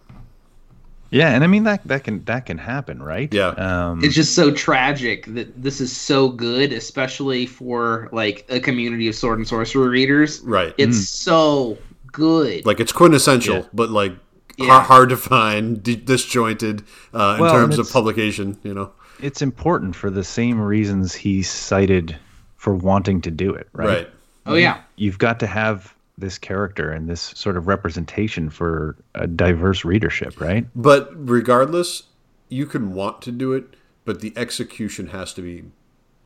Yeah, 1.09 1.29
and 1.29 1.43
I 1.43 1.47
mean 1.47 1.63
that 1.63 1.87
that 1.87 2.03
can 2.03 2.23
that 2.25 2.47
can 2.47 2.57
happen, 2.57 3.01
right? 3.01 3.31
Yeah. 3.33 3.49
Um, 3.49 4.03
it's 4.03 4.15
just 4.15 4.35
so 4.35 4.51
tragic 4.51 5.25
that 5.27 5.61
this 5.61 5.79
is 5.79 5.95
so 5.95 6.29
good, 6.29 6.73
especially 6.73 7.45
for 7.45 8.09
like 8.11 8.45
a 8.49 8.59
community 8.59 9.07
of 9.07 9.15
sword 9.15 9.37
and 9.37 9.47
sorcery 9.47 9.87
readers. 9.87 10.41
Right. 10.41 10.73
It's 10.77 10.97
mm. 10.97 11.05
so 11.05 11.77
good. 12.11 12.65
Like 12.65 12.79
it's 12.79 12.91
quintessential, 12.91 13.57
yeah. 13.57 13.65
but 13.71 13.89
like 13.91 14.13
yeah. 14.57 14.83
hard 14.83 15.09
to 15.09 15.17
find, 15.17 15.81
disjointed 15.81 16.83
uh, 17.13 17.35
in 17.37 17.43
well, 17.43 17.53
terms 17.53 17.77
of 17.77 17.89
publication. 17.89 18.57
You 18.63 18.73
know 18.73 18.91
it's 19.19 19.41
important 19.41 19.95
for 19.95 20.09
the 20.09 20.23
same 20.23 20.59
reasons 20.59 21.13
he 21.13 21.43
cited 21.43 22.17
for 22.55 22.73
wanting 22.73 23.21
to 23.21 23.31
do 23.31 23.53
it, 23.53 23.67
right? 23.73 23.87
Right. 23.87 24.09
Oh 24.45 24.55
yeah. 24.55 24.81
You've 24.95 25.19
got 25.19 25.39
to 25.41 25.47
have 25.47 25.93
this 26.17 26.37
character 26.37 26.91
and 26.91 27.07
this 27.07 27.21
sort 27.21 27.57
of 27.57 27.67
representation 27.67 28.49
for 28.49 28.95
a 29.15 29.27
diverse 29.27 29.85
readership, 29.85 30.39
right? 30.41 30.65
But 30.75 31.09
regardless, 31.13 32.03
you 32.49 32.65
can 32.65 32.93
want 32.93 33.21
to 33.23 33.31
do 33.31 33.53
it, 33.53 33.75
but 34.05 34.21
the 34.21 34.33
execution 34.35 35.07
has 35.07 35.33
to 35.33 35.41
be 35.41 35.65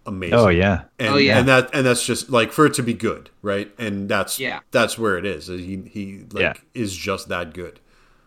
amazing. 0.05 0.37
Oh 0.37 0.47
yeah. 0.47 0.83
And, 0.99 1.15
oh 1.15 1.17
yeah. 1.17 1.39
And 1.39 1.47
that 1.47 1.69
and 1.73 1.85
that's 1.85 2.05
just 2.05 2.29
like 2.29 2.51
for 2.51 2.65
it 2.65 2.73
to 2.75 2.83
be 2.83 2.93
good, 2.93 3.29
right? 3.41 3.71
And 3.77 4.07
that's 4.07 4.39
yeah. 4.39 4.59
That's 4.71 4.97
where 4.97 5.17
it 5.17 5.25
is. 5.25 5.47
He 5.47 5.83
he 5.89 6.25
like 6.31 6.41
yeah. 6.41 6.53
is 6.73 6.95
just 6.95 7.27
that 7.29 7.53
good. 7.53 7.79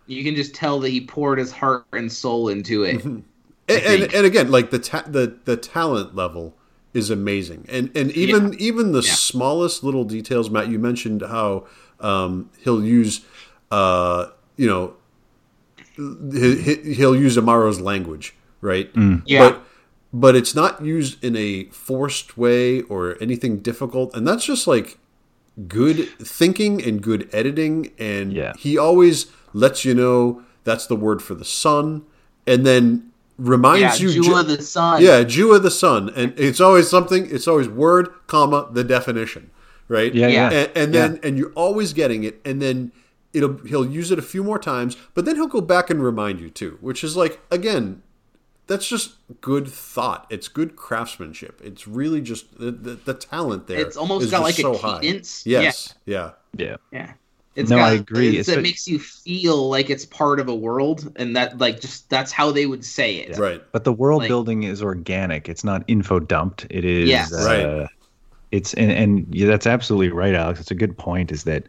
You 0.06 0.22
can 0.22 0.34
just 0.34 0.54
tell 0.54 0.80
that 0.80 0.90
he 0.90 1.00
poured 1.00 1.38
his 1.38 1.50
heart 1.50 1.86
and 1.92 2.12
soul 2.12 2.48
into 2.48 2.82
it. 2.82 2.98
Mm-hmm. 2.98 3.20
And, 3.68 3.82
and, 3.82 4.14
and 4.14 4.26
again, 4.26 4.50
like 4.50 4.70
the 4.70 4.78
ta- 4.78 5.04
the 5.06 5.38
the 5.44 5.56
talent 5.56 6.14
level 6.14 6.54
is 6.92 7.10
amazing, 7.10 7.66
and 7.68 7.90
and 7.96 8.10
even 8.12 8.52
yeah. 8.52 8.58
even 8.58 8.92
the 8.92 9.00
yeah. 9.00 9.12
smallest 9.12 9.82
little 9.82 10.04
details. 10.04 10.50
Matt, 10.50 10.68
you 10.68 10.78
mentioned 10.78 11.22
how 11.22 11.66
um, 12.00 12.50
he'll 12.60 12.84
use, 12.84 13.24
uh, 13.70 14.26
you 14.56 14.66
know, 14.66 14.94
he'll 15.96 17.16
use 17.16 17.36
Imaro's 17.36 17.80
language, 17.80 18.34
right? 18.60 18.92
Mm. 18.94 19.22
Yeah. 19.26 19.50
But 19.50 19.62
but 20.12 20.36
it's 20.36 20.54
not 20.54 20.84
used 20.84 21.22
in 21.24 21.34
a 21.36 21.64
forced 21.64 22.38
way 22.38 22.82
or 22.82 23.16
anything 23.20 23.58
difficult, 23.58 24.14
and 24.14 24.26
that's 24.26 24.44
just 24.44 24.66
like 24.66 24.98
good 25.66 26.08
thinking 26.18 26.82
and 26.84 27.02
good 27.02 27.28
editing. 27.32 27.92
And 27.98 28.32
yeah. 28.32 28.52
he 28.58 28.76
always 28.76 29.26
lets 29.52 29.84
you 29.84 29.94
know 29.94 30.42
that's 30.64 30.86
the 30.86 30.96
word 30.96 31.22
for 31.22 31.34
the 31.34 31.44
sun, 31.44 32.04
and 32.46 32.66
then 32.66 33.10
reminds 33.38 34.00
yeah, 34.00 34.08
you 34.08 34.22
Jew 34.22 34.36
of 34.36 34.46
the 34.46 34.62
sun. 34.62 35.02
Yeah, 35.02 35.22
Jew 35.22 35.54
of 35.54 35.62
the 35.62 35.70
sun, 35.70 36.10
and 36.14 36.38
it's 36.38 36.60
always 36.60 36.88
something. 36.88 37.28
It's 37.30 37.48
always 37.48 37.68
word, 37.68 38.08
comma, 38.26 38.68
the 38.70 38.84
definition, 38.84 39.50
right? 39.88 40.14
Yeah, 40.14 40.28
yeah. 40.28 40.50
And, 40.50 40.70
and 40.76 40.94
then 40.94 41.12
yeah. 41.14 41.28
and 41.28 41.38
you're 41.38 41.52
always 41.52 41.92
getting 41.92 42.24
it, 42.24 42.40
and 42.44 42.60
then 42.60 42.92
it'll 43.32 43.58
he'll 43.58 43.86
use 43.86 44.10
it 44.10 44.18
a 44.18 44.22
few 44.22 44.44
more 44.44 44.58
times, 44.58 44.96
but 45.14 45.24
then 45.24 45.36
he'll 45.36 45.46
go 45.46 45.60
back 45.60 45.90
and 45.90 46.02
remind 46.02 46.40
you 46.40 46.50
too, 46.50 46.78
which 46.80 47.02
is 47.04 47.16
like 47.16 47.40
again, 47.50 48.02
that's 48.66 48.88
just 48.88 49.14
good 49.40 49.68
thought. 49.68 50.26
It's 50.30 50.48
good 50.48 50.76
craftsmanship. 50.76 51.60
It's 51.62 51.86
really 51.86 52.20
just 52.20 52.58
the, 52.58 52.70
the, 52.70 52.94
the 52.94 53.14
talent 53.14 53.66
there. 53.66 53.80
It's 53.80 53.96
almost 53.96 54.30
got 54.30 54.42
like 54.42 54.54
so 54.54 54.74
a 54.74 55.00
cadence. 55.00 55.44
High. 55.44 55.50
Yes. 55.50 55.94
Yeah. 56.06 56.32
Yeah. 56.56 56.76
Yeah. 56.92 57.12
It's 57.56 57.70
no, 57.70 57.76
got, 57.76 57.92
I 57.92 57.94
agree. 57.94 58.36
It's, 58.36 58.48
it 58.48 58.62
makes 58.62 58.88
you 58.88 58.98
feel 58.98 59.68
like 59.68 59.88
it's 59.88 60.04
part 60.04 60.40
of 60.40 60.48
a 60.48 60.54
world, 60.54 61.12
and 61.16 61.36
that 61.36 61.58
like 61.58 61.80
just 61.80 62.10
that's 62.10 62.32
how 62.32 62.50
they 62.50 62.66
would 62.66 62.84
say 62.84 63.16
it. 63.16 63.30
Yeah. 63.30 63.40
Right. 63.40 63.62
But 63.72 63.84
the 63.84 63.92
world 63.92 64.22
like, 64.22 64.28
building 64.28 64.64
is 64.64 64.82
organic. 64.82 65.48
It's 65.48 65.62
not 65.62 65.84
info 65.86 66.18
dumped. 66.18 66.66
It 66.70 66.84
is. 66.84 67.08
Yes. 67.08 67.32
Uh, 67.32 67.46
right. 67.46 67.88
It's 68.50 68.74
and 68.74 68.90
and 68.90 69.26
yeah, 69.34 69.46
that's 69.46 69.66
absolutely 69.66 70.10
right, 70.10 70.34
Alex. 70.34 70.60
It's 70.60 70.70
a 70.70 70.76
good 70.76 70.98
point. 70.98 71.30
Is 71.30 71.44
that 71.44 71.64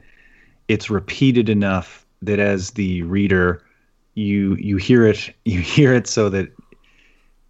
it's 0.67 0.89
repeated 0.89 1.49
enough 1.49 2.05
that 2.21 2.39
as 2.39 2.71
the 2.71 3.03
reader, 3.03 3.61
you 4.15 4.55
you 4.55 4.77
hear 4.77 5.05
it, 5.05 5.33
you 5.45 5.61
hear 5.61 5.93
it, 5.93 6.07
so 6.07 6.29
that 6.29 6.51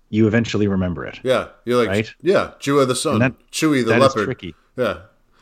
you 0.09 0.27
eventually 0.27 0.67
remember 0.67 1.05
it. 1.05 1.19
Yeah, 1.23 1.47
you're 1.65 1.77
like, 1.77 1.89
right? 1.89 2.13
yeah, 2.21 2.51
Jew 2.59 2.79
of 2.79 2.87
the 2.87 2.95
Sun, 2.95 3.19
that, 3.19 3.33
Chewy 3.51 3.83
the 3.83 3.91
that 3.91 4.01
leopard. 4.01 4.25
tricky. 4.25 4.55
Yeah. 4.77 4.99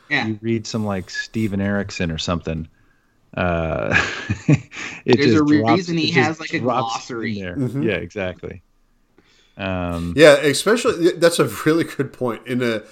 Yeah. 0.09 0.27
You 0.27 0.39
read 0.41 0.67
some 0.67 0.85
like 0.85 1.09
Steven 1.09 1.61
Erikson 1.61 2.11
or 2.11 2.17
something, 2.17 2.67
uh, 3.35 3.95
it 5.05 5.17
There's 5.17 5.33
a 5.33 5.45
drops, 5.45 5.51
reason 5.51 5.97
he 5.97 6.11
has 6.11 6.39
like 6.39 6.53
a 6.53 6.59
glossary. 6.59 7.39
There. 7.41 7.55
Mm-hmm. 7.55 7.83
Yeah, 7.83 7.95
exactly. 7.95 8.61
Um, 9.57 10.13
yeah, 10.15 10.35
especially 10.37 11.11
that's 11.13 11.39
a 11.39 11.45
really 11.65 11.83
good 11.83 12.13
point 12.13 12.45
in 12.47 12.61
a 12.61 12.83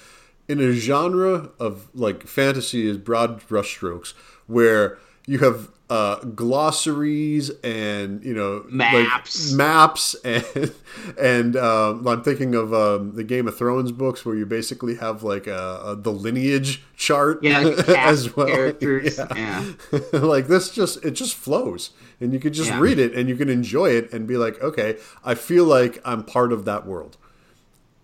in 0.48 0.60
a 0.60 0.72
genre 0.72 1.50
of 1.58 1.88
like 1.94 2.26
fantasy 2.26 2.88
is 2.88 2.98
broad 2.98 3.40
brushstrokes 3.40 4.14
where 4.46 4.98
you 5.26 5.38
have 5.38 5.68
uh, 5.92 6.16
glossaries 6.20 7.50
and 7.62 8.24
you 8.24 8.32
know 8.32 8.64
maps, 8.70 9.50
like 9.50 9.58
maps, 9.58 10.14
and 10.24 10.72
and 11.20 11.54
um, 11.54 12.08
I'm 12.08 12.22
thinking 12.22 12.54
of 12.54 12.72
um, 12.72 13.14
the 13.14 13.22
Game 13.22 13.46
of 13.46 13.58
Thrones 13.58 13.92
books 13.92 14.24
where 14.24 14.34
you 14.34 14.46
basically 14.46 14.94
have 14.96 15.22
like 15.22 15.46
a, 15.46 15.82
a 15.84 15.96
the 15.96 16.10
lineage 16.10 16.82
chart, 16.96 17.44
yeah, 17.44 17.58
like 17.58 17.88
as 17.90 18.34
well. 18.34 18.46
Characters, 18.46 19.18
yeah, 19.18 19.72
yeah. 19.92 20.00
like 20.18 20.46
this 20.46 20.70
just 20.70 21.04
it 21.04 21.10
just 21.10 21.34
flows, 21.34 21.90
and 22.22 22.32
you 22.32 22.40
can 22.40 22.54
just 22.54 22.70
yeah. 22.70 22.80
read 22.80 22.98
it 22.98 23.12
and 23.12 23.28
you 23.28 23.36
can 23.36 23.50
enjoy 23.50 23.90
it 23.90 24.10
and 24.14 24.26
be 24.26 24.38
like, 24.38 24.62
okay, 24.62 24.96
I 25.22 25.34
feel 25.34 25.66
like 25.66 26.00
I'm 26.06 26.24
part 26.24 26.54
of 26.54 26.64
that 26.64 26.86
world, 26.86 27.18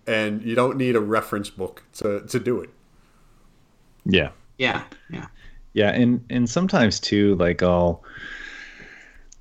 and 0.05 0.43
you 0.43 0.53
don't 0.53 0.77
need 0.77 0.95
a 0.95 1.01
reference 1.01 1.49
book 1.49 1.85
to 1.93 2.21
to 2.27 2.39
do 2.39 2.61
it. 2.61 2.69
Yeah. 4.05 4.29
Yeah. 4.59 4.83
Yeah. 5.09 5.25
Yeah, 5.79 5.91
and 5.91 6.25
and 6.29 6.49
sometimes 6.49 6.99
too, 6.99 7.35
like 7.35 7.63
I'll 7.63 8.03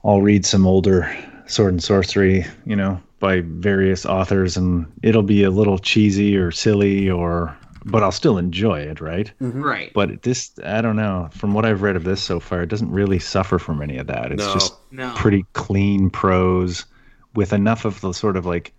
I'll 0.04 0.22
read 0.22 0.46
some 0.46 0.68
older 0.68 1.12
sword 1.46 1.72
and 1.72 1.82
sorcery, 1.82 2.46
you 2.64 2.76
know, 2.76 3.02
by 3.18 3.40
various 3.40 4.06
authors, 4.06 4.56
and 4.56 4.86
it'll 5.02 5.24
be 5.24 5.42
a 5.42 5.50
little 5.50 5.78
cheesy 5.78 6.36
or 6.36 6.52
silly, 6.52 7.10
or 7.10 7.56
but 7.84 8.04
I'll 8.04 8.12
still 8.12 8.38
enjoy 8.38 8.78
it, 8.78 9.00
right? 9.00 9.32
Mm-hmm. 9.40 9.62
Right. 9.64 9.92
But 9.92 10.22
this, 10.22 10.52
I 10.64 10.80
don't 10.80 10.94
know. 10.94 11.28
From 11.32 11.54
what 11.54 11.64
I've 11.64 11.82
read 11.82 11.96
of 11.96 12.04
this 12.04 12.22
so 12.22 12.38
far, 12.38 12.62
it 12.62 12.68
doesn't 12.68 12.92
really 12.92 13.18
suffer 13.18 13.58
from 13.58 13.82
any 13.82 13.96
of 13.98 14.06
that. 14.06 14.30
It's 14.30 14.46
no. 14.46 14.54
just 14.54 14.74
no. 14.92 15.12
pretty 15.16 15.44
clean 15.54 16.08
prose 16.08 16.86
with 17.34 17.52
enough 17.52 17.84
of 17.84 18.00
the 18.00 18.12
sort 18.12 18.36
of 18.36 18.46
like 18.46 18.72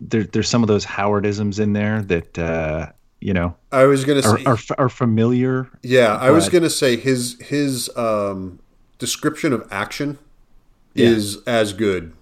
there, 0.00 0.24
there's 0.24 0.48
some 0.48 0.62
of 0.62 0.68
those 0.68 0.86
Howardisms 0.86 1.60
in 1.60 1.74
there 1.74 2.00
that 2.00 2.38
uh, 2.38 2.92
you 3.20 3.32
know 3.32 3.56
i 3.72 3.84
was 3.84 4.04
gonna 4.04 4.22
say 4.22 4.44
are, 4.44 4.52
are, 4.52 4.58
are 4.78 4.88
familiar 4.88 5.68
yeah 5.82 6.16
i 6.16 6.30
was 6.30 6.48
gonna 6.48 6.70
say 6.70 6.96
his 6.96 7.40
his 7.40 7.90
um, 7.96 8.58
description 8.98 9.52
of 9.52 9.66
action 9.70 10.18
yeah. 10.96 11.08
is 11.08 11.42
as 11.46 11.72
good. 11.72 12.12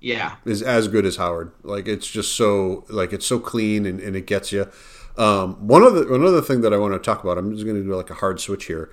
Yeah. 0.00 0.36
Is 0.44 0.62
as 0.62 0.88
good 0.88 1.06
as 1.06 1.16
howard. 1.16 1.52
Like 1.62 1.88
it's 1.88 2.10
just 2.10 2.36
so 2.36 2.84
like 2.88 3.12
it's 3.12 3.26
so 3.26 3.38
clean 3.38 3.86
and, 3.86 4.00
and 4.00 4.16
it 4.16 4.26
gets 4.26 4.52
you. 4.52 4.70
Um, 5.16 5.66
one 5.66 5.82
other 5.82 6.12
another 6.12 6.40
thing 6.40 6.62
that 6.62 6.72
i 6.72 6.76
want 6.76 6.92
to 6.92 6.98
talk 6.98 7.22
about 7.22 7.38
i'm 7.38 7.54
just 7.54 7.64
gonna 7.64 7.84
do 7.84 7.94
like 7.94 8.10
a 8.10 8.14
hard 8.14 8.40
switch 8.40 8.66
here. 8.66 8.90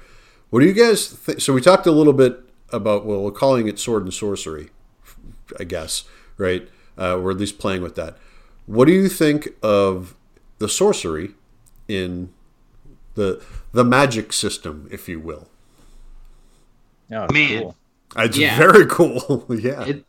What 0.52 0.60
do 0.60 0.68
you 0.68 0.74
guys 0.74 1.08
think 1.08 1.42
so 1.42 1.54
we 1.54 1.62
talked 1.62 1.88
a 1.88 1.92
little 1.92 2.14
bit 2.14 2.40
about 2.72 3.06
well 3.06 3.24
we're 3.24 3.32
calling 3.32 3.68
it 3.68 3.80
sword 3.80 4.04
and 4.04 4.14
sorcery 4.14 4.70
i 5.60 5.64
guess 5.64 6.06
right? 6.38 6.70
Uh, 6.98 7.20
we're 7.22 7.32
at 7.32 7.38
least 7.38 7.60
playing 7.60 7.82
with 7.82 7.96
that. 7.96 8.18
What 8.66 8.86
do 8.86 8.94
you 8.94 9.10
think 9.10 9.50
of 9.62 10.16
the 10.62 10.70
sorcery 10.70 11.32
in 11.90 12.30
the 13.16 13.44
the 13.74 13.84
magic 13.84 14.32
system, 14.32 14.88
if 14.92 15.10
you 15.10 15.20
will. 15.20 15.50
Oh, 17.12 17.28
man, 17.34 17.62
cool. 17.64 17.76
it's 18.18 18.38
yeah. 18.38 18.58
very 18.58 18.86
cool. 18.90 19.46
yeah, 19.50 19.84
it, 19.84 20.06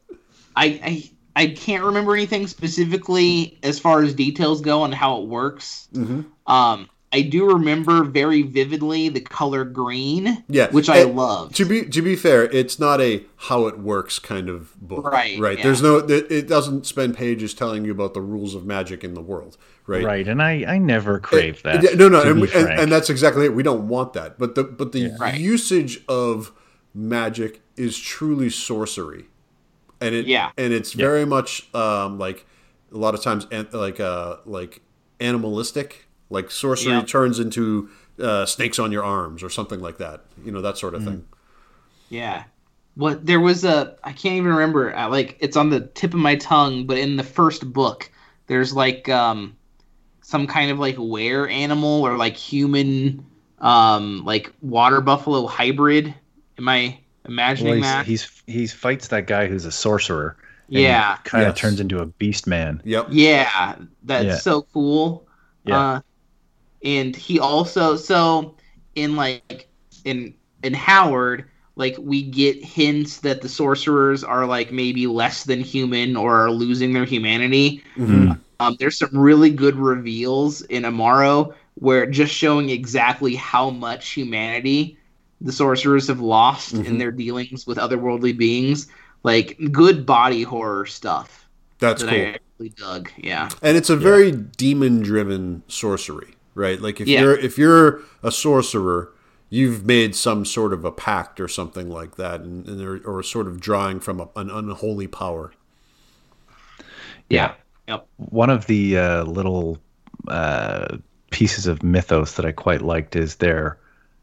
I, 0.55 0.67
I 0.85 1.11
I 1.35 1.47
can't 1.49 1.83
remember 1.83 2.15
anything 2.15 2.47
specifically 2.47 3.59
as 3.63 3.81
far 3.81 4.03
as 4.03 4.15
details 4.15 4.61
go 4.61 4.83
on 4.83 4.93
how 4.93 5.23
it 5.23 5.27
works. 5.27 5.89
Mm-hmm. 5.95 6.53
Um, 6.53 6.89
I 7.13 7.21
do 7.21 7.47
remember 7.47 8.05
very 8.05 8.41
vividly 8.41 9.11
the 9.11 9.21
color 9.21 9.65
green, 9.65 10.45
yeah, 10.49 10.71
which 10.71 10.89
I 10.89 11.03
love. 11.03 11.53
To 11.55 11.67
be 11.67 11.85
to 11.85 12.01
be 12.01 12.17
fair, 12.17 12.45
it's 12.45 12.79
not 12.79 13.03
a 13.03 13.25
how 13.37 13.67
it 13.67 13.79
works 13.79 14.19
kind 14.19 14.49
of 14.49 14.75
book, 14.81 15.05
right? 15.05 15.39
Right. 15.39 15.59
Yeah. 15.59 15.65
There's 15.65 15.83
no. 15.83 15.97
It 15.99 16.49
doesn't 16.49 16.87
spend 16.87 17.17
pages 17.17 17.53
telling 17.53 17.85
you 17.85 17.93
about 17.93 18.15
the 18.15 18.23
rules 18.23 18.55
of 18.55 18.65
magic 18.65 19.05
in 19.05 19.13
the 19.13 19.21
world, 19.21 19.59
right? 19.87 20.03
Right. 20.03 20.27
And 20.27 20.43
I 20.43 20.65
I 20.67 20.79
never 20.79 21.21
crave 21.21 21.59
it, 21.59 21.83
that. 21.83 21.97
No, 21.99 22.09
no, 22.09 22.23
and, 22.23 22.43
and, 22.45 22.81
and, 22.81 22.93
that's 22.93 23.11
exactly 23.11 23.45
it. 23.45 23.55
We 23.55 23.63
don't 23.63 23.89
want 23.89 24.15
that. 24.15 24.39
But 24.39 24.55
the 24.55 24.65
but 24.65 24.93
the 24.93 25.01
yeah. 25.01 25.17
right. 25.21 25.39
usage 25.39 26.03
of 26.09 26.53
magic 26.95 27.61
is 27.77 27.99
truly 27.99 28.49
sorcery, 28.49 29.27
and 30.01 30.15
it 30.15 30.27
yeah, 30.27 30.53
and 30.57 30.73
it's 30.73 30.95
yeah. 30.95 31.05
very 31.05 31.27
much 31.27 31.73
um 31.75 32.19
like 32.19 32.47
a 32.91 32.97
lot 32.97 33.15
of 33.15 33.21
times 33.21 33.47
like 33.73 34.01
uh 34.01 34.37
like 34.47 34.81
animalistic 35.21 36.09
like 36.33 36.51
sorcery 36.51 36.93
yeah. 36.93 37.03
turns 37.03 37.39
into 37.39 37.91
uh, 38.21 38.47
snakes 38.47 38.79
on 38.79 38.91
your 38.91 39.05
arms 39.05 39.43
or 39.43 39.51
something 39.51 39.81
like 39.81 39.99
that. 39.99 40.25
You 40.45 40.51
know 40.51 40.63
that 40.63 40.79
sort 40.79 40.95
of 40.95 41.03
mm. 41.03 41.07
thing. 41.07 41.25
Yeah. 42.09 42.45
What 42.95 43.25
there 43.25 43.41
was 43.41 43.65
a 43.65 43.97
I 44.03 44.13
can't 44.13 44.37
even 44.37 44.51
remember. 44.51 44.97
Uh, 44.97 45.09
like 45.09 45.37
it's 45.41 45.57
on 45.57 45.71
the 45.71 45.81
tip 45.81 46.15
of 46.15 46.21
my 46.21 46.37
tongue, 46.37 46.87
but 46.87 46.99
in 46.99 47.17
the 47.17 47.23
first 47.23 47.73
book, 47.73 48.11
there's 48.47 48.75
like 48.75 49.09
um 49.09 49.57
some 50.23 50.47
kind 50.47 50.71
of 50.71 50.79
like 50.79 50.97
were 50.99 51.49
animal 51.49 52.03
or 52.03 52.17
like 52.17 52.37
human 52.37 53.25
um 53.61 54.25
like 54.25 54.53
water 54.61 55.01
buffalo 55.01 55.47
hybrid. 55.47 56.15
Am 56.59 56.69
I 56.69 56.99
imagining 57.25 57.81
well, 57.81 57.83
that? 57.83 58.07
He's 58.07 58.43
he's 58.47 58.73
fights 58.73 59.09
that 59.09 59.27
guy 59.27 59.47
who's 59.47 59.65
a 59.65 59.73
sorcerer. 59.73 60.37
Yeah. 60.69 61.17
Kind 61.25 61.45
of 61.45 61.51
yes. 61.55 61.59
turns 61.59 61.81
into 61.81 61.99
a 61.99 62.07
beast 62.07 62.47
man. 62.47 62.81
Yep. 62.85 63.09
Yeah. 63.11 63.77
That's 64.05 64.25
yeah. 64.25 64.37
so 64.37 64.63
cool. 64.63 65.27
Yeah. 65.65 65.79
Uh, 65.79 66.01
and 66.85 67.15
he 67.15 67.39
also 67.39 67.97
so 67.97 68.55
in 68.95 69.17
like 69.17 69.69
in 70.05 70.35
in 70.63 70.75
Howard 70.75 71.49
like 71.77 71.97
we 71.99 72.23
get 72.23 72.63
hints 72.63 73.19
that 73.21 73.41
the 73.41 73.49
sorcerers 73.49 74.23
are 74.23 74.47
like 74.47 74.73
maybe 74.73 75.07
less 75.07 75.45
than 75.45 75.61
human 75.61 76.17
or 76.17 76.45
are 76.45 76.51
losing 76.51 76.93
their 76.93 77.05
humanity. 77.05 77.83
Mm-hmm. 77.97 78.33
Um, 78.61 78.77
there's 78.79 78.99
some 78.99 79.17
really 79.17 79.51
good 79.51 79.75
reveals 79.77 80.63
in 80.63 80.83
Imaro 80.83 81.55
where 81.75 82.07
just 82.07 82.33
showing 82.33 82.69
exactly 82.69 83.35
how 83.35 83.71
much 83.71 84.11
humanity 84.11 84.99
the 85.41 85.51
sorcerers 85.53 86.07
have 86.09 86.21
lost 86.21 86.75
mm-hmm. 86.75 86.85
in 86.85 86.99
their 86.99 87.11
dealings 87.11 87.67
with 87.67 87.79
otherworldly 87.79 88.37
beings. 88.37 88.89
Like 89.23 89.57
good 89.71 90.05
body 90.05 90.43
horror 90.43 90.87
stuff. 90.87 91.49
That's 91.79 92.03
that 92.03 92.11
cool. 92.11 92.19
I 92.19 92.39
really 92.59 92.71
dug. 92.77 93.11
Yeah, 93.17 93.49
and 93.63 93.77
it's 93.77 93.91
a 93.91 93.97
very 93.97 94.31
yeah. 94.31 94.43
demon-driven 94.57 95.63
sorcery 95.69 96.35
right? 96.55 96.81
Like 96.81 97.01
if 97.01 97.09
yeah. 97.09 97.21
you're 97.21 97.39
if 97.39 97.59
you're 97.59 98.01
a 98.23 98.31
sorcerer, 98.31 99.13
you've 99.51 99.85
made 99.85 100.15
some 100.15 100.45
sort 100.45 100.73
of 100.73 100.85
a 100.85 100.93
pact 100.93 101.41
or 101.41 101.49
something 101.49 101.89
like 101.89 102.17
that, 102.17 102.41
and, 102.41 102.67
and 102.67 103.05
or 103.05 103.23
sort 103.23 103.47
of 103.47 103.61
drawing 103.61 104.01
from 104.01 104.21
a, 104.21 104.29
an 104.37 104.51
unholy 104.51 105.07
power. 105.07 105.53
Yeah. 107.29 107.55
Yep. 107.89 108.07
One 108.17 108.51
of 108.51 108.67
the 108.67 108.99
uh, 108.99 109.25
little 109.25 109.79
uh, 110.29 110.99
pieces 111.31 111.67
of 111.67 111.83
mythos 111.83 112.35
that 112.35 112.45
I 112.45 112.53
quite 112.53 112.83
liked 112.83 113.17
is 113.17 113.37
there 113.37 113.79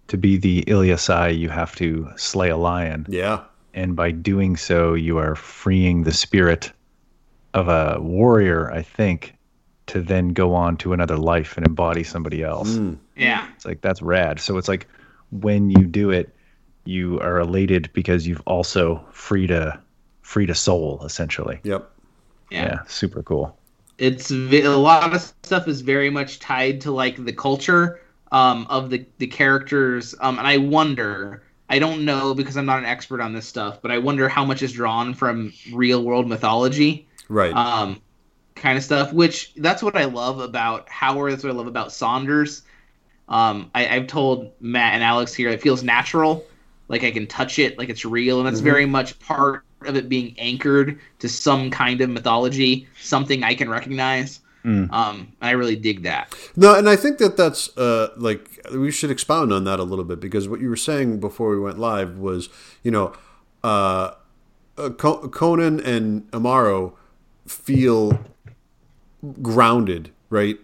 to 0.08 0.18
be 0.18 0.38
the 0.38 0.64
Ilyassai, 0.64 1.38
you 1.38 1.50
have 1.50 1.76
to 1.76 2.10
slay 2.16 2.50
a 2.50 2.58
lion. 2.58 3.06
Yeah. 3.10 3.44
And 3.74 3.96
by 3.96 4.12
doing 4.12 4.58
so, 4.58 4.94
you 4.94 5.18
are 5.18 5.36
freeing 5.36 6.04
the 6.04 6.12
spirit 6.12 6.72
of 7.54 7.68
a 7.68 8.00
warrior, 8.00 8.72
I 8.72 8.82
think, 8.82 9.36
to 9.90 10.02
then 10.02 10.30
go 10.30 10.54
on 10.54 10.78
to 10.78 10.94
another 10.94 11.18
life 11.18 11.58
and 11.58 11.66
embody 11.66 12.04
somebody 12.04 12.44
else. 12.44 12.70
Mm. 12.70 12.98
Yeah. 13.16 13.48
It's 13.56 13.66
like 13.66 13.82
that's 13.82 14.02
rad. 14.02 14.40
So 14.40 14.58
it's 14.58 14.68
like 14.68 14.88
when 15.32 15.70
you 15.72 15.86
do 15.86 16.12
it, 16.12 16.34
you 16.86 17.20
are 17.20 17.40
elated 17.40 17.90
because 17.94 18.28
you've 18.28 18.42
also 18.46 19.04
freed 19.12 19.52
a 19.52 19.82
freed 20.22 20.50
a 20.50 20.56
soul 20.56 21.02
essentially. 21.04 21.60
Yep. 21.64 21.90
Yeah. 22.52 22.64
yeah 22.64 22.80
super 22.88 23.24
cool. 23.24 23.58
It's 23.98 24.32
a 24.32 24.68
lot 24.68 25.14
of 25.14 25.34
stuff 25.44 25.68
is 25.68 25.82
very 25.82 26.10
much 26.10 26.40
tied 26.40 26.82
to 26.82 26.92
like 26.92 27.24
the 27.26 27.34
culture 27.34 28.00
um, 28.32 28.68
of 28.70 28.92
the 28.92 29.06
the 29.18 29.28
characters, 29.28 30.16
um, 30.22 30.38
and 30.38 30.48
I 30.48 30.58
wonder. 30.58 31.44
I 31.72 31.78
don't 31.78 32.04
know 32.04 32.34
because 32.34 32.58
I'm 32.58 32.66
not 32.66 32.80
an 32.80 32.86
expert 32.86 33.22
on 33.22 33.34
this 33.34 33.48
stuff, 33.48 33.80
but 33.80 33.92
I 33.92 34.00
wonder 34.00 34.28
how 34.28 34.44
much 34.44 34.64
is 34.64 34.72
drawn 34.72 35.14
from 35.14 35.54
real 35.72 36.02
world 36.02 36.28
mythology. 36.28 37.08
Right. 37.28 37.54
Um, 37.54 38.02
kind 38.60 38.78
of 38.78 38.84
stuff. 38.84 39.14
Which 39.14 39.54
that's 39.56 39.82
what 39.82 39.96
I 39.96 40.06
love 40.06 40.40
about 40.40 40.88
Howard. 40.90 41.32
That's 41.32 41.44
what 41.44 41.52
I 41.52 41.56
love 41.56 41.68
about 41.68 41.92
Saunders. 41.92 42.64
Um, 43.30 43.70
I, 43.76 43.84
have 43.84 44.08
told 44.08 44.52
Matt 44.60 44.96
and 44.96 45.04
Alex 45.04 45.34
here 45.36 45.50
it 45.50 45.62
feels 45.62 45.84
natural, 45.84 46.44
like 46.88 47.04
I 47.04 47.12
can 47.12 47.28
touch 47.28 47.60
it, 47.60 47.78
like 47.78 47.90
it's 47.90 48.04
real, 48.04 48.40
and 48.40 48.48
that's 48.48 48.58
mm-hmm. 48.58 48.66
very 48.66 48.86
much 48.88 49.20
part 49.20 49.64
of 49.86 49.96
it 49.96 50.10
being 50.10 50.36
anchored 50.40 51.00
to 51.20 51.30
some 51.30 51.70
kind 51.70 52.02
of 52.02 52.10
mythology, 52.10 52.88
something 53.00 53.44
I 53.44 53.54
can 53.54 53.70
recognize. 53.70 54.42
Mm. 54.66 54.92
Um, 54.92 55.32
I 55.42 55.52
really 55.52 55.76
dig 55.76 56.04
that. 56.04 56.36
No, 56.56 56.76
and 56.76 56.90
I 56.90 56.96
think 56.96 57.18
that 57.20 57.38
that's 57.38 57.76
uh, 57.78 58.10
like 58.18 58.60
we 58.74 58.92
should 58.92 59.12
expound 59.12 59.54
on 59.54 59.64
that 59.64 59.80
a 59.80 59.84
little 59.84 60.04
bit 60.04 60.20
because 60.20 60.50
what 60.50 60.60
you 60.60 60.70
were 60.70 60.76
saying 60.76 61.20
before 61.20 61.52
we 61.52 61.60
went 61.60 61.80
live 61.80 62.18
was, 62.18 62.50
you 62.84 62.92
know, 62.92 63.14
uh, 63.64 64.12
uh 64.78 64.90
Conan 64.90 65.80
and 65.80 66.30
Imaro 66.32 66.94
feel 67.48 68.20
grounded, 69.42 70.12
right? 70.30 70.58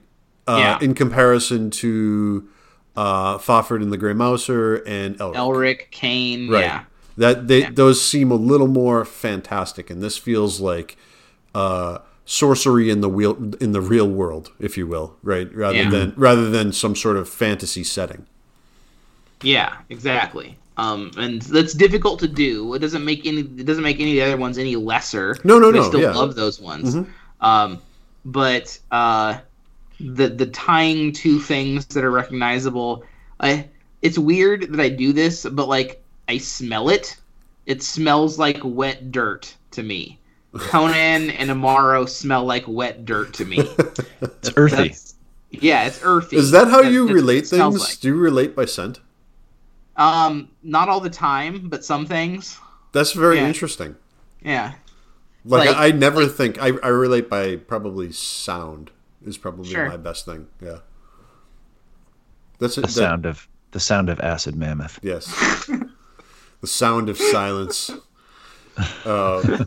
Uh, 0.47 0.57
yeah. 0.59 0.79
In 0.85 0.93
comparison 0.93 1.71
to 1.71 2.47
uh, 2.95 3.39
and 3.47 3.91
the 3.91 3.97
Grey 3.97 4.13
Mouser 4.13 4.75
and 4.85 5.17
Elric. 5.17 5.35
Elric, 5.35 5.91
Kane, 5.91 6.49
right. 6.49 6.63
yeah. 6.63 6.83
That 7.17 7.47
they 7.47 7.61
yeah. 7.61 7.69
those 7.71 8.03
seem 8.03 8.29
a 8.29 8.35
little 8.35 8.67
more 8.67 9.05
fantastic, 9.05 9.89
and 9.89 10.01
this 10.01 10.17
feels 10.17 10.59
like 10.59 10.97
uh, 11.53 11.99
sorcery 12.25 12.89
in 12.89 12.99
the 12.99 13.09
real 13.09 13.53
in 13.61 13.71
the 13.71 13.79
real 13.79 14.09
world, 14.09 14.51
if 14.59 14.77
you 14.77 14.85
will, 14.85 15.15
right? 15.23 15.53
Rather 15.55 15.77
yeah. 15.77 15.89
than 15.89 16.13
rather 16.17 16.49
than 16.49 16.73
some 16.73 16.93
sort 16.93 17.15
of 17.15 17.29
fantasy 17.29 17.85
setting. 17.85 18.27
Yeah, 19.41 19.77
exactly. 19.89 20.57
Um, 20.77 21.11
and 21.17 21.41
that's 21.43 21.73
difficult 21.73 22.19
to 22.19 22.27
do. 22.27 22.73
It 22.73 22.79
doesn't 22.79 23.05
make 23.05 23.25
any. 23.25 23.41
It 23.41 23.65
doesn't 23.65 23.83
make 23.83 24.01
any 24.01 24.19
of 24.19 24.25
the 24.25 24.33
other 24.33 24.41
ones 24.41 24.57
any 24.57 24.75
lesser. 24.75 25.37
No, 25.45 25.57
no, 25.57 25.71
no. 25.71 25.83
I 25.83 25.87
still 25.87 26.01
yeah. 26.01 26.11
love 26.11 26.35
those 26.35 26.59
ones. 26.59 26.95
Mm-hmm. 26.95 27.45
Um, 27.45 27.81
but 28.25 28.77
uh, 28.91 29.39
the 29.99 30.27
the 30.27 30.47
tying 30.47 31.13
two 31.13 31.39
things 31.39 31.85
that 31.87 32.03
are 32.03 32.11
recognizable. 32.11 33.03
I 33.39 33.69
it's 34.01 34.17
weird 34.17 34.73
that 34.73 34.79
I 34.79 34.89
do 34.89 35.13
this, 35.13 35.45
but 35.45 35.67
like 35.67 36.03
I 36.27 36.39
smell 36.39 36.89
it. 36.89 37.15
It 37.65 37.81
smells 37.81 38.37
like 38.37 38.59
wet 38.63 39.11
dirt 39.11 39.55
to 39.71 39.83
me. 39.83 40.19
Conan 40.57 41.31
and 41.31 41.49
Imaro 41.49 42.07
smell 42.07 42.45
like 42.45 42.65
wet 42.67 43.05
dirt 43.05 43.33
to 43.35 43.45
me. 43.45 43.57
it's 44.21 44.51
earthy. 44.55 44.89
That's, 44.89 45.15
yeah, 45.51 45.85
it's 45.85 45.99
earthy. 46.03 46.37
Is 46.37 46.51
that 46.51 46.67
how 46.67 46.81
you 46.81 47.07
relate 47.07 47.47
things? 47.47 47.79
Like. 47.79 47.99
Do 47.99 48.09
you 48.09 48.15
relate 48.15 48.55
by 48.55 48.65
scent? 48.65 48.99
Um, 49.97 50.49
not 50.63 50.89
all 50.89 50.99
the 50.99 51.09
time, 51.09 51.69
but 51.69 51.85
some 51.85 52.05
things. 52.05 52.57
That's 52.91 53.13
very 53.13 53.37
yeah. 53.37 53.47
interesting. 53.47 53.95
Yeah. 54.43 54.73
Like, 55.45 55.67
like 55.67 55.77
I, 55.77 55.87
I, 55.87 55.91
never 55.91 56.23
like, 56.23 56.31
think 56.31 56.61
I, 56.61 56.71
I 56.81 56.87
relate 56.87 57.29
by 57.29 57.55
probably 57.55 58.11
sound 58.11 58.91
is 59.25 59.37
probably 59.37 59.69
sure. 59.69 59.87
my 59.87 59.97
best 59.97 60.25
thing. 60.25 60.47
Yeah. 60.61 60.79
That's 62.59 62.75
the 62.75 62.81
that, 62.81 62.91
sound 62.91 63.25
of 63.25 63.47
the 63.71 63.79
sound 63.79 64.09
of 64.09 64.19
acid 64.21 64.55
mammoth. 64.55 64.99
Yes. 65.03 65.25
the 66.61 66.67
sound 66.67 67.09
of 67.09 67.17
silence. 67.17 67.91
Uh, 69.05 69.65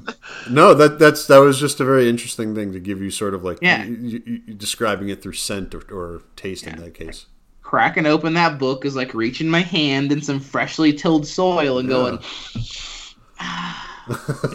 no, 0.51 0.75
that 0.75 0.99
that's 0.99 1.27
that 1.29 1.39
was 1.39 1.59
just 1.59 1.81
a 1.81 1.85
very 1.85 2.09
interesting 2.09 2.55
thing 2.55 2.73
to 2.73 2.81
give 2.81 3.01
you 3.01 3.11
sort 3.11 3.35
of 3.35 3.45
like 3.45 3.59
yeah. 3.63 3.85
you, 3.85 4.23
you, 4.27 4.43
you 4.47 4.55
describing 4.55 5.09
it 5.09 5.23
through 5.23 5.33
scent 5.33 5.75
or, 5.75 5.83
or 5.91 6.23
taste 6.37 6.65
yeah. 6.65 6.75
in 6.75 6.83
that 6.83 6.95
case. 6.95 7.27
Cracking 7.63 8.07
open 8.07 8.35
that 8.35 8.59
book 8.59 8.85
is 8.85 8.97
like 8.97 9.15
reaching 9.15 9.49
my 9.49 9.61
hand 9.61 10.11
in 10.13 10.21
some 10.23 10.41
freshly 10.41 10.93
tilled 10.93 11.27
soil 11.27 11.79
and 11.79 11.89
yeah. 11.89 11.95
going. 11.95 12.19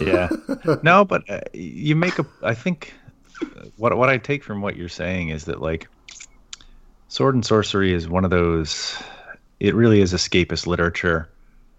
Yeah, 0.00 0.28
no, 0.82 1.04
but 1.04 1.28
uh, 1.28 1.40
you 1.52 1.96
make 1.96 2.18
a. 2.18 2.26
I 2.42 2.54
think 2.54 2.94
what 3.76 3.96
what 3.96 4.08
I 4.08 4.18
take 4.18 4.44
from 4.44 4.60
what 4.60 4.76
you're 4.76 4.88
saying 4.88 5.28
is 5.28 5.44
that 5.46 5.60
like 5.60 5.88
sword 7.08 7.34
and 7.34 7.44
sorcery 7.44 7.92
is 7.92 8.08
one 8.08 8.24
of 8.24 8.30
those. 8.30 8.96
It 9.60 9.74
really 9.74 10.00
is 10.00 10.12
escapist 10.12 10.66
literature. 10.66 11.30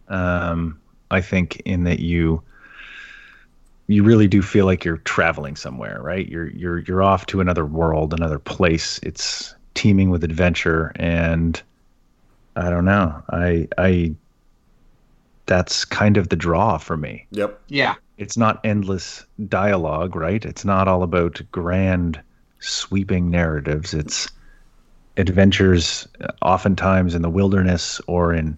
Um, 0.07 0.79
I 1.11 1.21
think 1.21 1.57
in 1.65 1.83
that 1.83 1.99
you 1.99 2.41
you 3.87 4.03
really 4.03 4.27
do 4.27 4.41
feel 4.41 4.65
like 4.65 4.83
you're 4.83 4.97
traveling 4.97 5.55
somewhere, 5.55 6.01
right? 6.01 6.27
You're 6.27 6.49
you're 6.49 6.79
you're 6.79 7.03
off 7.03 7.25
to 7.27 7.41
another 7.41 7.65
world, 7.65 8.13
another 8.13 8.39
place. 8.39 8.99
It's 9.03 9.55
teeming 9.73 10.09
with 10.09 10.23
adventure 10.23 10.91
and 10.95 11.61
I 12.55 12.69
don't 12.69 12.85
know. 12.85 13.21
I 13.29 13.67
I 13.77 14.15
that's 15.45 15.85
kind 15.85 16.17
of 16.17 16.29
the 16.29 16.35
draw 16.35 16.77
for 16.77 16.97
me. 16.97 17.25
Yep. 17.31 17.61
Yeah. 17.67 17.95
It's 18.17 18.37
not 18.37 18.59
endless 18.63 19.25
dialogue, 19.47 20.15
right? 20.15 20.43
It's 20.45 20.65
not 20.65 20.87
all 20.87 21.03
about 21.03 21.41
grand 21.51 22.19
sweeping 22.59 23.29
narratives. 23.29 23.93
It's 23.93 24.29
adventures 25.17 26.07
oftentimes 26.41 27.15
in 27.15 27.21
the 27.21 27.29
wilderness 27.29 28.01
or 28.07 28.33
in 28.33 28.57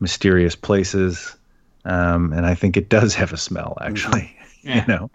mysterious 0.00 0.56
places. 0.56 1.36
Um, 1.84 2.32
and 2.32 2.46
I 2.46 2.54
think 2.54 2.76
it 2.76 2.88
does 2.88 3.14
have 3.14 3.32
a 3.32 3.38
smell 3.38 3.76
actually. 3.80 4.36
Mm-hmm. 4.62 4.68
Yeah. 4.68 4.84
You 4.84 4.92
know, 4.92 5.10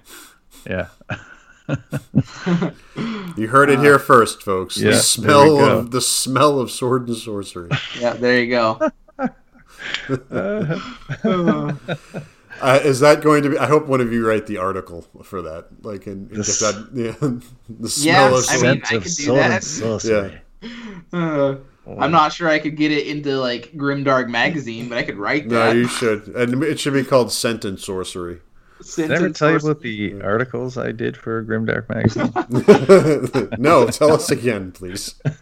yeah. 0.65 0.87
you 3.37 3.47
heard 3.47 3.69
it 3.69 3.79
here 3.79 3.99
first, 3.99 4.41
folks. 4.41 4.77
Yeah, 4.77 4.89
the 4.89 4.97
smell 4.97 5.59
of 5.59 5.91
the 5.91 6.01
smell 6.01 6.59
of 6.59 6.71
sword 6.71 7.07
and 7.07 7.17
sorcery. 7.17 7.69
Yeah, 7.99 8.13
there 8.13 8.39
you 8.39 8.49
go. 8.49 8.79
Uh, 10.31 10.79
is 12.83 12.99
that 13.01 13.21
going 13.21 13.43
to 13.43 13.49
be? 13.49 13.57
I 13.57 13.67
hope 13.67 13.87
one 13.87 14.01
of 14.01 14.11
you 14.13 14.27
write 14.27 14.47
the 14.47 14.57
article 14.57 15.05
for 15.23 15.41
that. 15.41 15.67
Like, 15.81 16.07
and, 16.07 16.29
and 16.31 16.45
get 16.45 16.55
that. 16.59 16.89
Yeah, 16.93 17.39
the 17.69 17.89
smell 17.89 18.31
yeah, 18.31 18.37
of 18.37 18.45
I 18.49 18.61
mean, 18.61 18.81
I 18.85 18.97
could 18.99 19.11
do 19.11 19.33
that. 19.33 20.41
Yeah. 20.61 20.69
Uh, 21.17 21.55
I'm 21.99 22.11
not 22.11 22.33
sure 22.33 22.49
I 22.49 22.59
could 22.59 22.77
get 22.77 22.91
it 22.91 23.07
into 23.07 23.37
like 23.37 23.71
Grimdark 23.73 24.29
magazine, 24.29 24.89
but 24.89 24.97
I 24.97 25.03
could 25.03 25.17
write 25.17 25.49
that. 25.49 25.73
No, 25.73 25.79
you 25.79 25.87
should, 25.87 26.27
and 26.29 26.63
it 26.63 26.79
should 26.79 26.93
be 26.93 27.03
called 27.03 27.31
Sentence 27.31 27.85
Sorcery. 27.85 28.39
Did 28.95 29.11
I 29.11 29.15
ever 29.15 29.29
tell 29.29 29.51
you 29.51 29.57
about 29.57 29.81
the 29.81 30.21
articles 30.21 30.77
I 30.77 30.91
did 30.91 31.17
for 31.17 31.43
Grimdark 31.43 31.89
magazine? 31.89 32.31
no, 33.57 33.87
tell 33.87 34.11
us 34.11 34.29
again, 34.29 34.71
please. 34.71 35.15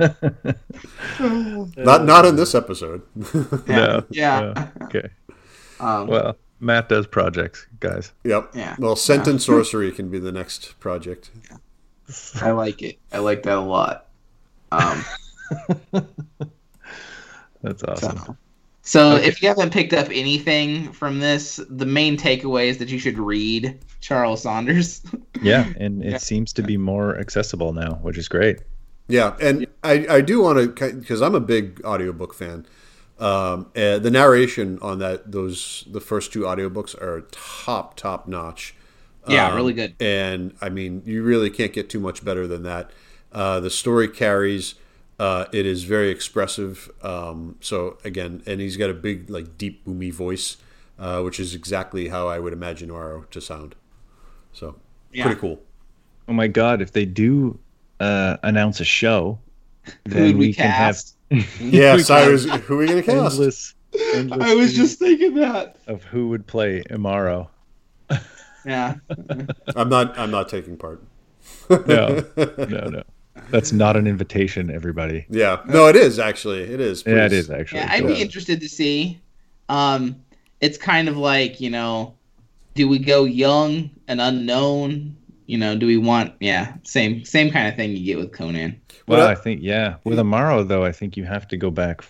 not 1.77 2.05
not 2.05 2.25
in 2.25 2.37
this 2.37 2.55
episode. 2.55 3.01
no. 3.67 4.05
Yeah. 4.09 4.69
Okay. 4.83 5.09
Um, 5.79 6.07
well, 6.07 6.37
Matt 6.59 6.87
does 6.87 7.05
projects, 7.05 7.67
guys. 7.81 8.13
Yep. 8.23 8.51
Yeah. 8.55 8.75
Well, 8.79 8.95
sentence 8.95 9.45
sorcery 9.45 9.91
can 9.91 10.09
be 10.09 10.19
the 10.19 10.31
next 10.31 10.79
project. 10.79 11.29
Yeah. 11.49 11.57
I 12.41 12.51
like 12.51 12.81
it. 12.81 12.99
I 13.11 13.19
like 13.19 13.43
that 13.43 13.57
a 13.57 13.61
lot. 13.61 14.07
Um, 14.71 15.05
That's 17.61 17.83
awesome. 17.83 18.17
So, 18.17 18.37
so 18.85 19.13
okay. 19.13 19.25
if 19.25 19.41
you 19.41 19.47
haven't 19.47 19.71
picked 19.71 19.93
up 19.93 20.07
anything 20.11 20.91
from 20.91 21.19
this, 21.19 21.59
the 21.69 21.85
main 21.85 22.17
takeaway 22.17 22.67
is 22.67 22.77
that 22.79 22.89
you 22.89 22.99
should 22.99 23.17
read 23.17 23.79
Charles 24.01 24.41
Saunders. 24.43 25.01
yeah, 25.41 25.71
and 25.77 26.03
it 26.03 26.11
yeah. 26.11 26.17
seems 26.17 26.51
to 26.53 26.61
be 26.61 26.75
more 26.75 27.17
accessible 27.17 27.71
now, 27.71 27.95
which 28.01 28.17
is 28.17 28.27
great. 28.27 28.59
Yeah, 29.07 29.37
and 29.41 29.67
I, 29.85 30.05
I 30.09 30.21
do 30.21 30.41
want 30.41 30.77
to 30.77 30.93
because 30.93 31.21
I'm 31.21 31.33
a 31.33 31.39
big 31.39 31.81
audiobook 31.85 32.33
fan. 32.33 32.65
Um, 33.19 33.71
the 33.73 34.09
narration 34.11 34.79
on 34.81 34.99
that 34.99 35.31
those 35.31 35.85
the 35.89 36.01
first 36.01 36.33
two 36.33 36.41
audiobooks 36.41 36.93
are 37.01 37.21
top 37.31 37.95
top 37.95 38.27
notch. 38.27 38.75
Yeah, 39.29 39.47
um, 39.47 39.55
really 39.55 39.73
good. 39.73 39.95
And 40.01 40.55
I 40.59 40.67
mean, 40.67 41.03
you 41.05 41.23
really 41.23 41.49
can't 41.49 41.71
get 41.71 41.89
too 41.89 42.01
much 42.01 42.25
better 42.25 42.47
than 42.47 42.63
that. 42.63 42.91
Uh, 43.31 43.61
the 43.61 43.69
story 43.69 44.09
carries 44.09 44.75
uh, 45.23 45.45
it 45.53 45.65
is 45.65 45.85
very 45.85 46.09
expressive. 46.09 46.91
Um, 47.01 47.55
so 47.61 47.97
again, 48.03 48.43
and 48.45 48.59
he's 48.59 48.75
got 48.75 48.89
a 48.89 48.93
big, 48.93 49.29
like, 49.29 49.57
deep, 49.57 49.85
boomy 49.85 50.11
voice, 50.11 50.57
uh, 50.99 51.21
which 51.21 51.39
is 51.39 51.55
exactly 51.55 52.09
how 52.09 52.27
I 52.27 52.39
would 52.39 52.51
imagine 52.51 52.89
Aro 52.89 53.29
to 53.29 53.39
sound. 53.39 53.75
So 54.51 54.75
yeah. 55.13 55.23
pretty 55.23 55.39
cool. 55.39 55.61
Oh 56.27 56.33
my 56.33 56.47
god! 56.47 56.81
If 56.81 56.91
they 56.91 57.05
do 57.05 57.57
uh, 58.01 58.35
announce 58.43 58.81
a 58.81 58.85
show, 58.85 59.39
then 60.03 60.37
we, 60.37 60.47
we 60.47 60.53
can 60.53 60.69
have. 60.69 61.01
yes, 61.61 62.09
I 62.09 62.27
was. 62.27 62.43
Who 62.43 62.75
are 62.75 62.77
we 62.77 62.87
going 62.87 63.01
to 63.01 63.03
cast? 63.03 63.37
Endless, 63.37 63.75
endless 64.13 64.41
I 64.41 64.55
was 64.55 64.73
just 64.73 64.99
thinking 64.99 65.35
that 65.35 65.77
of 65.87 66.03
who 66.03 66.27
would 66.29 66.47
play 66.47 66.83
Imaro. 66.89 67.47
yeah. 68.65 68.95
I'm 69.75 69.87
not. 69.87 70.19
I'm 70.19 70.31
not 70.31 70.49
taking 70.49 70.75
part. 70.75 71.01
no, 71.69 72.25
no, 72.35 72.89
no. 72.89 73.03
That's 73.49 73.71
not 73.71 73.97
an 73.97 74.07
invitation, 74.07 74.69
everybody. 74.69 75.25
Yeah, 75.29 75.61
no, 75.67 75.87
it 75.87 75.95
is 75.95 76.19
actually. 76.19 76.61
It 76.61 76.79
is. 76.79 77.03
Please. 77.03 77.11
Yeah, 77.11 77.25
it 77.25 77.33
is 77.33 77.49
actually. 77.49 77.79
Yeah, 77.79 77.91
I'd 77.91 78.07
be 78.07 78.21
interested 78.21 78.59
to 78.61 78.69
see. 78.69 79.21
Um, 79.69 80.15
it's 80.61 80.77
kind 80.77 81.07
of 81.07 81.17
like 81.17 81.59
you 81.59 81.69
know, 81.69 82.15
do 82.75 82.87
we 82.87 82.99
go 82.99 83.25
young 83.25 83.89
and 84.07 84.21
unknown? 84.21 85.17
You 85.45 85.57
know, 85.57 85.75
do 85.75 85.85
we 85.87 85.97
want? 85.97 86.33
Yeah, 86.39 86.73
same 86.83 87.25
same 87.25 87.51
kind 87.51 87.67
of 87.67 87.75
thing 87.75 87.91
you 87.91 88.05
get 88.05 88.17
with 88.17 88.31
Conan. 88.31 88.79
Well, 89.07 89.27
I 89.27 89.35
think 89.35 89.61
yeah. 89.61 89.95
With 90.03 90.19
Imaro 90.19 90.67
though, 90.67 90.85
I 90.85 90.91
think 90.91 91.17
you 91.17 91.25
have 91.25 91.47
to 91.49 91.57
go 91.57 91.69
back 91.69 92.03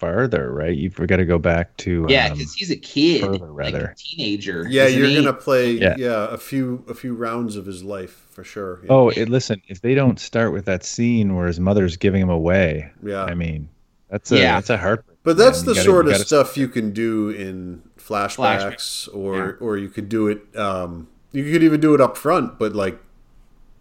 farther, 0.00 0.50
right? 0.52 0.76
You've 0.76 0.94
got 0.94 1.16
to 1.16 1.26
go 1.26 1.38
back 1.38 1.76
to 1.78 2.06
yeah, 2.08 2.30
because 2.30 2.48
um, 2.48 2.54
he's 2.56 2.70
a 2.70 2.76
kid, 2.76 3.20
further, 3.20 3.52
rather 3.52 3.80
like 3.80 3.90
a 3.90 3.94
teenager. 3.94 4.66
Yeah, 4.68 4.86
you're 4.86 5.14
gonna 5.14 5.36
play 5.36 5.72
yeah. 5.72 5.94
yeah. 5.98 6.32
a 6.32 6.38
few 6.38 6.82
a 6.88 6.94
few 6.94 7.14
rounds 7.14 7.54
of 7.56 7.66
his 7.66 7.84
life 7.84 8.26
for 8.30 8.42
sure. 8.42 8.80
Yeah. 8.82 8.88
Oh, 8.90 9.08
it, 9.10 9.28
listen, 9.28 9.60
if 9.68 9.82
they 9.82 9.94
don't 9.94 10.18
start 10.18 10.52
with 10.52 10.64
that 10.64 10.82
scene 10.82 11.36
where 11.36 11.46
his 11.46 11.60
mother's 11.60 11.96
giving 11.96 12.22
him 12.22 12.30
away, 12.30 12.90
yeah, 13.02 13.24
I 13.24 13.34
mean, 13.34 13.68
that's 14.08 14.32
a 14.32 14.38
yeah. 14.38 14.54
that's 14.54 14.70
a 14.70 14.78
heart. 14.78 15.04
But 15.22 15.36
that's 15.36 15.62
the 15.62 15.74
gotta, 15.74 15.84
sort 15.84 16.08
of 16.08 16.16
stuff 16.16 16.56
you 16.56 16.66
can 16.66 16.92
do 16.92 17.28
in 17.28 17.82
flashbacks, 17.98 19.14
or 19.14 19.36
yeah. 19.36 19.52
or 19.60 19.76
you 19.76 19.90
could 19.90 20.08
do 20.08 20.28
it. 20.28 20.56
Um, 20.56 21.08
you 21.32 21.52
could 21.52 21.62
even 21.62 21.80
do 21.80 21.94
it 21.94 22.00
up 22.00 22.16
front, 22.16 22.58
but 22.58 22.74
like. 22.74 22.98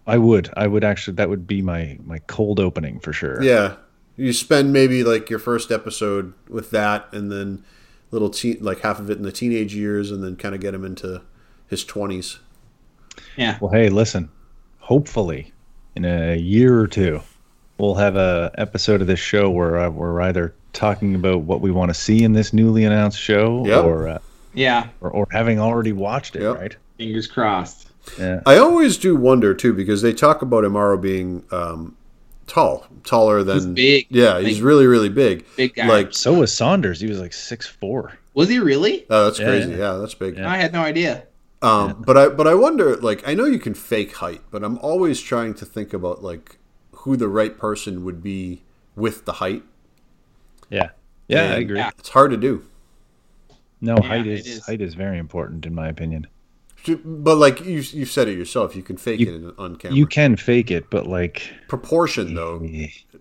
I 0.06 0.18
would. 0.18 0.52
I 0.58 0.68
would 0.68 0.84
actually. 0.84 1.16
That 1.16 1.30
would 1.30 1.48
be 1.48 1.62
my 1.62 1.98
my 2.04 2.20
cold 2.28 2.60
opening 2.60 3.00
for 3.00 3.14
sure. 3.14 3.41
Yeah, 3.44 3.76
you 4.20 4.34
spend 4.34 4.74
maybe 4.74 5.04
like 5.04 5.30
your 5.30 5.40
first 5.40 5.72
episode 5.72 6.34
with 6.50 6.72
that, 6.72 7.08
and 7.14 7.32
then 7.32 7.64
little 8.12 8.30
teen, 8.30 8.58
like 8.60 8.82
half 8.82 9.00
of 9.00 9.10
it 9.10 9.18
in 9.18 9.24
the 9.24 9.32
teenage 9.32 9.74
years, 9.74 10.12
and 10.12 10.24
then 10.24 10.36
kind 10.36 10.54
of 10.54 10.62
get 10.62 10.74
him 10.74 10.84
into 10.84 11.22
his 11.68 11.86
twenties. 11.86 12.40
Yeah. 13.38 13.58
Well, 13.62 13.72
hey, 13.72 13.90
listen. 13.90 14.30
Hopefully, 14.80 15.54
in 15.96 16.04
a 16.04 16.36
year 16.36 16.80
or 16.80 16.88
two, 16.88 17.22
we'll 17.78 17.96
have 17.96 18.16
a 18.18 18.52
episode 18.58 19.02
of 19.02 19.08
this 19.08 19.20
show 19.20 19.50
where 19.50 19.78
uh, 19.78 19.90
we're 19.90 20.20
either 20.22 20.54
talking 20.74 21.16
about 21.16 21.41
what 21.41 21.62
we 21.62 21.72
want 21.72 21.90
to 21.90 21.94
see 21.94 22.24
in 22.24 22.34
this 22.34 22.52
newly 22.52 22.84
announced 22.84 23.20
show, 23.20 23.66
yep. 23.66 23.86
or 23.86 24.10
uh, 24.10 24.20
yeah, 24.54 24.90
or, 25.00 25.12
or 25.12 25.28
having 25.32 25.60
already 25.60 25.94
watched 25.94 26.36
it. 26.36 26.41
Yep. 26.41 26.58
Right. 26.58 26.76
Fingers 26.98 27.28
crossed. 27.28 27.88
Yeah. 28.18 28.41
I 28.46 28.58
always 28.58 28.98
do 28.98 29.16
wonder 29.16 29.54
too 29.54 29.74
because 29.74 30.02
they 30.02 30.14
talk 30.14 30.41
about 30.41 30.64
Imaro 30.64 31.00
being 31.00 31.46
um, 31.52 31.96
tall, 32.50 32.86
taller 33.06 33.44
than 33.44 33.56
he's 33.56 33.66
big. 33.68 34.08
Yeah, 34.10 34.40
he's 34.40 34.62
really 34.62 34.88
really 34.88 35.10
big. 35.10 35.46
Big 35.56 35.76
guy. 35.76 35.88
Like 35.88 36.14
so 36.14 36.34
was 36.34 36.54
Saunders. 36.54 37.00
He 37.00 37.08
was 37.08 37.20
like 37.20 37.32
six 37.32 37.66
four. 37.66 38.18
Was 38.34 38.50
he 38.50 38.60
really? 38.60 39.06
Oh, 39.10 39.26
that's 39.26 39.40
yeah, 39.40 39.46
crazy. 39.46 39.72
Yeah. 39.72 39.78
yeah. 39.78 39.94
that's 39.94 40.16
big. 40.16 40.38
Yeah. 40.38 40.52
I 40.52 40.58
had 40.58 40.74
no 40.74 40.82
idea. 40.82 41.24
Um, 41.62 42.04
but 42.06 42.18
I 42.18 42.30
but 42.30 42.48
I 42.48 42.56
wonder 42.56 42.98
like 42.98 43.28
I 43.28 43.34
know 43.34 43.46
you 43.46 43.60
can 43.60 43.74
fake 43.74 44.16
height, 44.16 44.42
but 44.52 44.64
I'm 44.64 44.78
always 44.80 45.22
trying 45.22 45.54
to 45.56 45.66
think 45.66 45.94
about 45.94 46.24
like 46.24 46.58
who 46.92 47.16
the 47.16 47.28
right 47.28 47.58
person 47.58 48.04
would 48.04 48.22
be 48.22 48.64
with 48.96 49.26
the 49.26 49.34
height. 49.34 49.64
Yeah. 50.70 50.90
Yeah, 51.28 51.44
and 51.44 51.54
I 51.54 51.58
agree. 51.58 51.82
It's 52.00 52.10
hard 52.10 52.32
to 52.32 52.38
do. 52.38 52.66
No, 53.82 53.96
height 53.98 54.26
is, 54.28 54.48
is, 54.48 54.66
height 54.66 54.82
is 54.82 54.96
very 54.96 55.20
important 55.20 55.66
in 55.66 55.74
my 55.76 55.88
opinion. 55.88 56.28
But 56.88 57.36
like 57.36 57.62
you, 57.62 57.80
you 57.80 58.06
said 58.06 58.28
it 58.28 58.38
yourself, 58.38 58.76
you 58.76 58.84
can 58.84 58.98
fake 58.98 59.20
you, 59.20 59.50
it 59.50 59.56
on 59.58 59.76
camera. 59.76 59.96
You 59.96 60.06
can 60.06 60.36
fake 60.36 60.72
it, 60.72 60.90
but 60.90 61.08
like 61.08 61.52
proportion 61.68 62.34
though, 62.34 62.62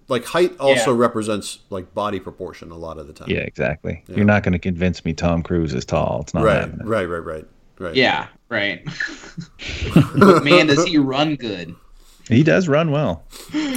like 0.09 0.25
height 0.25 0.57
also 0.59 0.93
yeah. 0.93 1.01
represents 1.01 1.61
like 1.71 1.93
body 1.95 2.21
proportion 2.21 2.71
a 2.71 2.77
lot 2.77 2.99
of 2.99 3.07
the 3.07 3.13
time. 3.13 3.29
Yeah, 3.29 3.41
exactly. 3.41 4.03
Yeah. 4.09 4.17
You're 4.17 4.25
not 4.25 4.43
going 4.43 4.53
to 4.53 4.59
convince 4.59 5.05
me 5.05 5.13
Tom 5.13 5.43
Cruise 5.43 5.75
is 5.75 5.85
tall. 5.85 6.21
It's 6.23 6.35
not 6.35 6.45
right, 6.45 6.61
happening. 6.61 6.87
right, 6.87 7.05
right, 7.05 7.19
right, 7.19 7.45
right. 7.79 7.95
Yeah, 7.95 8.29
right. 8.49 8.85
but 10.17 10.45
man, 10.45 10.69
does 10.69 10.85
he 10.85 10.99
run 10.99 11.37
good? 11.37 11.75
He 12.29 12.43
does 12.43 12.69
run 12.69 12.91
well. 12.91 13.25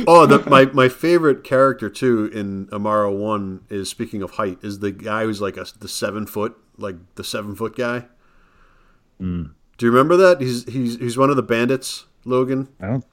Oh, 0.08 0.26
the, 0.26 0.48
my 0.50 0.66
my 0.66 0.90
favorite 0.90 1.44
character 1.44 1.90
too 1.90 2.26
in 2.34 2.68
Imaro 2.68 3.16
One 3.16 3.62
is 3.70 3.90
speaking 3.90 4.22
of 4.22 4.32
height 4.32 4.60
is 4.62 4.80
the 4.80 4.92
guy 4.92 5.24
who's 5.24 5.42
like 5.42 5.58
a, 5.58 5.66
the 5.80 5.88
seven 5.88 6.26
foot 6.26 6.58
like 6.78 6.96
the 7.16 7.24
seven 7.24 7.56
foot 7.56 7.76
guy. 7.76 8.06
Mm. 9.22 9.52
Do 9.82 9.88
you 9.88 9.92
remember 9.92 10.16
that? 10.18 10.40
He's 10.40 10.72
he's 10.72 11.00
he's 11.00 11.18
one 11.18 11.32
of 11.32 11.38
the 11.38 11.42
bandits, 11.42 12.06
Logan. 12.24 12.68
I 12.80 12.86
don't. 12.86 13.06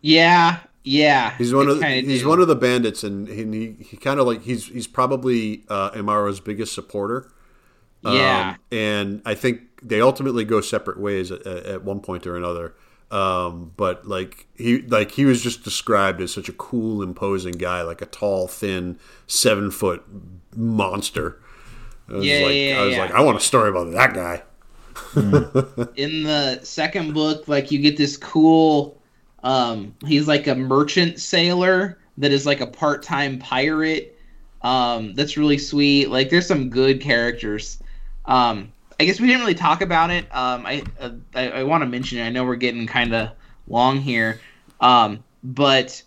Yeah, 0.00 0.60
yeah. 0.82 1.36
He's 1.36 1.52
one 1.52 1.68
of 1.68 1.78
the, 1.78 1.86
he's 1.86 2.22
do. 2.22 2.28
one 2.28 2.40
of 2.40 2.48
the 2.48 2.56
bandits, 2.56 3.04
and 3.04 3.28
he 3.28 3.84
he 3.84 3.98
kind 3.98 4.18
of 4.18 4.26
like 4.26 4.40
he's 4.40 4.68
he's 4.68 4.86
probably 4.86 5.64
uh, 5.68 5.90
Imaro's 5.94 6.40
biggest 6.40 6.72
supporter. 6.72 7.30
Yeah, 8.02 8.52
um, 8.52 8.56
and 8.72 9.22
I 9.26 9.34
think 9.34 9.60
they 9.82 10.00
ultimately 10.00 10.46
go 10.46 10.62
separate 10.62 10.98
ways 10.98 11.30
at, 11.30 11.46
at 11.46 11.84
one 11.84 12.00
point 12.00 12.26
or 12.26 12.34
another. 12.34 12.74
Um, 13.10 13.72
but 13.76 14.08
like 14.08 14.46
he 14.56 14.80
like 14.80 15.10
he 15.10 15.26
was 15.26 15.42
just 15.42 15.64
described 15.64 16.22
as 16.22 16.32
such 16.32 16.48
a 16.48 16.54
cool, 16.54 17.02
imposing 17.02 17.58
guy, 17.58 17.82
like 17.82 18.00
a 18.00 18.06
tall, 18.06 18.48
thin, 18.48 18.98
seven 19.26 19.70
foot 19.70 20.02
monster. 20.56 21.42
I 22.08 22.14
was 22.14 22.24
yeah, 22.24 22.38
like, 22.38 22.54
yeah, 22.54 22.78
I 22.78 22.84
was 22.86 22.94
yeah. 22.94 23.00
like, 23.02 23.10
I 23.10 23.20
want 23.20 23.36
a 23.36 23.40
story 23.40 23.68
about 23.68 23.92
that 23.92 24.14
guy. 24.14 24.44
In 25.96 26.22
the 26.22 26.60
second 26.62 27.14
book, 27.14 27.48
like 27.48 27.70
you 27.70 27.78
get 27.78 27.96
this 27.96 28.16
cool. 28.16 29.00
Um, 29.42 29.94
he's 30.04 30.26
like 30.26 30.46
a 30.46 30.54
merchant 30.54 31.20
sailor 31.20 31.98
that 32.18 32.32
is 32.32 32.46
like 32.46 32.60
a 32.60 32.66
part-time 32.66 33.38
pirate. 33.38 34.18
Um, 34.62 35.14
that's 35.14 35.36
really 35.36 35.58
sweet. 35.58 36.10
Like, 36.10 36.30
there's 36.30 36.46
some 36.46 36.70
good 36.70 37.00
characters. 37.00 37.78
Um, 38.24 38.72
I 38.98 39.04
guess 39.04 39.20
we 39.20 39.26
didn't 39.26 39.42
really 39.42 39.54
talk 39.54 39.82
about 39.82 40.10
it. 40.10 40.24
Um, 40.34 40.66
I 40.66 40.82
uh, 40.98 41.10
I, 41.34 41.50
I 41.50 41.62
want 41.64 41.82
to 41.82 41.86
mention 41.86 42.18
it. 42.18 42.24
I 42.24 42.30
know 42.30 42.44
we're 42.44 42.56
getting 42.56 42.86
kind 42.86 43.14
of 43.14 43.30
long 43.68 44.00
here, 44.00 44.40
um, 44.80 45.22
but 45.44 46.02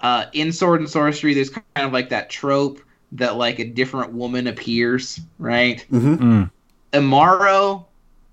uh, 0.00 0.26
in 0.32 0.52
Sword 0.52 0.80
and 0.80 0.88
Sorcery, 0.88 1.32
there's 1.32 1.50
kind 1.50 1.64
of 1.76 1.92
like 1.92 2.10
that 2.10 2.28
trope 2.28 2.80
that 3.12 3.36
like 3.36 3.58
a 3.58 3.64
different 3.64 4.12
woman 4.12 4.46
appears, 4.46 5.18
right? 5.38 5.84
Mm-hmm. 5.90 6.14
Mm. 6.14 6.50
Imaro 6.92 7.85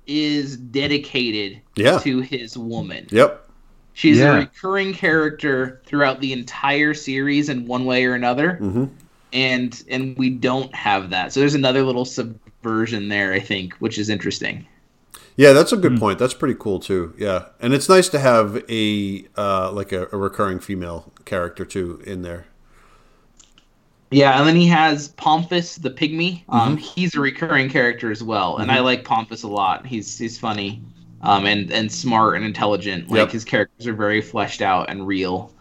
is 0.07 0.57
dedicated 0.57 1.61
yeah. 1.75 1.99
to 1.99 2.19
his 2.19 2.57
woman. 2.57 3.07
Yep. 3.11 3.49
She's 3.93 4.17
yeah. 4.17 4.35
a 4.35 4.39
recurring 4.39 4.93
character 4.93 5.81
throughout 5.85 6.19
the 6.19 6.33
entire 6.33 6.93
series 6.93 7.49
in 7.49 7.67
one 7.67 7.85
way 7.85 8.05
or 8.05 8.15
another. 8.15 8.53
Mm-hmm. 8.61 8.85
And 9.33 9.83
and 9.89 10.17
we 10.17 10.29
don't 10.29 10.73
have 10.75 11.09
that. 11.09 11.33
So 11.33 11.39
there's 11.39 11.55
another 11.55 11.83
little 11.83 12.05
subversion 12.05 13.07
there, 13.09 13.33
I 13.33 13.39
think, 13.39 13.73
which 13.75 13.97
is 13.97 14.09
interesting. 14.09 14.67
Yeah, 15.35 15.53
that's 15.53 15.71
a 15.71 15.77
good 15.77 15.93
mm. 15.93 15.99
point. 15.99 16.19
That's 16.19 16.33
pretty 16.33 16.55
cool 16.59 16.79
too. 16.79 17.13
Yeah, 17.17 17.45
and 17.59 17.73
it's 17.73 17.89
nice 17.89 18.09
to 18.09 18.19
have 18.19 18.63
a 18.69 19.25
uh, 19.35 19.71
like 19.71 19.91
a, 19.91 20.07
a 20.11 20.17
recurring 20.17 20.59
female 20.59 21.11
character 21.25 21.65
too 21.65 22.01
in 22.05 22.21
there. 22.21 22.45
Yeah, 24.13 24.37
and 24.39 24.47
then 24.47 24.55
he 24.55 24.67
has 24.67 25.09
Pomphis 25.09 25.75
the 25.75 25.89
pygmy. 25.89 26.43
Um, 26.49 26.77
mm-hmm. 26.77 26.77
He's 26.77 27.15
a 27.15 27.19
recurring 27.19 27.69
character 27.69 28.11
as 28.11 28.23
well, 28.23 28.57
and 28.57 28.69
mm-hmm. 28.69 28.77
I 28.77 28.81
like 28.81 29.03
Pomphis 29.03 29.43
a 29.43 29.47
lot. 29.47 29.85
He's 29.85 30.17
he's 30.17 30.37
funny, 30.37 30.83
um, 31.21 31.45
and 31.45 31.71
and 31.71 31.91
smart 31.91 32.35
and 32.35 32.45
intelligent. 32.45 33.09
Like 33.09 33.17
yep. 33.17 33.31
his 33.31 33.43
characters 33.43 33.87
are 33.87 33.93
very 33.93 34.21
fleshed 34.21 34.61
out 34.61 34.89
and 34.89 35.05
real. 35.07 35.53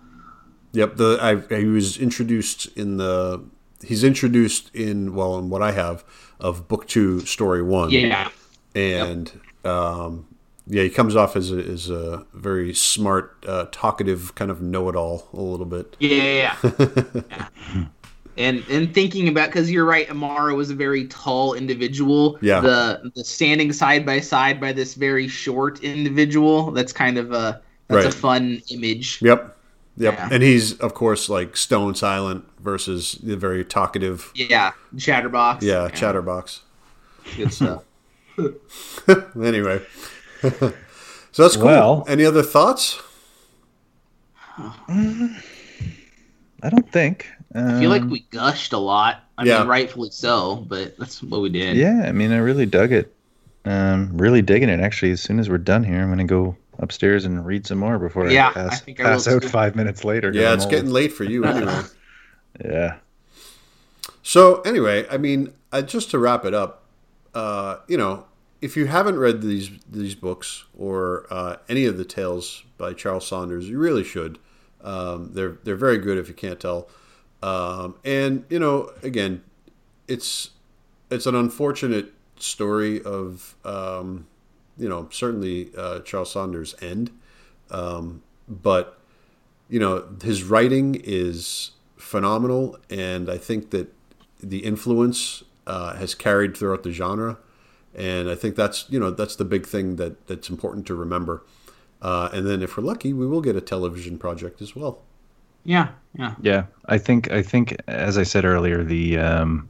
Yep, 0.72 0.96
the 0.96 1.18
I, 1.20 1.58
he 1.58 1.66
was 1.66 1.98
introduced 1.98 2.66
in 2.76 2.96
the 2.96 3.42
he's 3.82 4.04
introduced 4.04 4.74
in 4.74 5.14
well 5.14 5.38
in 5.38 5.50
what 5.50 5.62
I 5.62 5.72
have 5.72 6.04
of 6.40 6.68
book 6.68 6.86
two 6.86 7.20
story 7.20 7.62
one. 7.62 7.90
Yeah, 7.90 8.30
and 8.74 9.32
yep. 9.64 9.72
um, 9.72 10.26
yeah, 10.66 10.82
he 10.82 10.90
comes 10.90 11.16
off 11.16 11.36
as 11.36 11.50
a, 11.50 11.58
as 11.58 11.90
a 11.90 12.24
very 12.32 12.72
smart, 12.72 13.44
uh, 13.46 13.66
talkative 13.72 14.34
kind 14.34 14.50
of 14.50 14.62
know 14.62 14.88
it 14.88 14.96
all 14.96 15.28
a 15.32 15.40
little 15.40 15.66
bit. 15.66 15.96
Yeah, 15.98 16.56
yeah. 16.62 17.22
yeah. 17.30 17.86
and 18.38 18.64
and 18.70 18.92
thinking 18.94 19.28
about 19.28 19.48
because 19.48 19.70
you're 19.70 19.84
right, 19.84 20.08
Imaro 20.08 20.56
was 20.56 20.70
a 20.70 20.74
very 20.74 21.06
tall 21.06 21.54
individual. 21.54 22.38
Yeah. 22.40 22.60
The 22.60 23.12
the 23.14 23.24
standing 23.24 23.72
side 23.72 24.06
by 24.06 24.20
side 24.20 24.60
by 24.60 24.72
this 24.72 24.94
very 24.94 25.28
short 25.28 25.82
individual. 25.82 26.70
That's 26.70 26.92
kind 26.92 27.18
of 27.18 27.32
a 27.32 27.60
that's 27.88 28.04
right. 28.04 28.14
a 28.14 28.16
fun 28.16 28.62
image. 28.70 29.20
Yep. 29.22 29.56
Yep. 29.98 30.14
Yeah. 30.14 30.28
And 30.30 30.42
he's 30.42 30.78
of 30.78 30.94
course 30.94 31.28
like 31.28 31.56
stone 31.56 31.94
silent 31.94 32.44
versus 32.60 33.18
the 33.22 33.36
very 33.36 33.64
talkative. 33.64 34.32
Yeah. 34.34 34.72
Chatterbox. 34.96 35.64
Yeah, 35.64 35.84
yeah. 35.84 35.88
chatterbox. 35.90 36.62
Good 37.36 37.52
stuff. 37.52 37.84
anyway. 39.42 39.82
so 40.40 40.72
that's 41.36 41.56
cool. 41.56 41.66
Well, 41.66 42.04
Any 42.08 42.24
other 42.24 42.42
thoughts? 42.42 43.00
I 46.62 46.68
don't 46.68 46.90
think. 46.92 47.28
I 47.54 47.78
feel 47.80 47.90
like 47.90 48.02
um, 48.02 48.10
we 48.10 48.20
gushed 48.30 48.72
a 48.72 48.78
lot. 48.78 49.24
I 49.36 49.44
yeah. 49.44 49.58
mean, 49.58 49.68
rightfully 49.68 50.10
so, 50.10 50.56
but 50.56 50.96
that's 50.96 51.22
what 51.22 51.40
we 51.40 51.50
did. 51.50 51.76
Yeah, 51.76 52.04
I 52.06 52.12
mean, 52.12 52.32
I 52.32 52.38
really 52.38 52.66
dug 52.66 52.92
it. 52.92 53.14
Um, 53.64 54.16
really 54.16 54.42
digging 54.42 54.68
it. 54.68 54.80
Actually, 54.80 55.12
as 55.12 55.20
soon 55.20 55.38
as 55.38 55.48
we're 55.50 55.58
done 55.58 55.84
here, 55.84 56.02
I'm 56.02 56.08
gonna 56.08 56.24
go 56.24 56.56
upstairs 56.78 57.24
and 57.24 57.44
read 57.44 57.66
some 57.66 57.78
more 57.78 57.98
before 57.98 58.28
yeah, 58.28 58.48
I 58.48 58.52
pass, 58.52 58.82
I 58.88 58.92
pass 58.94 59.28
I 59.28 59.34
out 59.34 59.44
five 59.44 59.76
minutes 59.76 60.04
later. 60.04 60.32
Yeah, 60.32 60.54
it's 60.54 60.66
getting 60.66 60.90
late 60.90 61.12
for 61.12 61.24
you 61.24 61.44
anyway. 61.44 61.82
yeah. 62.64 62.96
So 64.22 64.60
anyway, 64.62 65.06
I 65.10 65.18
mean, 65.18 65.52
uh, 65.72 65.82
just 65.82 66.10
to 66.12 66.18
wrap 66.18 66.44
it 66.44 66.54
up, 66.54 66.84
uh, 67.34 67.78
you 67.88 67.96
know, 67.96 68.24
if 68.60 68.76
you 68.76 68.86
haven't 68.86 69.18
read 69.18 69.42
these 69.42 69.70
these 69.90 70.14
books 70.14 70.64
or 70.76 71.26
uh, 71.30 71.56
any 71.68 71.84
of 71.84 71.98
the 71.98 72.04
tales 72.04 72.62
by 72.78 72.92
Charles 72.92 73.26
Saunders, 73.26 73.68
you 73.68 73.78
really 73.78 74.04
should. 74.04 74.38
Um, 74.82 75.30
they're 75.32 75.58
they're 75.64 75.76
very 75.76 75.98
good 75.98 76.18
if 76.18 76.28
you 76.28 76.34
can't 76.34 76.60
tell. 76.60 76.88
Um, 77.42 77.96
and 78.04 78.44
you 78.48 78.58
know, 78.58 78.90
again, 79.02 79.42
it's 80.08 80.50
it's 81.10 81.26
an 81.26 81.34
unfortunate 81.34 82.12
story 82.36 83.02
of 83.02 83.56
um, 83.64 84.26
you 84.78 84.88
know 84.88 85.08
certainly 85.10 85.70
uh, 85.76 86.00
Charles 86.00 86.32
Saunders' 86.32 86.74
end, 86.80 87.10
um, 87.70 88.22
but 88.48 88.98
you 89.68 89.80
know 89.80 90.06
his 90.22 90.44
writing 90.44 91.00
is 91.02 91.72
phenomenal, 91.96 92.78
and 92.88 93.30
I 93.30 93.38
think 93.38 93.70
that 93.70 93.92
the 94.40 94.58
influence 94.58 95.42
uh, 95.66 95.96
has 95.96 96.14
carried 96.14 96.56
throughout 96.56 96.82
the 96.82 96.92
genre, 96.92 97.38
and 97.94 98.30
I 98.30 98.34
think 98.34 98.54
that's 98.54 98.86
you 98.88 99.00
know 99.00 99.10
that's 99.10 99.36
the 99.36 99.44
big 99.44 99.66
thing 99.66 99.96
that 99.96 100.26
that's 100.28 100.48
important 100.48 100.86
to 100.86 100.94
remember. 100.94 101.42
Uh, 102.00 102.28
and 102.32 102.46
then 102.46 102.62
if 102.62 102.76
we're 102.76 102.82
lucky, 102.82 103.12
we 103.12 103.26
will 103.28 103.40
get 103.40 103.54
a 103.54 103.60
television 103.60 104.18
project 104.18 104.60
as 104.60 104.74
well. 104.74 105.02
Yeah, 105.64 105.88
yeah, 106.18 106.34
yeah. 106.40 106.64
I 106.86 106.98
think 106.98 107.30
I 107.30 107.42
think 107.42 107.76
as 107.86 108.18
I 108.18 108.22
said 108.22 108.44
earlier, 108.44 108.82
the 108.82 109.18
um, 109.18 109.68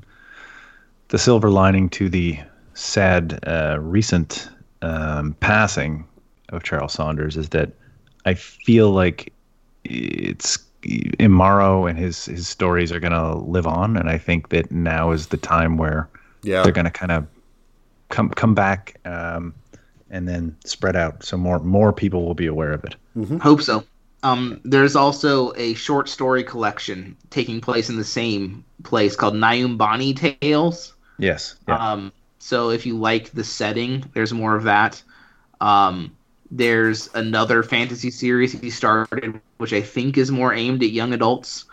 the 1.08 1.18
silver 1.18 1.50
lining 1.50 1.88
to 1.90 2.08
the 2.08 2.38
sad 2.74 3.38
uh, 3.46 3.78
recent 3.80 4.48
um, 4.80 5.34
passing 5.40 6.06
of 6.48 6.62
Charles 6.62 6.92
Saunders 6.92 7.36
is 7.36 7.50
that 7.50 7.72
I 8.24 8.34
feel 8.34 8.90
like 8.90 9.32
it's 9.84 10.58
Imaro 10.82 11.88
and 11.88 11.98
his 11.98 12.26
his 12.26 12.48
stories 12.48 12.90
are 12.90 13.00
going 13.00 13.12
to 13.12 13.34
live 13.34 13.66
on, 13.66 13.96
and 13.96 14.08
I 14.08 14.18
think 14.18 14.48
that 14.48 14.70
now 14.70 15.12
is 15.12 15.28
the 15.28 15.36
time 15.36 15.76
where 15.76 16.08
yeah. 16.42 16.62
they're 16.62 16.72
going 16.72 16.86
to 16.86 16.90
kind 16.90 17.12
of 17.12 17.26
come 18.08 18.30
come 18.30 18.54
back 18.54 18.98
um, 19.04 19.54
and 20.10 20.28
then 20.28 20.56
spread 20.64 20.96
out, 20.96 21.22
so 21.24 21.36
more 21.36 21.58
more 21.60 21.92
people 21.92 22.24
will 22.24 22.34
be 22.34 22.46
aware 22.46 22.72
of 22.72 22.84
it. 22.84 22.96
Mm-hmm. 23.16 23.38
Hope 23.38 23.62
so. 23.62 23.84
Um, 24.22 24.60
there's 24.64 24.96
also 24.96 25.52
a 25.56 25.74
short 25.74 26.08
story 26.08 26.44
collection 26.44 27.16
taking 27.30 27.60
place 27.60 27.90
in 27.90 27.96
the 27.96 28.04
same 28.04 28.64
place 28.82 29.16
called 29.16 29.34
Nyumbani 29.34 30.38
Tales. 30.40 30.94
Yes. 31.18 31.56
Yeah. 31.66 31.76
Um, 31.76 32.12
so 32.38 32.70
if 32.70 32.86
you 32.86 32.96
like 32.96 33.30
the 33.32 33.44
setting, 33.44 34.04
there's 34.14 34.32
more 34.32 34.54
of 34.56 34.64
that. 34.64 35.02
Um, 35.60 36.16
There's 36.54 37.08
another 37.14 37.62
fantasy 37.62 38.10
series 38.10 38.52
he 38.52 38.68
started, 38.68 39.40
which 39.56 39.72
I 39.72 39.80
think 39.80 40.18
is 40.18 40.30
more 40.30 40.52
aimed 40.52 40.82
at 40.82 40.90
young 40.90 41.14
adults. 41.14 41.64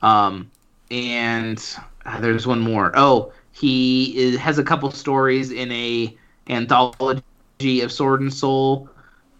Um, 0.00 0.50
and 0.90 1.62
uh, 2.06 2.18
there's 2.18 2.46
one 2.46 2.60
more. 2.60 2.92
Oh, 2.94 3.32
he 3.52 4.16
is, 4.16 4.38
has 4.38 4.58
a 4.58 4.64
couple 4.64 4.90
stories 4.90 5.52
in 5.52 5.70
a 5.70 6.16
anthology 6.48 7.82
of 7.82 7.92
Sword 7.92 8.22
and 8.22 8.32
Soul 8.32 8.88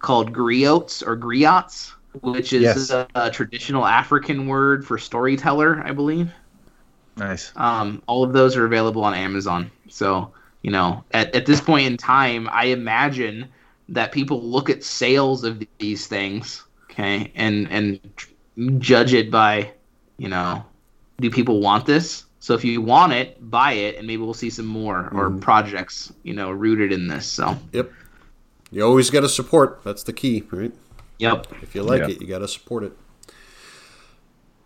called 0.00 0.34
griots 0.34 1.02
or 1.02 1.16
griots, 1.16 1.94
which 2.20 2.52
is 2.52 2.62
yes. 2.62 2.90
a, 2.90 3.06
a, 3.14 3.30
traditional 3.30 3.86
African 3.86 4.46
word 4.46 4.86
for 4.86 4.98
storyteller, 4.98 5.82
I 5.84 5.92
believe. 5.92 6.30
Nice. 7.16 7.52
Um, 7.56 8.02
all 8.06 8.22
of 8.24 8.32
those 8.32 8.56
are 8.56 8.64
available 8.64 9.04
on 9.04 9.14
Amazon. 9.14 9.70
So, 9.88 10.32
you 10.62 10.70
know, 10.70 11.04
at, 11.12 11.34
at 11.34 11.46
this 11.46 11.60
point 11.60 11.86
in 11.86 11.96
time, 11.96 12.48
I 12.50 12.66
imagine 12.66 13.48
that 13.88 14.12
people 14.12 14.42
look 14.42 14.70
at 14.70 14.84
sales 14.84 15.44
of 15.44 15.62
these 15.78 16.06
things, 16.06 16.64
okay, 16.84 17.30
and 17.34 17.70
and 17.70 18.80
judge 18.80 19.12
it 19.12 19.30
by, 19.30 19.72
you 20.18 20.28
know, 20.28 20.64
do 21.20 21.30
people 21.30 21.60
want 21.60 21.86
this? 21.86 22.24
So 22.40 22.54
if 22.54 22.64
you 22.64 22.80
want 22.80 23.12
it, 23.12 23.50
buy 23.50 23.72
it, 23.72 23.96
and 23.96 24.06
maybe 24.06 24.22
we'll 24.22 24.34
see 24.34 24.50
some 24.50 24.66
more 24.66 25.08
or 25.12 25.30
mm. 25.30 25.40
projects, 25.40 26.12
you 26.22 26.34
know, 26.34 26.50
rooted 26.50 26.92
in 26.92 27.06
this. 27.06 27.26
So. 27.26 27.56
Yep. 27.72 27.90
You 28.72 28.82
always 28.82 29.10
got 29.10 29.20
to 29.20 29.28
support. 29.28 29.82
That's 29.84 30.02
the 30.02 30.14
key, 30.14 30.44
right? 30.50 30.72
Yep. 31.22 31.46
If 31.62 31.74
you 31.74 31.82
like 31.82 32.00
yep. 32.00 32.10
it, 32.10 32.20
you 32.20 32.26
got 32.26 32.40
to 32.40 32.48
support 32.48 32.82
it. 32.84 32.92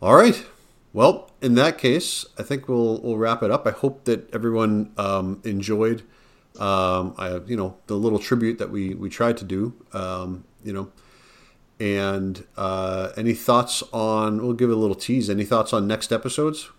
All 0.00 0.14
right. 0.14 0.44
Well, 0.92 1.30
in 1.42 1.54
that 1.56 1.76
case, 1.76 2.24
I 2.38 2.42
think 2.42 2.68
we'll 2.68 3.00
we'll 3.02 3.18
wrap 3.18 3.42
it 3.42 3.50
up. 3.50 3.66
I 3.66 3.70
hope 3.70 4.04
that 4.04 4.32
everyone 4.34 4.92
um, 4.96 5.42
enjoyed, 5.44 6.02
um, 6.58 7.14
I, 7.18 7.40
you 7.46 7.56
know, 7.56 7.76
the 7.86 7.96
little 7.96 8.18
tribute 8.18 8.58
that 8.58 8.70
we 8.70 8.94
we 8.94 9.10
tried 9.10 9.36
to 9.38 9.44
do. 9.44 9.74
Um, 9.92 10.44
you 10.64 10.72
know, 10.72 10.90
and 11.78 12.46
uh, 12.56 13.10
any 13.16 13.34
thoughts 13.34 13.82
on? 13.92 14.42
We'll 14.42 14.54
give 14.54 14.70
it 14.70 14.74
a 14.74 14.76
little 14.76 14.96
tease. 14.96 15.28
Any 15.28 15.44
thoughts 15.44 15.74
on 15.74 15.86
next 15.86 16.12
episodes? 16.12 16.70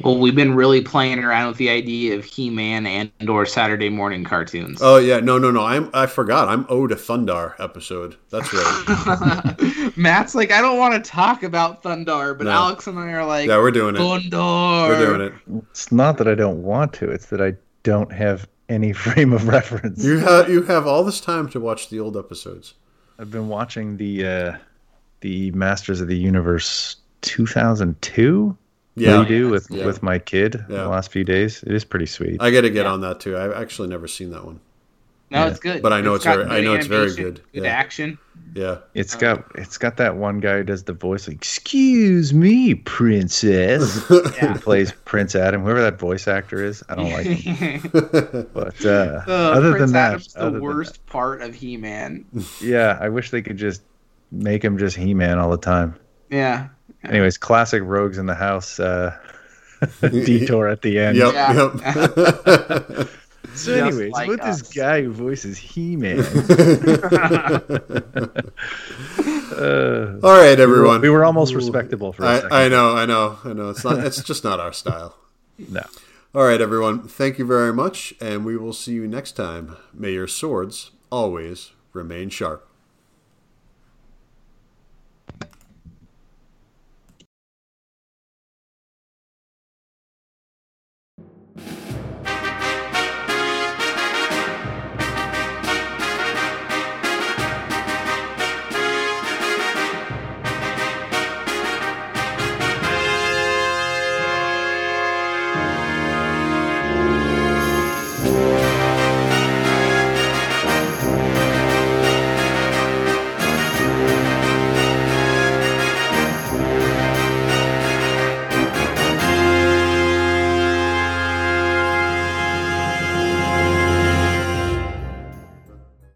Well, 0.00 0.18
we've 0.18 0.34
been 0.34 0.54
really 0.54 0.80
playing 0.80 1.22
around 1.22 1.48
with 1.48 1.58
the 1.58 1.68
idea 1.68 2.16
of 2.16 2.24
He-Man 2.24 2.86
and 2.86 3.10
or 3.28 3.44
Saturday 3.46 3.88
morning 3.88 4.24
cartoons. 4.24 4.80
Oh 4.82 4.96
yeah, 4.96 5.20
no, 5.20 5.38
no, 5.38 5.50
no. 5.50 5.62
I'm 5.62 5.90
I 5.92 6.06
forgot. 6.06 6.48
I'm 6.48 6.66
owed 6.68 6.92
a 6.92 6.96
Thundarr 6.96 7.54
episode. 7.60 8.16
That's 8.30 8.52
right. 8.52 9.92
Matt's 9.96 10.34
like, 10.34 10.50
I 10.50 10.60
don't 10.60 10.78
want 10.78 11.02
to 11.02 11.10
talk 11.10 11.42
about 11.42 11.82
Thundarr, 11.82 12.36
but 12.36 12.44
no. 12.44 12.50
Alex 12.50 12.86
and 12.86 12.98
I 12.98 13.12
are 13.12 13.26
like, 13.26 13.48
yeah, 13.48 13.58
we're 13.58 13.70
doing 13.70 13.94
it. 13.94 13.98
Thundarr. 13.98 14.88
We're 14.88 15.06
doing 15.06 15.20
it. 15.20 15.64
It's 15.70 15.92
not 15.92 16.18
that 16.18 16.26
I 16.26 16.34
don't 16.34 16.62
want 16.62 16.92
to. 16.94 17.10
It's 17.10 17.26
that 17.26 17.40
I 17.40 17.54
don't 17.82 18.12
have 18.12 18.48
any 18.68 18.92
frame 18.94 19.32
of 19.32 19.46
reference. 19.46 20.02
You 20.02 20.18
have 20.18 20.48
you 20.48 20.62
have 20.62 20.86
all 20.86 21.04
this 21.04 21.20
time 21.20 21.48
to 21.50 21.60
watch 21.60 21.90
the 21.90 22.00
old 22.00 22.16
episodes. 22.16 22.74
I've 23.18 23.30
been 23.30 23.48
watching 23.48 23.98
the 23.98 24.26
uh, 24.26 24.56
the 25.20 25.50
Masters 25.52 26.00
of 26.00 26.08
the 26.08 26.16
Universe 26.16 26.96
2002 27.20 28.56
yeah. 28.94 29.24
redo 29.24 29.50
with 29.50 29.68
yeah. 29.70 29.86
with 29.86 30.02
my 30.02 30.18
kid 30.18 30.64
yeah. 30.68 30.82
the 30.82 30.88
last 30.88 31.10
few 31.10 31.24
days. 31.24 31.62
It 31.62 31.72
is 31.72 31.84
pretty 31.84 32.06
sweet. 32.06 32.40
I 32.40 32.50
got 32.50 32.62
to 32.62 32.70
get 32.70 32.84
yeah. 32.84 32.92
on 32.92 33.00
that 33.02 33.20
too. 33.20 33.36
I've 33.36 33.52
actually 33.52 33.88
never 33.88 34.08
seen 34.08 34.30
that 34.30 34.44
one. 34.44 34.60
No, 35.32 35.46
it's 35.46 35.60
good. 35.60 35.82
But 35.82 35.94
I 35.94 36.02
know 36.02 36.14
it's, 36.14 36.26
it's 36.26 36.36
very. 36.36 36.48
I 36.48 36.60
know 36.60 36.74
it's 36.74 36.86
very 36.86 37.14
good. 37.14 37.40
Good 37.54 37.64
action. 37.64 38.18
Yeah. 38.54 38.78
It's 38.92 39.14
got 39.14 39.50
it's 39.54 39.78
got 39.78 39.96
that 39.96 40.16
one 40.16 40.40
guy 40.40 40.58
who 40.58 40.64
does 40.64 40.84
the 40.84 40.92
voice 40.92 41.26
like, 41.26 41.38
"Excuse 41.38 42.34
me, 42.34 42.74
princess." 42.74 44.04
yeah. 44.10 44.52
Who 44.52 44.58
plays 44.58 44.92
Prince 45.06 45.34
Adam, 45.34 45.62
whoever 45.62 45.80
that 45.80 45.98
voice 45.98 46.28
actor 46.28 46.62
is. 46.62 46.82
I 46.88 46.96
don't 46.96 47.10
like 47.10 47.26
him. 47.26 47.90
but 48.52 48.84
uh, 48.84 49.22
uh, 49.26 49.32
other 49.32 49.70
Prince 49.72 49.92
than 49.92 49.92
that, 49.92 50.52
the 50.52 50.60
worst 50.60 50.94
that. 50.94 51.06
part 51.06 51.40
of 51.40 51.54
He-Man. 51.54 52.26
Yeah, 52.60 52.98
I 53.00 53.08
wish 53.08 53.30
they 53.30 53.40
could 53.40 53.56
just 53.56 53.82
make 54.30 54.62
him 54.62 54.76
just 54.76 54.96
He-Man 54.96 55.38
all 55.38 55.50
the 55.50 55.56
time. 55.56 55.94
Yeah. 56.28 56.68
Anyways, 57.04 57.38
classic 57.38 57.82
rogues 57.84 58.18
in 58.18 58.26
the 58.26 58.34
house 58.34 58.78
uh, 58.78 59.16
detour 60.00 60.68
at 60.68 60.82
the 60.82 60.98
end. 60.98 61.16
Yep. 61.16 61.34
Yeah. 61.34 61.52
yep. 61.52 63.08
so, 63.54 63.74
anyways, 63.74 64.12
like 64.12 64.28
what 64.28 64.42
this 64.42 64.62
guy 64.62 65.02
who 65.02 65.12
voices 65.12 65.58
He-Man? 65.58 66.20
uh, 66.20 66.24
All 70.22 70.36
right, 70.36 70.58
everyone. 70.58 71.00
We 71.00 71.08
were, 71.08 71.14
we 71.14 71.18
were 71.18 71.24
almost 71.24 71.54
respectable 71.54 72.12
for 72.12 72.24
a 72.24 72.28
I, 72.28 72.34
second. 72.36 72.52
I 72.52 72.68
know, 72.68 72.96
I 72.96 73.06
know, 73.06 73.38
I 73.44 73.52
know. 73.52 73.70
It's 73.70 73.84
not. 73.84 73.98
It's 73.98 74.22
just 74.22 74.44
not 74.44 74.60
our 74.60 74.72
style. 74.72 75.16
No. 75.58 75.82
All 76.34 76.44
right, 76.44 76.60
everyone. 76.60 77.08
Thank 77.08 77.38
you 77.38 77.44
very 77.44 77.72
much, 77.72 78.14
and 78.20 78.44
we 78.44 78.56
will 78.56 78.72
see 78.72 78.92
you 78.92 79.06
next 79.06 79.32
time. 79.32 79.76
May 79.92 80.12
your 80.12 80.28
swords 80.28 80.92
always 81.10 81.72
remain 81.92 82.30
sharp. 82.30 82.66